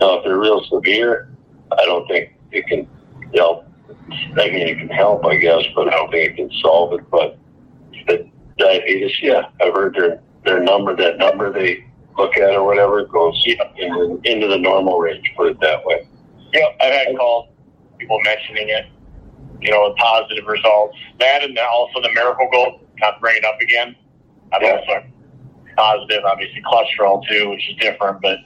Now, 0.00 0.18
if 0.18 0.24
they're 0.24 0.38
real 0.38 0.64
severe, 0.64 1.30
I 1.70 1.84
don't 1.84 2.06
think 2.08 2.34
it 2.50 2.66
can 2.66 2.88
help. 3.34 3.66
I 4.10 4.50
mean, 4.50 4.68
it 4.68 4.78
can 4.78 4.88
help, 4.88 5.24
I 5.24 5.36
guess, 5.36 5.62
but 5.74 5.88
I 5.88 5.92
don't 5.92 6.10
think 6.10 6.30
it 6.30 6.36
can 6.36 6.50
solve 6.60 6.92
it. 6.94 7.10
But 7.10 7.38
the 8.06 8.28
diabetes, 8.58 9.22
yeah, 9.22 9.42
I've 9.60 9.74
heard 9.74 9.94
their 9.94 10.20
their 10.44 10.60
number, 10.60 10.96
that 10.96 11.18
number 11.18 11.52
they 11.52 11.84
look 12.18 12.36
at 12.36 12.54
or 12.54 12.64
whatever, 12.64 13.04
goes 13.06 13.42
into, 13.46 14.20
into 14.24 14.48
the 14.48 14.58
normal 14.58 14.98
range, 14.98 15.30
put 15.36 15.48
it 15.48 15.60
that 15.60 15.84
way. 15.84 16.06
Yeah, 16.52 16.66
I've 16.80 16.92
had 16.92 17.16
calls, 17.16 17.48
people 17.98 18.18
mentioning 18.24 18.68
it, 18.68 18.86
you 19.60 19.70
know, 19.70 19.88
with 19.88 19.96
positive 19.98 20.44
results. 20.46 20.98
That 21.20 21.44
and 21.44 21.56
also 21.58 22.02
the 22.02 22.12
Miracle 22.12 22.48
Gold, 22.52 22.86
not 22.98 23.12
to 23.12 23.20
bring 23.20 23.36
it 23.36 23.44
up 23.44 23.60
again. 23.60 23.94
I've 24.52 24.62
yeah. 24.62 24.80
also 24.80 25.06
positive, 25.82 26.24
obviously 26.24 26.62
cholesterol 26.62 27.26
too, 27.26 27.50
which 27.50 27.68
is 27.68 27.76
different, 27.76 28.20
but 28.22 28.38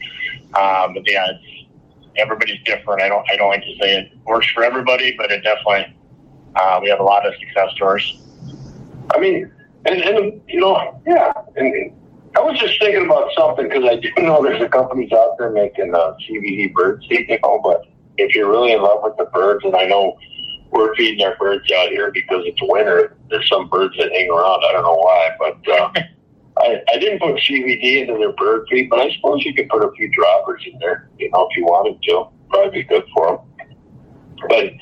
um, 0.59 0.95
but 0.95 1.03
yeah, 1.07 1.27
it's, 1.31 1.69
everybody's 2.17 2.63
different. 2.65 3.03
I 3.03 3.09
don't 3.09 3.29
I 3.31 3.37
don't 3.37 3.49
like 3.49 3.63
to 3.63 3.77
say 3.81 4.01
it 4.01 4.13
works 4.25 4.47
for 4.55 4.65
everybody, 4.65 5.15
but 5.17 5.31
it 5.31 5.43
definitely 5.43 5.95
uh, 6.57 6.81
we 6.83 6.89
have 6.89 7.01
a 7.01 7.05
lot 7.05 7.27
of 7.27 7.35
success 7.35 7.71
stories. 7.75 8.19
I 9.15 9.21
mean, 9.21 9.51
and, 9.85 10.01
and 10.01 10.41
you 10.49 10.61
know, 10.61 11.01
yeah. 11.07 11.33
And 11.57 11.93
I 12.37 12.41
was 12.41 12.59
just 12.59 12.79
thinking 12.81 13.07
about 13.07 13.31
something 13.37 13.69
because 13.69 13.85
I 13.85 13.97
do 13.97 14.11
know 14.19 14.43
there's 14.43 14.63
a 14.63 14.69
companies 14.69 15.13
out 15.13 15.37
there 15.39 15.51
making 15.51 15.95
uh, 15.95 16.15
CBD 16.29 16.73
bird 16.73 17.05
seed, 17.09 17.27
you 17.29 17.39
know, 17.43 17.61
but 17.63 17.87
if 18.19 18.35
you're 18.35 18.51
really 18.51 18.73
in 18.73 18.83
love 18.83 19.01
with 19.03 19.17
the 19.19 19.27
birds, 19.27 19.65
and 19.65 19.77
I 19.77 19.85
know 19.85 20.17
we're 20.71 20.95
feeding 20.97 21.25
our 21.25 21.37
birds 21.37 21.71
out 21.73 21.91
here 21.91 22.11
because 22.11 22.43
it's 22.45 22.59
winter, 22.63 23.17
there's 23.31 23.49
some 23.49 23.69
birds 23.69 23.95
that 23.99 24.11
hang 24.13 24.31
around. 24.31 24.63
I 24.65 24.73
don't 24.73 24.83
know 24.83 24.97
why, 24.97 25.31
but 25.39 25.69
uh, 25.69 25.91
I, 26.59 26.81
I 26.93 26.99
didn't 26.99 27.21
put 27.21 27.37
CBD 27.37 28.01
into 28.01 28.15
their 28.15 28.33
bird 28.33 28.67
feed, 28.71 28.89
but 28.89 29.01
I 29.01 29.13
suppose 29.15 29.45
you 29.45 29.55
could 29.55 29.69
put 29.69 29.85
a 29.85 29.91
few 29.93 30.11
droppers 30.11 30.63
in 30.71 30.79
there, 30.79 31.11
you 31.19 31.31
know, 31.31 31.49
if 31.51 31.57
you 31.57 31.65
wanted 31.65 32.03
to. 32.03 32.29
Probably 32.49 32.83
be 32.83 32.85
good 32.85 33.05
for 33.15 33.45
them. 33.59 33.69
But 34.49 34.73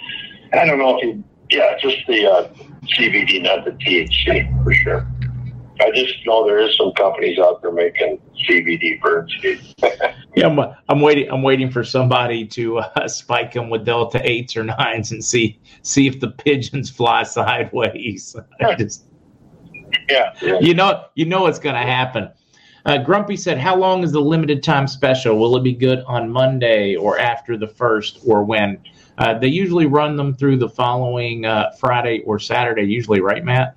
I 0.59 0.64
don't 0.66 0.78
know 0.78 0.98
if 0.98 1.05
you, 1.05 1.24
yeah, 1.51 1.76
just 1.78 1.98
the 2.06 2.30
uh, 2.30 2.48
CBD, 2.84 3.42
not 3.42 3.64
the 3.64 3.72
THC 3.72 4.64
for 4.64 4.72
sure. 4.72 5.09
I 5.80 5.90
just 5.90 6.14
know 6.24 6.46
there 6.46 6.59
is 6.59 6.76
some 6.76 6.92
companies 6.92 7.38
out 7.38 7.60
there 7.60 7.72
making 7.72 8.20
CBD 8.48 9.01
bird 9.01 9.30
seed. 9.40 9.60
yeah, 10.36 10.46
I'm, 10.46 10.60
I'm, 10.88 11.01
waiting. 11.01 11.28
I'm 11.30 11.42
waiting 11.42 11.70
for 11.70 11.82
somebody 11.82 12.46
to 12.48 12.78
uh, 12.78 13.09
spike 13.09 13.52
them 13.52 13.70
with 13.70 13.84
delta 13.84 14.20
eights 14.22 14.56
or 14.56 14.62
nines 14.62 15.10
and 15.10 15.24
see 15.24 15.59
see 15.82 16.06
if 16.06 16.20
the 16.20 16.30
pigeons 16.30 16.90
fly 16.90 17.24
sideways. 17.24 18.36
just, 18.78 19.06
yeah, 20.08 20.58
you 20.60 20.74
know, 20.74 21.04
you 21.14 21.24
know 21.24 21.42
what's 21.42 21.58
going 21.58 21.74
to 21.74 21.82
happen. 21.82 22.30
Uh, 22.86 22.98
Grumpy 22.98 23.36
said, 23.36 23.58
"How 23.58 23.76
long 23.76 24.02
is 24.04 24.12
the 24.12 24.20
limited 24.20 24.62
time 24.62 24.86
special? 24.86 25.38
Will 25.38 25.56
it 25.56 25.62
be 25.62 25.72
good 25.72 26.02
on 26.06 26.30
Monday 26.30 26.96
or 26.96 27.18
after 27.18 27.56
the 27.56 27.68
first, 27.68 28.20
or 28.26 28.44
when?" 28.44 28.78
Uh, 29.16 29.38
they 29.38 29.48
usually 29.48 29.86
run 29.86 30.16
them 30.16 30.34
through 30.34 30.56
the 30.56 30.68
following 30.68 31.46
uh, 31.46 31.70
Friday 31.78 32.22
or 32.26 32.38
Saturday, 32.38 32.82
usually, 32.82 33.20
right, 33.20 33.44
Matt? 33.44 33.76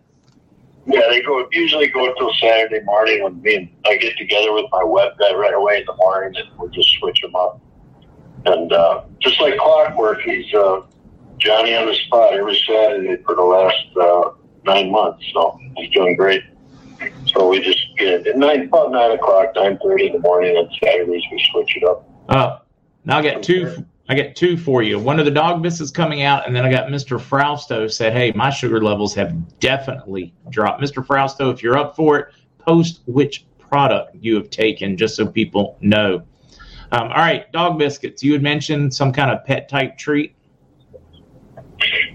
Yeah, 0.88 1.02
they 1.10 1.22
go 1.22 1.48
usually 1.52 1.88
go 1.89 2.10
until 2.10 2.34
Saturday 2.39 2.84
morning 2.85 3.23
when 3.23 3.41
me 3.41 3.56
and 3.56 3.69
I 3.85 3.98
get 3.98 4.18
together 4.18 4.53
with 4.53 4.65
my 4.72 4.84
web 4.84 5.18
guy 5.19 5.34
right 5.34 5.53
away 5.53 5.80
in 5.80 5.85
the 5.85 5.95
morning, 5.95 6.34
and 6.38 6.60
we 6.60 6.69
just 6.76 6.89
switch 6.98 7.22
them 7.22 7.35
up. 7.35 7.61
And 8.45 8.72
uh, 8.72 9.03
just 9.19 9.41
like 9.41 9.57
clockwork, 9.57 10.22
he's 10.22 10.52
uh, 10.53 10.81
Johnny 11.39 11.76
on 11.76 11.88
the 11.88 11.94
spot 11.94 12.34
every 12.34 12.57
Saturday 12.65 13.22
for 13.23 13.35
the 13.35 13.41
last 13.41 13.85
uh, 13.99 14.31
nine 14.68 14.91
months. 14.91 15.26
So 15.34 15.60
he's 15.76 15.89
doing 15.91 16.15
great. 16.15 16.44
So 17.27 17.49
we 17.49 17.61
just 17.61 17.98
get 17.98 18.27
at 18.27 18.38
nine 18.38 18.64
about 18.64 18.91
nine 18.91 19.11
o'clock, 19.11 19.53
nine 19.56 19.77
thirty 19.84 20.07
in 20.07 20.14
the 20.14 20.19
morning 20.19 20.56
on 20.56 20.69
Saturdays. 20.81 21.23
We 21.31 21.49
switch 21.52 21.77
it 21.77 21.84
up. 21.84 22.07
Uh, 22.30 22.60
now 23.06 23.19
I 23.19 23.22
got 23.22 23.44
two. 23.44 23.85
I 24.10 24.15
got 24.15 24.35
two 24.35 24.56
for 24.57 24.84
you. 24.84 24.98
One 24.98 25.19
of 25.19 25.26
the 25.26 25.31
dog 25.31 25.61
visits 25.61 25.91
coming 25.91 26.23
out, 26.23 26.48
and 26.48 26.56
then 26.56 26.64
I 26.65 26.72
got 26.72 26.88
Mr. 26.88 27.19
Frausto 27.19 27.88
said, 27.91 28.14
"Hey, 28.14 28.31
my 28.31 28.49
sugar 28.49 28.81
levels 28.81 29.14
have 29.15 29.60
definitely 29.60 30.34
dropped." 30.49 30.81
Mr. 30.81 31.06
Frausto, 31.06 31.52
if 31.52 31.61
you're 31.61 31.77
up 31.77 31.95
for 31.95 32.18
it, 32.19 32.27
post 32.60 33.02
which 33.06 33.45
product 33.60 34.15
you 34.19 34.35
have 34.35 34.49
taken, 34.49 34.98
just 34.98 35.15
so 35.15 35.27
people 35.27 35.77
know. 35.81 36.23
Um, 36.91 37.10
all 37.10 37.18
right, 37.18 37.52
dog 37.52 37.77
biscuits. 37.77 38.23
You 38.23 38.34
had 38.34 38.41
mentioned 38.41 38.94
some 38.94 39.11
kind 39.11 39.30
of 39.30 39.44
pet 39.45 39.68
type 39.68 39.98
treat. 39.98 40.34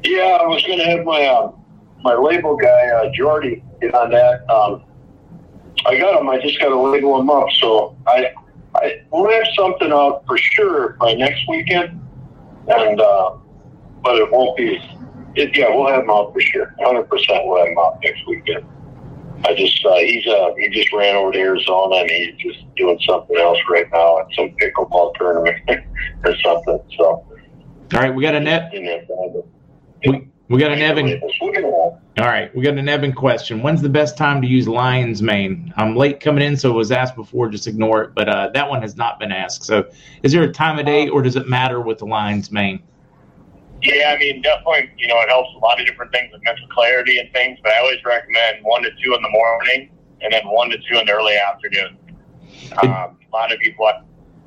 Yeah, 0.02 0.38
I 0.40 0.46
was 0.46 0.62
going 0.64 0.78
to 0.78 0.84
have 0.86 1.04
my 1.04 1.26
uh, 1.26 1.52
my 2.02 2.14
label 2.14 2.56
guy 2.56 2.88
uh, 2.88 3.10
Jordy 3.14 3.62
get 3.80 3.94
on 3.94 4.10
that. 4.10 4.48
Um, 4.50 4.84
I 5.86 5.98
got 5.98 6.20
him. 6.20 6.28
I 6.28 6.40
just 6.40 6.60
got 6.60 6.68
to 6.68 6.80
label 6.80 7.20
him 7.20 7.30
up. 7.30 7.46
So 7.60 7.96
I 8.06 8.32
I, 8.74 9.02
we'll 9.10 9.30
have 9.30 9.46
something 9.56 9.92
out 9.92 10.24
for 10.26 10.38
sure 10.38 10.96
by 11.00 11.14
next 11.14 11.46
weekend, 11.48 12.00
and 12.68 13.00
uh, 13.00 13.36
but 14.02 14.16
it 14.16 14.30
won't 14.30 14.56
be. 14.56 14.80
It, 15.34 15.56
yeah, 15.56 15.74
we'll 15.74 15.88
have 15.88 16.04
him 16.04 16.10
out 16.10 16.32
for 16.32 16.40
sure. 16.40 16.74
Hundred 16.80 17.04
percent, 17.04 17.46
we'll 17.46 17.58
have 17.58 17.68
him 17.68 17.78
out 17.78 17.98
next 18.02 18.26
weekend. 18.26 18.64
I 19.44 19.54
just 19.54 19.84
uh, 19.84 19.96
he's 19.96 20.26
uh 20.26 20.54
he 20.56 20.68
just 20.68 20.92
ran 20.92 21.16
over 21.16 21.32
to 21.32 21.38
Arizona 21.38 21.96
and 21.96 22.10
he's 22.10 22.34
just 22.36 22.74
doing 22.76 22.98
something 23.06 23.36
else 23.36 23.58
right 23.68 23.86
now 23.92 24.20
at 24.20 24.26
some 24.36 24.50
pickleball 24.60 25.14
tournament 25.16 25.56
or 26.24 26.36
something. 26.44 26.80
So, 26.96 27.04
all 27.04 27.26
right, 27.92 28.14
we 28.14 28.22
got 28.22 28.34
a 28.34 28.40
net. 28.40 28.72
We, 30.06 30.31
we 30.52 30.60
got 30.60 30.70
an 30.70 30.80
Evan. 30.80 31.20
All 32.18 32.26
right, 32.26 32.54
we 32.54 32.62
got 32.62 32.76
an 32.76 32.88
Evan 32.88 33.12
question. 33.12 33.62
When's 33.62 33.80
the 33.80 33.88
best 33.88 34.18
time 34.18 34.42
to 34.42 34.46
use 34.46 34.68
lion's 34.68 35.22
mane? 35.22 35.72
I'm 35.78 35.96
late 35.96 36.20
coming 36.20 36.44
in, 36.44 36.58
so 36.58 36.70
it 36.70 36.74
was 36.74 36.92
asked 36.92 37.16
before. 37.16 37.48
Just 37.48 37.66
ignore 37.66 38.02
it. 38.02 38.14
But 38.14 38.28
uh, 38.28 38.50
that 38.52 38.68
one 38.68 38.82
has 38.82 38.94
not 38.94 39.18
been 39.18 39.32
asked. 39.32 39.64
So, 39.64 39.88
is 40.22 40.32
there 40.32 40.42
a 40.42 40.52
time 40.52 40.78
of 40.78 40.84
day, 40.84 41.08
or 41.08 41.22
does 41.22 41.36
it 41.36 41.48
matter 41.48 41.80
with 41.80 41.98
the 41.98 42.04
lion's 42.04 42.52
mane? 42.52 42.82
Yeah, 43.82 44.14
I 44.14 44.18
mean, 44.18 44.42
definitely, 44.42 44.90
you 44.98 45.08
know, 45.08 45.20
it 45.22 45.28
helps 45.28 45.48
a 45.56 45.58
lot 45.58 45.80
of 45.80 45.86
different 45.86 46.12
things 46.12 46.32
with 46.32 46.44
mental 46.44 46.68
clarity 46.68 47.18
and 47.18 47.32
things, 47.32 47.58
but 47.62 47.72
I 47.72 47.78
always 47.78 47.98
recommend 48.04 48.62
one 48.62 48.82
to 48.82 48.90
two 49.02 49.14
in 49.14 49.22
the 49.22 49.30
morning 49.30 49.90
and 50.20 50.32
then 50.32 50.46
one 50.46 50.70
to 50.70 50.78
two 50.88 51.00
in 51.00 51.06
the 51.06 51.12
early 51.12 51.34
afternoon. 51.34 51.98
Um, 52.80 52.90
a 52.90 53.16
lot 53.32 53.52
of 53.52 53.58
people, 53.58 53.90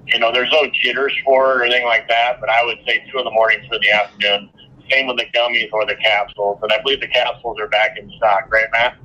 you 0.07 0.19
know, 0.19 0.32
there's 0.32 0.52
no 0.52 0.69
jitters 0.82 1.14
for 1.26 1.52
it 1.52 1.57
or 1.57 1.64
anything 1.65 1.86
like 1.86 2.07
that, 2.07 2.40
but 2.40 2.49
I 2.49 2.64
would 2.64 2.77
say 2.88 3.03
two 3.11 3.18
in 3.18 3.26
the 3.26 3.32
morning, 3.32 3.60
two 3.68 3.76
in 3.76 3.82
the 3.82 3.91
afternoon. 3.91 4.49
Same 4.91 5.07
with 5.07 5.18
the 5.18 5.26
gummies 5.36 5.70
or 5.74 5.86
the 5.86 5.95
capsules, 5.95 6.60
and 6.62 6.72
I 6.72 6.82
believe 6.82 7.02
the 7.02 7.07
capsules 7.07 7.60
are 7.60 7.68
back 7.68 7.98
in 7.98 8.12
stock, 8.18 8.52
right, 8.52 8.68
Matt? 8.72 8.98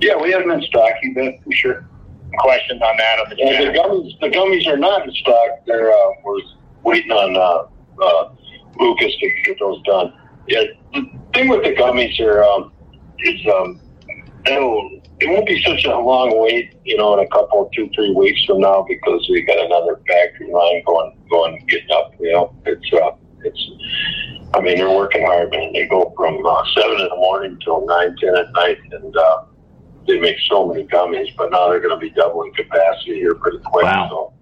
Yeah, 0.00 0.16
we 0.16 0.30
have 0.32 0.42
them 0.42 0.50
in 0.52 0.62
stock, 0.62 0.92
you 1.02 1.14
bet, 1.14 1.42
for 1.42 1.52
sure. 1.52 1.88
Questions 2.38 2.80
on 2.82 2.96
that? 2.98 3.18
On 3.20 3.30
the, 3.30 3.36
yeah, 3.38 3.64
the 3.64 3.78
gummies, 3.78 4.20
the 4.20 4.28
gummies 4.28 4.66
are 4.66 4.76
not 4.76 5.06
in 5.06 5.14
stock. 5.14 5.64
They're 5.66 5.90
uh, 5.90 6.10
we're 6.22 6.40
waiting 6.82 7.10
on 7.10 7.36
uh, 7.36 8.04
uh, 8.04 8.34
Lucas 8.78 9.16
to 9.18 9.30
get 9.44 9.58
those 9.58 9.82
done. 9.82 10.12
Yeah, 10.46 10.64
the 10.92 11.10
thing 11.32 11.48
with 11.48 11.64
the 11.64 11.74
gummies 11.74 12.20
are, 12.20 12.44
um, 12.44 12.72
is 13.20 13.40
um, 13.46 13.80
it'll, 14.46 15.00
it 15.20 15.28
won't 15.28 15.46
be 15.46 15.62
such 15.62 15.84
a 15.84 15.98
long 15.98 16.40
wait, 16.40 16.74
you 16.84 16.96
know, 16.96 17.18
in 17.18 17.26
a 17.26 17.28
couple, 17.30 17.68
two, 17.74 17.88
three 17.94 18.12
weeks 18.12 18.44
from 18.44 18.60
now 18.60 18.84
because 18.88 19.26
we 19.30 19.42
got 19.42 19.58
another 19.58 20.00
factory 20.06 20.50
line 20.50 20.82
going, 20.86 21.18
going, 21.30 21.64
getting 21.68 21.90
up. 21.92 22.12
You 22.20 22.32
know, 22.32 22.54
it's, 22.66 22.92
uh, 22.92 23.10
it's. 23.42 23.70
I 24.54 24.60
mean, 24.60 24.78
they're 24.78 24.88
working 24.88 25.24
hard, 25.26 25.50
man. 25.50 25.72
They 25.72 25.86
go 25.86 26.12
from 26.16 26.44
uh, 26.44 26.62
seven 26.74 27.00
in 27.00 27.08
the 27.08 27.16
morning 27.16 27.58
till 27.62 27.84
nine, 27.86 28.16
ten 28.16 28.34
at 28.36 28.50
night, 28.52 28.78
and 28.92 29.16
uh, 29.16 29.44
they 30.06 30.18
make 30.18 30.36
so 30.48 30.66
many 30.66 30.84
gummies. 30.84 31.36
But 31.36 31.50
now 31.50 31.68
they're 31.68 31.80
going 31.80 31.94
to 31.94 32.00
be 32.00 32.10
doubling 32.10 32.54
capacity 32.54 33.14
here 33.14 33.34
pretty 33.34 33.58
quick. 33.64 33.84
Wow. 33.84 34.32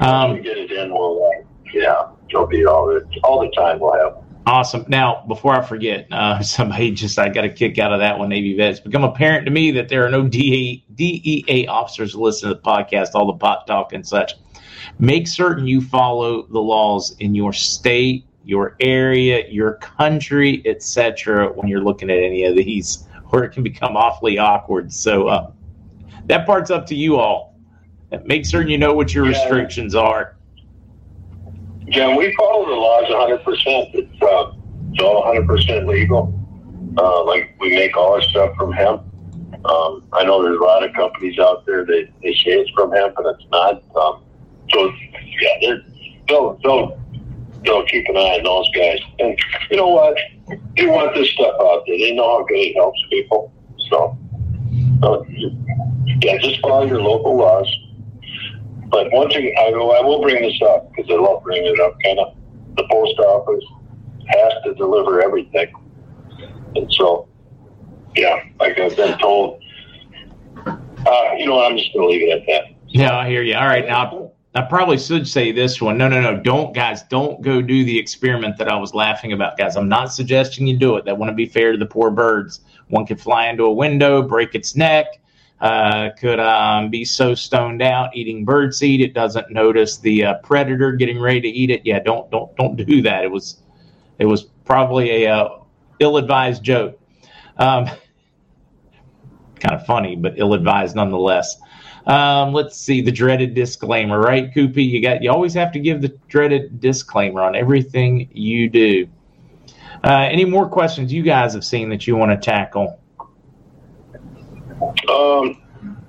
So 0.00 0.06
um, 0.06 0.32
we 0.32 0.40
get 0.40 0.56
it 0.56 0.72
in, 0.72 0.90
we'll, 0.92 1.22
uh, 1.22 1.44
yeah, 1.74 2.08
it'll 2.28 2.46
be 2.46 2.64
all 2.64 2.86
the 2.86 3.06
all 3.22 3.40
the 3.40 3.50
time. 3.54 3.78
We'll 3.78 3.92
have. 3.92 4.16
Awesome. 4.46 4.84
Now, 4.88 5.22
before 5.28 5.54
I 5.54 5.62
forget, 5.62 6.06
uh, 6.10 6.42
somebody 6.42 6.90
just 6.90 7.18
I 7.18 7.28
got 7.28 7.44
a 7.44 7.50
kick 7.50 7.78
out 7.78 7.92
of 7.92 8.00
that 8.00 8.18
one. 8.18 8.30
Navy 8.30 8.56
vets. 8.56 8.80
Become 8.80 9.04
apparent 9.04 9.44
to 9.44 9.52
me 9.52 9.70
that 9.72 9.88
there 9.88 10.06
are 10.06 10.10
no 10.10 10.26
DEA, 10.26 10.84
DEA 10.94 11.66
officers 11.68 12.14
listening 12.14 12.54
to 12.54 12.60
the 12.60 12.62
podcast, 12.62 13.08
all 13.14 13.26
the 13.26 13.38
pot 13.38 13.66
talk 13.66 13.92
and 13.92 14.06
such. 14.06 14.32
Make 14.98 15.28
certain 15.28 15.66
you 15.66 15.80
follow 15.80 16.46
the 16.46 16.58
laws 16.58 17.14
in 17.18 17.34
your 17.34 17.52
state, 17.52 18.26
your 18.50 18.76
area, 18.80 19.48
your 19.48 19.74
country, 19.74 20.60
etc. 20.66 21.52
When 21.52 21.68
you're 21.68 21.84
looking 21.84 22.10
at 22.10 22.18
any 22.18 22.42
of 22.42 22.56
these, 22.56 23.06
or 23.30 23.44
it 23.44 23.50
can 23.50 23.62
become 23.62 23.96
awfully 23.96 24.38
awkward. 24.38 24.92
So 24.92 25.28
uh, 25.28 25.52
that 26.26 26.46
part's 26.46 26.68
up 26.68 26.84
to 26.86 26.96
you 26.96 27.16
all. 27.16 27.54
Make 28.24 28.44
certain 28.44 28.68
you 28.68 28.76
know 28.76 28.92
what 28.92 29.14
your 29.14 29.24
yeah. 29.24 29.38
restrictions 29.38 29.94
are. 29.94 30.36
Yeah, 31.86 32.16
we 32.16 32.34
follow 32.36 32.66
the 32.66 32.74
laws 32.74 33.04
100%. 33.44 33.94
It's, 33.94 34.22
uh, 34.22 34.52
it's 34.90 35.00
all 35.00 35.22
100% 35.24 35.86
legal. 35.86 36.36
Uh, 36.98 37.24
like 37.24 37.54
we 37.60 37.70
make 37.70 37.96
all 37.96 38.14
our 38.14 38.22
stuff 38.22 38.56
from 38.56 38.72
hemp. 38.72 39.02
Um, 39.64 40.04
I 40.12 40.24
know 40.24 40.42
there's 40.42 40.58
a 40.58 40.64
lot 40.64 40.82
of 40.82 40.92
companies 40.92 41.38
out 41.38 41.64
there 41.66 41.84
that 41.84 42.08
they 42.20 42.32
say 42.32 42.50
it's 42.50 42.70
from 42.70 42.90
hemp 42.90 43.16
and 43.16 43.26
it's 43.28 43.48
not. 43.52 43.74
Um, 43.94 44.24
so 44.70 44.92
yeah, 45.40 45.50
they're, 45.60 45.84
they'll 46.64 46.99
they'll 47.64 47.80
they'll 47.80 47.86
keep 47.86 48.08
an 48.08 48.16
eye 48.16 48.38
on 48.38 48.44
those 48.44 48.70
guys. 48.74 48.98
And 49.18 49.38
you 49.70 49.76
know 49.76 49.88
what? 49.88 50.16
They 50.76 50.86
want 50.86 51.14
this 51.14 51.30
stuff 51.30 51.54
out 51.60 51.82
there. 51.86 51.98
They 51.98 52.12
know 52.14 52.38
how 52.38 52.44
good 52.44 52.58
it 52.58 52.74
helps 52.74 52.98
people. 53.10 53.52
So 53.90 54.18
uh, 55.02 55.22
yeah, 56.22 56.38
just 56.38 56.60
follow 56.60 56.86
your 56.86 57.00
local 57.00 57.36
laws. 57.36 57.68
But 58.88 59.12
one 59.12 59.30
thing 59.30 59.54
I 59.58 59.70
will, 59.70 59.92
I 59.92 60.00
will 60.00 60.20
bring 60.20 60.42
this 60.42 60.60
up 60.62 60.90
because 60.90 61.10
I 61.10 61.14
love 61.14 61.42
bringing 61.44 61.72
it 61.72 61.80
up. 61.80 61.96
Kind 62.04 62.18
of, 62.18 62.34
the 62.76 62.86
post 62.90 63.18
office 63.20 63.64
has 64.28 64.52
to 64.64 64.74
deliver 64.74 65.22
everything, 65.22 65.72
and 66.74 66.92
so 66.92 67.28
yeah, 68.16 68.42
like 68.58 68.78
I've 68.78 68.96
been 68.96 69.18
told. 69.18 69.62
Uh, 70.66 71.32
you 71.38 71.46
know, 71.46 71.64
I'm 71.64 71.78
just 71.78 71.94
going 71.94 72.06
to 72.06 72.12
leave 72.12 72.28
it 72.28 72.40
at 72.40 72.46
that. 72.46 72.76
Yeah, 72.88 73.16
I 73.16 73.28
hear 73.28 73.42
you. 73.42 73.54
All 73.54 73.66
right, 73.66 73.86
now 73.86 74.32
I 74.54 74.62
probably 74.62 74.98
should 74.98 75.28
say 75.28 75.52
this 75.52 75.80
one. 75.80 75.96
No, 75.96 76.08
no, 76.08 76.20
no. 76.20 76.40
Don't, 76.40 76.74
guys, 76.74 77.04
don't 77.04 77.40
go 77.40 77.62
do 77.62 77.84
the 77.84 77.96
experiment 77.96 78.58
that 78.58 78.68
I 78.68 78.76
was 78.76 78.94
laughing 78.94 79.32
about, 79.32 79.56
guys. 79.56 79.76
I'm 79.76 79.88
not 79.88 80.12
suggesting 80.12 80.66
you 80.66 80.76
do 80.76 80.96
it. 80.96 81.04
That 81.04 81.16
want 81.16 81.30
to 81.30 81.34
be 81.34 81.46
fair 81.46 81.70
to 81.70 81.78
the 81.78 81.86
poor 81.86 82.10
birds. 82.10 82.60
One 82.88 83.06
could 83.06 83.20
fly 83.20 83.46
into 83.46 83.64
a 83.64 83.72
window, 83.72 84.22
break 84.22 84.56
its 84.56 84.74
neck, 84.74 85.06
uh, 85.60 86.10
could 86.18 86.40
um, 86.40 86.90
be 86.90 87.04
so 87.04 87.32
stoned 87.32 87.80
out 87.80 88.16
eating 88.16 88.44
birdseed 88.44 89.00
it 89.00 89.14
doesn't 89.14 89.50
notice 89.50 89.98
the 89.98 90.24
uh, 90.24 90.34
predator 90.42 90.92
getting 90.92 91.20
ready 91.20 91.40
to 91.40 91.48
eat 91.48 91.70
it. 91.70 91.82
Yeah, 91.84 92.00
don't, 92.00 92.28
don't, 92.32 92.54
don't 92.56 92.74
do 92.74 93.02
that. 93.02 93.22
It 93.22 93.30
was, 93.30 93.62
it 94.18 94.24
was 94.24 94.44
probably 94.64 95.24
a 95.24 95.32
uh, 95.32 95.58
ill-advised 96.00 96.64
joke. 96.64 96.98
Um, 97.58 97.84
kind 99.60 99.76
of 99.76 99.86
funny, 99.86 100.16
but 100.16 100.38
ill-advised 100.38 100.96
nonetheless. 100.96 101.56
Um, 102.06 102.52
let's 102.52 102.76
see 102.76 103.00
the 103.00 103.12
dreaded 103.12 103.54
disclaimer, 103.54 104.20
right, 104.20 104.52
Koopy? 104.52 104.88
You 104.88 105.02
got 105.02 105.22
you 105.22 105.30
always 105.30 105.54
have 105.54 105.72
to 105.72 105.78
give 105.78 106.00
the 106.00 106.16
dreaded 106.28 106.80
disclaimer 106.80 107.42
on 107.42 107.54
everything 107.54 108.28
you 108.32 108.68
do. 108.70 109.08
Uh, 110.02 110.28
any 110.30 110.44
more 110.44 110.68
questions 110.68 111.12
you 111.12 111.22
guys 111.22 111.52
have 111.52 111.64
seen 111.64 111.90
that 111.90 112.06
you 112.06 112.16
want 112.16 112.30
to 112.30 112.36
tackle? 112.38 112.98
Um, 115.10 115.62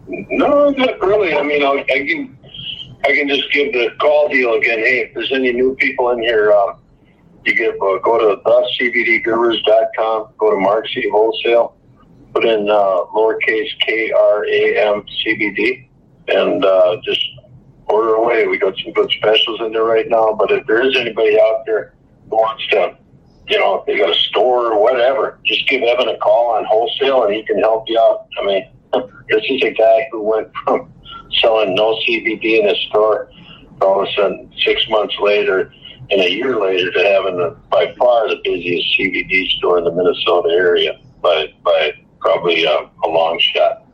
no, 0.07 0.69
not 0.69 1.01
really. 1.01 1.35
I 1.35 1.43
mean, 1.43 1.63
I'll, 1.63 1.79
I 1.79 1.83
can 1.83 2.37
I 3.03 3.13
can 3.13 3.27
just 3.27 3.51
give 3.51 3.73
the 3.73 3.89
call 3.99 4.29
deal 4.29 4.53
again. 4.53 4.79
Hey, 4.79 4.99
if 4.99 5.13
there's 5.13 5.33
any 5.33 5.51
new 5.51 5.75
people 5.75 6.11
in 6.11 6.21
here, 6.21 6.53
uh, 6.53 6.75
you 7.43 7.53
give 7.53 7.73
uh, 7.75 7.97
go 7.99 8.17
to 8.17 8.41
thecbdgurus.com, 8.43 10.29
go 10.37 10.51
to 10.51 10.57
Mark 10.57 10.87
Wholesale 11.11 11.75
put 12.33 12.45
in 12.45 12.69
uh, 12.69 13.05
lowercase 13.13 13.69
k 13.85 14.11
r 14.11 14.45
a 14.45 14.77
m 14.77 15.03
c 15.23 15.35
b 15.35 15.51
d, 15.51 15.89
and 16.27 16.63
uh, 16.63 16.97
just 17.03 17.21
order 17.87 18.15
away. 18.15 18.47
We 18.47 18.57
got 18.57 18.75
some 18.83 18.93
good 18.93 19.11
specials 19.11 19.59
in 19.61 19.73
there 19.73 19.83
right 19.83 20.07
now. 20.07 20.33
But 20.33 20.51
if 20.51 20.65
there 20.67 20.81
is 20.81 20.95
anybody 20.97 21.39
out 21.39 21.63
there 21.65 21.93
who 22.29 22.37
wants 22.37 22.65
to, 22.69 22.97
you 23.47 23.59
know, 23.59 23.75
if 23.75 23.85
they 23.85 23.97
got 23.97 24.09
a 24.09 24.19
store 24.19 24.73
or 24.73 24.81
whatever, 24.81 25.39
just 25.45 25.67
give 25.67 25.81
Evan 25.83 26.07
a 26.07 26.17
call 26.17 26.55
on 26.55 26.65
wholesale, 26.65 27.23
and 27.25 27.33
he 27.33 27.43
can 27.43 27.59
help 27.59 27.85
you 27.87 27.99
out. 27.99 28.27
I 28.39 28.45
mean, 28.45 28.69
this 29.29 29.43
is 29.49 29.61
a 29.63 29.71
guy 29.71 30.07
who 30.11 30.21
went 30.21 30.49
from 30.63 30.91
selling 31.41 31.75
no 31.75 31.95
CBD 32.07 32.59
in 32.59 32.67
his 32.67 32.77
store, 32.89 33.29
all 33.81 34.01
of 34.01 34.07
a 34.07 34.11
sudden 34.13 34.51
six 34.63 34.87
months 34.89 35.15
later 35.19 35.71
and 36.11 36.21
a 36.21 36.29
year 36.29 36.59
later 36.59 36.91
to 36.91 36.99
having 36.99 37.37
the, 37.37 37.55
by 37.69 37.93
far 37.97 38.27
the 38.27 38.39
busiest 38.43 38.99
CBD 38.99 39.47
store 39.57 39.77
in 39.77 39.85
the 39.85 39.91
Minnesota 39.91 40.49
area 40.49 40.99
by 41.21 41.47
by 41.63 41.93
probably 42.21 42.65
uh, 42.65 42.85
a 43.03 43.07
long 43.07 43.39
shot. 43.39 43.85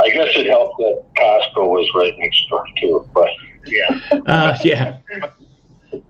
I 0.00 0.10
guess 0.10 0.28
it 0.36 0.46
helped 0.46 0.78
that 0.78 1.02
Costco 1.16 1.68
was 1.68 1.90
right 1.94 2.14
next 2.18 2.48
door 2.48 2.64
too, 2.80 3.08
but 3.12 3.28
yeah, 3.66 4.00
uh, 4.26 4.56
yeah. 4.62 4.98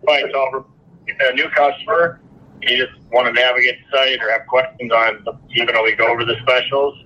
Right, 0.06 0.24
so 0.32 0.66
if 1.06 1.32
a 1.32 1.34
new 1.34 1.48
customer, 1.50 2.20
you 2.62 2.86
just 2.86 2.98
want 3.10 3.26
to 3.26 3.32
navigate 3.32 3.76
the 3.90 3.96
site 3.96 4.22
or 4.22 4.30
have 4.30 4.46
questions 4.46 4.92
on, 4.92 5.24
even 5.54 5.74
though 5.74 5.84
we 5.84 5.94
go 5.94 6.06
over 6.06 6.24
the 6.24 6.36
specials, 6.42 6.98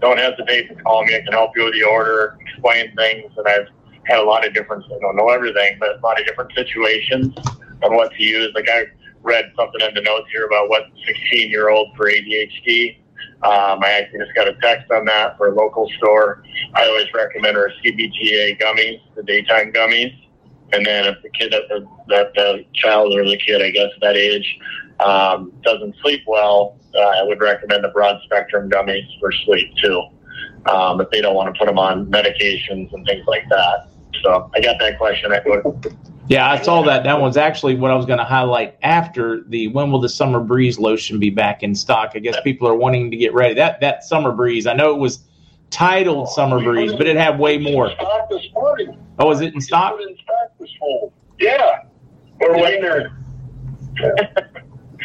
don't 0.00 0.18
hesitate 0.18 0.68
to 0.68 0.74
call 0.82 1.04
me. 1.04 1.16
I 1.16 1.20
can 1.20 1.32
help 1.32 1.56
you 1.56 1.64
with 1.64 1.74
the 1.74 1.82
order, 1.82 2.38
explain 2.40 2.94
things, 2.94 3.32
and 3.36 3.48
I've 3.48 3.66
had 4.04 4.20
a 4.20 4.22
lot 4.22 4.46
of 4.46 4.54
different, 4.54 4.84
I 4.84 4.98
don't 5.00 5.16
know 5.16 5.28
everything, 5.28 5.76
but 5.80 5.98
a 5.98 6.00
lot 6.00 6.20
of 6.20 6.26
different 6.26 6.52
situations 6.54 7.34
on 7.82 7.94
what 7.94 8.12
to 8.12 8.22
use. 8.22 8.52
Like 8.54 8.68
I 8.68 8.86
read 9.22 9.50
something 9.56 9.80
in 9.80 9.94
the 9.94 10.02
notes 10.02 10.28
here 10.32 10.46
about 10.46 10.68
what 10.68 10.84
16 11.04 11.50
year 11.50 11.68
old 11.70 11.96
for 11.96 12.10
ADHD 12.10 12.98
um, 13.42 13.84
I 13.84 14.00
actually 14.00 14.20
just 14.20 14.34
got 14.34 14.48
a 14.48 14.54
text 14.60 14.90
on 14.90 15.04
that 15.06 15.36
for 15.36 15.48
a 15.48 15.54
local 15.54 15.88
store. 15.96 16.42
I 16.74 16.86
always 16.86 17.06
recommend 17.14 17.56
our 17.56 17.70
CBGA 17.84 18.60
gummies, 18.60 19.00
the 19.14 19.22
daytime 19.22 19.72
gummies. 19.72 20.12
And 20.72 20.84
then 20.84 21.06
if 21.06 21.22
the 21.22 21.30
kid, 21.30 21.52
that 21.52 21.86
that 22.08 22.34
the 22.34 22.64
child 22.74 23.14
or 23.14 23.24
the 23.24 23.38
kid, 23.38 23.62
I 23.62 23.70
guess, 23.70 23.90
that 24.02 24.16
age, 24.16 24.58
um, 25.00 25.52
doesn't 25.62 25.94
sleep 26.02 26.22
well, 26.26 26.76
uh, 26.94 27.00
I 27.00 27.22
would 27.22 27.40
recommend 27.40 27.84
the 27.84 27.88
broad 27.88 28.20
spectrum 28.24 28.68
gummies 28.68 29.06
for 29.20 29.30
sleep 29.44 29.72
too. 29.82 30.02
Um, 30.66 31.00
if 31.00 31.08
they 31.10 31.20
don't 31.20 31.34
want 31.34 31.54
to 31.54 31.58
put 31.58 31.66
them 31.66 31.78
on 31.78 32.06
medications 32.06 32.92
and 32.92 33.06
things 33.06 33.24
like 33.26 33.48
that. 33.48 33.88
So 34.22 34.50
I 34.54 34.60
got 34.60 34.78
that 34.80 34.98
question. 34.98 35.32
I 35.32 35.40
would 35.46 35.96
yeah, 36.28 36.50
I 36.50 36.60
saw 36.60 36.82
that. 36.82 37.04
That 37.04 37.20
one's 37.20 37.36
actually 37.36 37.74
what 37.74 37.90
I 37.90 37.94
was 37.94 38.04
going 38.04 38.18
to 38.18 38.24
highlight 38.24 38.76
after 38.82 39.42
the 39.44 39.68
when 39.68 39.90
will 39.90 40.00
the 40.00 40.08
summer 40.08 40.40
breeze 40.40 40.78
lotion 40.78 41.18
be 41.18 41.30
back 41.30 41.62
in 41.62 41.74
stock? 41.74 42.12
I 42.14 42.18
guess 42.18 42.36
people 42.42 42.68
are 42.68 42.74
wanting 42.74 43.10
to 43.10 43.16
get 43.16 43.32
ready. 43.32 43.54
That 43.54 43.80
that 43.80 44.04
summer 44.04 44.32
breeze, 44.32 44.66
I 44.66 44.74
know 44.74 44.94
it 44.94 44.98
was 44.98 45.20
titled 45.70 46.28
summer 46.28 46.62
breeze, 46.62 46.92
but 46.92 47.06
it 47.06 47.16
had 47.16 47.38
way 47.38 47.58
more. 47.58 47.90
Stock 47.92 48.28
this 48.28 48.46
morning. 48.52 48.98
Oh, 49.18 49.30
is 49.30 49.40
it 49.40 49.54
in 49.54 49.60
stock? 49.60 49.98
in 50.00 50.16
stock 50.16 50.52
this 50.60 50.70
morning. 50.80 51.12
Yeah, 51.38 51.84
we're 52.40 52.60
waiting 52.62 52.82
there. 52.82 53.16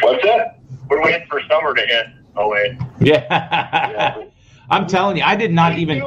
What's 0.01 0.23
that? 0.23 0.59
We're 0.89 1.03
waiting 1.03 1.27
for 1.29 1.41
summer 1.49 1.73
to 1.73 1.81
hit. 1.81 2.07
Oh 2.35 2.49
wait. 2.49 2.77
Yeah. 2.99 3.25
Yeah. 3.29 4.25
I'm 4.69 4.87
telling 4.87 5.17
you, 5.17 5.23
I 5.23 5.35
did 5.35 5.53
not 5.53 5.77
even 5.77 6.01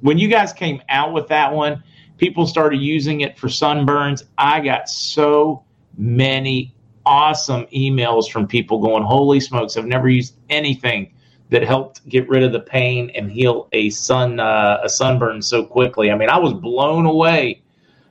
when 0.00 0.18
you 0.18 0.28
guys 0.28 0.52
came 0.52 0.82
out 0.88 1.12
with 1.12 1.28
that 1.28 1.52
one, 1.52 1.82
people 2.18 2.46
started 2.46 2.80
using 2.80 3.20
it 3.20 3.38
for 3.38 3.48
sunburns. 3.48 4.24
I 4.38 4.60
got 4.60 4.88
so 4.88 5.64
many 5.96 6.74
awesome 7.06 7.66
emails 7.66 8.30
from 8.30 8.46
people 8.46 8.78
going, 8.78 9.02
"Holy 9.02 9.40
smokes, 9.40 9.76
I've 9.76 9.86
never 9.86 10.08
used 10.08 10.36
anything 10.50 11.12
that 11.50 11.62
helped 11.62 12.06
get 12.08 12.28
rid 12.28 12.42
of 12.42 12.52
the 12.52 12.60
pain 12.60 13.10
and 13.14 13.30
heal 13.30 13.68
a 13.72 13.90
sun 13.90 14.40
uh, 14.40 14.78
a 14.82 14.88
sunburn 14.88 15.42
so 15.42 15.64
quickly." 15.64 16.10
I 16.10 16.16
mean, 16.16 16.28
I 16.28 16.38
was 16.38 16.52
blown 16.54 17.06
away 17.06 17.62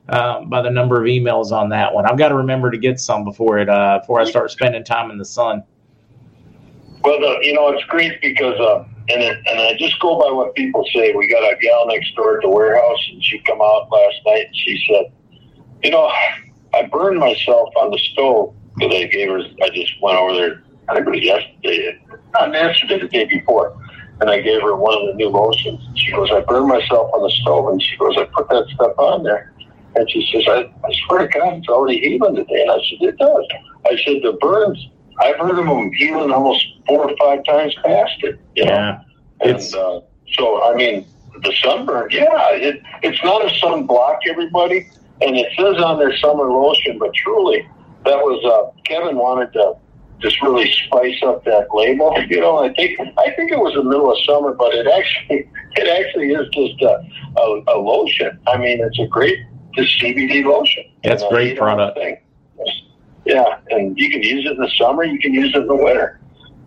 uh, 0.08 0.44
by 0.44 0.62
the 0.62 0.70
number 0.70 1.00
of 1.00 1.06
emails 1.06 1.50
on 1.50 1.70
that 1.70 1.92
one. 1.92 2.06
I've 2.06 2.18
got 2.18 2.28
to 2.28 2.36
remember 2.36 2.70
to 2.70 2.78
get 2.78 3.00
some 3.00 3.24
before 3.24 3.58
it 3.58 3.68
uh, 3.68 3.98
before 4.00 4.20
I 4.20 4.24
start 4.24 4.50
spending 4.50 4.84
time 4.84 5.10
in 5.10 5.18
the 5.18 5.24
sun. 5.24 5.62
Well, 7.02 7.20
the, 7.20 7.38
you 7.42 7.52
know, 7.52 7.68
it's 7.68 7.84
great 7.84 8.18
because, 8.22 8.58
uh, 8.58 8.84
and 9.08 9.22
it, 9.22 9.38
and 9.46 9.60
I 9.60 9.74
just 9.78 9.98
go 10.00 10.18
by 10.20 10.30
what 10.30 10.54
people 10.54 10.84
say. 10.94 11.12
We 11.14 11.28
got 11.28 11.42
a 11.42 11.56
gal 11.60 11.86
next 11.86 12.14
door 12.14 12.36
at 12.36 12.42
the 12.42 12.48
warehouse, 12.48 13.08
and 13.12 13.22
she 13.22 13.38
come 13.40 13.60
out 13.60 13.90
last 13.90 14.16
night 14.26 14.46
and 14.46 14.56
she 14.56 14.84
said, 14.88 15.12
"You 15.82 15.90
know, 15.90 16.10
I 16.74 16.86
burned 16.90 17.18
myself 17.18 17.70
on 17.76 17.90
the 17.90 17.98
stove 17.98 18.54
because 18.76 18.94
I 18.94 19.04
gave 19.06 19.28
her. 19.28 19.40
I 19.62 19.68
just 19.70 19.92
went 20.02 20.18
over 20.18 20.34
there. 20.34 20.62
I 20.88 20.94
think 20.94 21.06
it 21.06 21.10
was 21.10 21.22
yesterday, 21.22 21.98
not 22.32 22.52
yesterday, 22.52 22.98
the 23.00 23.08
day 23.08 23.24
before, 23.24 23.76
and 24.20 24.30
I 24.30 24.40
gave 24.40 24.60
her 24.62 24.76
one 24.76 24.94
of 24.94 25.06
the 25.08 25.14
new 25.14 25.28
lotions. 25.28 25.80
She 25.96 26.12
goes, 26.12 26.30
I 26.30 26.40
burned 26.40 26.68
myself 26.68 27.10
on 27.14 27.22
the 27.22 27.30
stove, 27.30 27.68
and 27.68 27.82
she 27.82 27.96
goes, 27.96 28.16
I 28.18 28.24
put 28.34 28.48
that 28.48 28.66
stuff 28.74 28.92
on 28.98 29.22
there." 29.22 29.54
And 29.96 30.10
she 30.10 30.28
says, 30.32 30.44
I, 30.48 30.70
I 30.84 30.92
swear 31.06 31.28
to 31.28 31.38
God, 31.38 31.54
it's 31.54 31.68
already 31.68 32.00
healing 32.00 32.34
today. 32.34 32.62
And 32.62 32.70
I 32.70 32.78
said, 32.78 33.08
it 33.08 33.16
does. 33.16 33.46
I 33.86 33.96
said, 34.04 34.22
the 34.22 34.36
burns, 34.40 34.88
I've 35.20 35.36
heard 35.36 35.58
of 35.58 35.66
them 35.66 35.92
healing 35.92 36.32
almost 36.32 36.66
four 36.86 37.10
or 37.10 37.16
five 37.16 37.44
times 37.44 37.74
past 37.84 38.22
it. 38.22 38.38
You 38.54 38.64
know? 38.64 38.72
Yeah, 38.72 39.00
And 39.40 39.50
it's 39.50 39.74
uh, 39.74 40.00
so, 40.32 40.62
I 40.62 40.74
mean, 40.74 41.06
the 41.42 41.52
sunburn, 41.62 42.08
yeah, 42.10 42.50
it, 42.50 42.82
it's 43.02 43.22
not 43.24 43.44
a 43.44 43.48
sunblock, 43.54 44.18
everybody. 44.28 44.88
And 45.20 45.36
it 45.36 45.52
says 45.56 45.80
on 45.82 45.98
their 45.98 46.16
summer 46.16 46.50
lotion, 46.50 46.98
but 46.98 47.14
truly, 47.14 47.68
that 48.04 48.16
was 48.16 48.44
uh, 48.44 48.80
Kevin 48.84 49.16
wanted 49.16 49.52
to 49.54 49.74
just 50.20 50.40
really 50.42 50.70
spice 50.72 51.22
up 51.22 51.44
that 51.44 51.68
label. 51.72 52.14
You 52.28 52.40
know, 52.40 52.58
I 52.58 52.72
think 52.74 52.98
I 53.00 53.30
think 53.36 53.52
it 53.52 53.58
was 53.58 53.74
the 53.74 53.84
middle 53.84 54.10
of 54.10 54.18
summer, 54.24 54.54
but 54.54 54.74
it 54.74 54.86
actually 54.86 55.48
it 55.76 55.88
actually 55.88 56.32
is 56.32 56.48
just 56.48 56.82
a, 56.82 57.04
a, 57.38 57.62
a 57.68 57.78
lotion. 57.78 58.38
I 58.46 58.56
mean, 58.56 58.80
it's 58.82 58.98
a 58.98 59.06
great 59.06 59.38
just 59.74 60.00
CBD 60.00 60.44
lotion. 60.44 60.84
That's 61.02 61.24
great 61.28 61.56
product. 61.56 61.98
thing. 61.98 62.18
Yeah, 63.24 63.58
and 63.70 63.98
you 63.98 64.10
can 64.10 64.22
use 64.22 64.46
it 64.46 64.52
in 64.52 64.58
the 64.58 64.70
summer. 64.76 65.04
You 65.04 65.18
can 65.18 65.32
use 65.32 65.54
it 65.54 65.62
in 65.62 65.66
the 65.66 65.74
winter. 65.74 66.20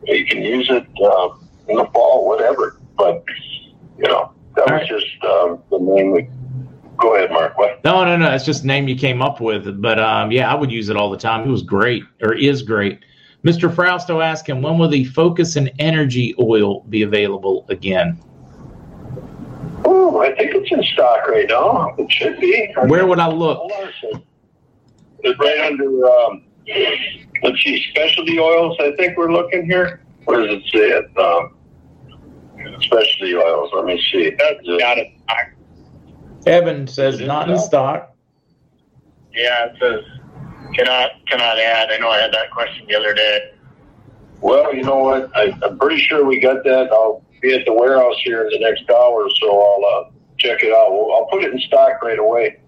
You 0.06 0.26
can 0.26 0.42
use 0.42 0.70
it 0.70 0.88
um, 1.06 1.48
in 1.68 1.78
the 1.78 1.86
fall, 1.94 2.28
whatever. 2.28 2.80
But 2.96 3.24
you 3.98 4.08
know, 4.08 4.34
that 4.56 4.70
All 4.70 4.78
was 4.78 4.82
right. 4.82 4.88
just 4.90 5.24
um, 5.24 5.64
the 5.70 5.80
name. 5.80 6.12
We, 6.12 6.30
go 6.98 7.16
ahead, 7.16 7.32
Mark. 7.32 7.58
What? 7.58 7.84
No, 7.84 8.04
no, 8.04 8.18
no. 8.18 8.32
It's 8.32 8.46
just 8.46 8.66
name 8.66 8.88
you 8.88 8.96
came 8.96 9.22
up 9.22 9.40
with. 9.40 9.82
But 9.82 10.00
um, 10.00 10.32
yeah, 10.32 10.52
I 10.52 10.56
would 10.56 10.72
use 10.72 10.90
it 10.90 10.98
all 10.98 11.12
the 11.12 11.18
time. 11.18 11.48
It 11.48 11.52
was 11.52 11.62
great, 11.62 12.04
or 12.22 12.34
is 12.34 12.64
great. 12.64 13.00
Mr. 13.44 13.74
Frausto 13.74 14.20
asking, 14.20 14.62
when 14.62 14.78
will 14.78 14.90
the 14.90 15.06
Focus 15.06 15.56
and 15.56 15.72
Energy 15.80 16.36
oil 16.40 16.82
be 16.90 17.04
available 17.04 17.66
again? 17.70 18.20
Oh, 19.86 20.20
I 20.22 20.36
think 20.36 20.56
it's 20.56 20.72
in 20.72 20.84
stock 20.84 21.28
right 21.28 21.48
now. 21.48 21.96
It 21.98 22.12
should 22.12 22.40
be. 22.40 22.74
Where 22.88 23.06
would 23.06 23.20
I 23.20 23.28
look? 23.28 23.60
Hold 23.60 23.72
on 23.72 23.88
a 23.88 23.92
second. 24.02 24.24
It's 25.20 25.40
right 25.40 25.60
under. 25.60 26.08
Um, 26.08 26.44
let's 27.44 27.64
see, 27.64 27.86
specialty 27.90 28.40
oils. 28.40 28.78
I 28.80 28.92
think 28.98 29.18
we're 29.18 29.32
looking 29.32 29.66
here. 29.66 30.02
What 30.26 30.38
does 30.38 30.48
it 30.50 30.64
say 30.72 30.90
it? 30.90 31.18
Um, 31.18 31.56
specialty 32.82 33.36
oils. 33.36 33.72
Let 33.74 33.86
me 33.86 34.02
see. 34.12 34.32
That's 34.32 34.66
got 34.80 34.98
it. 34.98 35.12
I- 35.30 35.52
Evan 36.46 36.88
says 36.88 37.20
not 37.20 37.50
in 37.50 37.58
stock. 37.58 38.16
Yeah, 39.34 39.66
it 39.66 39.76
says 39.80 40.04
cannot 40.76 41.12
cannot 41.28 41.60
add. 41.60 41.92
I 41.92 41.98
know 41.98 42.10
I 42.10 42.20
had 42.20 42.32
that 42.34 42.52
question 42.52 42.86
the 42.88 42.96
other 42.96 43.14
day. 43.14 43.52
Well, 44.42 44.74
you 44.74 44.84
know 44.84 44.98
what? 45.00 45.36
I, 45.36 45.58
I'm 45.64 45.78
pretty 45.80 46.02
sure 46.02 46.26
we 46.26 46.40
got 46.40 46.64
that. 46.64 46.90
I'll 46.92 47.24
be 47.42 47.54
at 47.56 47.66
the 47.66 47.74
warehouse 47.74 48.16
here 48.24 48.44
in 48.46 48.50
the 48.50 48.60
next 48.60 48.90
hour, 48.90 49.28
so 49.42 49.62
I'll 49.62 49.86
uh, 50.06 50.10
check 50.38 50.64
it 50.64 50.72
out. 50.72 50.88
I'll 50.88 51.28
put 51.32 51.44
it 51.44 51.52
in 51.54 51.60
stock 51.60 52.02
right 52.02 52.20
away. 52.20 52.60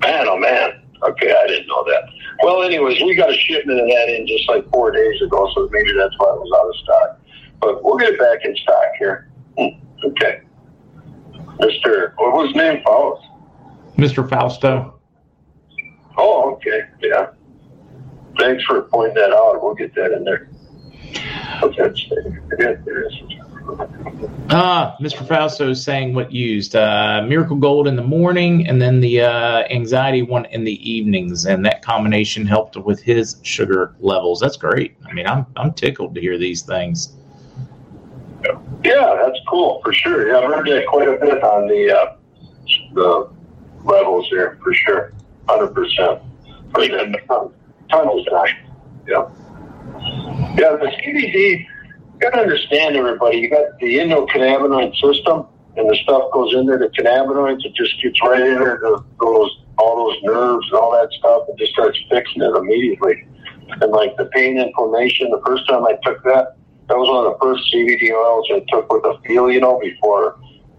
Man, 0.00 0.26
oh 0.28 0.38
man. 0.38 0.82
Okay, 1.02 1.32
I 1.34 1.46
didn't 1.46 1.66
know 1.68 1.82
that. 1.84 2.04
Well, 2.42 2.62
anyways, 2.62 3.02
we 3.02 3.14
got 3.14 3.30
a 3.30 3.34
shipment 3.34 3.80
of 3.80 3.86
that 3.86 4.08
in 4.08 4.26
just 4.26 4.48
like 4.48 4.68
four 4.70 4.90
days 4.90 5.20
ago, 5.22 5.50
so 5.54 5.68
maybe 5.72 5.92
that's 5.96 6.14
why 6.18 6.28
it 6.28 6.38
was 6.40 6.52
out 6.58 6.68
of 6.68 6.76
stock. 6.76 7.20
But 7.60 7.82
we'll 7.84 7.96
get 7.96 8.10
it 8.14 8.18
back 8.18 8.44
in 8.44 8.54
stock 8.56 8.84
here. 8.98 9.30
Hmm, 9.58 9.68
Okay. 10.04 10.40
Mr. 11.60 12.12
What 12.16 12.32
was 12.32 12.46
his 12.48 12.56
name? 12.56 12.82
Faust? 12.84 13.26
Mr. 13.96 14.26
Fausto. 14.28 14.98
Oh, 16.16 16.52
okay. 16.54 16.82
Yeah. 17.00 17.30
Thanks 18.38 18.64
for 18.64 18.82
pointing 18.82 19.14
that 19.16 19.30
out. 19.32 19.62
We'll 19.62 19.74
get 19.74 19.94
that 19.94 20.12
in 20.12 20.24
there. 20.24 20.48
Say? 21.74 22.16
Yeah, 22.58 22.74
there 22.84 23.02
it 23.02 23.12
is. 23.12 23.39
Ah, 24.52 24.96
Mr. 25.00 25.26
Fausto 25.26 25.70
is 25.70 25.82
saying 25.82 26.14
what 26.14 26.32
used. 26.32 26.74
Uh, 26.74 27.22
Miracle 27.26 27.56
Gold 27.56 27.86
in 27.86 27.96
the 27.96 28.02
morning 28.02 28.66
and 28.66 28.82
then 28.82 29.00
the 29.00 29.22
uh, 29.22 29.62
anxiety 29.70 30.22
one 30.22 30.44
in 30.46 30.64
the 30.64 30.90
evenings. 30.90 31.46
And 31.46 31.64
that 31.66 31.82
combination 31.82 32.46
helped 32.46 32.76
with 32.76 33.00
his 33.00 33.36
sugar 33.42 33.94
levels. 34.00 34.40
That's 34.40 34.56
great. 34.56 34.96
I 35.08 35.12
mean, 35.12 35.26
I'm, 35.26 35.46
I'm 35.56 35.72
tickled 35.72 36.14
to 36.16 36.20
hear 36.20 36.36
these 36.36 36.62
things. 36.62 37.16
Yeah, 38.84 39.18
that's 39.22 39.38
cool 39.48 39.80
for 39.84 39.92
sure. 39.92 40.28
Yeah, 40.28 40.38
I've 40.38 40.50
heard 40.54 40.66
that 40.68 40.86
quite 40.86 41.08
a 41.08 41.12
bit 41.12 41.42
on 41.42 41.68
the 41.68 41.94
uh, 41.94 42.16
the 42.94 43.30
levels 43.84 44.26
here 44.30 44.58
for 44.62 44.72
sure, 44.72 45.12
hundred 45.48 45.74
percent. 45.74 46.22
Ton- 46.74 47.52
time. 48.30 48.56
Yeah, 49.06 49.28
yeah. 50.56 50.76
The 50.76 50.90
CBD, 51.02 51.66
got 52.20 52.30
to 52.30 52.40
understand, 52.40 52.96
everybody. 52.96 53.38
You 53.38 53.50
got 53.50 53.78
the 53.80 53.96
endocannabinoid 53.98 54.94
system, 55.00 55.46
and 55.76 55.88
the 55.88 55.96
stuff 56.02 56.30
goes 56.32 56.54
in 56.54 56.66
there. 56.66 56.78
The 56.78 56.88
cannabinoids, 56.88 57.64
it 57.64 57.74
just 57.74 58.00
gets 58.02 58.20
right 58.22 58.40
in 58.40 58.58
there. 58.58 58.78
The, 58.82 59.04
those 59.20 59.56
all 59.78 59.96
those 59.96 60.22
nerves 60.22 60.66
and 60.70 60.78
all 60.78 60.92
that 60.92 61.10
stuff, 61.12 61.48
and 61.48 61.58
just 61.58 61.72
starts 61.72 61.98
fixing 62.10 62.42
it 62.42 62.54
immediately. 62.54 63.26
And 63.80 63.90
like 63.92 64.16
the 64.16 64.26
pain, 64.26 64.58
inflammation. 64.58 65.30
The 65.30 65.42
first 65.46 65.66
time 65.68 65.84
I 65.84 65.96
took 66.04 66.22
that, 66.24 66.56
that 66.88 66.98
was 66.98 67.08
one 67.08 67.24
of 67.24 67.32
the 67.32 67.38
first 67.40 67.72
CBD 67.72 68.12
oils 68.12 68.46
I 68.52 68.64
took 68.68 68.92
with 68.92 69.04
a 69.04 69.18
feel, 69.26 69.50
you 69.50 69.60
know, 69.60 69.78
before 69.80 70.38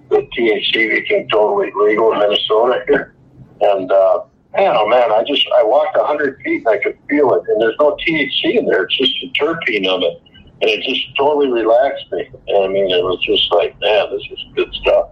the 0.10 0.28
THC 0.38 0.90
became 0.90 1.28
totally 1.30 1.72
legal 1.76 2.12
in 2.12 2.20
Minnesota 2.20 2.84
here. 2.88 3.16
And 3.62 3.92
uh, 3.92 4.24
man, 4.54 4.76
oh 4.76 4.88
man, 4.88 5.12
I 5.12 5.24
just 5.26 5.48
I 5.56 5.64
walked 5.64 5.96
a 5.96 6.04
hundred 6.04 6.42
feet 6.44 6.66
and 6.66 6.68
I 6.68 6.78
could 6.78 6.98
feel 7.10 7.34
it, 7.34 7.44
and 7.48 7.62
there's 7.62 7.76
no 7.80 7.96
THC 8.06 8.58
in 8.58 8.66
there. 8.66 8.84
It's 8.84 8.98
just 8.98 9.14
the 9.22 9.32
terpene 9.40 9.88
of 9.88 10.02
it, 10.04 10.22
and 10.62 10.70
it 10.70 10.84
just 10.84 11.18
totally 11.18 11.52
relaxed 11.52 12.06
me. 12.12 12.30
And 12.48 12.66
I 12.66 12.68
mean, 12.68 12.90
it 12.90 13.04
was 13.04 13.20
just 13.26 13.52
like, 13.52 13.80
man, 13.80 14.12
this 14.12 14.22
is 14.32 14.46
good 14.56 14.74
stuff. 14.76 15.10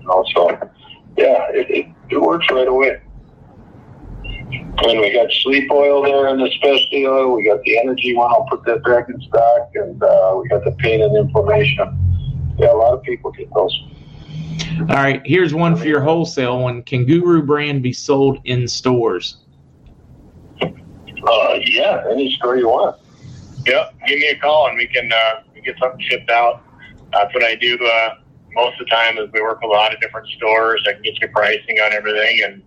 You 0.00 0.06
know, 0.06 0.24
so 0.34 0.50
yeah, 1.16 1.48
it, 1.50 1.68
it, 1.70 1.86
it 2.10 2.20
works 2.20 2.46
right 2.50 2.68
away. 2.68 3.00
And 4.80 5.00
we 5.00 5.12
got 5.12 5.30
sleep 5.42 5.68
oil 5.72 6.02
there 6.02 6.28
in 6.28 6.38
the 6.38 6.48
specialty 6.52 7.06
oil. 7.06 7.34
We 7.34 7.44
got 7.44 7.60
the 7.62 7.78
energy 7.78 8.14
one. 8.14 8.30
I'll 8.30 8.46
put 8.48 8.64
that 8.66 8.84
back 8.84 9.08
in 9.08 9.20
stock. 9.22 9.70
And 9.74 10.00
uh, 10.00 10.40
we 10.40 10.48
got 10.48 10.64
the 10.64 10.72
pain 10.78 11.02
and 11.02 11.16
inflammation. 11.16 12.54
Yeah, 12.56 12.72
a 12.72 12.76
lot 12.76 12.94
of 12.94 13.02
people 13.02 13.32
get 13.32 13.52
those. 13.52 13.76
All 14.80 14.86
right, 14.86 15.20
here's 15.24 15.52
one 15.54 15.74
for 15.74 15.86
your 15.86 16.00
wholesale 16.00 16.60
one. 16.60 16.82
Can 16.84 17.04
Guru 17.04 17.42
brand 17.42 17.82
be 17.82 17.92
sold 17.92 18.38
in 18.44 18.68
stores? 18.68 19.38
Uh, 20.62 21.58
yeah, 21.64 22.04
any 22.10 22.32
store 22.36 22.56
you 22.56 22.68
want. 22.68 22.96
Yep, 23.68 23.94
give 24.06 24.18
me 24.18 24.28
a 24.28 24.38
call 24.38 24.68
and 24.68 24.78
we 24.78 24.86
can 24.86 25.10
uh, 25.12 25.42
we 25.54 25.60
get 25.60 25.76
something 25.78 26.00
shipped 26.08 26.30
out. 26.30 26.62
That's 27.12 27.32
what 27.34 27.42
I 27.44 27.54
do 27.54 27.78
uh, 27.78 28.14
most 28.52 28.80
of 28.80 28.86
the 28.86 28.90
time. 28.90 29.18
Is 29.18 29.28
we 29.32 29.42
work 29.42 29.60
with 29.60 29.68
a 29.70 29.72
lot 29.72 29.92
of 29.94 30.00
different 30.00 30.26
stores. 30.28 30.84
I 30.88 30.94
can 30.94 31.02
get 31.02 31.20
you 31.20 31.28
pricing 31.28 31.78
on 31.84 31.92
everything, 31.92 32.40
and 32.44 32.62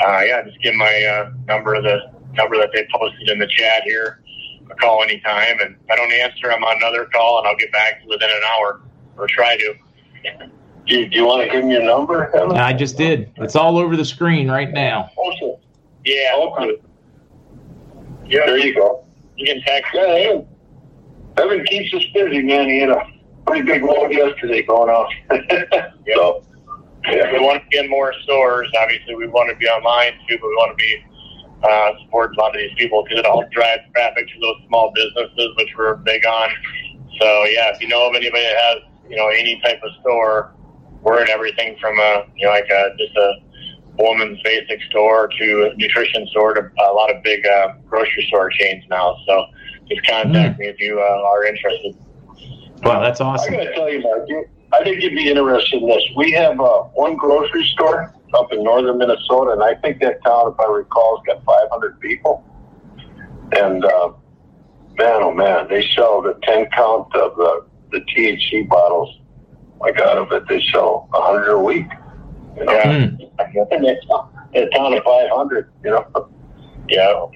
uh, 0.00 0.20
yeah, 0.26 0.42
just 0.42 0.60
give 0.60 0.74
my 0.74 1.04
uh, 1.04 1.30
number 1.46 1.80
the 1.80 2.10
number 2.32 2.56
that 2.58 2.70
they 2.74 2.86
posted 2.92 3.30
in 3.30 3.38
the 3.38 3.46
chat 3.46 3.82
here. 3.84 4.20
A 4.70 4.74
call 4.76 5.02
anytime, 5.02 5.60
and 5.60 5.76
if 5.84 5.90
I 5.90 5.96
don't 5.96 6.10
answer, 6.12 6.50
I'm 6.50 6.64
on 6.64 6.76
another 6.78 7.04
call, 7.12 7.38
and 7.38 7.46
I'll 7.46 7.56
get 7.56 7.70
back 7.70 8.02
within 8.08 8.30
an 8.30 8.40
hour 8.54 8.80
or 9.16 9.26
try 9.28 9.56
to. 9.56 9.74
Do 10.86 10.98
you, 10.98 11.08
do 11.08 11.16
you 11.16 11.26
want 11.26 11.44
to 11.46 11.50
give 11.50 11.64
me 11.64 11.74
your 11.74 11.82
number, 11.82 12.26
Kevin? 12.32 12.56
I 12.56 12.72
just 12.72 12.96
did. 12.96 13.30
It's 13.36 13.56
all 13.56 13.78
over 13.78 13.96
the 13.96 14.04
screen 14.04 14.50
right 14.50 14.70
now. 14.70 15.10
Also, 15.16 15.60
Yeah, 16.04 16.34
Okay. 16.34 16.76
yeah. 18.26 18.46
there 18.46 18.58
you 18.58 18.74
go. 18.74 19.03
You 19.36 19.46
can 19.46 19.62
text. 19.62 19.90
Yeah, 19.94 20.02
Evan, 20.02 20.46
Evan 21.36 21.64
keeps 21.66 21.92
us 21.94 22.04
busy, 22.14 22.42
man. 22.42 22.68
He 22.68 22.80
had 22.80 22.90
a 22.90 23.06
pretty 23.46 23.62
big 23.62 23.82
load 23.82 24.12
yesterday 24.12 24.62
going 24.62 24.90
off. 24.90 25.12
so, 25.30 26.44
we 27.06 27.40
want 27.40 27.62
to 27.70 27.78
in 27.78 27.90
more 27.90 28.14
stores. 28.22 28.70
Obviously, 28.78 29.14
we 29.14 29.26
want 29.26 29.50
to 29.50 29.56
be 29.56 29.66
online 29.66 30.12
too, 30.28 30.38
but 30.40 30.46
we 30.46 30.54
want 30.54 30.78
to 30.78 30.82
be 30.82 31.04
uh, 31.62 31.92
support 32.04 32.36
a 32.36 32.40
lot 32.40 32.54
of 32.54 32.60
these 32.60 32.74
people 32.76 33.02
because 33.02 33.18
it 33.18 33.26
all 33.26 33.44
drives 33.50 33.82
traffic 33.94 34.26
to 34.28 34.40
those 34.40 34.56
small 34.68 34.92
businesses, 34.94 35.56
which 35.56 35.68
we're 35.76 35.96
big 35.96 36.24
on. 36.26 36.50
So 37.20 37.44
yeah, 37.44 37.74
if 37.74 37.80
you 37.80 37.88
know 37.88 38.08
of 38.08 38.14
anybody 38.14 38.42
that 38.42 38.56
has 38.56 38.78
you 39.08 39.16
know 39.16 39.28
any 39.28 39.60
type 39.64 39.80
of 39.82 39.90
store, 40.00 40.54
we're 41.02 41.22
in 41.22 41.28
everything 41.28 41.76
from 41.80 41.98
a 41.98 42.26
you 42.36 42.46
know 42.46 42.52
like 42.52 42.68
a, 42.70 42.90
just 42.98 43.16
a 43.16 43.34
woman's 43.98 44.40
basic 44.42 44.82
store 44.90 45.28
to 45.38 45.70
a 45.70 45.76
nutrition 45.76 46.26
store 46.28 46.54
to 46.54 46.70
a 46.82 46.92
lot 46.92 47.14
of 47.14 47.22
big 47.22 47.46
uh, 47.46 47.74
grocery 47.86 48.24
store 48.28 48.50
chains 48.50 48.84
now. 48.90 49.16
So 49.26 49.46
just 49.88 50.06
contact 50.06 50.56
mm. 50.56 50.60
me 50.60 50.66
if 50.66 50.80
you 50.80 51.00
uh, 51.00 51.28
are 51.28 51.44
interested. 51.44 51.96
Wow, 52.82 53.00
that's 53.00 53.20
awesome. 53.20 53.54
I 53.54 53.56
got 53.56 53.64
to 53.64 53.74
tell 53.74 53.90
you, 53.90 54.00
Mark, 54.00 54.28
I 54.72 54.82
think 54.84 55.02
you'd 55.02 55.14
be 55.14 55.30
interested 55.30 55.82
in 55.82 55.88
this. 55.88 56.02
We 56.16 56.32
have 56.32 56.60
uh, 56.60 56.82
one 56.94 57.16
grocery 57.16 57.64
store 57.72 58.12
up 58.34 58.52
in 58.52 58.64
northern 58.64 58.98
Minnesota, 58.98 59.52
and 59.52 59.62
I 59.62 59.74
think 59.76 60.00
that 60.00 60.22
town, 60.24 60.52
if 60.52 60.60
I 60.60 60.70
recall, 60.70 61.22
has 61.26 61.36
got 61.36 61.44
500 61.44 62.00
people. 62.00 62.44
And 63.56 63.84
uh, 63.84 64.12
man, 64.98 65.22
oh 65.22 65.32
man, 65.32 65.68
they 65.68 65.86
sell 65.94 66.20
the 66.22 66.38
10 66.42 66.66
count 66.70 67.14
of 67.14 67.36
the, 67.36 67.66
the 67.92 68.00
THC 68.00 68.68
bottles. 68.68 69.18
My 69.80 69.92
God, 69.92 70.18
I 70.18 70.24
bet 70.28 70.48
they 70.48 70.62
sell 70.72 71.08
100 71.10 71.52
a 71.52 71.58
week. 71.58 71.86
You 72.56 72.64
know, 72.64 72.72
yeah. 72.72 72.84
mm. 73.08 73.30
a 74.54 74.68
town 74.70 74.94
of 74.94 75.04
500, 75.04 75.70
you 75.82 75.90
know. 75.90 76.28
Yeah. 76.88 77.26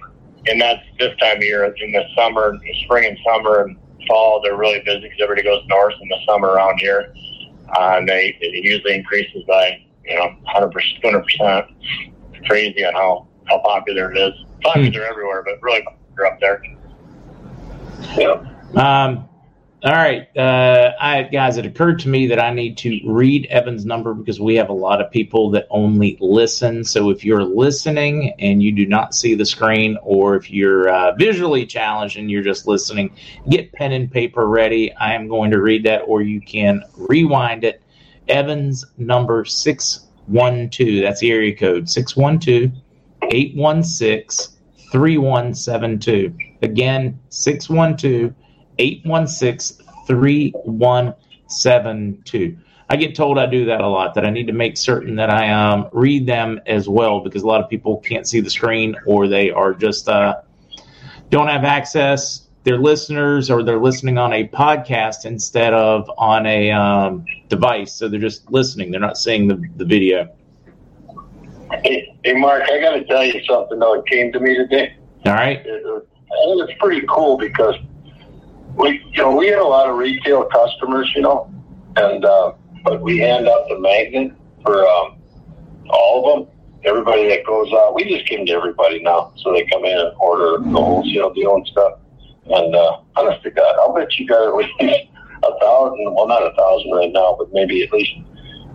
And 0.46 0.60
that's 0.60 0.82
this 0.98 1.16
time 1.18 1.38
of 1.38 1.42
year, 1.42 1.64
It's 1.64 1.80
in 1.82 1.92
the 1.92 2.04
summer, 2.16 2.56
spring 2.84 3.06
and 3.06 3.18
summer 3.26 3.62
and 3.62 3.76
fall, 4.06 4.40
they're 4.42 4.56
really 4.56 4.80
busy 4.80 5.00
because 5.00 5.18
everybody 5.22 5.42
goes 5.42 5.62
north 5.68 5.94
in 6.00 6.08
the 6.08 6.18
summer 6.26 6.48
around 6.48 6.78
here. 6.78 7.12
Uh, 7.76 7.96
and 7.98 8.08
they, 8.08 8.36
it 8.40 8.64
usually 8.64 8.94
increases 8.94 9.42
by, 9.46 9.84
you 10.04 10.16
know, 10.16 10.34
100%, 10.54 10.72
200%. 11.02 11.68
crazy 12.46 12.84
on 12.84 12.94
how, 12.94 13.28
how 13.46 13.58
popular 13.58 14.10
it 14.12 14.18
is. 14.18 14.32
Popular 14.62 15.04
hmm. 15.04 15.10
everywhere, 15.10 15.44
but 15.44 15.62
really 15.62 15.82
popular 15.82 16.26
up 16.26 16.40
there. 16.40 16.62
Yeah. 18.16 18.44
Um, 18.74 19.27
all 19.84 19.92
right, 19.92 20.36
uh, 20.36 20.92
I 21.00 21.22
guys, 21.22 21.56
it 21.56 21.64
occurred 21.64 22.00
to 22.00 22.08
me 22.08 22.26
that 22.26 22.40
I 22.40 22.52
need 22.52 22.76
to 22.78 23.00
read 23.06 23.46
Evan's 23.46 23.86
number 23.86 24.12
because 24.12 24.40
we 24.40 24.56
have 24.56 24.70
a 24.70 24.74
lot 24.74 25.00
of 25.00 25.08
people 25.12 25.50
that 25.52 25.68
only 25.70 26.18
listen. 26.20 26.82
So 26.82 27.10
if 27.10 27.24
you're 27.24 27.44
listening 27.44 28.34
and 28.40 28.60
you 28.60 28.72
do 28.72 28.86
not 28.86 29.14
see 29.14 29.36
the 29.36 29.46
screen, 29.46 29.96
or 30.02 30.34
if 30.34 30.50
you're 30.50 30.88
uh, 30.88 31.14
visually 31.14 31.64
challenged 31.64 32.18
and 32.18 32.28
you're 32.28 32.42
just 32.42 32.66
listening, 32.66 33.14
get 33.48 33.72
pen 33.72 33.92
and 33.92 34.10
paper 34.10 34.48
ready. 34.48 34.92
I 34.94 35.14
am 35.14 35.28
going 35.28 35.52
to 35.52 35.62
read 35.62 35.84
that, 35.84 36.00
or 36.00 36.22
you 36.22 36.40
can 36.40 36.82
rewind 36.96 37.62
it. 37.62 37.80
Evan's 38.28 38.84
number 38.96 39.44
six 39.44 40.08
one 40.26 40.70
two. 40.70 41.00
That's 41.02 41.20
the 41.20 41.30
area 41.30 41.54
code 41.54 41.88
six 41.88 42.16
one 42.16 42.40
two 42.40 42.72
eight 43.30 43.54
one 43.54 43.84
six 43.84 44.56
three 44.90 45.18
one 45.18 45.54
seven 45.54 46.00
two. 46.00 46.36
Again, 46.62 47.20
six 47.28 47.70
one 47.70 47.96
two. 47.96 48.34
816 48.78 49.84
3172. 50.06 52.56
I 52.90 52.96
get 52.96 53.14
told 53.14 53.38
I 53.38 53.44
do 53.44 53.66
that 53.66 53.82
a 53.82 53.86
lot, 53.86 54.14
that 54.14 54.24
I 54.24 54.30
need 54.30 54.46
to 54.46 54.54
make 54.54 54.78
certain 54.78 55.16
that 55.16 55.28
I 55.28 55.50
um, 55.50 55.90
read 55.92 56.26
them 56.26 56.58
as 56.66 56.88
well 56.88 57.20
because 57.20 57.42
a 57.42 57.46
lot 57.46 57.62
of 57.62 57.68
people 57.68 57.98
can't 57.98 58.26
see 58.26 58.40
the 58.40 58.48
screen 58.48 58.96
or 59.06 59.28
they 59.28 59.50
are 59.50 59.74
just 59.74 60.08
uh, 60.08 60.40
don't 61.28 61.48
have 61.48 61.64
access. 61.64 62.46
They're 62.64 62.78
listeners 62.78 63.50
or 63.50 63.62
they're 63.62 63.78
listening 63.78 64.16
on 64.16 64.32
a 64.32 64.48
podcast 64.48 65.26
instead 65.26 65.74
of 65.74 66.10
on 66.16 66.46
a 66.46 66.70
um, 66.70 67.26
device. 67.48 67.92
So 67.92 68.08
they're 68.08 68.18
just 68.18 68.50
listening, 68.50 68.90
they're 68.90 69.00
not 69.00 69.18
seeing 69.18 69.48
the, 69.48 69.62
the 69.76 69.84
video. 69.84 70.34
Hey, 71.84 72.16
hey 72.24 72.32
Mark, 72.32 72.62
I 72.70 72.80
got 72.80 72.92
to 72.92 73.04
tell 73.04 73.24
you 73.24 73.44
something, 73.44 73.78
though. 73.78 74.00
It 74.00 74.06
came 74.06 74.32
to 74.32 74.40
me 74.40 74.56
today. 74.56 74.96
All 75.26 75.34
right. 75.34 75.58
It, 75.58 75.66
it, 75.66 76.08
it's 76.30 76.72
pretty 76.80 77.06
cool 77.06 77.36
because 77.36 77.74
we 78.78 79.04
you 79.12 79.22
know 79.22 79.36
we 79.36 79.48
had 79.48 79.58
a 79.58 79.64
lot 79.64 79.88
of 79.88 79.96
retail 79.96 80.44
customers, 80.44 81.10
you 81.14 81.22
know, 81.22 81.52
and 81.96 82.24
uh, 82.24 82.52
but 82.84 83.00
we 83.00 83.18
hand 83.18 83.48
out 83.48 83.68
the 83.68 83.78
magnet 83.78 84.32
for 84.62 84.86
um, 84.88 85.18
all 85.90 86.32
of 86.32 86.46
them. 86.46 86.54
Everybody 86.84 87.28
that 87.28 87.44
goes 87.44 87.72
out, 87.72 87.94
we 87.94 88.04
just 88.04 88.26
give 88.28 88.38
them 88.38 88.46
to 88.46 88.52
everybody 88.52 89.02
now, 89.02 89.32
so 89.38 89.52
they 89.52 89.64
come 89.64 89.84
in 89.84 89.98
and 89.98 90.12
order 90.20 90.62
the 90.62 90.78
wholesale 90.78 91.34
deal 91.34 91.56
and 91.56 91.66
stuff. 91.66 91.98
And 92.46 92.74
uh, 92.74 93.00
honest 93.16 93.42
to 93.42 93.50
God, 93.50 93.76
I'll 93.80 93.92
bet 93.92 94.16
you 94.16 94.26
got 94.26 94.46
at 94.46 94.54
least 94.54 94.72
a 94.80 95.58
thousand. 95.60 96.14
Well, 96.14 96.28
not 96.28 96.46
a 96.46 96.54
thousand 96.56 96.92
right 96.92 97.12
now, 97.12 97.34
but 97.36 97.52
maybe 97.52 97.82
at 97.82 97.92
least 97.92 98.12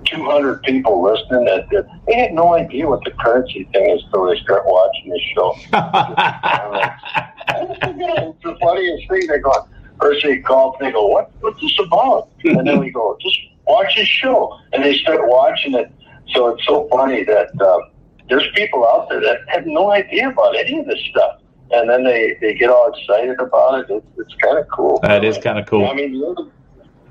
200 0.05 0.61
people 0.63 1.01
listening 1.01 1.45
that, 1.45 1.69
that 1.71 1.87
they 2.07 2.15
had 2.15 2.33
no 2.33 2.53
idea 2.53 2.87
what 2.87 3.03
the 3.03 3.11
currency 3.11 3.67
thing 3.71 3.89
is 3.89 4.03
until 4.05 4.27
they 4.27 4.37
start 4.41 4.63
watching 4.65 5.09
this 5.09 5.21
show. 5.33 5.55
it's 8.27 8.43
the 8.43 8.57
funniest 8.61 9.09
thing. 9.09 9.27
They're 9.27 9.39
going, 9.39 9.61
First 9.99 10.23
they 10.23 10.39
call 10.39 10.75
and 10.79 10.87
they 10.87 10.91
go, 10.91 11.07
what, 11.07 11.31
what's 11.39 11.61
this 11.61 11.77
about? 11.79 12.29
and 12.43 12.67
then 12.67 12.79
we 12.79 12.91
go, 12.91 13.17
just 13.21 13.37
watch 13.67 13.95
this 13.95 14.07
show. 14.07 14.59
And 14.73 14.83
they 14.83 14.97
start 14.97 15.21
watching 15.23 15.73
it. 15.75 15.91
So 16.33 16.49
it's 16.49 16.65
so 16.65 16.87
funny 16.89 17.23
that 17.23 17.49
uh, 17.61 17.79
there's 18.29 18.47
people 18.55 18.87
out 18.87 19.09
there 19.09 19.21
that 19.21 19.39
have 19.47 19.65
no 19.65 19.91
idea 19.91 20.29
about 20.29 20.55
any 20.57 20.79
of 20.79 20.85
this 20.85 20.99
stuff. 21.09 21.39
And 21.71 21.89
then 21.89 22.03
they, 22.03 22.37
they 22.41 22.53
get 22.53 22.69
all 22.69 22.93
excited 22.93 23.39
about 23.39 23.79
it. 23.79 23.85
It's, 23.89 24.05
it's 24.17 24.35
kind 24.35 24.57
of 24.57 24.67
cool. 24.69 24.99
That 25.03 25.23
is 25.23 25.37
kind 25.37 25.57
of 25.57 25.65
cool. 25.65 25.87
I 25.87 25.93
mean, 25.93 26.21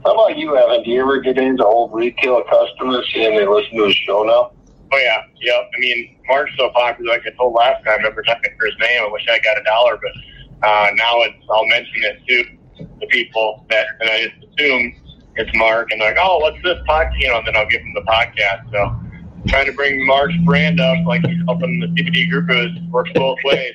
how 0.04 0.14
about 0.14 0.36
you, 0.36 0.56
Evan? 0.56 0.82
Do 0.84 0.90
you 0.90 1.02
ever 1.02 1.20
get 1.20 1.38
into 1.38 1.64
old 1.64 1.92
retail 1.92 2.42
customers 2.44 3.10
and 3.16 3.36
they 3.36 3.46
listen 3.46 3.76
to 3.76 3.84
his 3.84 3.96
show 3.96 4.22
now? 4.22 4.52
Oh 4.94 4.98
yeah, 4.98 5.22
yep. 5.40 5.70
I 5.74 5.80
mean, 5.80 6.16
Mark's 6.28 6.52
so 6.58 6.68
popular. 6.70 7.12
Like 7.12 7.22
I 7.26 7.30
told 7.30 7.54
last 7.54 7.82
time, 7.84 8.00
every 8.04 8.24
time 8.24 8.36
for 8.58 8.66
his 8.66 8.74
name, 8.78 9.02
I 9.02 9.08
wish 9.10 9.26
I 9.30 9.38
got 9.38 9.58
a 9.58 9.64
dollar, 9.64 9.98
but 10.02 10.68
uh, 10.68 10.90
now 10.94 11.22
it's 11.22 11.36
I'll 11.50 11.66
mention 11.66 12.02
it 12.04 12.20
too 12.28 12.58
the 12.78 13.06
people 13.08 13.64
that, 13.70 13.86
and 14.00 14.10
I 14.10 14.28
just 14.28 14.52
assume 14.52 14.94
it's 15.36 15.50
Mark, 15.56 15.90
and 15.90 16.00
they're 16.00 16.10
like, 16.14 16.18
oh, 16.20 16.38
what's 16.38 16.62
this 16.62 16.78
podcast? 16.88 17.20
You 17.20 17.28
know, 17.28 17.38
and 17.38 17.46
then 17.46 17.56
I'll 17.56 17.68
give 17.68 17.80
them 17.80 17.94
the 17.94 18.02
podcast. 18.02 18.70
So 18.70 19.48
trying 19.48 19.66
to 19.66 19.72
bring 19.72 20.06
Mark's 20.06 20.36
brand 20.44 20.80
up, 20.80 21.04
like 21.06 21.24
he's 21.24 21.42
helping 21.46 21.80
the 21.80 21.86
CBD 21.88 22.28
group 22.30 22.50
is 22.50 22.70
works 22.90 23.10
both 23.14 23.38
ways. 23.44 23.74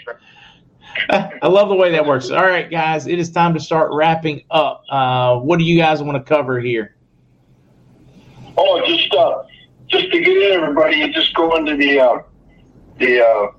I 1.09 1.47
love 1.47 1.69
the 1.69 1.75
way 1.75 1.91
that 1.91 2.05
works. 2.05 2.29
All 2.31 2.45
right, 2.45 2.69
guys, 2.69 3.07
it 3.07 3.19
is 3.19 3.29
time 3.31 3.53
to 3.53 3.59
start 3.59 3.91
wrapping 3.91 4.43
up. 4.49 4.83
Uh, 4.89 5.37
what 5.37 5.59
do 5.59 5.65
you 5.65 5.77
guys 5.77 6.01
want 6.01 6.17
to 6.17 6.23
cover 6.23 6.59
here? 6.59 6.95
Oh, 8.57 8.81
just 8.85 9.13
uh, 9.13 9.43
just 9.87 10.11
to 10.11 10.19
get 10.19 10.37
in, 10.37 10.59
everybody, 10.59 10.97
you 10.97 11.13
just 11.13 11.33
go 11.35 11.55
into 11.55 11.75
the 11.75 11.99
uh, 11.99 12.21
the 12.97 13.23
uh, 13.23 13.51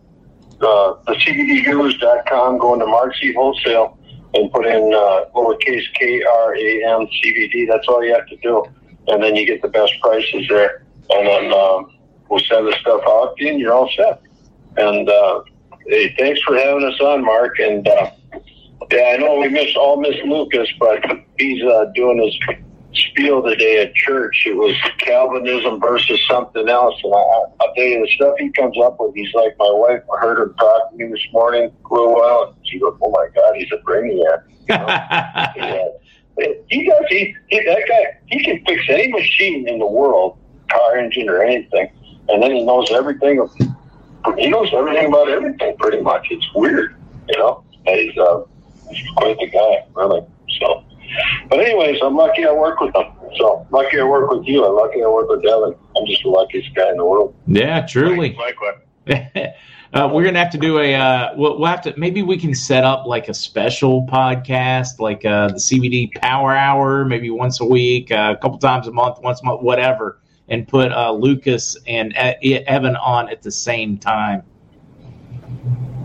the, 0.59 0.99
the 1.07 1.13
CBDhealers.com, 1.15 2.59
go 2.59 2.75
into 2.75 2.87
Marksy 2.87 3.35
Wholesale, 3.35 3.98
and 4.35 4.51
put 4.53 4.67
in 4.67 4.93
uh, 4.95 5.25
lowercase 5.35 5.85
k 5.99 6.23
r 6.23 6.55
a 6.55 6.85
m 6.85 7.07
c 7.11 7.33
v 7.33 7.49
d. 7.49 7.67
That's 7.67 7.87
all 7.89 8.05
you 8.05 8.15
have 8.15 8.27
to 8.27 8.37
do, 8.37 8.65
and 9.09 9.23
then 9.23 9.37
you 9.37 9.47
get 9.47 9.63
the 9.63 9.69
best 9.69 9.93
prices 10.01 10.47
there. 10.49 10.85
And 11.11 11.27
then 11.27 11.53
um, 11.53 11.97
we'll 12.29 12.41
send 12.41 12.67
the 12.67 12.77
stuff 12.81 13.03
out 13.07 13.37
to 13.37 13.45
you, 13.45 13.51
and 13.51 13.61
you're 13.61 13.73
all 13.73 13.91
set. 13.97 14.23
And 14.77 15.09
uh, 15.09 15.43
hey, 15.87 16.15
thanks 16.19 16.41
for 16.43 16.57
having 16.57 16.85
us 16.85 17.01
on, 17.01 17.25
Mark. 17.25 17.59
And 17.59 17.89
uh, 17.89 18.11
yeah, 18.91 19.15
I 19.15 19.17
know 19.17 19.39
we 19.39 19.49
miss 19.49 19.75
all 19.77 20.01
miss 20.01 20.17
Lucas, 20.25 20.69
but 20.79 21.03
he's 21.39 21.63
uh, 21.65 21.87
doing 21.95 22.23
his 22.23 22.59
spiel 22.99 23.43
today 23.43 23.83
at 23.83 23.95
church. 23.95 24.45
It 24.47 24.55
was 24.57 24.75
Calvinism 24.99 25.81
versus 25.81 26.21
something 26.29 26.69
else. 26.69 27.01
And 27.03 27.15
I, 27.15 27.19
I'll 27.19 27.75
tell 27.75 27.85
you, 27.85 28.01
the 28.01 28.13
stuff 28.15 28.35
he 28.39 28.51
comes 28.51 28.77
up 28.79 28.97
with, 28.99 29.15
he's 29.15 29.33
like 29.35 29.57
my 29.59 29.71
wife. 29.71 30.03
I 30.15 30.21
heard 30.21 30.43
him 30.43 30.55
talk 30.55 30.91
to 30.91 30.97
me 30.97 31.11
this 31.11 31.27
morning 31.33 31.71
a 31.91 31.95
little 31.95 32.15
while. 32.15 32.55
And 32.57 32.67
she 32.67 32.79
goes, 32.79 32.97
oh 33.03 33.11
my 33.11 33.29
God, 33.35 33.55
he's 33.57 33.71
a 33.73 33.79
brainiac. 33.79 34.43
You 35.57 35.63
know? 35.63 35.99
yeah. 36.39 36.53
He 36.69 36.87
does. 36.87 37.05
He, 37.09 37.35
he 37.49 37.65
that 37.65 37.83
guy. 37.89 38.19
He 38.27 38.45
can 38.45 38.65
fix 38.65 38.85
any 38.89 39.09
machine 39.09 39.69
in 39.69 39.79
the 39.79 39.87
world, 39.87 40.39
car 40.71 40.97
engine 40.97 41.29
or 41.29 41.43
anything, 41.43 41.91
and 42.29 42.43
then 42.43 42.53
he 42.53 42.63
knows 42.63 42.91
everything. 42.93 43.45
He 44.37 44.49
knows 44.49 44.69
everything 44.73 45.07
about 45.07 45.29
everything, 45.29 45.77
pretty 45.79 46.01
much. 46.01 46.29
It's 46.31 46.47
weird, 46.55 46.95
you 47.29 47.39
know. 47.39 47.65
he's 47.87 48.17
uh, 48.17 48.43
he's 48.91 49.09
quite 49.17 49.37
the 49.39 49.49
guy, 49.49 49.85
really. 49.95 50.21
So. 50.61 50.85
But 51.49 51.61
anyways, 51.61 52.01
I'm 52.03 52.17
lucky 52.17 52.47
I 52.47 52.53
work 52.53 52.81
with 52.81 52.93
them. 52.93 53.13
So 53.37 53.67
lucky 53.71 54.01
I 54.01 54.05
work 54.05 54.31
with 54.31 54.47
you. 54.47 54.65
I'm 54.65 54.75
lucky 54.75 55.03
I 55.03 55.07
work 55.07 55.29
with 55.29 55.43
Devin. 55.43 55.75
I'm 55.97 56.07
just 56.07 56.23
the 56.23 56.31
luckiest 56.31 56.75
guy 56.75 56.91
in 56.91 56.97
the 56.97 57.05
world. 57.05 57.35
Yeah, 57.47 57.87
truly. 57.87 58.37
Likewise. 58.37 58.79
uh, 59.95 60.11
we're 60.13 60.25
gonna 60.25 60.39
have 60.39 60.51
to 60.51 60.59
do 60.59 60.79
a. 60.79 60.95
Uh, 60.95 61.35
we'll, 61.37 61.59
we'll, 61.59 61.69
have 61.69 61.83
to. 61.83 61.95
Maybe 61.97 62.23
we 62.23 62.37
can 62.37 62.55
set 62.55 62.85
up 62.85 63.07
like 63.07 63.29
a 63.29 63.35
special 63.35 64.07
podcast, 64.07 64.99
like 64.99 65.25
uh, 65.25 65.49
the 65.49 65.55
CBD 65.55 66.15
Power 66.21 66.55
Hour, 66.55 67.05
maybe 67.05 67.31
once 67.31 67.61
a 67.61 67.65
week, 67.65 68.11
uh, 68.11 68.35
a 68.37 68.41
couple 68.41 68.59
times 68.59 68.87
a 68.87 68.93
month, 68.93 69.19
once 69.23 69.41
a 69.41 69.45
month, 69.45 69.63
whatever, 69.63 70.21
and 70.49 70.69
put 70.69 70.93
uh, 70.93 71.13
Lucas 71.13 71.77
and 71.87 72.13
Evan 72.15 72.97
on 72.97 73.31
at 73.31 73.43
the 73.43 73.51
same 73.51 73.97
time. 73.97 74.43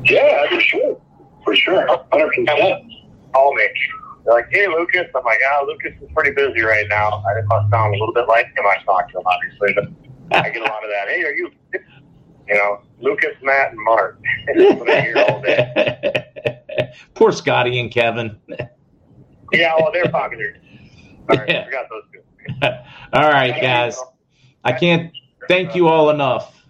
Yeah, 0.05 0.49
for 0.49 0.61
sure, 0.61 1.01
for 1.43 1.55
sure, 1.55 1.87
hundred 2.11 2.29
percent. 2.29 2.47
Call 3.33 3.53
me. 3.55 3.63
They're 4.25 4.33
like, 4.33 4.47
hey, 4.51 4.67
Lucas. 4.67 5.07
I'm 5.15 5.23
like, 5.25 5.39
ah, 5.51 5.63
Lucas 5.65 5.93
is 6.01 6.09
pretty 6.13 6.31
busy 6.31 6.61
right 6.61 6.85
now. 6.89 7.23
I 7.27 7.41
must 7.47 7.69
sound 7.69 7.95
a 7.95 7.97
little 7.97 8.13
bit 8.13 8.27
like 8.27 8.45
him. 8.47 8.65
I 8.65 8.81
talk 8.83 9.11
to 9.11 9.17
him, 9.17 9.23
obviously, 9.25 9.73
but 9.73 10.37
I 10.37 10.49
get 10.49 10.61
a 10.61 10.65
lot 10.65 10.83
of 10.83 10.89
that. 10.89 11.09
Hey, 11.09 11.23
are 11.23 11.33
you, 11.33 11.51
you 12.47 12.55
know, 12.55 12.81
Lucas, 13.01 13.35
Matt, 13.41 13.71
and 13.71 13.79
Mark. 13.79 14.19
That's 14.55 14.79
what 14.79 14.89
I 14.89 15.01
hear 15.01 15.17
all 15.17 15.41
day. 15.41 16.91
Poor 17.15 17.31
Scotty 17.31 17.79
and 17.79 17.91
Kevin. 17.91 18.37
Yeah, 18.47 18.67
Yeah, 19.51 19.75
well, 19.77 19.91
they're 19.91 20.09
popular. 20.09 20.55
All 21.29 21.37
right, 21.37 21.49
yeah. 21.49 21.65
forgot 21.65 21.85
those 21.89 22.03
two. 22.11 22.67
all 23.13 23.29
right, 23.29 23.59
guys. 23.61 23.97
I 24.63 24.71
can't 24.71 25.11
thank 25.47 25.75
you 25.75 25.87
all 25.87 26.09
enough. 26.09 26.63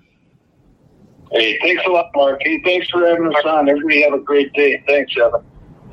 Hey, 1.31 1.57
thanks 1.61 1.83
a 1.87 1.89
lot, 1.89 2.11
Mark. 2.15 2.39
Hey, 2.43 2.61
thanks 2.63 2.87
for 2.89 3.07
having 3.07 3.27
us 3.27 3.43
on. 3.45 3.67
Everybody 3.69 4.03
have 4.03 4.13
a 4.13 4.19
great 4.19 4.53
day. 4.53 4.83
Thanks, 4.87 5.13
Evan. 5.17 5.43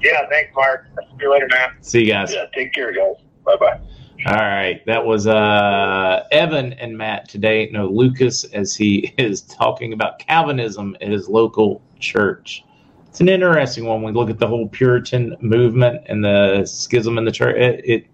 Yeah, 0.02 0.28
thanks, 0.28 0.54
Mark. 0.54 0.86
See 0.98 1.06
you 1.20 1.32
later, 1.32 1.48
Matt. 1.50 1.72
See 1.80 2.00
you 2.00 2.12
guys. 2.12 2.32
Yeah, 2.32 2.46
take 2.54 2.72
care, 2.72 2.92
guys. 2.92 3.16
Bye 3.44 3.56
bye. 3.56 3.80
All 4.26 4.34
right, 4.34 4.84
that 4.84 5.04
was 5.04 5.26
uh, 5.26 6.24
Evan 6.30 6.74
and 6.74 6.96
Matt 6.96 7.26
today. 7.28 7.70
No, 7.72 7.86
Lucas, 7.86 8.44
as 8.44 8.76
he 8.76 9.14
is 9.18 9.40
talking 9.42 9.94
about 9.94 10.18
Calvinism 10.18 10.96
at 11.00 11.08
his 11.08 11.28
local 11.28 11.82
church. 11.98 12.64
It's 13.08 13.20
an 13.20 13.28
interesting 13.28 13.86
one. 13.86 14.02
We 14.02 14.12
look 14.12 14.30
at 14.30 14.38
the 14.38 14.46
whole 14.46 14.68
Puritan 14.68 15.36
movement 15.40 16.02
and 16.06 16.22
the 16.22 16.64
schism 16.66 17.18
in 17.18 17.24
the 17.24 17.32
church. 17.32 17.56
It, 17.56 17.82
it 17.84 18.06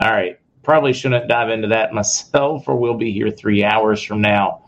all 0.00 0.12
right. 0.12 0.38
Probably 0.62 0.92
shouldn't 0.92 1.28
dive 1.28 1.50
into 1.50 1.68
that 1.68 1.92
myself, 1.92 2.68
or 2.68 2.76
we'll 2.76 2.94
be 2.94 3.12
here 3.12 3.30
three 3.30 3.64
hours 3.64 4.02
from 4.02 4.20
now. 4.20 4.62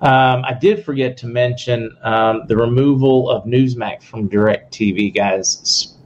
Um, 0.00 0.44
I 0.44 0.54
did 0.54 0.84
forget 0.84 1.16
to 1.18 1.26
mention 1.26 1.96
um, 2.02 2.42
the 2.46 2.56
removal 2.56 3.28
of 3.28 3.44
Newsmax 3.44 4.04
from 4.04 4.28
DirecTV, 4.28 5.12
guys. 5.14 5.97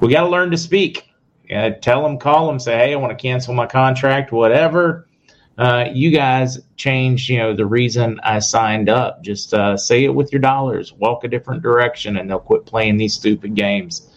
We 0.00 0.10
got 0.10 0.22
to 0.22 0.28
learn 0.30 0.50
to 0.50 0.56
speak. 0.56 1.10
Uh, 1.54 1.70
tell 1.70 2.02
them, 2.02 2.18
call 2.18 2.46
them, 2.46 2.58
say, 2.58 2.76
hey, 2.76 2.92
I 2.94 2.96
want 2.96 3.16
to 3.16 3.20
cancel 3.20 3.52
my 3.52 3.66
contract, 3.66 4.32
whatever. 4.32 5.06
Uh, 5.58 5.90
you 5.92 6.10
guys 6.10 6.58
change, 6.76 7.28
you 7.28 7.36
know, 7.36 7.54
the 7.54 7.66
reason 7.66 8.18
I 8.22 8.38
signed 8.38 8.88
up. 8.88 9.22
Just 9.22 9.52
uh, 9.52 9.76
say 9.76 10.04
it 10.04 10.14
with 10.14 10.32
your 10.32 10.40
dollars. 10.40 10.94
Walk 10.94 11.24
a 11.24 11.28
different 11.28 11.62
direction, 11.62 12.16
and 12.16 12.30
they'll 12.30 12.38
quit 12.38 12.64
playing 12.64 12.96
these 12.96 13.12
stupid 13.12 13.54
games. 13.54 14.08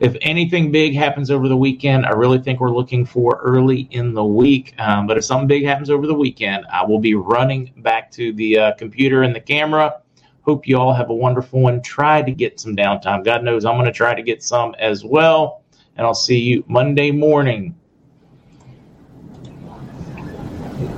If 0.00 0.16
anything 0.22 0.72
big 0.72 0.94
happens 0.94 1.30
over 1.30 1.48
the 1.48 1.56
weekend, 1.56 2.06
I 2.06 2.10
really 2.10 2.38
think 2.38 2.60
we're 2.60 2.70
looking 2.70 3.04
for 3.04 3.38
early 3.42 3.88
in 3.90 4.14
the 4.14 4.24
week. 4.24 4.74
Um, 4.78 5.06
but 5.06 5.18
if 5.18 5.24
something 5.24 5.48
big 5.48 5.64
happens 5.64 5.90
over 5.90 6.06
the 6.06 6.14
weekend, 6.14 6.64
I 6.72 6.82
will 6.84 6.98
be 6.98 7.14
running 7.14 7.74
back 7.78 8.10
to 8.12 8.32
the 8.32 8.58
uh, 8.58 8.72
computer 8.76 9.22
and 9.22 9.34
the 9.34 9.40
camera. 9.40 10.00
Hope 10.46 10.68
you 10.68 10.78
all 10.78 10.94
have 10.94 11.10
a 11.10 11.14
wonderful 11.14 11.60
one. 11.60 11.82
Try 11.82 12.22
to 12.22 12.30
get 12.30 12.60
some 12.60 12.76
downtime. 12.76 13.24
God 13.24 13.42
knows 13.42 13.64
I'm 13.64 13.74
going 13.74 13.86
to 13.86 13.92
try 13.92 14.14
to 14.14 14.22
get 14.22 14.44
some 14.44 14.76
as 14.78 15.04
well. 15.04 15.64
And 15.96 16.06
I'll 16.06 16.14
see 16.14 16.38
you 16.38 16.62
Monday 16.68 17.10
morning 17.10 17.74